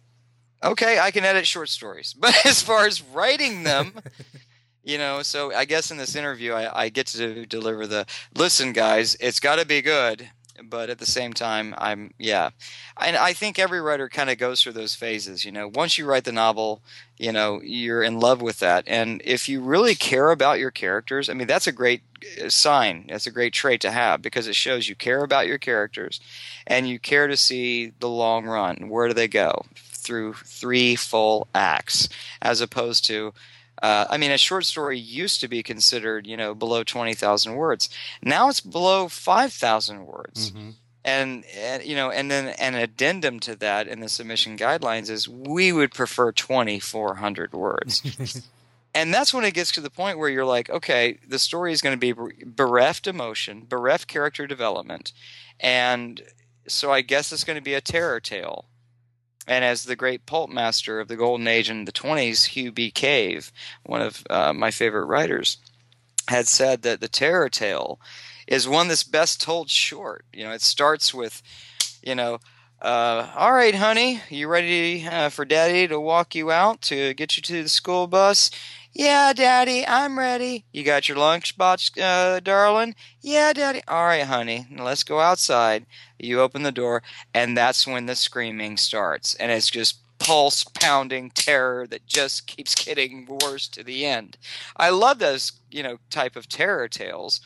okay, 0.62 0.99
I 0.99 1.12
can 1.12 1.24
edit 1.24 1.47
short 1.47 1.70
stories. 1.70 2.14
But 2.20 2.36
as 2.45 2.62
far 2.62 2.86
as 2.86 3.01
writing 3.01 3.64
them, 3.64 3.93
you 4.84 4.97
know, 4.97 5.22
so 5.22 5.53
I 5.53 5.64
guess 5.64 5.91
in 5.91 5.97
this 5.97 6.14
interview, 6.14 6.51
I, 6.51 6.84
I 6.84 6.89
get 6.89 7.07
to 7.07 7.45
deliver 7.45 7.88
the 7.88 8.05
listen, 8.36 8.74
guys, 8.74 9.16
it's 9.22 9.39
got 9.39 9.55
to 9.55 9.66
be 9.66 9.82
good 9.82 10.30
but 10.64 10.89
at 10.89 10.99
the 10.99 11.05
same 11.05 11.34
time, 11.34 11.74
I'm 11.78 12.14
yeah, 12.18 12.49
and 12.99 13.16
I 13.16 13.34
think 13.34 13.60
every 13.60 13.82
writer 13.82 14.10
kind 14.10 14.30
of 14.30 14.38
goes 14.38 14.62
through 14.62 14.74
those 14.74 14.95
phases. 14.95 15.45
You 15.45 15.51
know, 15.51 15.68
once 15.68 15.97
you 15.97 16.05
write 16.05 16.24
the 16.24 16.32
novel, 16.32 16.82
you 17.18 17.32
know 17.32 17.62
you're 17.64 18.03
in 18.03 18.20
love 18.20 18.41
with 18.41 18.60
that, 18.60 18.84
and 18.88 19.22
if 19.26 19.47
you 19.47 19.62
really 19.62 19.95
care 19.95 20.32
about 20.32 20.60
your 20.60 20.72
characters, 20.72 21.30
I 21.30 21.34
mean 21.34 21.47
that's 21.47 21.68
a 21.68 21.72
great 21.72 22.01
uh, 22.43 22.49
sign. 22.49 23.05
That's 23.10 23.28
a 23.28 23.32
great 23.32 23.53
trait 23.53 23.82
to 23.82 23.91
have 23.91 24.22
because 24.22 24.47
it 24.47 24.55
shows 24.55 24.89
you 24.89 24.95
care 24.95 25.24
about 25.24 25.47
your 25.47 25.57
characters, 25.57 26.20
and 26.66 26.88
you 26.88 26.99
care 26.99 27.28
to 27.28 27.38
see 27.38 27.93
the 27.99 28.10
long 28.10 28.45
run. 28.45 28.89
Where 28.89 29.07
do 29.07 29.14
they 29.14 29.28
go? 29.28 29.66
Through 29.76 30.34
three 30.34 30.95
full 30.95 31.47
acts, 31.53 32.10
as 32.41 32.62
opposed 32.62 33.05
to 33.07 33.34
uh, 33.82 34.06
I 34.10 34.18
mean, 34.18 34.32
a 34.32 34.38
short 34.38 34.66
story 34.66 34.98
used 34.98 35.40
to 35.42 35.48
be 35.48 35.64
considered, 35.64 36.28
you 36.28 36.38
know, 36.38 36.54
below 36.54 36.84
twenty 36.84 37.14
thousand 37.14 37.56
words. 37.56 37.90
Now 38.22 38.50
it's 38.50 38.62
below 38.62 39.08
five 39.08 39.54
thousand 39.54 40.06
words. 40.06 40.52
Mm-hmm. 40.52 40.70
And, 41.06 41.46
and, 41.56 41.84
you 41.86 41.96
know, 41.96 42.12
and 42.12 42.30
then 42.30 42.50
an 42.60 42.76
addendum 42.76 43.40
to 43.42 43.56
that 43.56 43.88
in 43.88 44.02
the 44.02 44.10
submission 44.10 44.58
guidelines 44.58 45.10
is 45.10 45.30
we 45.30 45.72
would 45.72 45.94
prefer 45.94 46.32
twenty 46.32 46.80
four 46.80 47.16
hundred 47.16 47.54
words. 47.54 48.48
and 48.94 49.14
that's 49.14 49.34
when 49.34 49.46
it 49.46 49.54
gets 49.54 49.72
to 49.74 49.82
the 49.82 49.90
point 49.90 50.20
where 50.20 50.30
you're 50.30 50.46
like, 50.46 50.70
okay, 50.70 51.20
the 51.28 51.40
story 51.40 51.72
is 51.72 51.82
going 51.82 51.98
to 51.98 52.14
be 52.14 52.34
bereft 52.46 53.08
emotion, 53.08 53.66
bereft 53.68 54.08
character 54.08 54.46
development, 54.46 55.14
and 55.60 56.22
so 56.68 56.92
I 56.92 57.02
guess 57.02 57.32
it's 57.32 57.44
going 57.44 57.58
to 57.58 57.64
be 57.64 57.74
a 57.74 57.82
terror 57.82 58.20
tale 58.20 58.69
and 59.50 59.66
as 59.66 59.84
the 59.84 59.95
great 59.95 60.28
pulp 60.28 60.52
master 60.52 61.00
of 61.00 61.08
the 61.08 61.16
golden 61.16 61.47
age 61.47 61.72
in 61.72 61.86
the 61.86 61.91
20s, 61.91 62.45
Hugh 62.45 62.72
B. 62.72 62.91
Cave, 62.91 63.52
one 63.84 64.00
of 64.00 64.24
uh, 64.30 64.54
my 64.54 64.70
favorite 64.70 65.06
writers, 65.06 65.58
had 66.28 66.47
said 66.47 66.84
that 66.84 67.02
the 67.02 67.08
terror 67.08 67.50
tale 67.50 68.00
is 68.47 68.68
one 68.68 68.88
that's 68.88 69.04
best 69.04 69.41
told 69.41 69.72
short. 69.72 70.24
You 70.32 70.43
know, 70.43 70.52
it 70.52 70.62
starts 70.62 71.16
with, 71.16 71.41
you 72.04 72.14
know, 72.14 72.38
uh, 72.80 73.32
all 73.36 73.52
right, 73.52 73.74
honey, 73.74 74.22
you 74.30 74.47
ready 74.47 75.06
uh, 75.06 75.30
for 75.30 75.45
daddy 75.45 75.88
to 75.88 76.00
walk 76.00 76.36
you 76.36 76.52
out 76.52 76.84
to 76.84 77.16
get 77.16 77.36
you 77.36 77.41
to 77.41 77.64
the 77.64 77.70
school 77.70 78.06
bus? 78.06 78.52
Yeah, 78.94 79.34
Daddy, 79.34 79.86
I'm 79.88 80.18
ready. 80.18 80.66
You 80.74 80.84
got 80.84 81.08
your 81.08 81.18
lunchbox, 81.18 82.00
uh, 82.02 82.40
darling? 82.40 82.96
Yeah, 83.22 83.54
Daddy. 83.54 83.82
All 83.88 84.06
right, 84.06 84.24
honey, 84.24 84.68
let's 84.78 85.04
go 85.04 85.20
outside. 85.20 85.86
You 86.18 86.42
open 86.42 86.64
the 86.64 86.72
door, 86.72 87.04
and 87.34 87.56
that's 87.56 87.88
when 87.88 88.08
the 88.08 88.16
screaming 88.16 88.78
starts. 88.78 89.36
And 89.36 89.52
it's 89.52 89.70
just 89.70 90.00
pulse 90.20 90.64
pounding 90.64 91.30
terror 91.32 91.88
that 91.88 92.06
just 92.08 92.48
keeps 92.48 92.76
getting 92.76 93.26
worse 93.42 93.68
to 93.70 93.84
the 93.84 94.06
end. 94.06 94.38
I 94.76 94.90
love 94.90 95.20
those, 95.20 95.54
you 95.72 95.84
know, 95.84 95.98
type 96.10 96.36
of 96.36 96.50
terror 96.50 96.88
tales. 96.88 97.42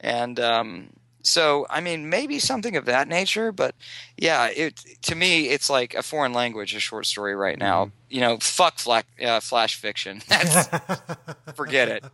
And, 0.00 0.38
um, 0.40 0.90
so, 1.24 1.66
I 1.70 1.80
mean, 1.80 2.10
maybe 2.10 2.38
something 2.38 2.76
of 2.76 2.84
that 2.84 3.08
nature, 3.08 3.50
but 3.50 3.74
yeah, 4.16 4.46
it 4.46 4.76
to 5.02 5.14
me, 5.14 5.48
it's 5.48 5.70
like 5.70 5.94
a 5.94 6.02
foreign 6.02 6.34
language, 6.34 6.74
a 6.74 6.80
short 6.80 7.06
story 7.06 7.34
right 7.34 7.58
now. 7.58 7.86
Mm-hmm. 7.86 7.94
You 8.10 8.20
know, 8.20 8.38
fuck 8.38 8.78
flash, 8.78 9.04
uh, 9.24 9.40
flash 9.40 9.76
fiction. 9.76 10.20
forget 11.54 11.88
it. 11.88 12.04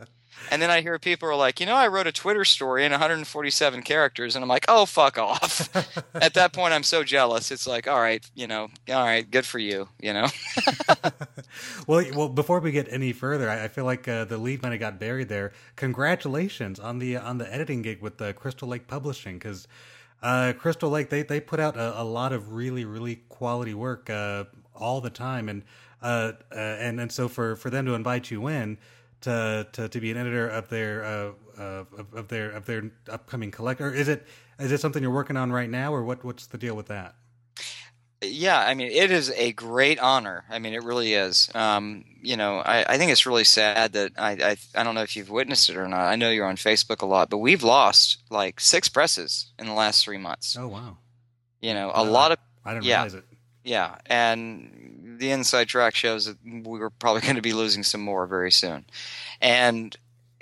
And 0.50 0.62
then 0.62 0.70
I 0.70 0.80
hear 0.80 0.98
people 0.98 1.28
are 1.28 1.34
like, 1.34 1.60
you 1.60 1.66
know, 1.66 1.74
I 1.74 1.88
wrote 1.88 2.06
a 2.06 2.12
Twitter 2.12 2.44
story 2.44 2.84
in 2.84 2.92
147 2.92 3.82
characters, 3.82 4.36
and 4.36 4.42
I'm 4.42 4.48
like, 4.48 4.64
oh, 4.68 4.86
fuck 4.86 5.18
off. 5.18 5.74
At 6.14 6.34
that 6.34 6.52
point, 6.52 6.72
I'm 6.72 6.82
so 6.82 7.02
jealous. 7.02 7.50
It's 7.50 7.66
like, 7.66 7.88
all 7.88 8.00
right, 8.00 8.24
you 8.34 8.46
know, 8.46 8.68
all 8.88 9.04
right, 9.04 9.28
good 9.28 9.44
for 9.44 9.58
you, 9.58 9.88
you 10.00 10.12
know. 10.12 10.28
well, 11.86 12.04
well, 12.14 12.28
before 12.28 12.60
we 12.60 12.70
get 12.70 12.86
any 12.90 13.12
further, 13.12 13.50
I, 13.50 13.64
I 13.64 13.68
feel 13.68 13.84
like 13.84 14.06
uh, 14.06 14.24
the 14.24 14.38
lead 14.38 14.62
might 14.62 14.72
have 14.72 14.80
got 14.80 15.00
buried 15.00 15.28
there. 15.28 15.52
Congratulations 15.76 16.78
on 16.78 16.98
the 16.98 17.16
on 17.16 17.38
the 17.38 17.52
editing 17.52 17.82
gig 17.82 18.00
with 18.00 18.18
the 18.18 18.32
Crystal 18.32 18.68
Lake 18.68 18.86
Publishing, 18.86 19.38
because 19.38 19.66
uh, 20.22 20.52
Crystal 20.58 20.90
Lake 20.90 21.10
they 21.10 21.22
they 21.22 21.40
put 21.40 21.60
out 21.60 21.76
a, 21.76 22.00
a 22.00 22.04
lot 22.04 22.32
of 22.32 22.52
really 22.52 22.84
really 22.84 23.16
quality 23.28 23.74
work 23.74 24.08
uh, 24.10 24.44
all 24.74 25.00
the 25.00 25.10
time, 25.10 25.48
and 25.48 25.62
uh, 26.02 26.32
uh, 26.52 26.54
and 26.54 27.00
and 27.00 27.10
so 27.10 27.28
for 27.28 27.56
for 27.56 27.70
them 27.70 27.86
to 27.86 27.94
invite 27.94 28.30
you 28.30 28.46
in 28.46 28.78
to 29.22 29.66
to, 29.72 29.88
to 29.88 30.00
be 30.00 30.10
an 30.10 30.16
editor 30.16 30.48
of 30.48 30.68
their 30.68 31.04
uh, 31.04 31.32
uh, 31.58 31.62
of, 31.98 32.14
of, 32.14 32.28
their 32.28 32.50
of 32.50 32.66
their 32.66 32.90
upcoming 33.10 33.50
collector? 33.50 33.92
Is 33.92 34.08
it 34.08 34.26
is 34.58 34.72
it 34.72 34.80
something 34.80 35.02
you're 35.02 35.12
working 35.12 35.36
on 35.36 35.52
right 35.52 35.70
now, 35.70 35.94
or 35.94 36.02
what 36.04 36.24
what's 36.24 36.46
the 36.46 36.58
deal 36.58 36.74
with 36.74 36.86
that? 36.86 37.14
Yeah, 38.22 38.58
I 38.58 38.72
mean, 38.74 38.90
it 38.90 39.10
is 39.10 39.30
a 39.30 39.52
great 39.52 39.98
honor. 39.98 40.44
I 40.48 40.58
mean, 40.58 40.72
it 40.72 40.82
really 40.82 41.12
is. 41.12 41.50
Um, 41.54 42.04
you 42.22 42.36
know, 42.36 42.58
I, 42.58 42.94
I, 42.94 42.98
think 42.98 43.12
it's 43.12 43.26
really 43.26 43.44
sad 43.44 43.92
that 43.92 44.12
I, 44.16 44.30
I 44.32 44.56
I 44.74 44.84
don't 44.84 44.94
know 44.94 45.02
if 45.02 45.16
you've 45.16 45.28
witnessed 45.28 45.68
it 45.68 45.76
or 45.76 45.86
not. 45.86 46.00
I 46.00 46.16
know 46.16 46.30
you're 46.30 46.46
on 46.46 46.56
Facebook 46.56 47.02
a 47.02 47.06
lot, 47.06 47.28
but 47.28 47.38
we've 47.38 47.62
lost 47.62 48.22
like 48.30 48.58
six 48.58 48.88
presses 48.88 49.52
in 49.58 49.66
the 49.66 49.74
last 49.74 50.02
three 50.02 50.16
months. 50.16 50.56
Oh 50.58 50.68
wow! 50.68 50.96
You 51.60 51.74
know, 51.74 51.92
a 51.94 52.04
lot 52.04 52.32
of 52.32 52.38
I 52.64 52.72
didn't 52.72 52.86
yeah, 52.86 52.96
realize 52.96 53.14
it. 53.14 53.24
Yeah, 53.64 53.96
and 54.06 54.85
the 55.18 55.30
inside 55.30 55.68
track 55.68 55.94
shows 55.94 56.26
that 56.26 56.38
we 56.44 56.78
were 56.78 56.90
probably 56.90 57.20
going 57.22 57.36
to 57.36 57.42
be 57.42 57.52
losing 57.52 57.82
some 57.82 58.00
more 58.00 58.26
very 58.26 58.50
soon, 58.52 58.84
and 59.40 59.96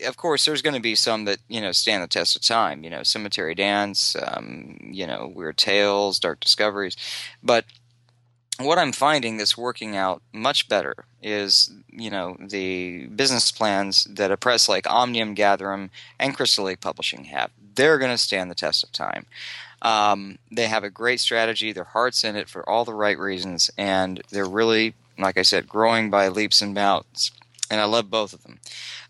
of 0.07 0.17
course, 0.17 0.45
there's 0.45 0.63
going 0.63 0.75
to 0.75 0.81
be 0.81 0.95
some 0.95 1.25
that 1.25 1.39
you 1.49 1.61
know 1.61 1.73
stand 1.73 2.03
the 2.03 2.09
test 2.09 2.37
of 2.37 2.43
time. 2.43 2.85
You 2.85 2.91
know, 2.91 3.03
Cemetery 3.03 3.55
Dance, 3.55 4.17
um, 4.21 4.79
you 4.83 5.07
know, 5.07 5.33
Weird 5.35 5.57
Tales, 5.57 6.19
Dark 6.19 6.41
Discoveries, 6.41 6.97
but 7.43 7.65
what 8.59 8.79
I'm 8.79 8.93
finding 8.93 9.37
that's 9.37 9.59
working 9.59 9.97
out 9.97 10.23
much 10.33 10.69
better 10.69 11.07
is 11.23 11.73
you 11.91 12.11
know 12.11 12.37
the 12.39 13.07
business 13.07 13.51
plans 13.51 14.05
that 14.05 14.31
a 14.31 14.37
press 14.37 14.69
like 14.69 14.91
Omnium, 14.91 15.35
Gatherum, 15.35 15.91
and 16.19 16.37
Crystal 16.37 16.65
Lake 16.65 16.81
Publishing 16.81 17.25
have. 17.25 17.51
They're 17.75 17.99
going 17.99 18.13
to 18.13 18.19
stand 18.19 18.51
the 18.51 18.55
test 18.55 18.85
of 18.85 18.93
time. 18.93 19.27
Um, 19.85 20.39
they 20.51 20.67
have 20.67 20.83
a 20.83 20.91
great 20.91 21.21
strategy. 21.21 21.73
Their 21.73 21.85
heart's 21.85 22.25
in 22.25 22.35
it 22.35 22.49
for 22.49 22.69
all 22.69 22.85
the 22.85 22.95
right 22.95 23.19
reasons, 23.19 23.71
and 23.77 24.21
they're 24.31 24.47
really, 24.47 24.95
like 25.19 25.39
I 25.39 25.43
said, 25.43 25.69
growing 25.69 26.11
by 26.11 26.29
leaps 26.29 26.63
and 26.63 26.75
bounds. 26.75 27.31
And 27.71 27.81
I 27.81 27.85
love 27.85 28.11
both 28.11 28.33
of 28.33 28.43
them. 28.43 28.61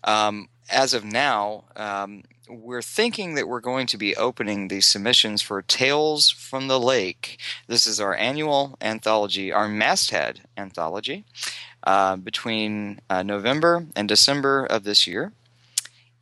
Um, 0.03 0.49
as 0.69 0.93
of 0.93 1.05
now, 1.05 1.63
um, 1.75 2.23
we're 2.49 2.81
thinking 2.81 3.35
that 3.35 3.47
we're 3.47 3.59
going 3.59 3.87
to 3.87 3.97
be 3.97 4.15
opening 4.15 4.67
the 4.67 4.81
submissions 4.81 5.41
for 5.41 5.61
Tales 5.61 6.29
from 6.29 6.67
the 6.67 6.79
Lake. 6.79 7.39
This 7.67 7.87
is 7.87 7.99
our 7.99 8.15
annual 8.15 8.77
anthology, 8.81 9.51
our 9.51 9.67
masthead 9.67 10.41
anthology, 10.57 11.25
uh, 11.83 12.17
between 12.17 12.99
uh, 13.09 13.23
November 13.23 13.87
and 13.95 14.07
December 14.07 14.65
of 14.65 14.83
this 14.83 15.07
year. 15.07 15.31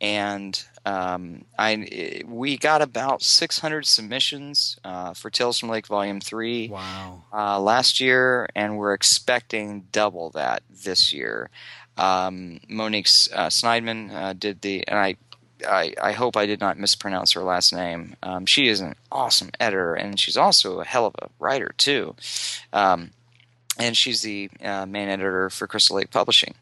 And 0.04 0.62
um, 0.84 1.46
I 1.58 2.20
we 2.26 2.58
got 2.58 2.82
about 2.82 3.22
600 3.22 3.86
submissions 3.86 4.78
uh, 4.84 5.14
for 5.14 5.30
Tales 5.30 5.58
from 5.58 5.70
Lake 5.70 5.86
Volume 5.86 6.20
Three. 6.20 6.68
Wow! 6.68 7.24
Uh, 7.32 7.58
last 7.58 8.00
year, 8.00 8.46
and 8.54 8.76
we're 8.76 8.92
expecting 8.92 9.86
double 9.92 10.28
that 10.30 10.62
this 10.68 11.10
year. 11.10 11.48
Um, 11.96 12.60
Monique 12.68 13.08
uh, 13.34 13.48
Snyman 13.48 14.10
uh, 14.10 14.34
did 14.34 14.60
the, 14.60 14.86
and 14.86 14.98
I, 14.98 15.16
I, 15.66 15.94
I, 16.02 16.12
hope 16.12 16.36
I 16.36 16.44
did 16.44 16.60
not 16.60 16.76
mispronounce 16.76 17.32
her 17.32 17.42
last 17.42 17.72
name. 17.72 18.16
Um, 18.20 18.46
she 18.46 18.66
is 18.66 18.80
an 18.80 18.96
awesome 19.10 19.50
editor, 19.58 19.94
and 19.94 20.20
she's 20.20 20.36
also 20.36 20.80
a 20.80 20.84
hell 20.84 21.06
of 21.06 21.14
a 21.22 21.28
writer 21.38 21.72
too. 21.78 22.14
Um, 22.74 23.12
and 23.78 23.96
she's 23.96 24.22
the 24.22 24.50
uh, 24.62 24.86
main 24.86 25.08
editor 25.08 25.48
for 25.50 25.66
Crystal 25.66 25.96
Lake 25.96 26.10
Publishing. 26.10 26.54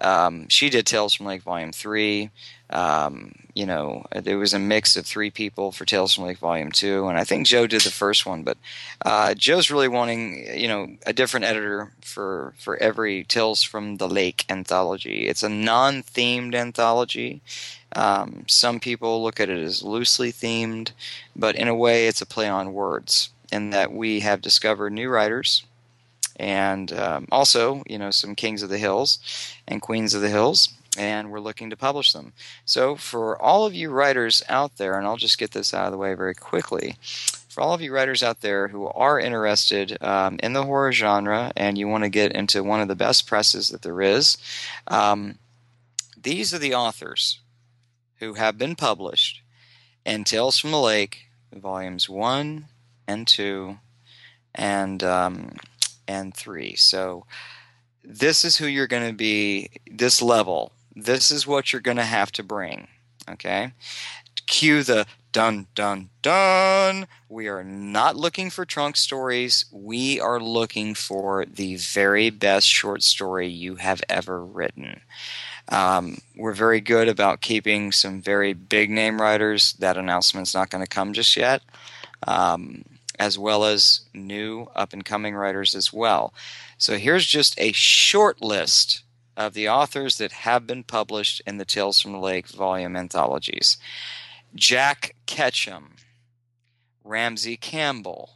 Um, 0.00 0.48
she 0.48 0.70
did 0.70 0.86
Tales 0.86 1.12
from 1.12 1.26
Lake 1.26 1.42
Volume 1.42 1.72
Three. 1.72 2.30
Um, 2.70 3.32
you 3.54 3.66
know, 3.66 4.04
there 4.14 4.38
was 4.38 4.54
a 4.54 4.58
mix 4.58 4.96
of 4.96 5.06
three 5.06 5.30
people 5.30 5.72
for 5.72 5.84
Tales 5.84 6.14
from 6.14 6.24
Lake 6.24 6.38
Volume 6.38 6.70
Two, 6.70 7.08
and 7.08 7.18
I 7.18 7.24
think 7.24 7.46
Joe 7.46 7.66
did 7.66 7.80
the 7.80 7.90
first 7.90 8.26
one. 8.26 8.42
But 8.42 8.58
uh, 9.04 9.34
Joe's 9.34 9.70
really 9.70 9.88
wanting, 9.88 10.46
you 10.56 10.68
know, 10.68 10.88
a 11.06 11.12
different 11.12 11.46
editor 11.46 11.92
for 12.02 12.54
for 12.58 12.76
every 12.76 13.24
Tales 13.24 13.62
from 13.62 13.96
the 13.96 14.08
Lake 14.08 14.44
anthology. 14.48 15.26
It's 15.26 15.42
a 15.42 15.48
non-themed 15.48 16.54
anthology. 16.54 17.40
Um, 17.96 18.44
some 18.46 18.80
people 18.80 19.22
look 19.22 19.40
at 19.40 19.48
it 19.48 19.58
as 19.58 19.82
loosely 19.82 20.30
themed, 20.30 20.90
but 21.34 21.56
in 21.56 21.68
a 21.68 21.74
way, 21.74 22.06
it's 22.06 22.20
a 22.20 22.26
play 22.26 22.48
on 22.48 22.72
words. 22.72 23.30
In 23.50 23.70
that 23.70 23.92
we 23.92 24.20
have 24.20 24.42
discovered 24.42 24.92
new 24.92 25.08
writers 25.08 25.64
and 26.38 26.92
um, 26.92 27.26
also 27.32 27.82
you 27.86 27.98
know 27.98 28.10
some 28.10 28.34
kings 28.34 28.62
of 28.62 28.68
the 28.68 28.78
hills 28.78 29.18
and 29.66 29.82
queens 29.82 30.14
of 30.14 30.20
the 30.20 30.28
hills 30.28 30.68
and 30.98 31.30
we're 31.30 31.40
looking 31.40 31.70
to 31.70 31.76
publish 31.76 32.12
them 32.12 32.32
so 32.64 32.96
for 32.96 33.40
all 33.40 33.64
of 33.64 33.74
you 33.74 33.90
writers 33.90 34.42
out 34.48 34.76
there 34.76 34.98
and 34.98 35.06
i'll 35.06 35.16
just 35.16 35.38
get 35.38 35.52
this 35.52 35.72
out 35.72 35.86
of 35.86 35.92
the 35.92 35.98
way 35.98 36.14
very 36.14 36.34
quickly 36.34 36.96
for 37.48 37.62
all 37.62 37.72
of 37.72 37.80
you 37.80 37.92
writers 37.92 38.22
out 38.22 38.40
there 38.40 38.68
who 38.68 38.86
are 38.88 39.18
interested 39.18 39.96
um, 40.02 40.38
in 40.42 40.52
the 40.52 40.64
horror 40.64 40.92
genre 40.92 41.52
and 41.56 41.78
you 41.78 41.88
want 41.88 42.04
to 42.04 42.10
get 42.10 42.32
into 42.32 42.62
one 42.62 42.80
of 42.80 42.88
the 42.88 42.94
best 42.94 43.26
presses 43.26 43.68
that 43.68 43.82
there 43.82 44.02
is 44.02 44.36
um, 44.88 45.38
these 46.20 46.52
are 46.52 46.58
the 46.58 46.74
authors 46.74 47.40
who 48.18 48.34
have 48.34 48.58
been 48.58 48.74
published 48.74 49.42
in 50.04 50.24
tales 50.24 50.58
from 50.58 50.70
the 50.70 50.80
lake 50.80 51.26
volumes 51.52 52.08
1 52.08 52.66
and 53.06 53.26
2 53.26 53.78
and 54.54 55.02
um, 55.02 55.52
and 56.08 56.34
three. 56.34 56.74
So 56.74 57.26
this 58.02 58.44
is 58.44 58.56
who 58.56 58.66
you're 58.66 58.86
going 58.86 59.06
to 59.06 59.14
be, 59.14 59.70
this 59.88 60.22
level. 60.22 60.72
This 60.94 61.30
is 61.30 61.46
what 61.46 61.72
you're 61.72 61.82
going 61.82 61.96
to 61.96 62.04
have 62.04 62.32
to 62.32 62.42
bring. 62.42 62.88
Okay? 63.28 63.72
Cue 64.46 64.82
the 64.82 65.06
dun 65.32 65.66
dun 65.74 66.08
dun. 66.22 67.06
We 67.28 67.48
are 67.48 67.62
not 67.62 68.16
looking 68.16 68.50
for 68.50 68.64
trunk 68.64 68.96
stories. 68.96 69.66
We 69.70 70.20
are 70.20 70.40
looking 70.40 70.94
for 70.94 71.44
the 71.44 71.76
very 71.76 72.30
best 72.30 72.66
short 72.66 73.02
story 73.02 73.48
you 73.48 73.76
have 73.76 74.02
ever 74.08 74.44
written. 74.44 75.00
Um, 75.68 76.18
we're 76.34 76.54
very 76.54 76.80
good 76.80 77.08
about 77.08 77.42
keeping 77.42 77.92
some 77.92 78.22
very 78.22 78.54
big 78.54 78.90
name 78.90 79.20
writers. 79.20 79.74
That 79.74 79.98
announcement's 79.98 80.54
not 80.54 80.70
going 80.70 80.82
to 80.82 80.88
come 80.88 81.12
just 81.12 81.36
yet. 81.36 81.62
Um, 82.26 82.84
as 83.18 83.38
well 83.38 83.64
as 83.64 84.02
new 84.14 84.66
up 84.74 84.92
and 84.92 85.04
coming 85.04 85.34
writers 85.34 85.74
as 85.74 85.92
well. 85.92 86.32
So 86.78 86.96
here's 86.96 87.26
just 87.26 87.58
a 87.58 87.72
short 87.72 88.40
list 88.40 89.02
of 89.38 89.54
the 89.54 89.68
authors 89.68 90.18
that 90.18 90.32
have 90.32 90.66
been 90.66 90.82
published 90.82 91.40
in 91.46 91.58
the 91.58 91.64
Tales 91.64 92.00
from 92.00 92.10
the 92.10 92.18
Lake 92.18 92.48
volume 92.48 92.96
anthologies. 92.96 93.78
Jack 94.52 95.14
Ketchum, 95.26 95.94
Ramsey 97.04 97.56
Campbell, 97.56 98.32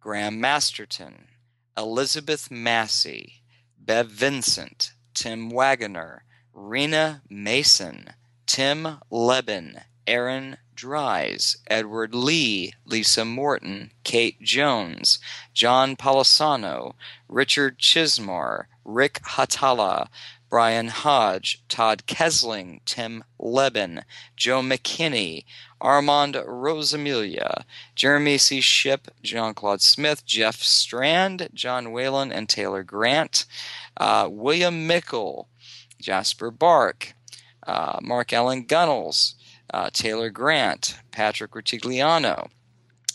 Graham 0.00 0.40
Masterton, 0.40 1.26
Elizabeth 1.76 2.52
Massie, 2.52 3.42
Bev 3.78 4.08
Vincent, 4.08 4.92
Tim 5.12 5.50
Waggoner, 5.50 6.22
Rena 6.54 7.22
Mason, 7.28 8.10
Tim 8.46 8.98
Lebbon, 9.10 9.80
Aaron 10.06 10.56
Dries, 10.78 11.56
Edward 11.66 12.14
Lee, 12.14 12.72
Lisa 12.86 13.24
Morton, 13.24 13.90
Kate 14.04 14.40
Jonez, 14.40 15.18
John 15.52 15.96
Palisano, 15.96 16.94
Richard 17.28 17.80
Chizmar, 17.80 18.66
Rick 18.84 19.14
Hautala, 19.24 20.06
Brian 20.48 20.86
Hodge, 20.86 21.64
Todd 21.68 22.04
Kesling, 22.06 22.78
Tim 22.84 23.24
Lebbon, 23.40 24.04
Joe 24.36 24.60
McKinney, 24.62 25.44
Armand 25.80 26.34
Rosamilia, 26.34 27.64
Jeremy 27.96 28.38
C. 28.38 28.60
Shipp, 28.60 29.08
John 29.20 29.54
Claude 29.54 29.82
Smith, 29.82 30.24
Jeff 30.24 30.62
Strand, 30.62 31.48
John 31.52 31.90
Whalen, 31.90 32.30
and 32.30 32.48
Taylor 32.48 32.84
Grant, 32.84 33.46
uh, 33.96 34.28
William 34.30 34.86
Meikle, 34.86 35.48
Jasper 36.00 36.52
Bark, 36.52 37.14
uh, 37.66 37.98
Mark 38.00 38.32
Allen 38.32 38.64
Gunnels, 38.64 39.34
uh, 39.72 39.90
Taylor 39.92 40.30
Grant, 40.30 40.98
Patrick 41.10 41.52
Rutigliano. 41.52 42.48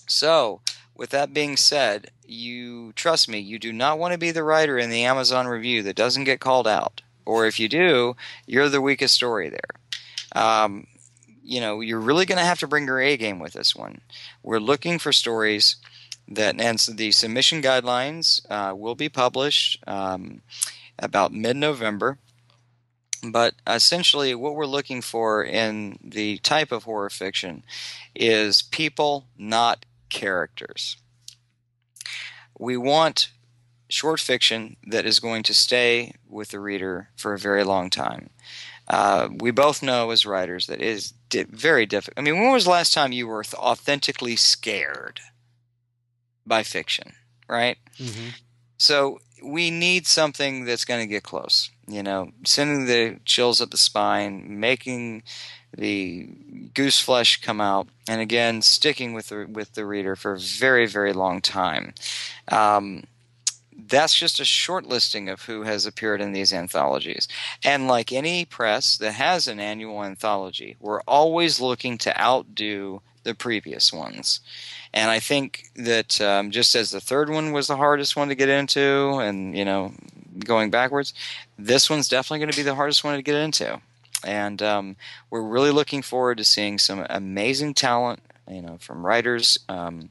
So, 0.08 0.62
with 0.96 1.10
that 1.12 1.34
being 1.34 1.58
said, 1.58 2.12
you 2.26 2.94
trust 2.94 3.28
me, 3.28 3.40
you 3.40 3.60
do 3.60 3.74
not 3.74 4.00
want 4.00 4.14
to 4.14 4.18
be 4.18 4.32
the 4.32 4.44
writer 4.44 4.78
in 4.78 4.90
the 4.90 5.04
Amazon 5.04 5.48
review 5.48 5.84
that 5.84 5.96
doesn't 5.96 6.26
get 6.26 6.40
called 6.40 6.68
out. 6.68 7.02
Or 7.26 7.46
if 7.46 7.60
you 7.60 7.70
do, 7.70 8.16
you're 8.46 8.70
the 8.70 8.82
weakest 8.82 9.14
story 9.14 9.50
there. 9.50 10.42
Um, 10.42 10.88
you 11.44 11.60
know, 11.60 11.82
you're 11.82 12.00
really 12.00 12.26
going 12.26 12.38
to 12.38 12.46
have 12.46 12.60
to 12.60 12.68
bring 12.68 12.86
your 12.86 13.02
A 13.02 13.18
game 13.18 13.40
with 13.40 13.54
this 13.54 13.76
one. 13.76 14.02
We're 14.42 14.60
looking 14.60 15.00
for 15.00 15.12
stories 15.12 15.78
that, 16.28 16.60
and 16.60 16.80
so 16.80 16.94
the 16.94 17.12
submission 17.12 17.62
guidelines 17.62 18.42
uh, 18.50 18.74
will 18.76 18.96
be 18.96 19.10
published 19.10 19.84
um, 19.88 20.42
about 21.00 21.34
mid 21.34 21.58
November. 21.58 22.18
But 23.24 23.56
essentially, 23.66 24.36
what 24.36 24.56
we're 24.56 24.66
looking 24.66 25.02
for 25.02 25.44
in 25.44 25.98
the 26.04 26.38
type 26.40 26.72
of 26.72 26.84
horror 26.84 27.10
fiction 27.10 27.64
is 28.14 28.62
people, 28.62 29.28
not 29.38 29.86
characters. 30.10 30.98
We 32.60 32.78
want 32.78 33.30
short 33.90 34.20
fiction 34.20 34.76
that 34.86 35.06
is 35.06 35.20
going 35.20 35.44
to 35.44 35.54
stay 35.54 36.16
with 36.28 36.50
the 36.50 36.60
reader 36.60 37.10
for 37.16 37.34
a 37.34 37.40
very 37.40 37.64
long 37.64 37.90
time. 37.90 38.30
Uh, 38.88 39.30
we 39.40 39.52
both 39.52 39.82
know 39.82 40.12
as 40.12 40.26
writers 40.26 40.68
that 40.68 40.82
it 40.82 40.88
is 40.88 41.14
di- 41.30 41.44
very 41.44 41.86
difficult. 41.86 42.20
I 42.20 42.22
mean, 42.22 42.42
when 42.42 42.52
was 42.52 42.66
the 42.66 42.72
last 42.72 42.94
time 42.94 43.12
you 43.12 43.28
were 43.28 43.44
th- 43.44 43.54
authentically 43.54 44.36
scared 44.36 45.22
by 46.46 46.64
fiction, 46.64 47.14
right? 47.48 47.78
Mm-hmm. 47.98 48.30
So 48.78 49.20
we 49.42 49.72
need 49.72 50.06
something 50.08 50.66
that's 50.66 50.86
going 50.86 51.00
to 51.00 51.08
get 51.08 51.24
close. 51.24 51.70
You 51.88 52.04
know, 52.04 52.32
sending 52.46 52.86
the 52.86 53.20
chills 53.26 53.60
up 53.60 53.72
the 53.72 53.78
spine, 53.78 54.60
making 54.60 55.24
the 55.78 56.30
goose 56.74 57.00
flesh 57.00 57.42
come 57.42 57.60
out, 57.60 57.88
and 58.08 58.22
again 58.22 58.62
sticking 58.62 59.14
with 59.14 59.30
the 59.30 59.46
with 59.46 59.74
the 59.74 59.86
reader 59.86 60.16
for 60.16 60.34
a 60.34 60.40
very 60.40 60.86
very 60.86 61.14
long 61.14 61.42
time. 61.42 61.94
Um, 62.48 63.04
that's 63.88 64.16
just 64.16 64.40
a 64.40 64.46
short 64.46 64.86
listing 64.86 65.30
of 65.30 65.42
who 65.44 65.64
has 65.64 65.86
appeared 65.86 66.22
in 66.22 66.32
these 66.32 66.54
anthologies. 66.54 67.28
And 67.64 67.88
like 67.88 68.12
any 68.12 68.46
press 68.46 68.98
that 68.98 69.14
has 69.14 69.48
an 69.48 69.60
annual 69.60 70.04
anthology, 70.04 70.78
we're 70.80 71.02
always 71.02 71.60
looking 71.60 71.98
to 72.00 72.22
outdo 72.22 73.02
the 73.24 73.34
previous 73.34 73.92
ones. 73.92 74.42
And 74.94 75.10
I 75.10 75.20
think 75.20 75.72
that 75.76 76.22
um, 76.22 76.52
just 76.52 76.76
as 76.76 76.92
the 76.92 77.02
third 77.02 77.30
one 77.30 77.52
was 77.52 77.68
the 77.68 77.78
hardest 77.78 78.16
one 78.16 78.30
to 78.30 78.36
get 78.36 78.50
into, 78.50 79.18
and 79.20 79.58
you 79.58 79.66
know, 79.66 79.92
going 80.46 80.70
backwards, 80.70 81.14
this 81.58 81.90
one's 81.90 82.08
definitely 82.08 82.40
going 82.40 82.52
to 82.52 82.58
be 82.58 82.64
the 82.64 82.76
hardest 82.76 83.04
one 83.04 83.16
to 83.16 83.24
get 83.24 83.36
into. 83.36 83.82
And 84.24 84.62
um, 84.62 84.96
we're 85.30 85.42
really 85.42 85.72
looking 85.72 86.02
forward 86.02 86.38
to 86.38 86.44
seeing 86.44 86.78
some 86.78 87.06
amazing 87.10 87.74
talent, 87.74 88.20
you 88.50 88.62
know, 88.62 88.78
from 88.80 89.06
writers 89.06 89.60
um, 89.68 90.10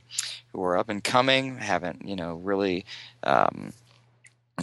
who 0.52 0.62
are 0.64 0.76
up 0.76 0.88
and 0.88 1.02
coming, 1.02 1.58
haven't, 1.58 2.06
you 2.06 2.16
know, 2.16 2.34
really, 2.34 2.84
um, 3.22 3.72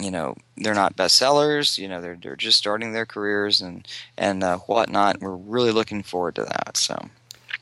you 0.00 0.10
know, 0.10 0.36
they're 0.56 0.74
not 0.74 0.96
bestsellers. 0.96 1.78
You 1.78 1.88
know, 1.88 2.00
they're 2.00 2.18
they're 2.20 2.36
just 2.36 2.58
starting 2.58 2.92
their 2.92 3.06
careers 3.06 3.60
and 3.60 3.88
and 4.18 4.44
uh, 4.44 4.58
whatnot. 4.58 5.20
We're 5.20 5.34
really 5.34 5.72
looking 5.72 6.02
forward 6.02 6.34
to 6.36 6.44
that. 6.44 6.76
So. 6.76 7.08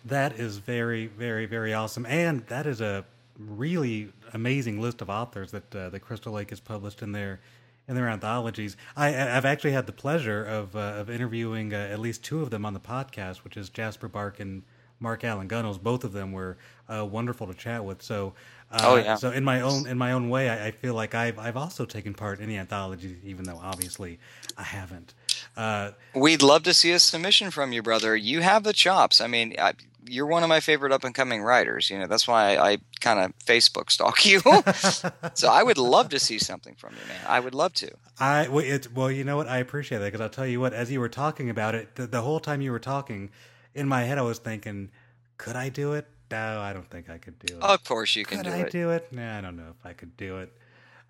That 0.08 0.38
is 0.38 0.58
very, 0.58 1.06
very, 1.06 1.46
very 1.46 1.74
awesome, 1.74 2.06
and 2.06 2.46
that 2.46 2.66
is 2.66 2.80
a 2.80 3.04
really 3.38 4.12
amazing 4.32 4.80
list 4.80 5.00
of 5.00 5.10
authors 5.10 5.50
that 5.52 5.74
uh, 5.74 5.90
the 5.90 6.00
Crystal 6.00 6.32
Lake 6.32 6.50
has 6.50 6.60
published 6.60 7.02
in 7.02 7.12
their 7.12 7.40
in 7.86 7.94
their 7.94 8.08
anthologies. 8.08 8.76
I, 8.96 9.10
have 9.10 9.46
actually 9.46 9.72
had 9.72 9.86
the 9.86 9.92
pleasure 9.92 10.44
of 10.44 10.76
uh, 10.76 10.96
of 10.96 11.10
interviewing 11.10 11.72
uh, 11.72 11.76
at 11.76 11.98
least 11.98 12.22
two 12.24 12.42
of 12.42 12.50
them 12.50 12.64
on 12.64 12.74
the 12.74 12.80
podcast, 12.80 13.38
which 13.38 13.56
is 13.56 13.68
Jasper 13.70 14.08
Bark 14.08 14.40
and 14.40 14.62
Mark 15.00 15.24
Allen 15.24 15.48
Gunnels. 15.48 15.78
Both 15.78 16.04
of 16.04 16.12
them 16.12 16.32
were 16.32 16.58
uh, 16.88 17.04
wonderful 17.04 17.46
to 17.46 17.54
chat 17.54 17.84
with. 17.84 18.02
So, 18.02 18.34
uh, 18.70 18.80
oh, 18.82 18.96
yeah. 18.96 19.14
so 19.14 19.30
in 19.30 19.44
my 19.44 19.60
own 19.60 19.86
in 19.86 19.96
my 19.96 20.12
own 20.12 20.28
way, 20.28 20.50
I, 20.50 20.66
I, 20.66 20.70
feel 20.70 20.94
like 20.94 21.14
I've 21.14 21.38
I've 21.38 21.56
also 21.56 21.84
taken 21.84 22.14
part 22.14 22.40
in 22.40 22.48
the 22.48 22.56
anthology, 22.56 23.16
even 23.24 23.44
though 23.44 23.60
obviously 23.62 24.18
I 24.56 24.64
haven't. 24.64 25.14
Uh, 25.56 25.92
We'd 26.14 26.42
love 26.42 26.62
to 26.64 26.74
see 26.74 26.92
a 26.92 26.98
submission 26.98 27.50
from 27.50 27.72
you, 27.72 27.82
brother. 27.82 28.16
You 28.16 28.40
have 28.40 28.64
the 28.64 28.72
chops. 28.72 29.20
I 29.20 29.26
mean, 29.26 29.54
I, 29.58 29.72
you're 30.08 30.26
one 30.26 30.42
of 30.42 30.48
my 30.48 30.60
favorite 30.60 30.92
up 30.92 31.04
and 31.04 31.14
coming 31.14 31.42
writers. 31.42 31.90
You 31.90 31.98
know, 31.98 32.06
that's 32.06 32.26
why 32.26 32.56
I, 32.56 32.70
I 32.70 32.78
kind 33.00 33.20
of 33.20 33.32
Facebook 33.44 33.90
stalk 33.90 34.24
you. 34.26 34.40
so 35.34 35.48
I 35.48 35.62
would 35.62 35.78
love 35.78 36.08
to 36.10 36.18
see 36.18 36.38
something 36.38 36.74
from 36.74 36.94
you, 36.94 37.08
man. 37.08 37.20
I 37.26 37.40
would 37.40 37.54
love 37.54 37.72
to. 37.74 37.90
I 38.18 38.48
well, 38.48 38.64
it, 38.64 38.92
well 38.94 39.10
you 39.10 39.24
know 39.24 39.36
what? 39.36 39.48
I 39.48 39.58
appreciate 39.58 39.98
that 39.98 40.06
because 40.06 40.20
I'll 40.20 40.28
tell 40.28 40.46
you 40.46 40.60
what. 40.60 40.72
As 40.72 40.90
you 40.90 41.00
were 41.00 41.08
talking 41.08 41.50
about 41.50 41.74
it, 41.74 41.94
the, 41.96 42.06
the, 42.06 42.22
whole 42.22 42.40
time 42.40 42.60
you 42.60 42.72
were 42.72 42.78
talking, 42.78 43.30
in 43.74 43.88
my 43.88 44.04
head 44.04 44.18
I 44.18 44.22
was 44.22 44.38
thinking, 44.38 44.90
could 45.36 45.56
I 45.56 45.68
do 45.68 45.92
it? 45.92 46.06
No, 46.30 46.60
I 46.60 46.72
don't 46.72 46.88
think 46.90 47.08
I 47.08 47.18
could 47.18 47.38
do 47.38 47.56
it. 47.56 47.62
Of 47.62 47.84
course 47.84 48.16
you 48.16 48.24
can 48.24 48.38
could 48.38 48.46
do 48.46 48.52
I 48.52 48.58
it. 48.60 48.72
do 48.72 48.90
it? 48.90 49.12
No, 49.12 49.30
I 49.30 49.40
don't 49.40 49.56
know 49.56 49.70
if 49.78 49.86
I 49.86 49.92
could 49.92 50.16
do 50.16 50.38
it. 50.38 50.52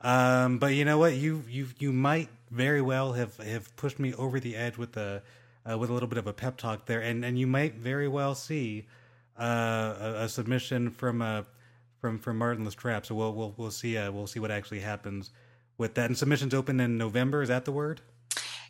Um, 0.00 0.58
but 0.58 0.74
you 0.74 0.84
know 0.84 0.98
what? 0.98 1.14
You 1.14 1.42
you 1.48 1.68
you 1.78 1.92
might 1.92 2.28
very 2.50 2.80
well 2.80 3.12
have 3.12 3.36
have 3.38 3.74
pushed 3.76 3.98
me 3.98 4.14
over 4.14 4.38
the 4.38 4.54
edge 4.54 4.78
with 4.78 4.96
a 4.96 5.22
uh, 5.70 5.76
with 5.76 5.90
a 5.90 5.92
little 5.92 6.08
bit 6.08 6.18
of 6.18 6.26
a 6.26 6.32
pep 6.32 6.56
talk 6.56 6.86
there, 6.86 7.00
and 7.00 7.24
and 7.24 7.38
you 7.38 7.46
might 7.46 7.74
very 7.74 8.08
well 8.08 8.34
see 8.34 8.86
uh, 9.38 9.94
a, 10.00 10.14
a, 10.24 10.28
submission 10.28 10.90
from 10.90 11.22
uh, 11.22 11.42
from 12.00 12.18
from 12.18 12.38
Martin 12.38 12.66
Lastrapes. 12.66 13.06
So 13.06 13.14
we'll 13.14 13.32
we'll 13.34 13.54
we'll 13.56 13.70
see 13.70 13.96
uh, 13.96 14.10
we'll 14.10 14.26
see 14.26 14.40
what 14.40 14.50
actually 14.50 14.80
happens 14.80 15.30
with 15.76 15.94
that. 15.94 16.06
And 16.06 16.16
submissions 16.16 16.54
open 16.54 16.80
in 16.80 16.98
November. 16.98 17.42
Is 17.42 17.48
that 17.48 17.64
the 17.64 17.72
word? 17.72 18.00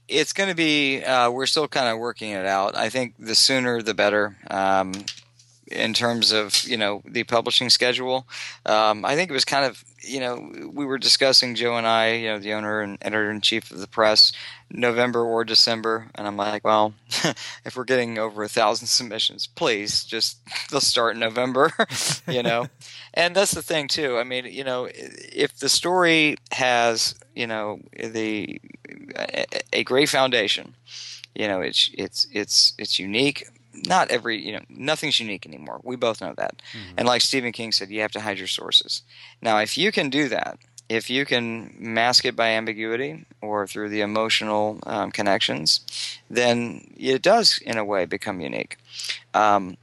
It's 0.08 0.32
going 0.32 0.48
to 0.48 0.54
be. 0.54 1.02
Uh, 1.02 1.30
we're 1.30 1.46
still 1.46 1.68
kind 1.68 1.88
of 1.88 1.98
working 1.98 2.30
it 2.30 2.46
out. 2.46 2.76
I 2.76 2.88
think 2.88 3.14
the 3.18 3.34
sooner 3.34 3.82
the 3.82 3.94
better. 3.94 4.36
Um, 4.50 4.92
in 5.70 5.94
terms 5.94 6.32
of 6.32 6.64
you 6.64 6.76
know 6.76 7.02
the 7.04 7.24
publishing 7.24 7.70
schedule, 7.70 8.26
um, 8.66 9.04
I 9.04 9.14
think 9.14 9.30
it 9.30 9.34
was 9.34 9.44
kind 9.44 9.64
of 9.64 9.84
you 10.02 10.20
know 10.20 10.70
we 10.72 10.84
were 10.84 10.98
discussing 10.98 11.54
Joe 11.54 11.76
and 11.76 11.86
I, 11.86 12.14
you 12.14 12.28
know, 12.28 12.38
the 12.38 12.54
owner 12.54 12.80
and 12.80 12.98
editor 13.00 13.30
in 13.30 13.40
chief 13.40 13.70
of 13.70 13.78
the 13.78 13.86
press, 13.86 14.32
November 14.70 15.24
or 15.24 15.44
December, 15.44 16.08
and 16.14 16.26
I'm 16.26 16.36
like, 16.36 16.64
well, 16.64 16.94
if 17.64 17.76
we're 17.76 17.84
getting 17.84 18.18
over 18.18 18.42
a 18.42 18.48
thousand 18.48 18.86
submissions, 18.88 19.46
please 19.46 20.04
just 20.04 20.38
let's 20.72 20.86
start 20.86 21.14
in 21.14 21.20
November, 21.20 21.72
you 22.28 22.42
know. 22.42 22.66
and 23.14 23.34
that's 23.34 23.52
the 23.52 23.62
thing 23.62 23.88
too. 23.88 24.18
I 24.18 24.24
mean, 24.24 24.46
you 24.46 24.64
know, 24.64 24.88
if 24.92 25.58
the 25.58 25.68
story 25.68 26.36
has 26.52 27.14
you 27.34 27.46
know 27.46 27.80
the 27.92 28.60
a 29.72 29.84
great 29.84 30.08
foundation, 30.08 30.74
you 31.34 31.48
know, 31.48 31.60
it's 31.60 31.90
it's 31.94 32.26
it's 32.32 32.74
it's 32.78 32.98
unique 32.98 33.44
not 33.86 34.10
every 34.10 34.44
you 34.44 34.52
know 34.52 34.60
nothing's 34.68 35.20
unique 35.20 35.46
anymore. 35.46 35.80
We 35.82 35.96
both 35.96 36.20
know 36.20 36.34
that. 36.36 36.62
Mm-hmm. 36.72 36.94
and 36.98 37.06
like 37.06 37.22
stephen 37.22 37.52
king 37.52 37.72
said 37.72 37.90
you 37.90 38.00
have 38.00 38.12
to 38.12 38.20
hide 38.20 38.38
your 38.38 38.46
sources. 38.46 39.02
Now 39.42 39.58
if 39.58 39.76
you 39.78 39.92
can 39.92 40.10
do 40.10 40.28
that 40.28 40.58
if 40.88 41.10
you 41.10 41.26
can 41.26 41.74
mask 41.78 42.24
it 42.24 42.34
by 42.34 42.48
ambiguity 42.48 43.26
or 43.42 43.66
through 43.66 43.90
the 43.90 44.00
emotional 44.00 44.78
um, 44.84 45.10
connections 45.10 45.80
then 46.30 46.94
it 46.96 47.22
does 47.22 47.58
in 47.58 47.76
a 47.78 47.84
way 47.84 48.04
become 48.04 48.40
unique. 48.40 48.76
Um, 49.34 49.76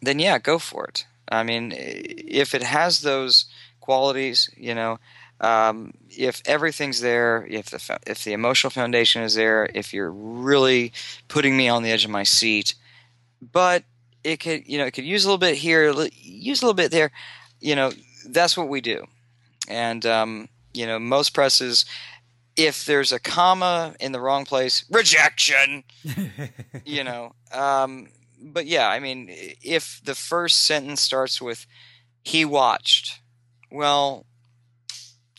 then 0.00 0.18
yeah 0.18 0.38
go 0.38 0.58
for 0.58 0.86
it. 0.86 1.06
I 1.28 1.42
mean 1.42 1.72
if 1.76 2.54
it 2.54 2.62
has 2.62 3.02
those 3.02 3.46
qualities 3.80 4.50
you 4.56 4.74
know 4.74 4.98
um, 5.42 5.92
if 6.08 6.40
everything's 6.46 7.00
there, 7.00 7.46
if 7.50 7.66
the 7.70 7.98
if 8.06 8.22
the 8.22 8.32
emotional 8.32 8.70
foundation 8.70 9.22
is 9.22 9.34
there, 9.34 9.68
if 9.74 9.92
you're 9.92 10.12
really 10.12 10.92
putting 11.26 11.56
me 11.56 11.68
on 11.68 11.82
the 11.82 11.90
edge 11.90 12.04
of 12.04 12.12
my 12.12 12.22
seat, 12.22 12.74
but 13.50 13.84
it 14.22 14.38
could 14.38 14.68
you 14.68 14.78
know 14.78 14.86
it 14.86 14.92
could 14.92 15.04
use 15.04 15.24
a 15.24 15.28
little 15.28 15.38
bit 15.38 15.56
here, 15.56 15.92
use 16.12 16.62
a 16.62 16.64
little 16.64 16.74
bit 16.74 16.90
there. 16.90 17.10
You 17.60 17.74
know 17.74 17.92
that's 18.28 18.56
what 18.56 18.68
we 18.68 18.80
do, 18.80 19.06
and 19.68 20.04
um, 20.06 20.48
you 20.72 20.86
know 20.86 20.98
most 20.98 21.30
presses. 21.30 21.84
If 22.54 22.84
there's 22.84 23.12
a 23.12 23.18
comma 23.18 23.94
in 23.98 24.12
the 24.12 24.20
wrong 24.20 24.44
place, 24.44 24.84
rejection. 24.90 25.84
you 26.84 27.02
know, 27.02 27.34
um, 27.50 28.08
but 28.40 28.66
yeah, 28.66 28.88
I 28.88 28.98
mean, 28.98 29.28
if 29.30 30.00
the 30.04 30.14
first 30.14 30.66
sentence 30.66 31.00
starts 31.00 31.40
with 31.40 31.66
"he 32.22 32.44
watched," 32.44 33.20
well, 33.70 34.26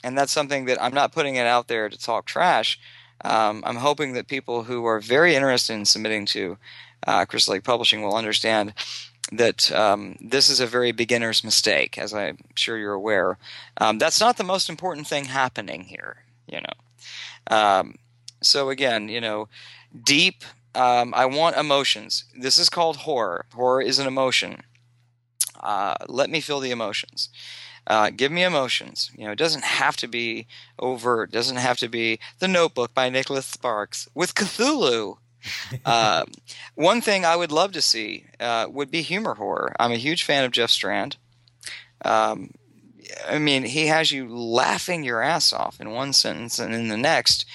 and 0.03 0.17
that's 0.17 0.31
something 0.31 0.65
that 0.65 0.81
I'm 0.81 0.93
not 0.93 1.11
putting 1.11 1.35
it 1.35 1.45
out 1.45 1.67
there 1.67 1.87
to 1.87 1.97
talk 1.97 2.25
trash. 2.25 2.79
Um, 3.23 3.63
I'm 3.65 3.77
hoping 3.77 4.13
that 4.13 4.27
people 4.27 4.63
who 4.63 4.85
are 4.85 4.99
very 4.99 5.35
interested 5.35 5.73
in 5.73 5.85
submitting 5.85 6.25
to 6.27 6.57
uh, 7.07 7.25
Crystal 7.25 7.53
Lake 7.53 7.63
Publishing 7.63 8.01
will 8.01 8.15
understand 8.15 8.73
that 9.31 9.71
um, 9.71 10.17
this 10.19 10.49
is 10.49 10.59
a 10.59 10.67
very 10.67 10.91
beginner's 10.91 11.43
mistake, 11.43 11.97
as 11.97 12.13
I'm 12.13 12.37
sure 12.55 12.77
you're 12.77 12.93
aware. 12.93 13.37
Um, 13.77 13.97
that's 13.97 14.19
not 14.19 14.37
the 14.37 14.43
most 14.43 14.69
important 14.69 15.07
thing 15.07 15.25
happening 15.25 15.83
here, 15.83 16.23
you 16.47 16.59
know. 16.59 17.55
Um, 17.55 17.95
so 18.41 18.69
again, 18.69 19.09
you 19.09 19.21
know, 19.21 19.47
deep. 20.03 20.43
Um, 20.75 21.13
I 21.15 21.25
want 21.25 21.55
emotions. 21.55 22.25
This 22.37 22.57
is 22.57 22.69
called 22.69 22.97
horror. 22.97 23.45
Horror 23.53 23.81
is 23.81 23.99
an 23.99 24.07
emotion. 24.07 24.63
Uh, 25.59 25.95
let 26.07 26.29
me 26.29 26.41
feel 26.41 26.59
the 26.59 26.71
emotions. 26.71 27.29
Uh, 27.85 28.09
give 28.09 28.31
me 28.31 28.43
emotions. 28.43 29.11
You 29.15 29.25
know, 29.25 29.31
it 29.31 29.37
doesn't 29.37 29.63
have 29.63 29.97
to 29.97 30.07
be 30.07 30.47
overt. 30.79 31.29
It 31.29 31.33
doesn't 31.33 31.57
have 31.57 31.77
to 31.79 31.89
be 31.89 32.19
The 32.39 32.47
Notebook 32.47 32.93
by 32.93 33.09
Nicholas 33.09 33.45
Sparks 33.45 34.07
with 34.13 34.35
Cthulhu. 34.35 35.17
uh, 35.85 36.25
one 36.75 37.01
thing 37.01 37.25
I 37.25 37.35
would 37.35 37.51
love 37.51 37.71
to 37.73 37.81
see 37.81 38.25
uh, 38.39 38.67
would 38.69 38.91
be 38.91 39.01
humor 39.01 39.35
horror. 39.35 39.75
I'm 39.79 39.91
a 39.91 39.97
huge 39.97 40.23
fan 40.23 40.43
of 40.43 40.51
Jeff 40.51 40.69
Strand. 40.69 41.17
Um, 42.03 42.51
I 43.27 43.39
mean, 43.39 43.63
he 43.63 43.87
has 43.87 44.11
you 44.11 44.33
laughing 44.33 45.03
your 45.03 45.21
ass 45.21 45.53
off 45.53 45.79
in 45.79 45.91
one 45.91 46.13
sentence, 46.13 46.59
and 46.59 46.73
in 46.73 46.87
the 46.87 46.97
next, 46.97 47.45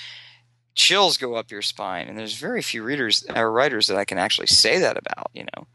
chills 0.74 1.16
go 1.16 1.35
up 1.35 1.51
your 1.51 1.62
spine. 1.62 2.09
And 2.09 2.19
there's 2.19 2.36
very 2.36 2.62
few 2.62 2.82
readers 2.82 3.24
or 3.35 3.51
writers 3.51 3.86
that 3.89 3.97
I 3.97 4.05
can 4.05 4.19
actually 4.19 4.47
say 4.47 4.78
that 4.78 4.97
about, 4.97 5.31
you 5.32 5.44
know. 5.44 5.66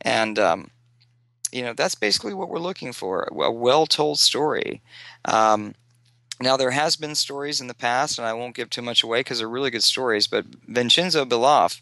And 0.00 0.38
um, 0.38 0.70
you 1.52 1.62
know, 1.62 1.72
that's 1.72 1.94
basically 1.94 2.34
what 2.34 2.48
we're 2.48 2.58
looking 2.58 2.92
for: 2.92 3.28
a 3.32 3.50
well-told 3.50 4.18
story. 4.18 4.82
Um, 5.24 5.74
now, 6.42 6.56
there 6.56 6.70
has 6.70 6.96
been 6.96 7.14
stories 7.14 7.60
in 7.60 7.66
the 7.66 7.74
past, 7.74 8.18
and 8.18 8.26
I 8.26 8.32
won't 8.32 8.54
give 8.54 8.70
too 8.70 8.80
much 8.80 9.02
away 9.02 9.20
because 9.20 9.38
they're 9.38 9.48
really 9.48 9.70
good 9.70 9.82
stories. 9.82 10.26
But 10.26 10.46
Vincenzo 10.66 11.26
Bilof, 11.26 11.80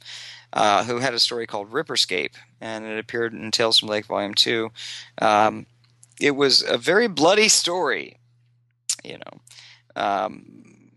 uh, 0.52 0.82
who 0.84 0.98
had 0.98 1.14
a 1.14 1.20
story 1.20 1.46
called 1.46 1.70
Ripperscape, 1.70 2.32
and 2.60 2.84
it 2.84 2.98
appeared 2.98 3.32
in 3.32 3.52
Tales 3.52 3.78
from 3.78 3.88
Lake 3.88 4.06
Volume 4.06 4.34
Two. 4.34 4.70
Um, 5.22 5.66
it 6.20 6.32
was 6.32 6.62
a 6.62 6.76
very 6.76 7.06
bloody 7.06 7.48
story, 7.48 8.18
you 9.04 9.18
know, 9.18 9.40
um, 9.94 10.90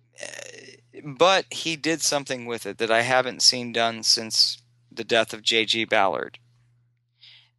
but 1.04 1.46
he 1.52 1.76
did 1.76 2.02
something 2.02 2.48
with 2.48 2.66
it 2.66 2.80
that 2.80 2.90
I 2.90 3.04
haven't 3.04 3.44
seen 3.44 3.72
done 3.72 4.02
since 4.02 4.60
the 4.92 5.04
death 5.04 5.34
of 5.34 5.44
J.G. 5.44 5.86
Ballard. 5.86 6.40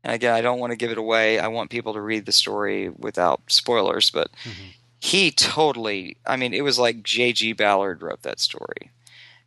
And 0.02 0.12
again, 0.12 0.34
I 0.34 0.40
don't 0.40 0.58
want 0.58 0.72
to 0.72 0.76
give 0.76 0.90
it 0.90 0.98
away. 0.98 1.38
I 1.38 1.46
want 1.46 1.70
people 1.70 1.92
to 1.92 2.00
read 2.00 2.26
the 2.26 2.32
story 2.32 2.88
without 2.88 3.42
spoilers, 3.46 4.10
but. 4.10 4.32
Mm-hmm 4.42 4.70
he 5.02 5.32
totally 5.32 6.16
i 6.24 6.36
mean 6.36 6.54
it 6.54 6.62
was 6.62 6.78
like 6.78 7.02
jg 7.02 7.56
ballard 7.56 8.02
wrote 8.02 8.22
that 8.22 8.38
story. 8.38 8.90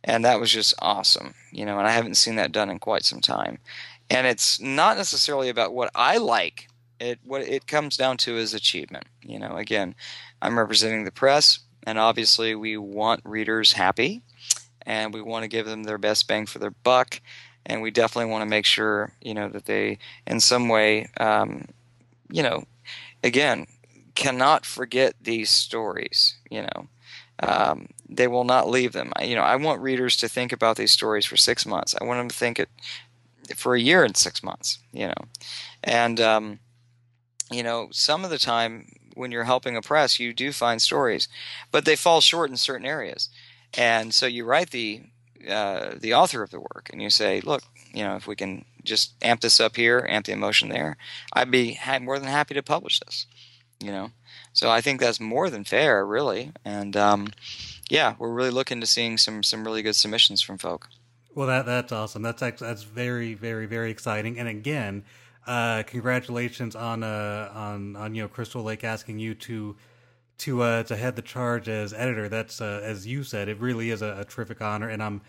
And 0.04 0.24
that 0.24 0.38
was 0.38 0.52
just 0.52 0.74
awesome 0.80 1.34
you 1.50 1.64
know 1.64 1.78
and 1.78 1.88
i 1.88 1.92
haven't 1.92 2.16
seen 2.16 2.36
that 2.36 2.52
done 2.52 2.68
in 2.68 2.78
quite 2.78 3.04
some 3.04 3.22
time. 3.22 3.58
And 4.10 4.26
it's 4.26 4.60
not 4.60 4.98
necessarily 4.98 5.48
about 5.48 5.72
what 5.72 5.90
i 5.94 6.18
like. 6.18 6.68
It 7.00 7.20
what 7.24 7.40
it 7.40 7.66
comes 7.66 7.96
down 7.96 8.18
to 8.18 8.36
is 8.36 8.52
achievement 8.52 9.06
you 9.22 9.38
know. 9.38 9.56
Again 9.56 9.94
i'm 10.42 10.58
representing 10.58 11.04
the 11.04 11.10
press 11.10 11.60
and 11.86 11.98
obviously 11.98 12.54
we 12.54 12.76
want 12.76 13.22
readers 13.24 13.72
happy 13.72 14.20
and 14.82 15.14
we 15.14 15.22
want 15.22 15.42
to 15.42 15.48
give 15.48 15.64
them 15.64 15.84
their 15.84 15.98
best 15.98 16.28
bang 16.28 16.44
for 16.44 16.58
their 16.58 16.70
buck 16.70 17.22
and 17.64 17.80
we 17.80 17.90
definitely 17.90 18.30
want 18.30 18.42
to 18.42 18.50
make 18.50 18.66
sure 18.66 19.10
you 19.22 19.32
know 19.32 19.48
that 19.48 19.64
they 19.64 19.98
in 20.26 20.38
some 20.38 20.68
way 20.68 21.08
um, 21.16 21.64
you 22.30 22.42
know 22.42 22.64
again 23.24 23.66
cannot 24.16 24.66
forget 24.66 25.14
these 25.20 25.50
stories. 25.50 26.34
You 26.50 26.62
know, 26.62 26.88
um, 27.40 27.88
they 28.08 28.26
will 28.26 28.44
not 28.44 28.68
leave 28.68 28.92
them. 28.92 29.12
You 29.20 29.36
know, 29.36 29.42
I 29.42 29.54
want 29.54 29.80
readers 29.80 30.16
to 30.16 30.28
think 30.28 30.52
about 30.52 30.76
these 30.76 30.90
stories 30.90 31.26
for 31.26 31.36
six 31.36 31.64
months. 31.64 31.94
I 32.00 32.04
want 32.04 32.18
them 32.18 32.28
to 32.28 32.34
think 32.34 32.58
it 32.58 32.68
for 33.54 33.76
a 33.76 33.80
year 33.80 34.02
and 34.02 34.16
six 34.16 34.42
months. 34.42 34.80
You 34.92 35.08
know, 35.08 35.28
and 35.84 36.20
um, 36.20 36.58
you 37.52 37.62
know, 37.62 37.88
some 37.92 38.24
of 38.24 38.30
the 38.30 38.38
time 38.38 38.88
when 39.14 39.30
you're 39.30 39.44
helping 39.44 39.76
a 39.76 39.82
press, 39.82 40.18
you 40.18 40.34
do 40.34 40.50
find 40.52 40.82
stories, 40.82 41.28
but 41.70 41.84
they 41.84 41.96
fall 41.96 42.20
short 42.20 42.50
in 42.50 42.56
certain 42.56 42.86
areas, 42.86 43.28
and 43.74 44.12
so 44.12 44.26
you 44.26 44.44
write 44.44 44.70
the 44.70 45.02
uh, 45.48 45.94
the 46.00 46.14
author 46.14 46.42
of 46.42 46.50
the 46.50 46.58
work 46.58 46.90
and 46.92 47.00
you 47.00 47.08
say, 47.10 47.40
look, 47.42 47.62
you 47.92 48.02
know, 48.02 48.16
if 48.16 48.26
we 48.26 48.34
can 48.34 48.64
just 48.82 49.12
amp 49.22 49.42
this 49.42 49.60
up 49.60 49.76
here, 49.76 50.04
amp 50.08 50.26
the 50.26 50.32
emotion 50.32 50.70
there, 50.70 50.96
I'd 51.32 51.50
be 51.50 51.78
more 52.00 52.18
than 52.18 52.28
happy 52.28 52.54
to 52.54 52.62
publish 52.62 52.98
this 53.00 53.26
you 53.80 53.90
know. 53.90 54.10
So 54.52 54.70
I 54.70 54.80
think 54.80 55.00
that's 55.00 55.20
more 55.20 55.50
than 55.50 55.64
fair, 55.64 56.04
really. 56.06 56.52
And 56.64 56.96
um, 56.96 57.28
yeah, 57.90 58.14
we're 58.18 58.32
really 58.32 58.50
looking 58.50 58.80
to 58.80 58.86
seeing 58.86 59.18
some 59.18 59.42
some 59.42 59.64
really 59.64 59.82
good 59.82 59.96
submissions 59.96 60.42
from 60.42 60.58
folk. 60.58 60.88
Well, 61.34 61.46
that 61.48 61.66
that's 61.66 61.92
awesome. 61.92 62.22
That's 62.22 62.40
that's 62.40 62.82
very 62.82 63.34
very 63.34 63.66
very 63.66 63.90
exciting. 63.90 64.38
And 64.38 64.48
again, 64.48 65.04
uh, 65.46 65.82
congratulations 65.86 66.74
on 66.74 67.02
uh, 67.02 67.52
on 67.54 67.96
on 67.96 68.14
you 68.14 68.22
know 68.22 68.28
Crystal 68.28 68.62
Lake 68.62 68.84
asking 68.84 69.18
you 69.18 69.34
to 69.34 69.76
to 70.38 70.62
uh, 70.62 70.82
to 70.84 70.96
head 70.96 71.16
the 71.16 71.22
charge 71.22 71.68
as 71.68 71.92
editor. 71.92 72.28
That's 72.28 72.60
uh, 72.60 72.80
as 72.82 73.06
you 73.06 73.22
said, 73.22 73.48
it 73.48 73.60
really 73.60 73.90
is 73.90 74.02
a, 74.02 74.18
a 74.20 74.24
terrific 74.24 74.60
honor, 74.60 74.88
and 74.88 75.02
I'm 75.02 75.20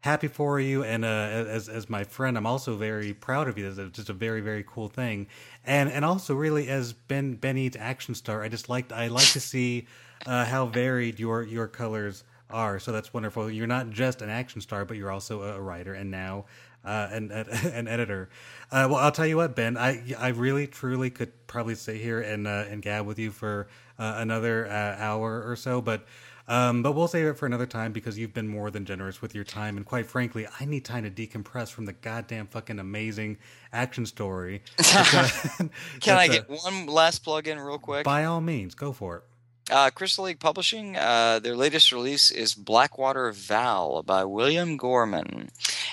happy 0.00 0.28
for 0.28 0.58
you 0.58 0.82
and 0.82 1.04
uh, 1.04 1.08
as 1.08 1.68
as 1.68 1.90
my 1.90 2.04
friend 2.04 2.36
i'm 2.36 2.46
also 2.46 2.76
very 2.76 3.12
proud 3.12 3.48
of 3.48 3.58
you 3.58 3.68
it's 3.68 3.96
just 3.96 4.08
a 4.08 4.14
very 4.14 4.40
very 4.40 4.64
cool 4.66 4.88
thing 4.88 5.26
and 5.64 5.90
and 5.90 6.04
also 6.04 6.34
really 6.34 6.68
as 6.68 6.92
ben 6.92 7.38
Eads 7.42 7.76
action 7.78 8.14
star 8.14 8.42
i 8.42 8.48
just 8.48 8.68
like 8.68 8.90
i 8.92 9.08
like 9.08 9.28
to 9.28 9.40
see 9.40 9.86
uh, 10.26 10.44
how 10.44 10.66
varied 10.66 11.18
your 11.18 11.42
your 11.42 11.66
colors 11.66 12.24
are 12.48 12.78
so 12.78 12.92
that's 12.92 13.12
wonderful 13.12 13.50
you're 13.50 13.66
not 13.66 13.90
just 13.90 14.22
an 14.22 14.30
action 14.30 14.60
star 14.60 14.84
but 14.84 14.96
you're 14.96 15.10
also 15.10 15.42
a 15.42 15.60
writer 15.60 15.92
and 15.94 16.10
now 16.10 16.44
uh, 16.84 17.08
and 17.12 17.30
an 17.32 17.88
editor. 17.88 18.28
Uh, 18.70 18.86
well, 18.90 18.96
I'll 18.96 19.12
tell 19.12 19.26
you 19.26 19.36
what, 19.36 19.54
Ben, 19.54 19.76
I 19.76 20.14
I 20.18 20.28
really 20.28 20.66
truly 20.66 21.10
could 21.10 21.46
probably 21.46 21.74
sit 21.74 21.96
here 21.96 22.20
and 22.20 22.46
uh, 22.46 22.64
and 22.68 22.82
gab 22.82 23.06
with 23.06 23.18
you 23.18 23.30
for 23.30 23.68
uh, 23.98 24.14
another 24.16 24.68
hour 24.68 25.42
or 25.46 25.56
so, 25.56 25.80
but. 25.80 26.06
Um, 26.48 26.82
but 26.82 26.92
we'll 26.92 27.08
save 27.08 27.26
it 27.26 27.34
for 27.34 27.46
another 27.46 27.66
time 27.66 27.92
because 27.92 28.18
you've 28.18 28.34
been 28.34 28.48
more 28.48 28.70
than 28.70 28.84
generous 28.84 29.22
with 29.22 29.34
your 29.34 29.44
time, 29.44 29.76
and 29.76 29.86
quite 29.86 30.06
frankly, 30.06 30.46
I 30.58 30.64
need 30.64 30.84
time 30.84 31.04
to 31.04 31.10
decompress 31.10 31.70
from 31.70 31.86
the 31.86 31.92
goddamn 31.92 32.46
fucking 32.48 32.78
amazing 32.78 33.38
action 33.72 34.06
story. 34.06 34.62
Can 34.78 36.16
I 36.16 36.28
get 36.28 36.48
one 36.48 36.86
last 36.86 37.20
plug 37.20 37.46
in 37.46 37.58
real 37.58 37.78
quick? 37.78 38.04
By 38.04 38.24
all 38.24 38.40
means, 38.40 38.74
go 38.74 38.92
for 38.92 39.18
it. 39.18 39.22
Uh, 39.70 39.88
Crystal 39.90 40.24
Lake 40.24 40.40
Publishing, 40.40 40.96
uh, 40.96 41.38
their 41.38 41.56
latest 41.56 41.92
release 41.92 42.30
is 42.30 42.54
Blackwater 42.54 43.30
Val 43.30 44.02
by 44.02 44.24
William 44.24 44.76
Gorman. 44.76 45.50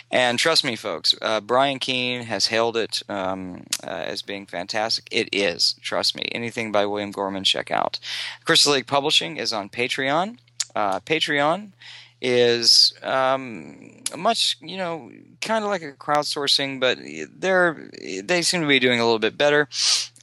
And 0.10 0.40
trust 0.40 0.64
me, 0.64 0.76
folks, 0.76 1.14
uh, 1.22 1.42
Brian 1.42 1.78
Keene 1.80 2.24
has 2.24 2.48
hailed 2.48 2.76
it 2.76 3.04
um, 3.08 3.66
uh, 3.84 3.90
as 3.90 4.22
being 4.22 4.46
fantastic. 4.48 5.08
It 5.12 5.30
is, 5.32 5.76
trust 5.82 6.16
me. 6.16 6.28
Anything 6.32 6.72
by 6.72 6.86
William 6.86 7.12
Gorman, 7.12 7.44
check 7.44 7.70
out. 7.70 8.00
Crystal 8.46 8.74
Lake 8.74 8.88
Publishing 8.88 9.38
is 9.38 9.54
on 9.54 9.70
Patreon. 9.70 10.40
Uh, 10.76 11.00
Patreon 11.02 11.72
is 12.20 12.94
um, 13.04 14.02
much, 14.18 14.58
you 14.62 14.78
know, 14.78 15.12
kind 15.42 15.64
of 15.64 15.70
like 15.70 15.84
a 15.84 15.94
crowdsourcing, 15.94 16.80
but 16.80 16.98
they're 17.38 17.90
they 18.24 18.42
seem 18.42 18.62
to 18.62 18.68
be 18.68 18.80
doing 18.80 19.00
a 19.00 19.04
little 19.04 19.20
bit 19.20 19.38
better. 19.38 19.68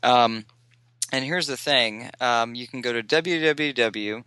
Um, 0.02 0.44
and 1.12 1.24
here's 1.24 1.46
the 1.46 1.56
thing 1.56 2.10
um, 2.20 2.54
you 2.54 2.66
can 2.66 2.80
go 2.80 2.92
to 2.92 3.02
www.patreon, 3.02 4.24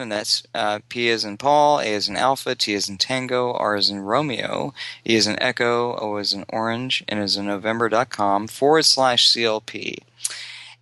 and 0.00 0.12
that's 0.12 0.42
uh, 0.54 0.80
P 0.88 1.10
as 1.10 1.24
in 1.24 1.36
Paul, 1.36 1.80
A 1.80 1.94
as 1.94 2.08
in 2.08 2.16
Alpha, 2.16 2.54
T 2.54 2.74
as 2.74 2.88
in 2.88 2.98
Tango, 2.98 3.52
R 3.52 3.76
as 3.76 3.90
in 3.90 4.00
Romeo, 4.00 4.74
E 5.06 5.16
as 5.16 5.26
in 5.26 5.40
Echo, 5.42 5.96
O 5.96 6.16
as 6.16 6.32
in 6.32 6.44
Orange, 6.48 7.04
N 7.08 7.18
as 7.18 7.36
in 7.36 7.46
November.com 7.46 8.48
forward 8.48 8.84
slash 8.84 9.32
CLP. 9.32 9.98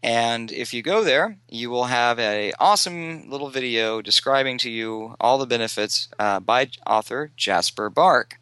And 0.02 0.50
if 0.50 0.74
you 0.74 0.82
go 0.82 1.04
there, 1.04 1.36
you 1.48 1.70
will 1.70 1.84
have 1.84 2.18
a 2.18 2.52
awesome 2.58 3.30
little 3.30 3.50
video 3.50 4.02
describing 4.02 4.58
to 4.58 4.70
you 4.70 5.14
all 5.20 5.38
the 5.38 5.46
benefits 5.46 6.08
uh, 6.18 6.40
by 6.40 6.70
author 6.84 7.30
Jasper 7.36 7.88
Bark. 7.88 8.38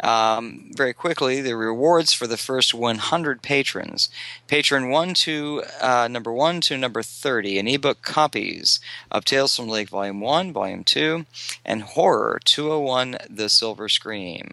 Um, 0.00 0.70
very 0.74 0.92
quickly, 0.92 1.40
the 1.40 1.56
rewards 1.56 2.12
for 2.12 2.26
the 2.26 2.36
first 2.36 2.74
100 2.74 3.42
patrons. 3.42 4.08
Patron 4.48 4.90
1 4.90 5.14
to 5.14 5.62
uh, 5.80 6.08
number 6.08 6.32
1 6.32 6.60
to 6.62 6.76
number 6.76 7.02
30, 7.02 7.58
an 7.58 7.68
ebook 7.68 8.02
copies 8.02 8.80
of 9.10 9.24
Tales 9.24 9.56
from 9.56 9.68
Lake 9.68 9.88
Volume 9.88 10.20
1, 10.20 10.52
Volume 10.52 10.84
2, 10.84 11.26
and 11.64 11.82
Horror 11.82 12.40
201 12.44 13.18
The 13.30 13.48
Silver 13.48 13.88
Scream. 13.88 14.50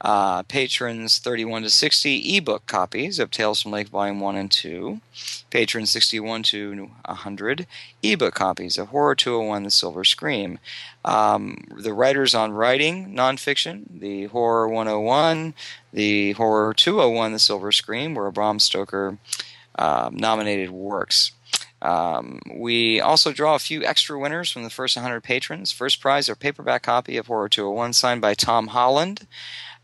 Uh, 0.00 0.44
patrons 0.44 1.18
31 1.18 1.62
to 1.62 1.70
60 1.70 2.36
ebook 2.36 2.66
copies 2.66 3.18
of 3.18 3.30
Tales 3.30 3.62
from 3.62 3.72
Lake 3.72 3.88
Volume 3.88 4.20
1 4.20 4.36
and 4.36 4.50
2. 4.50 5.00
Patrons 5.50 5.90
61 5.90 6.44
to 6.44 6.90
100 7.04 7.66
ebook 8.02 8.34
copies 8.34 8.78
of 8.78 8.88
Horror 8.88 9.16
201 9.16 9.64
The 9.64 9.70
Silver 9.70 10.04
Scream. 10.04 10.60
Um, 11.04 11.64
the 11.76 11.92
writers 11.92 12.34
on 12.34 12.52
writing 12.52 13.12
nonfiction, 13.14 13.86
the 14.00 14.26
Horror 14.26 14.68
101, 14.68 15.54
the 15.92 16.32
Horror 16.32 16.74
201 16.74 17.32
The 17.32 17.38
Silver 17.40 17.72
Scream, 17.72 18.14
were 18.14 18.30
Bram 18.30 18.60
Stoker 18.60 19.18
uh, 19.76 20.10
nominated 20.12 20.70
works. 20.70 21.32
Um, 21.80 22.40
we 22.54 23.00
also 23.00 23.32
draw 23.32 23.54
a 23.54 23.60
few 23.60 23.84
extra 23.84 24.18
winners 24.18 24.50
from 24.50 24.64
the 24.64 24.70
first 24.70 24.96
100 24.96 25.22
patrons. 25.22 25.70
First 25.70 26.00
prize, 26.00 26.28
a 26.28 26.36
paperback 26.36 26.82
copy 26.82 27.16
of 27.16 27.28
Horror 27.28 27.48
201 27.48 27.92
signed 27.92 28.20
by 28.20 28.34
Tom 28.34 28.68
Holland 28.68 29.26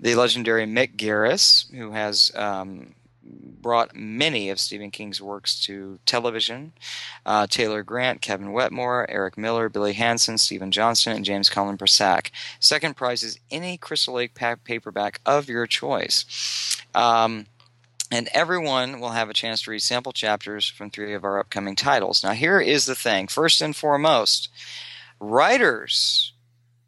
the 0.01 0.15
legendary 0.15 0.67
Mick 0.67 0.97
Garris, 0.97 1.73
who 1.75 1.93
has 1.93 2.33
um, 2.35 2.95
brought 3.23 3.95
many 3.95 4.51
of 4.51 4.61
Stephen 4.61 4.91
King's 4.91 5.21
works 5.21 5.59
to 5.65 5.99
television. 6.05 6.73
Uh, 7.25 7.47
Taylor 7.47 7.83
Grant, 7.83 8.21
Kevin 8.21 8.53
Wetmore, 8.53 9.07
Eric 9.09 9.39
Miller, 9.39 9.69
Billy 9.69 9.95
Hanson, 9.95 10.37
Stephen 10.39 10.71
Johnston, 10.71 11.17
and 11.17 11.25
James 11.25 11.49
Cullen 11.49 11.79
Persack. 11.79 12.31
Second 12.61 12.97
prize 12.97 13.23
is 13.23 13.39
any 13.51 13.79
Crystal 13.79 14.15
Lake 14.15 14.35
paperback 14.35 15.21
of 15.25 15.49
your 15.49 15.67
choice. 15.67 16.85
Um, 16.95 17.47
and 18.11 18.29
everyone 18.33 19.01
will 19.01 19.11
have 19.11 19.31
a 19.31 19.35
chance 19.35 19.63
to 19.63 19.71
read 19.71 19.83
sample 19.83 20.13
chapters 20.13 20.69
from 20.69 20.91
three 20.91 21.15
of 21.15 21.25
our 21.25 21.39
upcoming 21.39 21.77
titles. 21.77 22.23
Now, 22.23 22.33
here 22.33 22.61
is 22.61 22.87
the 22.87 22.95
thing 22.95 23.29
first 23.29 23.61
and 23.61 23.75
foremost, 23.75 24.49
writers 25.19 26.33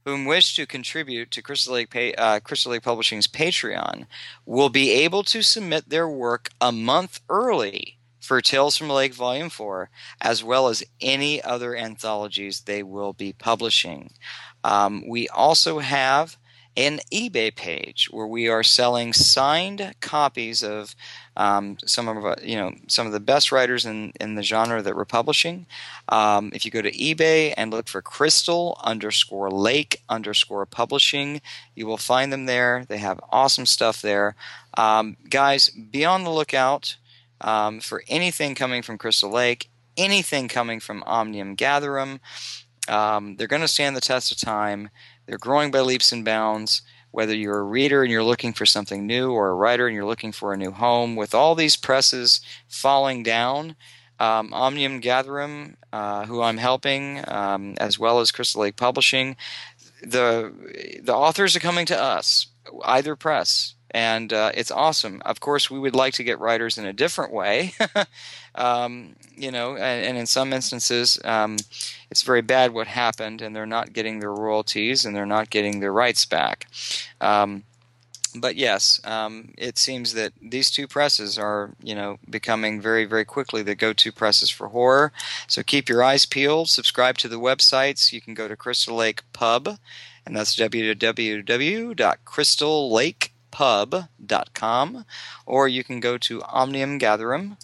whom 0.05 0.25
wish 0.25 0.55
to 0.55 0.67
contribute 0.67 1.33
to 1.33 1.43
Crystal 1.43 1.75
Lake, 1.75 2.15
uh, 2.17 2.39
Crystal 2.41 2.71
Lake 2.71 2.83
Publishing's 2.83 3.27
Patreon 3.27 4.07
will 4.45 4.69
be 4.69 4.93
able 4.93 5.25
to 5.25 5.43
submit 5.43 5.89
their 5.89 6.09
work 6.09 6.51
a 6.61 6.71
month 6.71 7.21
early 7.29 7.99
for 8.21 8.41
Tales 8.41 8.77
from 8.77 8.89
Lake 8.89 9.15
Volume 9.15 9.51
4, 9.51 9.91
as 10.21 10.45
well 10.45 10.69
as 10.69 10.85
any 11.01 11.43
other 11.43 11.75
anthologies 11.75 12.61
they 12.61 12.83
will 12.83 13.13
be 13.13 13.33
publishing. 13.33 14.11
Um, 14.63 15.09
we 15.09 15.29
also 15.29 15.81
have 15.81 16.37
an 16.77 17.01
eBay 17.11 17.55
page 17.55 18.09
where 18.11 18.27
we 18.27 18.49
are 18.49 18.63
selling 18.63 19.13
signed 19.13 19.95
copies 20.01 20.63
of 20.63 20.95
um, 21.37 21.77
some 21.85 22.09
of 22.09 22.25
uh, 22.25 22.37
you 22.43 22.57
know 22.57 22.73
some 22.87 23.07
of 23.07 23.13
the 23.13 23.21
best 23.21 23.51
writers 23.51 23.87
in, 23.87 24.13
in 24.21 24.35
the 24.35 24.43
genre 24.43 24.83
that 24.83 24.97
we're 24.97 25.05
publishing. 25.05 25.67
Um, 26.09 26.51
if 26.55 26.65
you 26.65 26.71
go 26.71 26.83
to 26.83 26.91
eBay 26.93 27.55
and 27.57 27.71
look 27.71 27.89
for 27.89 28.03
Crystal 28.03 28.79
underscore 28.83 29.51
Lake 29.51 30.03
underscore 30.09 30.67
Publishing, 30.67 31.41
you 31.75 31.87
will 31.87 31.97
find 31.97 32.33
them 32.33 32.47
there. 32.47 32.85
They 32.89 32.99
have 32.99 33.21
awesome 33.31 33.67
stuff 33.67 34.03
there. 34.03 34.35
Um, 34.77 35.17
guys, 35.29 35.71
be 35.71 36.05
on 36.05 36.25
the 36.25 36.31
lookout 36.31 36.97
um, 37.41 37.81
for 37.81 38.03
anything 38.09 38.55
coming 38.55 38.83
from 38.83 38.99
Crystal 38.99 39.31
Lake, 39.31 39.69
anything 39.97 40.49
coming 40.49 40.81
from 40.81 41.03
Omnium 41.07 41.57
Gatherum. 41.57 42.21
Um, 42.89 43.37
they're 43.37 43.47
going 43.47 43.63
to 43.63 43.69
stand 43.69 43.97
the 43.97 44.01
test 44.01 44.31
of 44.31 44.39
time. 44.39 44.91
They're 45.27 45.39
growing 45.39 45.71
by 45.71 45.81
leaps 45.81 46.13
and 46.13 46.25
bounds 46.25 46.83
whether 47.17 47.35
you're 47.35 47.61
a 47.61 47.63
reader 47.63 48.03
and 48.03 48.13
you're 48.13 48.23
looking 48.23 48.53
for 48.53 48.67
something 48.67 49.07
new 49.07 49.33
or 49.33 49.49
a 49.49 49.55
writer 49.55 49.87
and 49.87 49.95
you're 49.97 50.05
looking 50.05 50.33
for 50.33 50.53
a 50.53 50.57
new 50.57 50.71
home, 50.71 51.17
with 51.17 51.35
all 51.35 51.55
these 51.55 51.75
presses 51.75 52.43
falling 52.69 53.23
down, 53.23 53.75
um, 54.21 54.53
Omnium 54.53 55.01
Gatherum, 55.01 55.77
uh, 55.95 56.27
who 56.27 56.43
I'm 56.43 56.59
helping, 56.59 57.25
um, 57.27 57.75
as 57.79 57.99
well 57.99 58.21
as 58.21 58.31
Crystal 58.31 58.61
Lake 58.61 58.77
Publishing, 58.77 59.35
the 60.03 61.01
the 61.03 61.15
authors 61.15 61.57
are 61.57 61.61
coming 61.61 61.87
to 61.87 61.99
us, 61.99 62.49
either 62.85 63.17
press, 63.17 63.77
and 63.93 64.31
uh, 64.33 64.53
it's 64.55 64.71
awesome. 64.71 65.23
Of 65.25 65.41
course, 65.41 65.71
we 65.71 65.79
would 65.79 65.95
like 65.95 66.13
to 66.15 66.23
get 66.23 66.39
writers 66.39 66.77
in 66.77 66.85
a 66.85 66.93
different 66.93 67.33
way, 67.33 67.73
um, 68.57 69.15
you 69.37 69.51
know, 69.51 69.77
and, 69.77 70.07
and, 70.07 70.19
in 70.19 70.27
some 70.27 70.53
instances, 70.53 71.19
um, 71.25 71.57
it's 72.11 72.23
very 72.23 72.43
bad 72.43 72.73
what 72.73 72.87
happened, 72.87 73.43
and 73.43 73.55
they're 73.55 73.67
not 73.67 73.93
getting 73.93 74.19
their 74.19 74.33
royalties 74.33 75.05
and 75.05 75.15
they're 75.15 75.27
not 75.27 75.51
getting 75.51 75.81
their 75.81 75.93
rights 75.93 76.25
back. 76.25 76.67
Um, 77.21 77.65
but 78.35 78.57
yes, 78.57 79.01
um, 79.05 79.55
it 79.57 79.79
seems 79.79 80.15
that 80.15 80.33
these 80.43 80.71
two 80.71 80.87
presses 80.87 81.39
are, 81.39 81.71
you 81.83 81.95
know, 81.95 82.19
becoming 82.29 82.81
very, 82.81 83.05
very 83.05 83.25
quickly 83.25 83.63
the 83.63 83.75
go-to 83.75 84.13
presses 84.13 84.51
for 84.51 84.69
horror. 84.69 85.13
So 85.47 85.63
keep 85.63 85.89
your 85.89 86.03
eyes 86.03 86.27
peeled. 86.27 86.69
Subscribe 86.69 87.17
to 87.19 87.29
the 87.29 87.41
websites. 87.41 88.13
You 88.13 88.21
can 88.21 88.35
go 88.35 88.49
to 88.49 88.57
Crystal 88.57 88.97
Lake 88.97 89.23
Pub, 89.33 89.79
and 90.27 90.37
that's 90.37 90.57
www.crystallake.com 90.57 93.31
pub.com, 93.57 95.07
or 95.47 95.67
you 95.67 95.83
can 95.83 95.99
go 95.99 96.19
to 96.19 96.43
Omnium 96.43 96.99
Gatherum. 96.99 97.57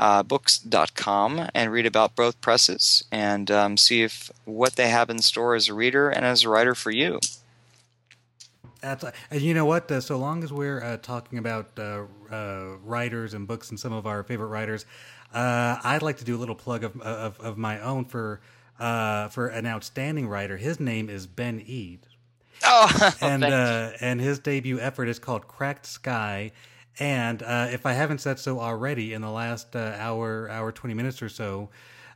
Uh, 0.00 0.22
books.com 0.22 1.50
and 1.54 1.70
read 1.70 1.84
about 1.84 2.16
both 2.16 2.40
presses 2.40 3.04
and 3.12 3.50
um, 3.50 3.76
see 3.76 4.00
if 4.02 4.30
what 4.46 4.76
they 4.76 4.88
have 4.88 5.10
in 5.10 5.18
store 5.18 5.54
as 5.54 5.68
a 5.68 5.74
reader 5.74 6.08
and 6.08 6.24
as 6.24 6.42
a 6.42 6.48
writer 6.48 6.74
for 6.74 6.90
you. 6.90 7.20
That's, 8.80 9.04
and 9.30 9.42
you 9.42 9.52
know 9.52 9.66
what? 9.66 9.92
Uh, 9.92 10.00
so 10.00 10.16
long 10.16 10.42
as 10.42 10.54
we're 10.54 10.82
uh, 10.82 10.96
talking 10.96 11.38
about 11.38 11.78
uh, 11.78 12.04
uh, 12.30 12.76
writers 12.82 13.34
and 13.34 13.46
books 13.46 13.68
and 13.68 13.78
some 13.78 13.92
of 13.92 14.06
our 14.06 14.22
favorite 14.22 14.46
writers, 14.46 14.86
uh, 15.34 15.76
I'd 15.84 16.00
like 16.00 16.16
to 16.16 16.24
do 16.24 16.34
a 16.34 16.40
little 16.40 16.54
plug 16.54 16.82
of 16.82 16.98
of, 17.02 17.38
of 17.38 17.58
my 17.58 17.78
own 17.80 18.06
for 18.06 18.40
for 18.78 19.48
an 19.48 19.66
outstanding 19.66 20.28
writer. 20.28 20.56
His 20.56 20.80
name 20.80 21.10
is 21.10 21.26
Ben 21.26 21.60
Ead. 21.60 22.06
Oh, 22.64 23.12
and 23.20 23.44
uh, 23.44 23.90
and 24.00 24.18
his 24.18 24.38
debut 24.38 24.80
effort 24.80 25.08
is 25.08 25.18
called 25.18 25.46
Cracked 25.46 25.84
Sky. 25.84 26.52
And 26.98 27.42
uh, 27.42 27.68
if 27.70 27.86
I 27.86 27.92
haven't 27.92 28.20
said 28.20 28.38
so 28.38 28.60
already, 28.60 29.12
in 29.12 29.22
the 29.22 29.30
last 29.30 29.74
uh, 29.74 29.94
hour, 29.96 30.48
hour 30.50 30.72
twenty 30.72 30.94
minutes 30.94 31.22
or 31.22 31.28
so, 31.28 31.70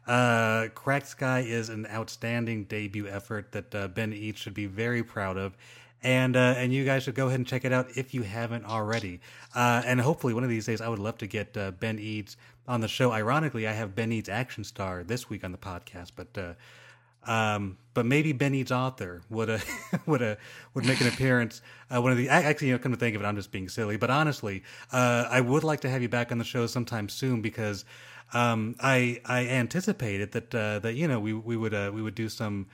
uh, 0.07 0.69
Cracked 0.75 1.07
Sky 1.07 1.41
is 1.41 1.69
an 1.69 1.87
outstanding 1.87 2.65
debut 2.65 3.09
effort 3.09 3.53
that 3.53 3.75
uh, 3.75 3.89
Ben 3.89 4.13
Eads 4.13 4.41
should 4.41 4.55
be 4.55 4.67
very 4.67 5.03
proud 5.03 5.37
of. 5.37 5.57
And 6.03 6.37
uh, 6.37 6.55
and 6.59 6.73
you 6.73 6.85
guys 6.85 7.05
should 7.05 7.15
go 7.15 7.29
ahead 7.29 7.41
and 7.41 7.47
check 7.47 7.65
it 7.65 7.73
out 7.73 7.97
if 7.97 8.13
you 8.13 8.23
haven't 8.23 8.67
already. 8.67 9.21
and 9.55 10.01
hopefully, 10.01 10.35
one 10.35 10.45
of 10.45 10.51
these 10.51 10.67
days, 10.67 10.81
I 10.81 10.89
would 10.89 10.99
love 10.99 11.17
to 11.19 11.27
get 11.27 11.55
Ben 11.81 11.99
Eads 11.99 12.37
on 12.69 12.81
the 12.81 12.89
show. 12.89 13.11
Ironically, 13.13 13.67
I 13.67 13.73
have 13.73 13.95
Ben 13.95 14.13
Eads 14.13 14.29
Action 14.29 14.65
Star 14.65 15.03
this 15.03 15.31
week 15.31 15.45
on 15.45 15.53
the 15.53 15.59
podcast, 15.59 16.11
but 16.15 16.57
Um, 17.27 17.79
but 17.95 18.07
maybe 18.07 18.33
Ben 18.33 18.55
Eads 18.55 18.73
author 18.73 19.23
would 19.31 19.49
uh, 19.49 19.59
would 20.07 20.23
uh, 20.23 20.37
would 20.75 20.85
make 20.85 21.01
an 21.01 21.07
appearance. 21.07 21.63
Uh, 21.95 22.03
one 22.03 22.13
of 22.13 22.19
the 22.19 22.29
actually, 22.29 22.69
you 22.69 22.73
know, 22.75 22.79
come 22.79 22.93
to 22.93 22.99
think 22.99 23.15
of 23.17 23.23
it, 23.23 23.25
I'm 23.25 23.37
just 23.37 23.53
being 23.53 23.69
silly. 23.69 23.97
But 23.97 24.11
honestly, 24.11 24.63
uh, 24.93 25.27
I 25.31 25.41
would 25.41 25.65
like 25.65 25.81
to 25.81 25.89
have 25.89 26.03
you 26.03 26.09
back 26.09 26.33
on 26.33 26.39
the 26.39 26.45
show 26.45 26.67
sometime 26.67 27.09
soon 27.09 27.41
because 27.41 27.85
um, 28.33 28.75
I 28.81 29.21
I 29.25 29.47
anticipated 29.47 30.33
that 30.33 30.55
uh, 30.55 30.79
that 30.81 30.95
you 30.95 31.09
know 31.09 31.21
we 31.21 31.33
we 31.33 31.57
would 31.57 31.75
uh, 31.75 31.91
we 31.95 32.03
would 32.03 32.15
do 32.15 32.29
some 32.29 32.67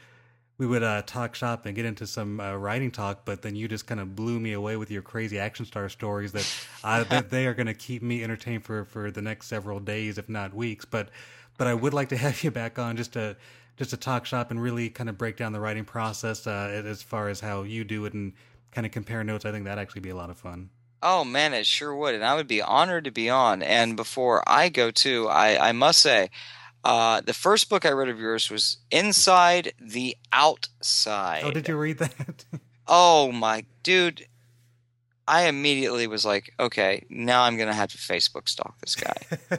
we 0.61 0.67
would 0.67 0.83
uh, 0.83 1.01
talk 1.07 1.35
shop 1.35 1.65
and 1.65 1.75
get 1.75 1.87
into 1.87 2.07
some 2.07 2.39
uh, 2.39 2.55
writing 2.55 2.91
talk, 2.91 3.25
but 3.25 3.41
then 3.41 3.57
you 3.57 3.67
just 3.67 3.87
kind 3.87 3.99
of 3.99 4.15
blew 4.15 4.39
me 4.39 4.53
away 4.53 4.77
with 4.77 4.91
your 4.91 5.01
crazy 5.01 5.39
action 5.39 5.65
star 5.65 5.89
stories 5.89 6.33
that 6.33 6.47
I 6.85 7.03
that 7.05 7.31
they 7.31 7.47
are 7.47 7.55
going 7.55 7.67
to 7.67 7.75
keep 7.75 8.03
me 8.03 8.23
entertained 8.23 8.65
for 8.65 8.85
for 8.85 9.11
the 9.11 9.23
next 9.23 9.47
several 9.47 9.81
days, 9.81 10.19
if 10.19 10.29
not 10.29 10.53
weeks. 10.55 10.85
But 10.85 11.09
but 11.57 11.67
I 11.67 11.75
would 11.75 11.95
like 11.95 12.11
to 12.11 12.17
have 12.17 12.45
you 12.45 12.51
back 12.51 12.79
on 12.79 12.97
just 12.97 13.15
to 13.15 13.37
just 13.81 13.93
to 13.93 13.97
talk 13.97 14.27
shop 14.27 14.51
and 14.51 14.61
really 14.63 14.91
kind 14.91 15.09
of 15.09 15.17
break 15.17 15.39
down 15.39 15.55
the 15.55 15.59
writing 15.59 15.87
process 15.87 16.47
uh, 16.47 16.83
as 16.85 17.03
far 17.03 17.31
as 17.31 17.41
how 17.41 17.63
you 17.63 17.83
do 17.83 18.05
it 18.05 18.13
and 18.13 18.35
kind 18.73 18.87
of 18.87 18.93
compare 18.93 19.25
notes. 19.25 19.47
I 19.47 19.53
think 19.53 19.65
that'd 19.65 19.81
actually 19.81 20.03
be 20.03 20.11
a 20.11 20.15
lot 20.15 20.29
of 20.29 20.39
fun. 20.39 20.69
Oh 21.03 21.25
man, 21.25 21.55
it 21.55 21.65
sure 21.65 21.97
would, 21.97 22.15
and 22.15 22.23
I 22.23 22.35
would 22.35 22.47
be 22.47 22.61
honored 22.61 23.05
to 23.05 23.11
be 23.11 23.31
on. 23.31 23.63
And 23.63 23.97
before 23.97 24.45
I 24.47 24.69
go 24.69 24.91
to, 24.91 25.29
I, 25.29 25.71
I 25.71 25.73
must 25.73 26.01
say, 26.01 26.29
uh, 26.85 27.23
the 27.23 27.33
first 27.33 27.71
book 27.71 27.87
I 27.87 27.93
read 27.93 28.11
of 28.11 28.21
yours 28.21 28.51
was 28.51 28.77
Inside 28.91 29.73
the 29.81 30.15
Outside. 30.31 31.45
Oh, 31.45 31.51
did 31.51 31.67
you 31.67 31.79
read 31.79 32.01
that? 32.01 32.45
oh 32.87 33.33
my 33.33 33.65
dude. 33.83 34.27
I 35.27 35.47
immediately 35.47 36.07
was 36.07 36.27
like, 36.27 36.53
okay, 36.61 37.07
now 37.09 37.45
I'm 37.45 37.57
gonna 37.57 37.73
have 37.73 37.93
to 37.93 37.97
Facebook 37.97 38.47
stalk 38.47 38.79
this 38.81 38.95
guy. 38.95 39.59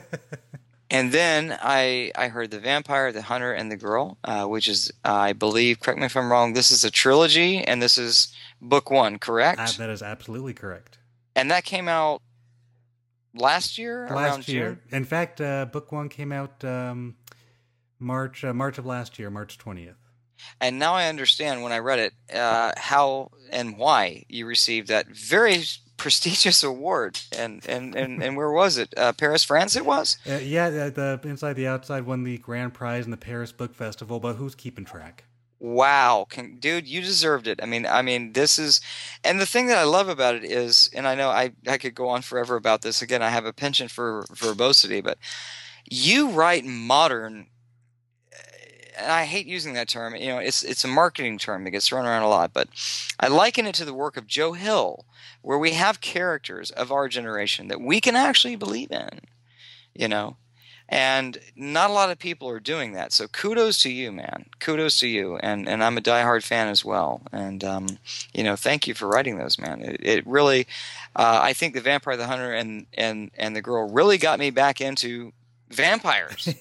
and 0.92 1.10
then 1.10 1.58
I 1.60 2.12
I 2.14 2.28
heard 2.28 2.50
the 2.50 2.60
vampire, 2.60 3.10
the 3.12 3.22
hunter, 3.22 3.52
and 3.52 3.72
the 3.72 3.78
girl, 3.78 4.18
uh, 4.24 4.44
which 4.44 4.68
is 4.68 4.92
I 5.02 5.32
believe. 5.32 5.80
Correct 5.80 5.98
me 5.98 6.06
if 6.06 6.16
I'm 6.16 6.30
wrong. 6.30 6.52
This 6.52 6.70
is 6.70 6.84
a 6.84 6.90
trilogy, 6.90 7.64
and 7.64 7.80
this 7.82 7.96
is 7.96 8.32
book 8.60 8.90
one, 8.90 9.18
correct? 9.18 9.58
Uh, 9.58 9.68
that 9.78 9.88
is 9.88 10.02
absolutely 10.02 10.52
correct. 10.52 10.98
And 11.34 11.50
that 11.50 11.64
came 11.64 11.88
out 11.88 12.20
last 13.34 13.78
year. 13.78 14.06
Last 14.10 14.48
year, 14.48 14.80
June? 14.90 14.98
in 14.98 15.04
fact, 15.06 15.40
uh, 15.40 15.64
book 15.64 15.90
one 15.92 16.10
came 16.10 16.30
out 16.30 16.62
um, 16.62 17.16
March 17.98 18.44
uh, 18.44 18.52
March 18.52 18.76
of 18.76 18.84
last 18.84 19.18
year, 19.18 19.30
March 19.30 19.56
twentieth. 19.56 19.96
And 20.60 20.78
now 20.78 20.94
I 20.94 21.08
understand 21.08 21.62
when 21.62 21.72
I 21.72 21.78
read 21.78 22.00
it 22.00 22.12
uh, 22.36 22.72
how 22.76 23.30
and 23.50 23.78
why 23.78 24.24
you 24.28 24.44
received 24.44 24.88
that 24.88 25.06
very 25.06 25.64
prestigious 26.02 26.62
award. 26.72 27.20
And 27.36 27.64
and 27.66 27.94
and, 27.94 28.22
and 28.22 28.36
where 28.36 28.50
was 28.50 28.76
it? 28.76 28.92
Uh, 28.96 29.12
Paris, 29.12 29.44
France. 29.44 29.76
It 29.76 29.86
was. 29.86 30.18
Uh, 30.28 30.34
yeah, 30.34 30.68
the, 30.68 31.18
the 31.22 31.28
Inside 31.28 31.54
the 31.54 31.68
Outside 31.68 32.04
won 32.04 32.24
the 32.24 32.38
grand 32.38 32.74
prize 32.74 33.04
in 33.04 33.12
the 33.12 33.16
Paris 33.16 33.52
Book 33.52 33.74
Festival. 33.74 34.18
But 34.20 34.34
who's 34.34 34.54
keeping 34.54 34.84
track? 34.84 35.24
wow 35.64 36.26
Can, 36.28 36.56
dude 36.56 36.88
you 36.88 37.00
deserved 37.00 37.46
it 37.46 37.60
i 37.62 37.66
mean 37.66 37.86
i 37.86 38.02
mean 38.02 38.32
this 38.32 38.58
is 38.58 38.80
and 39.22 39.40
the 39.40 39.46
thing 39.46 39.68
that 39.68 39.78
i 39.78 39.84
love 39.84 40.08
about 40.08 40.34
it 40.34 40.42
is 40.42 40.90
and 40.92 41.06
i 41.06 41.14
know 41.14 41.28
i 41.28 41.52
i 41.68 41.78
could 41.78 41.94
go 41.94 42.08
on 42.08 42.20
forever 42.20 42.56
about 42.56 42.82
this 42.82 43.00
again 43.00 43.22
i 43.22 43.28
have 43.28 43.44
a 43.44 43.52
penchant 43.52 43.92
for 43.92 44.26
verbosity 44.32 45.00
but 45.00 45.18
you 45.88 46.30
write 46.30 46.64
modern 46.64 47.46
and 48.98 49.10
i 49.10 49.24
hate 49.24 49.46
using 49.46 49.74
that 49.74 49.88
term 49.88 50.14
you 50.14 50.28
know 50.28 50.38
it's 50.38 50.62
it's 50.62 50.84
a 50.84 50.88
marketing 50.88 51.38
term 51.38 51.64
that 51.64 51.70
gets 51.70 51.88
thrown 51.88 52.06
around 52.06 52.22
a 52.22 52.28
lot 52.28 52.52
but 52.52 52.68
i 53.20 53.28
liken 53.28 53.66
it 53.66 53.74
to 53.74 53.84
the 53.84 53.94
work 53.94 54.16
of 54.16 54.26
joe 54.26 54.52
hill 54.52 55.04
where 55.42 55.58
we 55.58 55.72
have 55.72 56.00
characters 56.00 56.70
of 56.70 56.92
our 56.92 57.08
generation 57.08 57.68
that 57.68 57.80
we 57.80 58.00
can 58.00 58.16
actually 58.16 58.56
believe 58.56 58.90
in 58.90 59.20
you 59.94 60.08
know 60.08 60.36
and 60.92 61.38
not 61.56 61.88
a 61.88 61.92
lot 61.94 62.10
of 62.10 62.18
people 62.18 62.50
are 62.50 62.60
doing 62.60 62.92
that. 62.92 63.14
So 63.14 63.26
kudos 63.26 63.80
to 63.82 63.90
you, 63.90 64.12
man. 64.12 64.44
Kudos 64.58 65.00
to 65.00 65.08
you. 65.08 65.38
And 65.38 65.66
and 65.66 65.82
I'm 65.82 65.96
a 65.96 66.02
diehard 66.02 66.44
fan 66.44 66.68
as 66.68 66.84
well. 66.84 67.22
And 67.32 67.64
um, 67.64 67.98
you 68.34 68.44
know, 68.44 68.56
thank 68.56 68.86
you 68.86 68.92
for 68.92 69.08
writing 69.08 69.38
those, 69.38 69.58
man. 69.58 69.80
It, 69.80 70.00
it 70.02 70.26
really, 70.26 70.66
uh, 71.16 71.40
I 71.42 71.54
think 71.54 71.72
the 71.72 71.80
Vampire, 71.80 72.18
the 72.18 72.26
Hunter, 72.26 72.52
and 72.52 72.86
and 72.92 73.30
and 73.38 73.56
the 73.56 73.62
girl 73.62 73.90
really 73.90 74.18
got 74.18 74.38
me 74.38 74.50
back 74.50 74.82
into 74.82 75.32
vampires. 75.70 76.54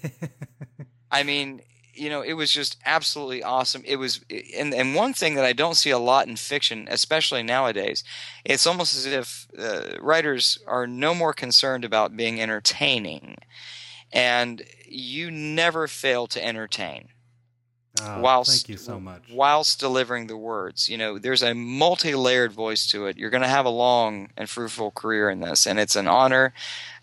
I 1.12 1.24
mean, 1.24 1.62
you 1.94 2.10
know, 2.10 2.22
it 2.22 2.34
was 2.34 2.52
just 2.52 2.78
absolutely 2.86 3.44
awesome. 3.44 3.84
It 3.86 3.98
was, 3.98 4.22
and 4.58 4.74
and 4.74 4.96
one 4.96 5.14
thing 5.14 5.36
that 5.36 5.46
I 5.46 5.54
don't 5.54 5.76
see 5.76 5.90
a 5.90 6.00
lot 6.00 6.28
in 6.28 6.36
fiction, 6.36 6.88
especially 6.90 7.44
nowadays, 7.44 8.04
it's 8.46 8.66
almost 8.66 8.96
as 8.96 9.06
if 9.06 9.48
uh, 9.58 9.98
writers 10.02 10.60
are 10.68 10.88
no 10.88 11.14
more 11.14 11.34
concerned 11.34 11.86
about 11.86 12.16
being 12.16 12.42
entertaining 12.42 13.38
and 14.12 14.64
you 14.88 15.32
never 15.32 15.88
fail 15.88 16.28
to 16.28 16.46
entertain. 16.46 17.10
Oh, 18.04 18.22
whilst, 18.22 18.52
thank 18.52 18.70
you 18.70 18.78
so 18.78 19.00
much. 19.00 19.24
Whilst 19.32 19.80
delivering 19.80 20.28
the 20.28 20.38
words, 20.38 20.90
you 20.90 20.98
know, 20.98 21.18
there's 21.18 21.44
a 21.44 21.54
multi-layered 21.54 22.52
voice 22.52 22.88
to 22.88 23.06
it. 23.06 23.18
You're 23.18 23.30
going 23.30 23.44
to 23.44 23.48
have 23.48 23.66
a 23.66 23.70
long 23.70 24.30
and 24.38 24.50
fruitful 24.50 24.92
career 24.92 25.30
in 25.30 25.40
this, 25.40 25.68
and 25.68 25.80
it's 25.80 25.96
an 25.96 26.08
honor 26.08 26.54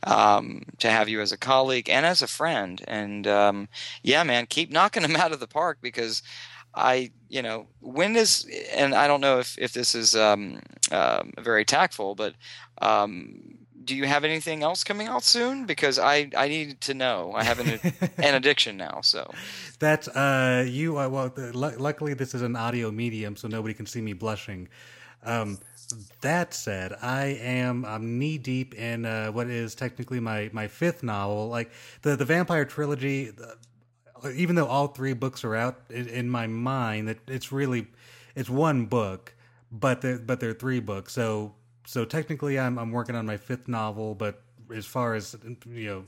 um, 0.04 0.62
to 0.78 0.90
have 0.90 1.08
you 1.08 1.20
as 1.20 1.32
a 1.32 1.36
colleague 1.36 1.88
and 1.88 2.06
as 2.06 2.22
a 2.22 2.26
friend. 2.26 2.82
And 2.88 3.26
um, 3.26 3.68
yeah, 4.02 4.22
man, 4.22 4.46
keep 4.46 4.70
knocking 4.70 5.02
them 5.06 5.16
out 5.16 5.32
of 5.32 5.40
the 5.40 5.46
park 5.46 5.78
because 5.82 6.22
I, 6.74 7.10
you 7.28 7.42
know, 7.42 7.66
when 7.80 8.16
is, 8.16 8.46
and 8.74 8.94
I 8.94 9.06
don't 9.06 9.20
know 9.20 9.38
if 9.38 9.58
if 9.58 9.72
this 9.72 9.94
is 9.94 10.14
um, 10.14 10.60
uh, 10.90 11.24
very 11.38 11.64
tactful, 11.64 12.14
but 12.14 12.34
um, 12.80 13.57
do 13.88 13.96
you 13.96 14.04
have 14.04 14.22
anything 14.22 14.62
else 14.62 14.84
coming 14.84 15.08
out 15.08 15.24
soon? 15.24 15.64
Because 15.64 15.98
I 15.98 16.30
I 16.36 16.48
need 16.48 16.80
to 16.82 16.94
know. 16.94 17.32
I 17.34 17.42
have 17.42 17.58
an 17.58 17.80
an 18.18 18.34
addiction 18.34 18.76
now, 18.76 19.00
so 19.02 19.32
that's 19.78 20.06
uh 20.08 20.64
you. 20.68 20.98
Uh, 20.98 21.08
well, 21.08 21.30
the, 21.30 21.56
luckily 21.56 22.14
this 22.14 22.34
is 22.34 22.42
an 22.42 22.54
audio 22.54 22.90
medium, 22.92 23.34
so 23.34 23.48
nobody 23.48 23.74
can 23.74 23.86
see 23.86 24.02
me 24.02 24.12
blushing. 24.12 24.68
Um, 25.24 25.58
that 26.20 26.52
said, 26.52 26.92
I 27.00 27.38
am 27.40 27.86
I'm 27.86 28.18
knee 28.18 28.36
deep 28.36 28.74
in 28.74 29.06
uh, 29.06 29.32
what 29.32 29.48
is 29.48 29.74
technically 29.74 30.20
my 30.20 30.50
my 30.52 30.68
fifth 30.68 31.02
novel. 31.02 31.48
Like 31.48 31.70
the 32.02 32.14
the 32.14 32.26
vampire 32.26 32.66
trilogy, 32.66 33.32
even 34.34 34.54
though 34.54 34.66
all 34.66 34.88
three 34.88 35.14
books 35.14 35.44
are 35.44 35.56
out 35.56 35.80
in, 35.88 36.08
in 36.08 36.28
my 36.28 36.46
mind, 36.46 37.08
it, 37.08 37.20
it's 37.26 37.50
really 37.50 37.86
it's 38.36 38.50
one 38.50 38.84
book, 38.84 39.34
but 39.72 40.02
they're, 40.02 40.18
but 40.18 40.40
they're 40.40 40.52
three 40.52 40.80
books. 40.80 41.14
So 41.14 41.54
so 41.88 42.04
technically 42.04 42.58
I'm 42.58 42.78
I'm 42.78 42.92
working 42.92 43.16
on 43.16 43.24
my 43.24 43.38
fifth 43.38 43.66
novel, 43.66 44.14
but 44.14 44.42
as 44.74 44.84
far 44.84 45.14
as 45.14 45.34
you 45.66 45.86
know 45.86 46.04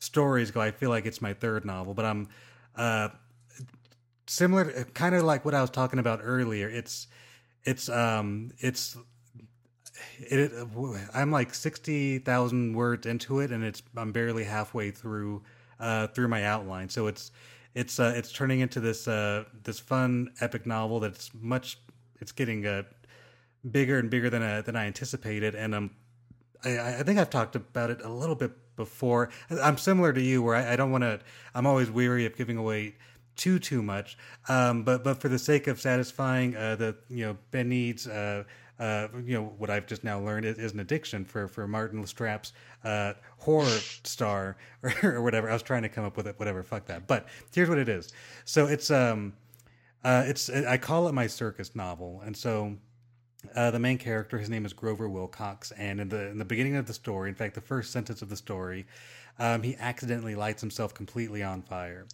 stories 0.00 0.50
go, 0.50 0.60
I 0.60 0.72
feel 0.72 0.90
like 0.90 1.06
it's 1.06 1.22
my 1.22 1.34
third 1.34 1.64
novel. 1.64 1.94
But 1.94 2.04
I'm 2.04 2.28
uh, 2.74 3.10
similar, 4.26 4.84
kind 4.92 5.14
of 5.14 5.22
like 5.22 5.44
what 5.44 5.54
I 5.54 5.60
was 5.60 5.70
talking 5.70 6.00
about 6.00 6.18
earlier. 6.20 6.68
It's 6.68 7.06
it's 7.62 7.88
um 7.88 8.50
it's 8.58 8.96
it, 10.18 10.50
I'm 11.14 11.30
like 11.30 11.54
sixty 11.54 12.18
thousand 12.18 12.74
words 12.74 13.06
into 13.06 13.38
it, 13.38 13.52
and 13.52 13.62
it's 13.62 13.84
I'm 13.96 14.10
barely 14.10 14.42
halfway 14.42 14.90
through 14.90 15.44
uh, 15.78 16.08
through 16.08 16.26
my 16.26 16.44
outline. 16.44 16.88
So 16.88 17.06
it's 17.06 17.30
it's 17.76 18.00
uh, 18.00 18.14
it's 18.16 18.32
turning 18.32 18.58
into 18.58 18.80
this 18.80 19.06
uh, 19.06 19.44
this 19.62 19.78
fun 19.78 20.32
epic 20.40 20.66
novel 20.66 20.98
that's 20.98 21.30
much. 21.34 21.78
It's 22.20 22.32
getting 22.32 22.66
uh, 22.66 22.82
bigger 23.68 23.98
and 23.98 24.10
bigger 24.10 24.30
than 24.30 24.42
I, 24.42 24.60
than 24.60 24.76
I 24.76 24.86
anticipated, 24.86 25.54
and 25.54 25.74
um, 25.74 25.90
I, 26.64 26.98
I 26.98 27.02
think 27.02 27.18
I've 27.18 27.30
talked 27.30 27.56
about 27.56 27.90
it 27.90 28.00
a 28.02 28.08
little 28.08 28.36
bit 28.36 28.52
before. 28.76 29.30
I'm 29.50 29.78
similar 29.78 30.12
to 30.12 30.20
you, 30.20 30.42
where 30.42 30.54
I, 30.54 30.72
I 30.72 30.76
don't 30.76 30.90
want 30.90 31.02
to. 31.02 31.20
I'm 31.54 31.66
always 31.66 31.90
weary 31.90 32.26
of 32.26 32.36
giving 32.36 32.56
away 32.56 32.96
too 33.36 33.58
too 33.58 33.82
much. 33.82 34.18
Um, 34.48 34.82
but 34.82 35.04
but 35.04 35.20
for 35.20 35.28
the 35.28 35.38
sake 35.38 35.66
of 35.66 35.80
satisfying 35.80 36.56
uh, 36.56 36.76
the 36.76 36.96
you 37.08 37.26
know 37.26 37.36
Ben 37.50 37.68
needs. 37.68 38.06
Uh, 38.06 38.44
uh, 38.78 39.08
you 39.26 39.34
know 39.34 39.52
what 39.58 39.68
I've 39.68 39.86
just 39.86 40.04
now 40.04 40.18
learned 40.18 40.46
is, 40.46 40.56
is 40.56 40.72
an 40.72 40.80
addiction 40.80 41.26
for 41.26 41.46
for 41.48 41.68
Martin 41.68 42.02
Lastrapes' 42.02 42.52
uh, 42.82 43.12
horror 43.36 43.66
star 43.66 44.56
or, 44.82 44.94
or, 45.02 45.22
whatever. 45.22 45.50
I 45.50 45.52
was 45.52 45.62
trying 45.62 45.82
to 45.82 45.90
come 45.90 46.06
up 46.06 46.16
with 46.16 46.26
it, 46.26 46.38
whatever. 46.38 46.62
Fuck 46.62 46.86
that. 46.86 47.06
But 47.06 47.28
here's 47.52 47.68
what 47.68 47.76
it 47.76 47.90
is. 47.90 48.10
So 48.46 48.66
it's 48.66 48.90
um, 48.90 49.34
uh, 50.02 50.24
it's 50.26 50.48
I 50.48 50.78
call 50.78 51.08
it 51.08 51.12
my 51.12 51.26
circus 51.26 51.76
novel, 51.76 52.22
and 52.24 52.34
so 52.34 52.78
uh, 53.54 53.70
the 53.70 53.78
main 53.78 53.98
character, 53.98 54.38
his 54.38 54.50
name 54.50 54.66
is 54.66 54.72
Grover 54.72 55.08
Wilcox, 55.08 55.70
and 55.72 56.00
in 56.00 56.08
the 56.08 56.28
in 56.28 56.38
the 56.38 56.44
beginning 56.44 56.76
of 56.76 56.86
the 56.86 56.94
story, 56.94 57.28
in 57.28 57.34
fact, 57.34 57.54
the 57.54 57.60
first 57.60 57.92
sentence 57.92 58.22
of 58.22 58.28
the 58.28 58.36
story, 58.36 58.86
um, 59.38 59.62
he 59.62 59.76
accidentally 59.76 60.34
lights 60.34 60.60
himself 60.60 60.92
completely 60.92 61.42
on 61.42 61.62
fire, 61.62 62.06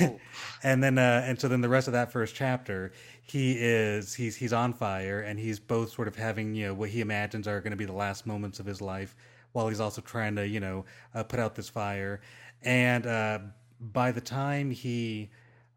and 0.62 0.82
then 0.82 0.98
uh, 0.98 1.22
and 1.24 1.40
so 1.40 1.48
then 1.48 1.60
the 1.60 1.68
rest 1.68 1.86
of 1.86 1.92
that 1.92 2.10
first 2.10 2.34
chapter, 2.34 2.92
he 3.22 3.52
is 3.52 4.14
he's 4.14 4.36
he's 4.36 4.52
on 4.52 4.72
fire, 4.72 5.20
and 5.20 5.38
he's 5.38 5.60
both 5.60 5.92
sort 5.92 6.08
of 6.08 6.16
having 6.16 6.54
you 6.54 6.66
know 6.66 6.74
what 6.74 6.90
he 6.90 7.00
imagines 7.00 7.46
are 7.46 7.60
going 7.60 7.70
to 7.70 7.76
be 7.76 7.84
the 7.84 7.92
last 7.92 8.26
moments 8.26 8.58
of 8.58 8.66
his 8.66 8.80
life, 8.82 9.14
while 9.52 9.68
he's 9.68 9.80
also 9.80 10.00
trying 10.00 10.34
to 10.34 10.46
you 10.46 10.60
know 10.60 10.84
uh, 11.14 11.22
put 11.22 11.38
out 11.38 11.54
this 11.54 11.68
fire, 11.68 12.20
and 12.62 13.06
uh, 13.06 13.38
by 13.80 14.10
the 14.10 14.20
time 14.20 14.70
he, 14.72 15.30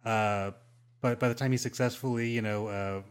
uh, 0.03 0.51
but 0.99 1.19
by 1.19 1.27
the 1.27 1.35
time 1.35 1.51
he 1.51 1.57
successfully 1.57 2.29
you 2.29 2.41
know 2.41 2.67
uh, 2.67 3.01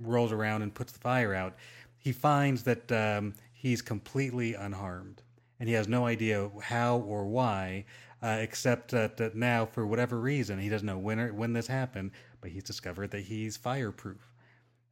rolls 0.00 0.32
around 0.32 0.62
and 0.62 0.74
puts 0.74 0.92
the 0.92 0.98
fire 0.98 1.34
out, 1.34 1.54
he 1.98 2.12
finds 2.12 2.62
that 2.64 2.90
um, 2.92 3.34
he's 3.52 3.82
completely 3.82 4.54
unharmed. 4.54 5.22
And 5.60 5.68
he 5.68 5.74
has 5.74 5.88
no 5.88 6.06
idea 6.06 6.48
how 6.62 6.98
or 6.98 7.26
why, 7.26 7.84
uh, 8.22 8.38
except 8.40 8.92
that, 8.92 9.16
that 9.16 9.34
now, 9.34 9.66
for 9.66 9.86
whatever 9.86 10.18
reason, 10.18 10.58
he 10.58 10.68
doesn't 10.68 10.86
know 10.86 10.98
when 10.98 11.18
or, 11.18 11.32
when 11.32 11.52
this 11.52 11.66
happened, 11.66 12.12
but 12.40 12.50
he's 12.50 12.62
discovered 12.62 13.10
that 13.10 13.22
he's 13.22 13.56
fireproof. 13.56 14.32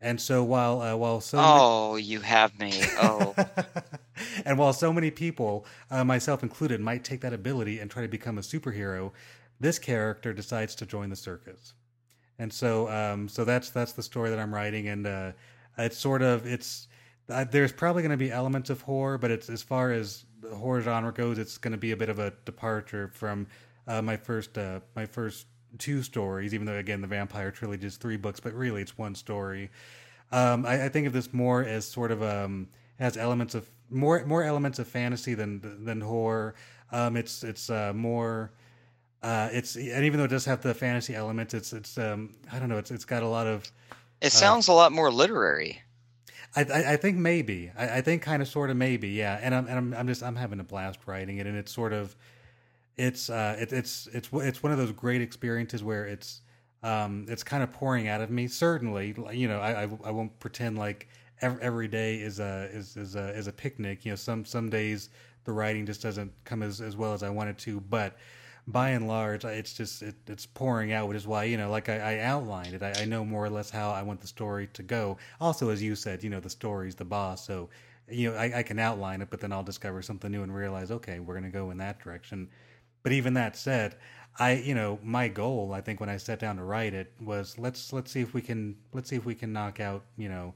And 0.01 0.20
so 0.20 0.45
while 0.45 0.83
uh, 0.83 0.95
while 0.95 1.23
so 1.23 1.39
oh 1.41 1.93
many... 1.95 2.05
you 2.05 2.20
have 2.20 2.59
me 2.59 2.83
oh 3.01 3.35
and 4.45 4.59
while 4.59 4.74
so 4.74 4.93
many 4.93 5.11
people, 5.11 5.65
uh, 5.91 6.05
myself 6.05 6.43
included, 6.43 6.81
might 6.81 7.03
take 7.03 7.23
that 7.23 7.33
ability 7.33 7.78
and 7.78 7.91
try 7.91 8.03
to 8.03 8.09
become 8.09 8.37
a 8.37 8.43
superhero, 8.43 9.12
this 9.59 9.78
character 9.78 10.35
decides 10.35 10.74
to 10.77 10.87
join 10.87 11.09
the 11.09 11.16
circus. 11.16 11.73
And 12.39 12.53
so 12.53 12.89
um, 12.89 13.29
so 13.29 13.45
that's 13.45 13.71
that's 13.71 13.93
the 13.93 14.03
story 14.03 14.31
that 14.31 14.39
I'm 14.39 14.55
writing, 14.55 14.89
and 14.89 15.07
uh, 15.07 15.33
it's 15.79 15.97
sort 15.97 16.23
of 16.23 16.47
it's 16.47 16.89
there's 17.51 17.73
probably 17.73 18.03
going 18.03 18.11
to 18.13 18.17
be 18.17 18.31
elements 18.31 18.71
of 18.71 18.83
horror, 18.83 19.19
but 19.19 19.31
it's 19.31 19.51
as 19.51 19.63
far 19.63 19.91
as 19.93 20.25
the 20.41 20.55
horror 20.55 20.81
genre 20.81 21.13
goes, 21.13 21.39
it's 21.39 21.59
going 21.59 21.73
to 21.73 21.79
be 21.79 21.93
a 21.93 21.97
bit 21.97 22.09
of 22.09 22.19
a 22.19 22.33
departure 22.45 23.11
from 23.13 23.47
uh, 23.89 24.03
my 24.03 24.17
first 24.17 24.57
uh, 24.59 24.81
my 24.95 25.07
first 25.07 25.47
two 25.79 26.03
stories. 26.03 26.55
Even 26.55 26.67
though 26.67 26.77
again, 26.77 27.01
the 27.01 27.07
Vampire 27.07 27.51
trilogy 27.51 27.87
is 27.87 27.97
three 27.97 28.17
books, 28.17 28.41
but 28.41 28.53
really 28.53 28.83
it's 28.83 28.97
one 28.97 29.15
story. 29.15 29.71
Um, 30.33 30.67
I, 30.67 30.87
I, 30.87 30.89
think 30.89 31.07
of 31.07 31.13
this 31.13 31.33
more 31.33 31.63
as 31.63 31.85
sort 31.85 32.11
of 32.11 32.21
um, 32.21 32.69
has 32.99 33.17
elements 33.17 33.55
of 33.55 33.71
more 33.91 34.25
more 34.27 34.43
elements 34.43 34.79
of 34.79 34.89
fantasy 34.89 35.35
than 35.35 35.85
than 35.85 36.01
horror. 36.01 36.55
Um, 36.93 37.17
it's 37.17 37.43
it's 37.43 37.71
uh, 37.71 37.93
more. 37.95 38.53
Uh, 39.27 39.48
it's 39.51 39.74
and 39.74 40.05
even 40.05 40.19
though 40.20 40.27
it 40.27 40.31
does 40.31 40.44
have 40.44 40.62
the 40.62 40.73
fantasy 40.73 41.12
elements, 41.12 41.53
it's 41.53 41.73
it's 41.73 41.98
um, 41.98 42.32
I 42.53 42.61
don't 42.61 42.69
know. 42.69 42.78
It's 42.78 42.93
it's 42.93 43.05
got 43.05 43.24
a 43.24 43.28
lot 43.28 43.48
of. 43.48 43.69
It 44.20 44.31
sounds 44.31 44.69
uh, 44.69 44.73
a 44.73 44.74
lot 44.74 44.93
more 44.93 45.11
literary. 45.11 45.82
I, 46.55 46.62
I, 46.62 46.93
I 46.93 46.97
think 46.97 47.16
maybe. 47.16 47.73
I, 47.77 47.98
I 47.98 48.01
think 48.03 48.23
kind 48.23 48.40
of 48.40 48.47
sort 48.47 48.70
of 48.70 48.77
maybe, 48.77 49.09
yeah. 49.09 49.40
And 49.43 49.53
I'm 49.53 49.66
and 49.66 49.78
I'm, 49.78 49.94
I'm 49.94 50.07
just 50.07 50.23
I'm 50.23 50.36
having 50.36 50.61
a 50.61 50.65
blast 50.65 51.01
writing 51.07 51.39
it, 51.39 51.47
and 51.48 51.57
it's 51.57 51.73
sort 51.73 51.93
of, 51.93 52.15
it's 52.97 53.28
uh, 53.28 53.57
it, 53.59 53.73
it's 53.73 54.09
it's 54.12 54.28
it's 54.32 54.62
one 54.62 54.70
of 54.70 54.78
those 54.78 54.93
great 54.93 55.20
experiences 55.20 55.82
where 55.82 56.07
it's 56.07 56.43
um, 56.85 57.27
it's 57.28 57.43
kind 57.43 57.65
of 57.65 57.73
pouring 57.73 58.07
out 58.07 58.20
of 58.20 58.31
me. 58.31 58.47
Certainly, 58.47 59.16
you 59.32 59.48
know, 59.48 59.59
I 59.59 59.82
I, 59.82 59.89
I 60.05 60.11
won't 60.12 60.39
pretend 60.39 60.78
like 60.78 61.09
every, 61.40 61.61
every 61.62 61.89
day 61.89 62.20
is 62.20 62.39
a 62.39 62.70
is 62.73 62.97
is 62.97 63.16
a 63.16 63.31
is 63.31 63.48
a 63.48 63.53
picnic. 63.53 64.05
You 64.05 64.12
know, 64.12 64.16
some 64.16 64.44
some 64.44 64.70
days 64.70 65.11
the 65.43 65.53
writing 65.53 65.85
just 65.85 66.01
doesn't 66.01 66.32
come 66.44 66.62
as 66.62 66.81
as 66.81 66.97
well 66.97 67.12
as 67.12 67.24
I 67.24 67.28
wanted 67.28 67.59
to, 67.59 67.81
but 67.81 68.16
by 68.66 68.90
and 68.90 69.06
large, 69.06 69.44
it's 69.44 69.72
just 69.72 70.02
it, 70.02 70.16
it's 70.26 70.47
pouring 70.47 70.93
out, 70.93 71.09
which 71.09 71.16
is 71.16 71.26
why 71.26 71.44
you 71.44 71.56
know, 71.56 71.70
like 71.70 71.88
I, 71.88 72.16
I 72.16 72.18
outlined 72.20 72.74
it, 72.74 72.82
I, 72.82 73.02
I, 73.02 73.05
know 73.05 73.24
more 73.24 73.44
or 73.44 73.51
less 73.51 73.70
how 73.70 73.90
I 73.90 74.02
want 74.02 74.20
the 74.20 74.26
story 74.26 74.68
to 74.72 74.82
go. 74.82 75.18
Also, 75.40 75.70
as 75.70 75.82
you 75.82 75.94
said, 75.94 76.24
you 76.24 76.30
know, 76.30 76.40
the 76.40 76.51
story's 76.51 76.97
the 76.97 77.05
boss, 77.05 77.47
so 77.47 77.68
you 78.09 78.30
know 78.30 78.36
I, 78.36 78.59
I 78.59 78.62
can 78.62 78.78
outline 78.78 79.22
it, 79.22 79.30
but 79.30 79.40
then 79.40 79.52
I'll 79.52 79.62
discover 79.62 80.02
something 80.02 80.30
new 80.30 80.43
and 80.43 80.55
realize, 80.55 80.90
okay, 80.90 81.20
we're 81.20 81.34
going 81.34 81.51
to 81.51 81.56
go 81.56 81.70
in 81.70 81.78
that 81.78 82.01
direction. 82.01 82.48
But 83.05 83.12
even 83.12 83.34
that 83.34 83.56
said, 83.56 83.97
I 84.38 84.55
you 84.55 84.74
know 84.74 84.98
my 85.02 85.28
goal, 85.28 85.72
I 85.72 85.80
think 85.80 86.01
when 86.01 86.09
I 86.09 86.16
sat 86.16 86.40
down 86.40 86.56
to 86.56 86.64
write 86.64 86.93
it 86.93 87.12
was 87.20 87.59
let's 87.59 87.93
let's 87.93 88.10
see 88.10 88.20
if 88.20 88.34
we 88.34 88.43
can 88.43 88.76
let's 88.93 89.09
see 89.09 89.16
if 89.16 89.24
we 89.24 89.34
can 89.36 89.52
knock 89.52 89.78
out 89.78 90.05
you 90.16 90.28
know 90.28 90.55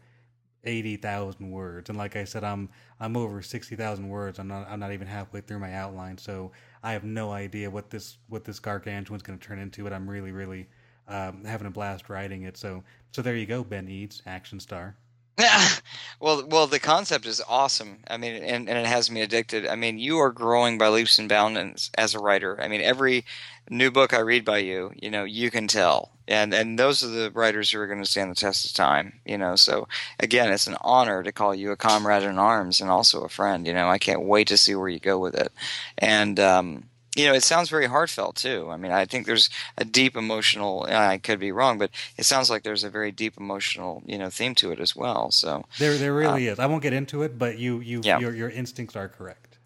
eighty 0.65 0.97
thousand 0.97 1.51
words. 1.51 1.89
And 1.89 1.99
like 1.99 2.17
I 2.17 2.25
said, 2.25 2.45
I'm 2.45 2.69
I'm 2.99 3.17
over 3.17 3.43
sixty 3.43 3.77
thousand 3.77 4.09
words. 4.09 4.39
I'm 4.39 4.49
not 4.49 4.69
I'm 4.69 4.81
not 4.81 4.93
even 4.93 5.07
halfway 5.07 5.41
through 5.41 5.59
my 5.59 5.75
outline, 5.75 6.19
so 6.19 6.53
I 6.83 6.93
have 6.93 7.05
no 7.05 7.31
idea 7.33 7.71
what 7.71 7.91
this 7.91 8.19
what 8.29 8.45
this 8.45 8.59
gargantuan's 8.59 9.23
going 9.23 9.39
to 9.39 9.47
turn 9.47 9.59
into. 9.59 9.85
But 9.85 9.93
I'm 9.93 10.09
really 10.09 10.33
really 10.33 10.69
um, 11.09 11.45
having 11.45 11.67
a 11.67 11.71
blast 11.71 12.09
writing 12.09 12.43
it. 12.43 12.57
So 12.57 12.83
so 13.13 13.23
there 13.23 13.37
you 13.37 13.47
go, 13.47 13.65
Ben 13.65 13.89
Eads, 13.89 14.23
action 14.27 14.61
star. 14.61 14.97
well, 16.21 16.45
well, 16.47 16.67
the 16.67 16.79
concept 16.79 17.27
is 17.27 17.43
awesome. 17.49 17.99
I 18.09 18.17
mean, 18.17 18.43
and, 18.43 18.69
and 18.69 18.79
it 18.79 18.87
has 18.87 19.11
me 19.11 19.23
addicted. 19.23 19.67
I 19.67 19.75
mean, 19.75 19.99
you 19.99 20.19
are 20.19 20.33
growing 20.33 20.79
by 20.79 20.89
leaps 20.89 21.19
and 21.19 21.29
bounds 21.29 21.91
as 21.97 22.15
a 22.15 22.19
writer. 22.19 22.61
I 22.61 22.69
mean, 22.69 22.81
every 22.81 23.25
new 23.71 23.91
book 23.91 24.13
I 24.13 24.19
read 24.19 24.45
by 24.45 24.59
you, 24.59 24.93
you 25.01 25.11
know, 25.11 25.25
you 25.25 25.51
can 25.51 25.67
tell, 25.67 26.11
and 26.29 26.53
and 26.53 26.79
those 26.79 27.03
are 27.03 27.09
the 27.09 27.31
writers 27.31 27.71
who 27.71 27.81
are 27.81 27.87
going 27.87 28.03
to 28.03 28.11
stand 28.11 28.31
the 28.31 28.35
test 28.35 28.67
of 28.67 28.75
time. 28.75 29.21
You 29.25 29.39
know, 29.39 29.57
so 29.57 29.89
again, 30.19 30.53
it's 30.53 30.67
an 30.67 30.77
honor 30.81 31.23
to 31.23 31.33
call 31.33 31.55
you 31.55 31.71
a 31.71 31.77
comrade 31.77 32.25
in 32.25 32.39
arms 32.39 32.81
and 32.81 32.91
also 32.91 33.23
a 33.23 33.29
friend. 33.29 33.67
You 33.67 33.73
know, 33.73 33.89
I 33.89 33.99
can't 33.99 34.23
wait 34.23 34.49
to 34.49 34.57
see 34.57 34.75
where 34.75 34.89
you 34.89 35.01
go 35.01 35.19
with 35.19 35.35
it, 35.35 35.53
and 35.97 36.39
um, 36.39 36.90
you 37.17 37.27
know, 37.27 37.35
it 37.35 37.43
sounds 37.43 37.69
very 37.69 37.87
heartfelt 37.87 38.37
too. 38.37 38.69
I 38.71 38.77
mean, 38.77 38.93
I 38.93 39.05
think 39.05 39.27
there's 39.27 39.51
a 39.77 39.85
deep 39.85 40.17
emotional. 40.17 40.87
I 40.89 41.19
could 41.19 41.41
be 41.41 41.51
wrong, 41.51 41.79
but 41.79 41.91
it 42.17 42.25
sounds 42.25 42.51
like 42.51 42.63
there's 42.63 42.85
a 42.85 42.91
very 42.91 43.11
deep 43.11 43.37
emotional, 43.37 44.03
you 44.07 44.17
know, 44.17 44.31
theme 44.31 44.55
to 44.57 44.71
it 44.71 44.79
as 44.79 44.95
well. 44.95 45.31
So 45.31 45.65
there, 45.79 45.97
there 45.97 46.15
really 46.15 46.49
uh, 46.49 46.53
is. 46.53 46.59
I 46.59 46.67
won't 46.67 46.83
get 46.83 46.93
into 46.93 47.23
it, 47.23 47.39
but 47.39 47.59
you, 47.59 47.81
you, 47.81 48.01
yeah. 48.05 48.21
your, 48.21 48.35
your 48.35 48.51
instincts 48.51 48.95
are 48.95 49.09
correct. 49.09 49.59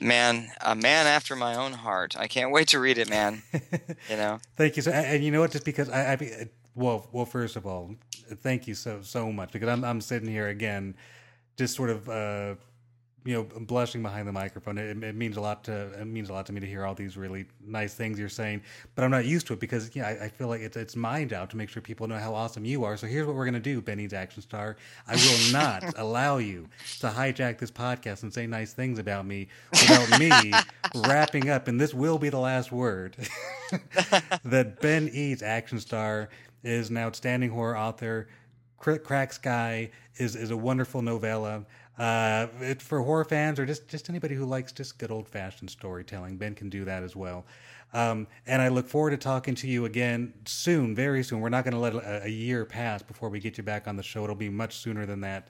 Man, 0.00 0.50
a 0.62 0.74
man 0.74 1.06
after 1.06 1.36
my 1.36 1.54
own 1.54 1.72
heart. 1.72 2.16
I 2.18 2.26
can't 2.26 2.50
wait 2.50 2.68
to 2.68 2.80
read 2.80 2.96
it, 2.96 3.10
man. 3.10 3.42
you 4.08 4.16
know. 4.16 4.40
thank 4.56 4.76
you. 4.76 4.82
So, 4.82 4.90
and 4.90 5.22
you 5.22 5.30
know 5.30 5.40
what? 5.40 5.50
Just 5.50 5.66
because 5.66 5.90
I, 5.90 6.14
I, 6.14 6.48
well, 6.74 7.06
well, 7.12 7.26
first 7.26 7.56
of 7.56 7.66
all, 7.66 7.94
thank 8.36 8.66
you 8.66 8.74
so 8.74 9.02
so 9.02 9.30
much 9.30 9.52
because 9.52 9.68
I'm 9.68 9.84
I'm 9.84 10.00
sitting 10.00 10.30
here 10.30 10.48
again, 10.48 10.94
just 11.58 11.76
sort 11.76 11.90
of. 11.90 12.08
Uh, 12.08 12.54
you 13.24 13.34
know 13.34 13.42
blushing 13.42 14.02
behind 14.02 14.26
the 14.26 14.32
microphone. 14.32 14.78
It, 14.78 15.02
it, 15.02 15.14
means 15.14 15.36
a 15.36 15.40
lot 15.40 15.64
to 15.64 15.92
it 16.00 16.06
means 16.06 16.30
a 16.30 16.32
lot 16.32 16.46
to 16.46 16.52
me 16.52 16.60
to 16.60 16.66
hear 16.66 16.86
all 16.86 16.94
these 16.94 17.16
really 17.16 17.44
nice 17.64 17.94
things 17.94 18.18
you're 18.18 18.28
saying 18.28 18.62
but 18.94 19.04
i'm 19.04 19.10
not 19.10 19.26
used 19.26 19.46
to 19.48 19.52
it 19.52 19.60
because 19.60 19.94
yeah 19.94 20.06
I, 20.06 20.24
I, 20.24 20.28
feel 20.28 20.48
like 20.48 20.60
it's 20.60 20.76
it's 20.76 20.96
my 20.96 21.24
job 21.24 21.50
to 21.50 21.56
make 21.56 21.68
sure 21.68 21.82
people 21.82 22.08
know 22.08 22.18
how 22.18 22.34
awesome 22.34 22.64
you 22.64 22.84
are. 22.84 22.96
So 22.96 23.06
here's 23.06 23.26
what 23.26 23.36
we're 23.36 23.44
going 23.44 23.54
to 23.54 23.60
do 23.60 23.80
Ben 23.80 24.00
Eads 24.00 24.12
action 24.12 24.42
star. 24.42 24.76
I 25.06 25.16
will 25.16 25.52
not 25.52 25.84
allow 25.98 26.38
you 26.38 26.68
to 27.00 27.08
hijack 27.08 27.58
this 27.58 27.70
podcast 27.70 28.22
and 28.22 28.32
say 28.32 28.46
nice 28.46 28.72
things 28.72 28.98
about 28.98 29.26
me 29.26 29.48
without 29.72 30.18
me 30.18 30.52
wrapping 31.08 31.50
up 31.50 31.68
and 31.68 31.80
this 31.80 31.92
will 31.92 32.18
be 32.18 32.28
the 32.28 32.38
last 32.38 32.72
word. 32.72 33.16
That 34.44 34.80
ben 34.80 35.08
eads 35.12 35.42
action 35.42 35.78
star 35.78 36.28
is 36.64 36.90
an 36.90 36.96
outstanding 36.96 37.50
horror 37.50 37.76
author. 37.76 38.28
Cracked 38.78 39.34
Sky 39.34 39.90
is 40.16 40.34
is 40.34 40.50
a 40.50 40.56
wonderful 40.56 41.02
novella 41.02 41.66
uh, 42.00 42.46
it, 42.62 42.80
for 42.80 43.02
horror 43.02 43.26
fans 43.26 43.60
or 43.60 43.66
just, 43.66 43.86
just 43.86 44.08
anybody 44.08 44.34
who 44.34 44.46
likes 44.46 44.72
just 44.72 44.96
good 44.96 45.10
old 45.10 45.28
fashioned 45.28 45.68
storytelling, 45.68 46.38
Ben 46.38 46.54
can 46.54 46.70
do 46.70 46.86
that 46.86 47.02
as 47.02 47.14
well. 47.14 47.44
Um, 47.92 48.26
and 48.46 48.62
I 48.62 48.68
look 48.68 48.88
forward 48.88 49.10
to 49.10 49.18
talking 49.18 49.54
to 49.56 49.68
you 49.68 49.84
again 49.84 50.32
soon, 50.46 50.94
very 50.94 51.22
soon. 51.22 51.40
We're 51.40 51.50
not 51.50 51.62
going 51.62 51.74
to 51.74 51.78
let 51.78 51.94
a, 51.94 52.24
a, 52.24 52.28
year 52.28 52.64
pass 52.64 53.02
before 53.02 53.28
we 53.28 53.38
get 53.38 53.58
you 53.58 53.64
back 53.64 53.86
on 53.86 53.96
the 53.96 54.02
show. 54.02 54.24
It'll 54.24 54.34
be 54.34 54.48
much 54.48 54.78
sooner 54.78 55.04
than 55.04 55.20
that. 55.20 55.48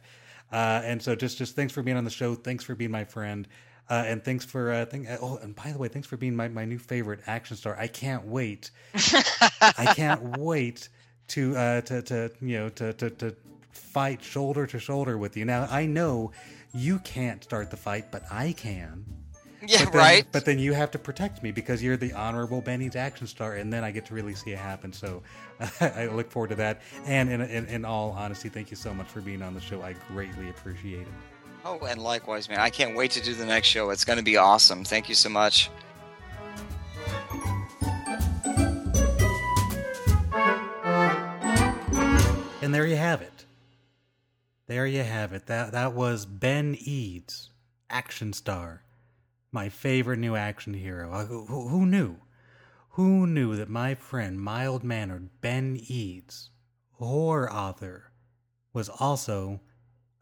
Uh, 0.51 0.83
and 0.85 1.01
so 1.01 1.15
just 1.15 1.39
just 1.39 1.55
thanks 1.55 1.73
for 1.73 1.83
being 1.83 1.97
on 1.97 2.03
the 2.03 2.11
show. 2.11 2.35
Thanks 2.35 2.65
for 2.65 2.75
being 2.75 2.91
my 2.91 3.05
friend. 3.05 3.47
Uh, 3.89 4.05
and 4.07 4.25
thanks 4.25 4.45
for 4.45 4.73
uh, 4.73 4.85
think, 4.87 5.07
oh, 5.21 5.37
and 5.43 5.55
by 5.55 5.71
the 5.71 5.79
way, 5.79 5.87
thanks 5.87 6.09
for 6.09 6.17
being 6.17 6.35
my, 6.35 6.49
my 6.49 6.65
new 6.65 6.79
favorite 6.79 7.21
action 7.29 7.57
star. 7.57 7.77
I 7.79 7.87
can't 7.87 8.25
wait. 8.25 8.71
I 8.95 9.93
can't 9.95 10.39
wait 10.39 10.89
to 11.29 11.57
uh, 11.57 11.81
to 11.83 12.03
to 12.03 12.33
you 12.41 12.59
know 12.59 12.69
to 12.71 12.93
to 12.95 13.11
to 13.11 13.37
fight 13.71 14.23
shoulder 14.23 14.67
to 14.67 14.79
shoulder 14.79 15.19
with 15.19 15.37
you. 15.37 15.45
Now, 15.45 15.67
I 15.71 15.87
know 15.87 16.33
you 16.73 16.99
can't 17.01 17.43
start 17.43 17.71
the 17.71 17.77
fight, 17.77 18.11
but 18.11 18.23
I 18.31 18.53
can. 18.53 19.05
Yeah, 19.67 19.85
but 19.85 19.93
then, 19.93 20.01
right. 20.01 20.27
But 20.33 20.45
then 20.45 20.59
you 20.59 20.73
have 20.73 20.91
to 20.93 20.99
protect 20.99 21.43
me 21.43 21.51
because 21.53 21.83
you're 21.83 21.97
the 21.97 22.13
honorable 22.13 22.61
Ben 22.63 22.81
Eads 22.81 22.97
action 22.97 23.27
star, 23.27 23.57
and 23.57 23.73
then 23.73 23.85
I 23.85 23.91
get 23.91 24.07
to 24.07 24.15
really 24.15 24.35
see 24.35 24.53
it 24.53 24.59
happen. 24.59 24.93
So 24.93 25.23
I 25.81 26.07
look 26.07 26.31
forward 26.31 26.49
to 26.49 26.55
that. 26.57 26.81
And 27.05 27.31
in, 27.31 27.43
in, 27.43 27.67
in, 27.67 27.85
all 27.85 28.13
honesty, 28.13 28.49
thank 28.49 28.71
you 28.71 28.77
so 28.77 28.95
much 28.95 29.07
for 29.07 29.21
being 29.21 29.43
on 29.43 29.55
the 29.55 29.61
show. 29.61 29.83
I 29.83 29.95
greatly 30.09 30.49
appreciate 30.49 31.03
it. 31.03 31.09
Oh, 31.65 31.79
and 31.81 32.03
likewise, 32.03 32.49
man. 32.49 32.59
I 32.59 32.71
can't 32.71 32.97
wait 32.97 33.11
to 33.13 33.23
do 33.23 33.35
the 33.35 33.45
next 33.45 33.69
show. 33.69 33.91
It's 33.91 34.05
going 34.05 34.19
to 34.19 34.25
be 34.25 34.39
awesome. 34.39 34.83
Thank 34.83 35.11
you 35.11 35.15
so 35.15 35.29
much. 35.29 35.71
And 42.63 42.75
there 42.75 42.87
you 42.87 42.97
have 42.97 43.21
it. 43.21 43.40
There 44.71 44.87
you 44.87 45.03
have 45.03 45.33
it. 45.33 45.47
That 45.47 45.73
that 45.73 45.95
was 45.95 46.25
Ben 46.27 46.77
Eads, 46.79 47.51
action 47.91 48.33
star, 48.33 48.85
my 49.51 49.69
favorite 49.69 50.21
new 50.21 50.37
action 50.37 50.75
hero. 50.75 51.11
Uh, 51.11 51.25
who, 51.25 51.67
who 51.67 51.85
knew? 51.85 52.19
Who 52.91 53.27
knew 53.27 53.57
that 53.57 53.69
my 53.69 53.97
friend, 53.97 54.41
mild 54.41 54.85
mannered 54.85 55.29
Ben 55.41 55.77
Eads, 55.89 56.51
horror 56.93 57.53
author, 57.53 58.13
was 58.73 58.89
also 58.89 59.61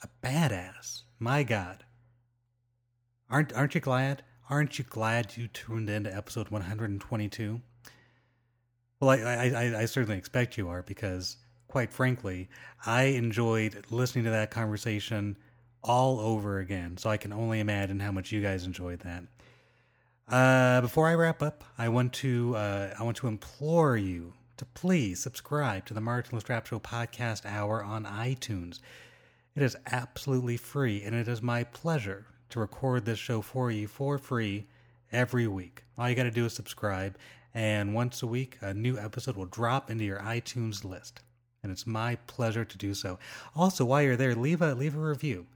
a 0.03 0.09
badass? 0.27 1.03
My 1.19 1.43
God. 1.43 1.85
Aren't 3.29 3.53
aren't 3.53 3.75
you 3.75 3.83
glad? 3.83 4.23
Aren't 4.49 4.79
you 4.79 4.85
glad 4.87 5.37
you 5.37 5.49
tuned 5.49 5.91
in 5.91 6.05
to 6.05 6.17
episode 6.17 6.49
122? 6.49 7.61
Well, 8.99 9.11
I, 9.11 9.51
I, 9.51 9.81
I 9.81 9.85
certainly 9.85 10.17
expect 10.17 10.57
you 10.57 10.71
are 10.71 10.83
because 10.83 11.37
quite 11.69 11.93
frankly, 11.93 12.49
I 12.85 13.05
enjoyed 13.05 13.87
listening 13.91 14.25
to 14.25 14.31
that 14.31 14.51
conversation 14.51 15.37
all 15.83 16.19
over 16.19 16.59
again. 16.59 16.97
So 16.97 17.11
I 17.11 17.17
can 17.17 17.33
only 17.33 17.61
imagine 17.61 18.01
how 18.01 18.11
much 18.11 18.33
you 18.33 18.43
guys 18.43 18.65
enjoyed 18.65 19.01
that. 19.01 19.25
Uh, 20.29 20.81
before 20.81 21.09
I 21.09 21.15
wrap 21.15 21.43
up, 21.43 21.65
I 21.79 21.89
want 21.89 22.13
to 22.15 22.55
uh, 22.57 22.95
I 22.99 23.03
want 23.03 23.17
to 23.19 23.29
implore 23.29 23.97
you 23.97 24.35
to 24.59 24.65
please 24.67 25.21
subscribe 25.21 25.87
to 25.87 25.95
the 25.95 26.01
Martin 26.01 26.39
Lastrapes 26.39 26.67
Show 26.67 26.81
podcast 26.81 27.47
hour 27.47 27.83
on 27.83 28.05
iTunes. 28.05 28.81
It 29.55 29.63
is 29.63 29.77
absolutely 29.91 30.57
free, 30.57 31.03
and 31.03 31.15
it 31.15 31.29
is 31.29 31.41
my 31.41 31.65
pleasure 31.65 32.27
to 32.51 32.61
record 32.61 33.05
this 33.05 33.19
show 33.19 33.41
for 33.41 33.71
you 33.71 33.89
for 33.89 34.19
free 34.19 34.67
every 35.13 35.47
week. 35.47 35.85
All 35.97 36.09
you 36.09 36.15
got 36.15 36.25
to 36.25 36.31
do 36.31 36.47
is 36.47 36.53
subscribe, 36.53 37.17
and 37.55 37.95
once 37.95 38.23
a 38.23 38.27
week, 38.27 38.59
a 38.61 38.75
new 38.75 38.99
episode 38.99 39.37
will 39.37 39.47
drop 39.47 39.91
into 39.91 40.05
your 40.05 40.21
iTunes 40.21 40.85
list. 40.85 41.21
And 41.63 41.73
it's 41.73 41.87
my 41.87 42.17
pleasure 42.27 42.65
to 42.65 42.79
do 42.79 42.95
so. 42.95 43.19
Also, 43.57 43.85
while 43.85 44.03
you're 44.03 44.17
there, 44.17 44.35
leave 44.35 44.63
a 44.63 44.75
leave 44.75 44.97
a 44.97 45.01
review. 45.01 45.47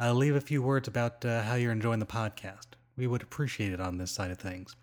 Uh, 0.00 0.12
leave 0.12 0.34
a 0.34 0.40
few 0.40 0.60
words 0.60 0.88
about 0.88 1.24
uh, 1.24 1.42
how 1.42 1.54
you're 1.54 1.70
enjoying 1.70 2.00
the 2.00 2.06
podcast. 2.06 2.66
We 2.96 3.06
would 3.06 3.22
appreciate 3.22 3.72
it 3.72 3.80
on 3.80 3.98
this 3.98 4.10
side 4.10 4.30
of 4.30 4.38
things. 4.38 4.74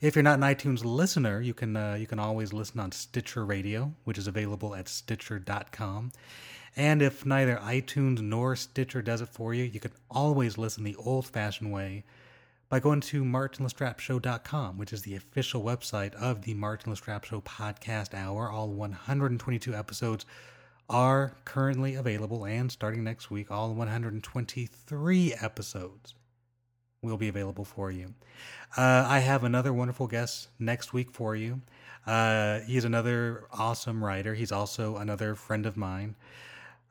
If 0.00 0.14
you're 0.14 0.22
not 0.22 0.38
an 0.38 0.44
iTunes 0.44 0.84
listener, 0.84 1.40
you 1.40 1.54
can 1.54 1.76
uh, 1.76 1.94
you 1.94 2.06
can 2.06 2.18
always 2.18 2.52
listen 2.52 2.80
on 2.80 2.92
Stitcher 2.92 3.44
Radio, 3.44 3.94
which 4.04 4.18
is 4.18 4.26
available 4.26 4.74
at 4.74 4.88
Stitcher.com. 4.88 6.12
And 6.76 7.02
if 7.02 7.26
neither 7.26 7.56
iTunes 7.56 8.20
nor 8.20 8.56
Stitcher 8.56 9.02
does 9.02 9.20
it 9.20 9.28
for 9.28 9.54
you, 9.54 9.64
you 9.64 9.80
can 9.80 9.92
always 10.10 10.56
listen 10.56 10.84
the 10.84 10.96
old-fashioned 10.96 11.72
way 11.72 12.04
by 12.70 12.78
going 12.78 13.00
to 13.00 13.24
martinlastrapesshow.com, 13.24 14.78
which 14.78 14.92
is 14.92 15.02
the 15.02 15.16
official 15.16 15.62
website 15.62 16.14
of 16.14 16.42
the 16.42 16.54
Martin 16.54 16.92
Lastrapes 16.92 17.24
Show 17.24 17.40
podcast 17.40 18.14
hour. 18.14 18.48
All 18.48 18.68
122 18.68 19.74
episodes 19.74 20.24
are 20.88 21.32
currently 21.44 21.96
available, 21.96 22.46
and 22.46 22.70
starting 22.70 23.02
next 23.02 23.28
week, 23.28 23.50
all 23.50 23.74
123 23.74 25.34
episodes 25.34 26.14
will 27.02 27.16
be 27.16 27.28
available 27.28 27.64
for 27.64 27.90
you. 27.90 28.14
Uh, 28.76 29.04
I 29.06 29.18
have 29.18 29.42
another 29.42 29.72
wonderful 29.72 30.06
guest 30.06 30.48
next 30.60 30.92
week 30.92 31.10
for 31.10 31.34
you. 31.34 31.60
Uh, 32.06 32.60
he's 32.60 32.84
another 32.84 33.46
awesome 33.52 34.02
writer. 34.02 34.34
He's 34.34 34.52
also 34.52 34.96
another 34.96 35.34
friend 35.34 35.66
of 35.66 35.76
mine. 35.76 36.14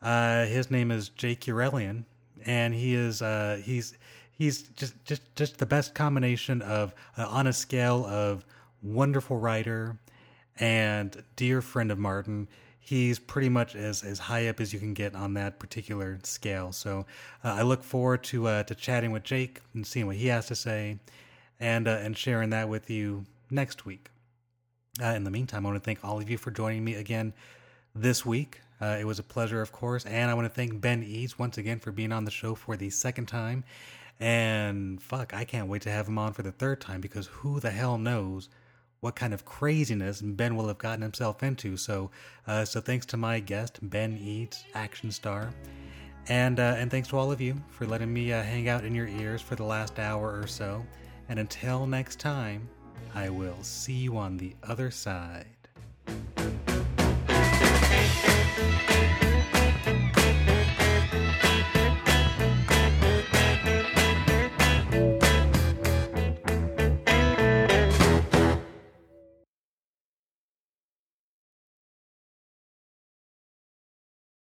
Uh, 0.01 0.45
his 0.45 0.69
name 0.69 0.91
is 0.91 1.07
Jake 1.07 1.41
Urelian, 1.41 2.03
and 2.45 2.73
he 2.73 2.95
is 2.95 3.21
uh, 3.21 3.61
he's 3.63 3.97
he's 4.39 4.63
just 4.69 4.95
just 5.05 5.21
just 5.35 5.59
the 5.59 5.65
best 5.67 5.93
combination 5.93 6.63
of 6.63 6.95
uh, 7.17 7.27
on 7.27 7.45
a 7.45 7.53
scale 7.53 8.05
of 8.07 8.43
wonderful 8.81 9.37
writer 9.37 9.99
and 10.59 11.23
dear 11.35 11.61
friend 11.61 11.91
of 11.91 11.99
Martin. 11.99 12.47
He's 12.79 13.19
pretty 13.19 13.49
much 13.49 13.75
as, 13.75 14.03
as 14.03 14.17
high 14.17 14.47
up 14.47 14.59
as 14.59 14.73
you 14.73 14.79
can 14.79 14.95
get 14.95 15.13
on 15.13 15.35
that 15.35 15.59
particular 15.59 16.17
scale. 16.23 16.71
So 16.71 17.05
uh, 17.43 17.53
I 17.53 17.61
look 17.61 17.83
forward 17.83 18.23
to 18.25 18.47
uh, 18.47 18.63
to 18.63 18.73
chatting 18.73 19.11
with 19.11 19.23
Jake 19.23 19.59
and 19.75 19.85
seeing 19.85 20.07
what 20.07 20.15
he 20.15 20.27
has 20.27 20.47
to 20.47 20.55
say, 20.55 20.97
and 21.59 21.87
uh, 21.87 21.99
and 22.01 22.17
sharing 22.17 22.49
that 22.49 22.67
with 22.67 22.89
you 22.89 23.25
next 23.51 23.85
week. 23.85 24.09
Uh, 25.01 25.07
in 25.07 25.23
the 25.23 25.31
meantime, 25.31 25.65
I 25.65 25.69
want 25.69 25.81
to 25.81 25.85
thank 25.85 26.03
all 26.03 26.19
of 26.19 26.29
you 26.29 26.37
for 26.37 26.49
joining 26.49 26.83
me 26.83 26.95
again 26.95 27.33
this 27.93 28.25
week. 28.25 28.61
Uh, 28.81 28.97
it 28.99 29.05
was 29.05 29.19
a 29.19 29.23
pleasure, 29.23 29.61
of 29.61 29.71
course, 29.73 30.05
and 30.05 30.31
I 30.31 30.33
want 30.33 30.45
to 30.45 30.53
thank 30.53 30.79
Ben 30.79 31.03
Eads 31.03 31.37
once 31.37 31.57
again 31.57 31.79
for 31.79 31.91
being 31.91 32.13
on 32.13 32.23
the 32.23 32.31
show 32.31 32.55
for 32.55 32.77
the 32.77 32.89
second 32.89 33.27
time. 33.27 33.65
And 34.19 35.01
fuck, 35.01 35.33
I 35.33 35.45
can't 35.45 35.69
wait 35.69 35.81
to 35.83 35.91
have 35.91 36.07
him 36.07 36.17
on 36.17 36.33
for 36.33 36.41
the 36.41 36.51
third 36.51 36.81
time 36.81 36.99
because 36.99 37.27
who 37.27 37.59
the 37.59 37.71
hell 37.71 37.97
knows 37.97 38.49
what 38.99 39.15
kind 39.15 39.33
of 39.33 39.45
craziness 39.45 40.21
Ben 40.21 40.55
will 40.55 40.67
have 40.67 40.77
gotten 40.77 41.01
himself 41.01 41.41
into. 41.41 41.77
So, 41.77 42.11
uh, 42.45 42.65
so 42.65 42.81
thanks 42.81 43.05
to 43.07 43.17
my 43.17 43.39
guest 43.39 43.79
Ben 43.81 44.17
Eads, 44.17 44.65
action 44.73 45.11
star, 45.11 45.53
and 46.27 46.59
uh, 46.59 46.75
and 46.77 46.91
thanks 46.91 47.07
to 47.09 47.17
all 47.17 47.31
of 47.31 47.39
you 47.39 47.55
for 47.69 47.85
letting 47.85 48.13
me 48.13 48.33
uh, 48.33 48.43
hang 48.43 48.67
out 48.67 48.83
in 48.83 48.93
your 48.93 49.07
ears 49.07 49.41
for 49.41 49.55
the 49.55 49.63
last 49.63 49.99
hour 49.99 50.37
or 50.37 50.47
so. 50.47 50.85
And 51.29 51.39
until 51.39 51.85
next 51.85 52.19
time, 52.19 52.67
I 53.15 53.29
will 53.29 53.61
see 53.61 53.93
you 53.93 54.17
on 54.17 54.37
the 54.37 54.55
other 54.63 54.91
side. 54.91 55.45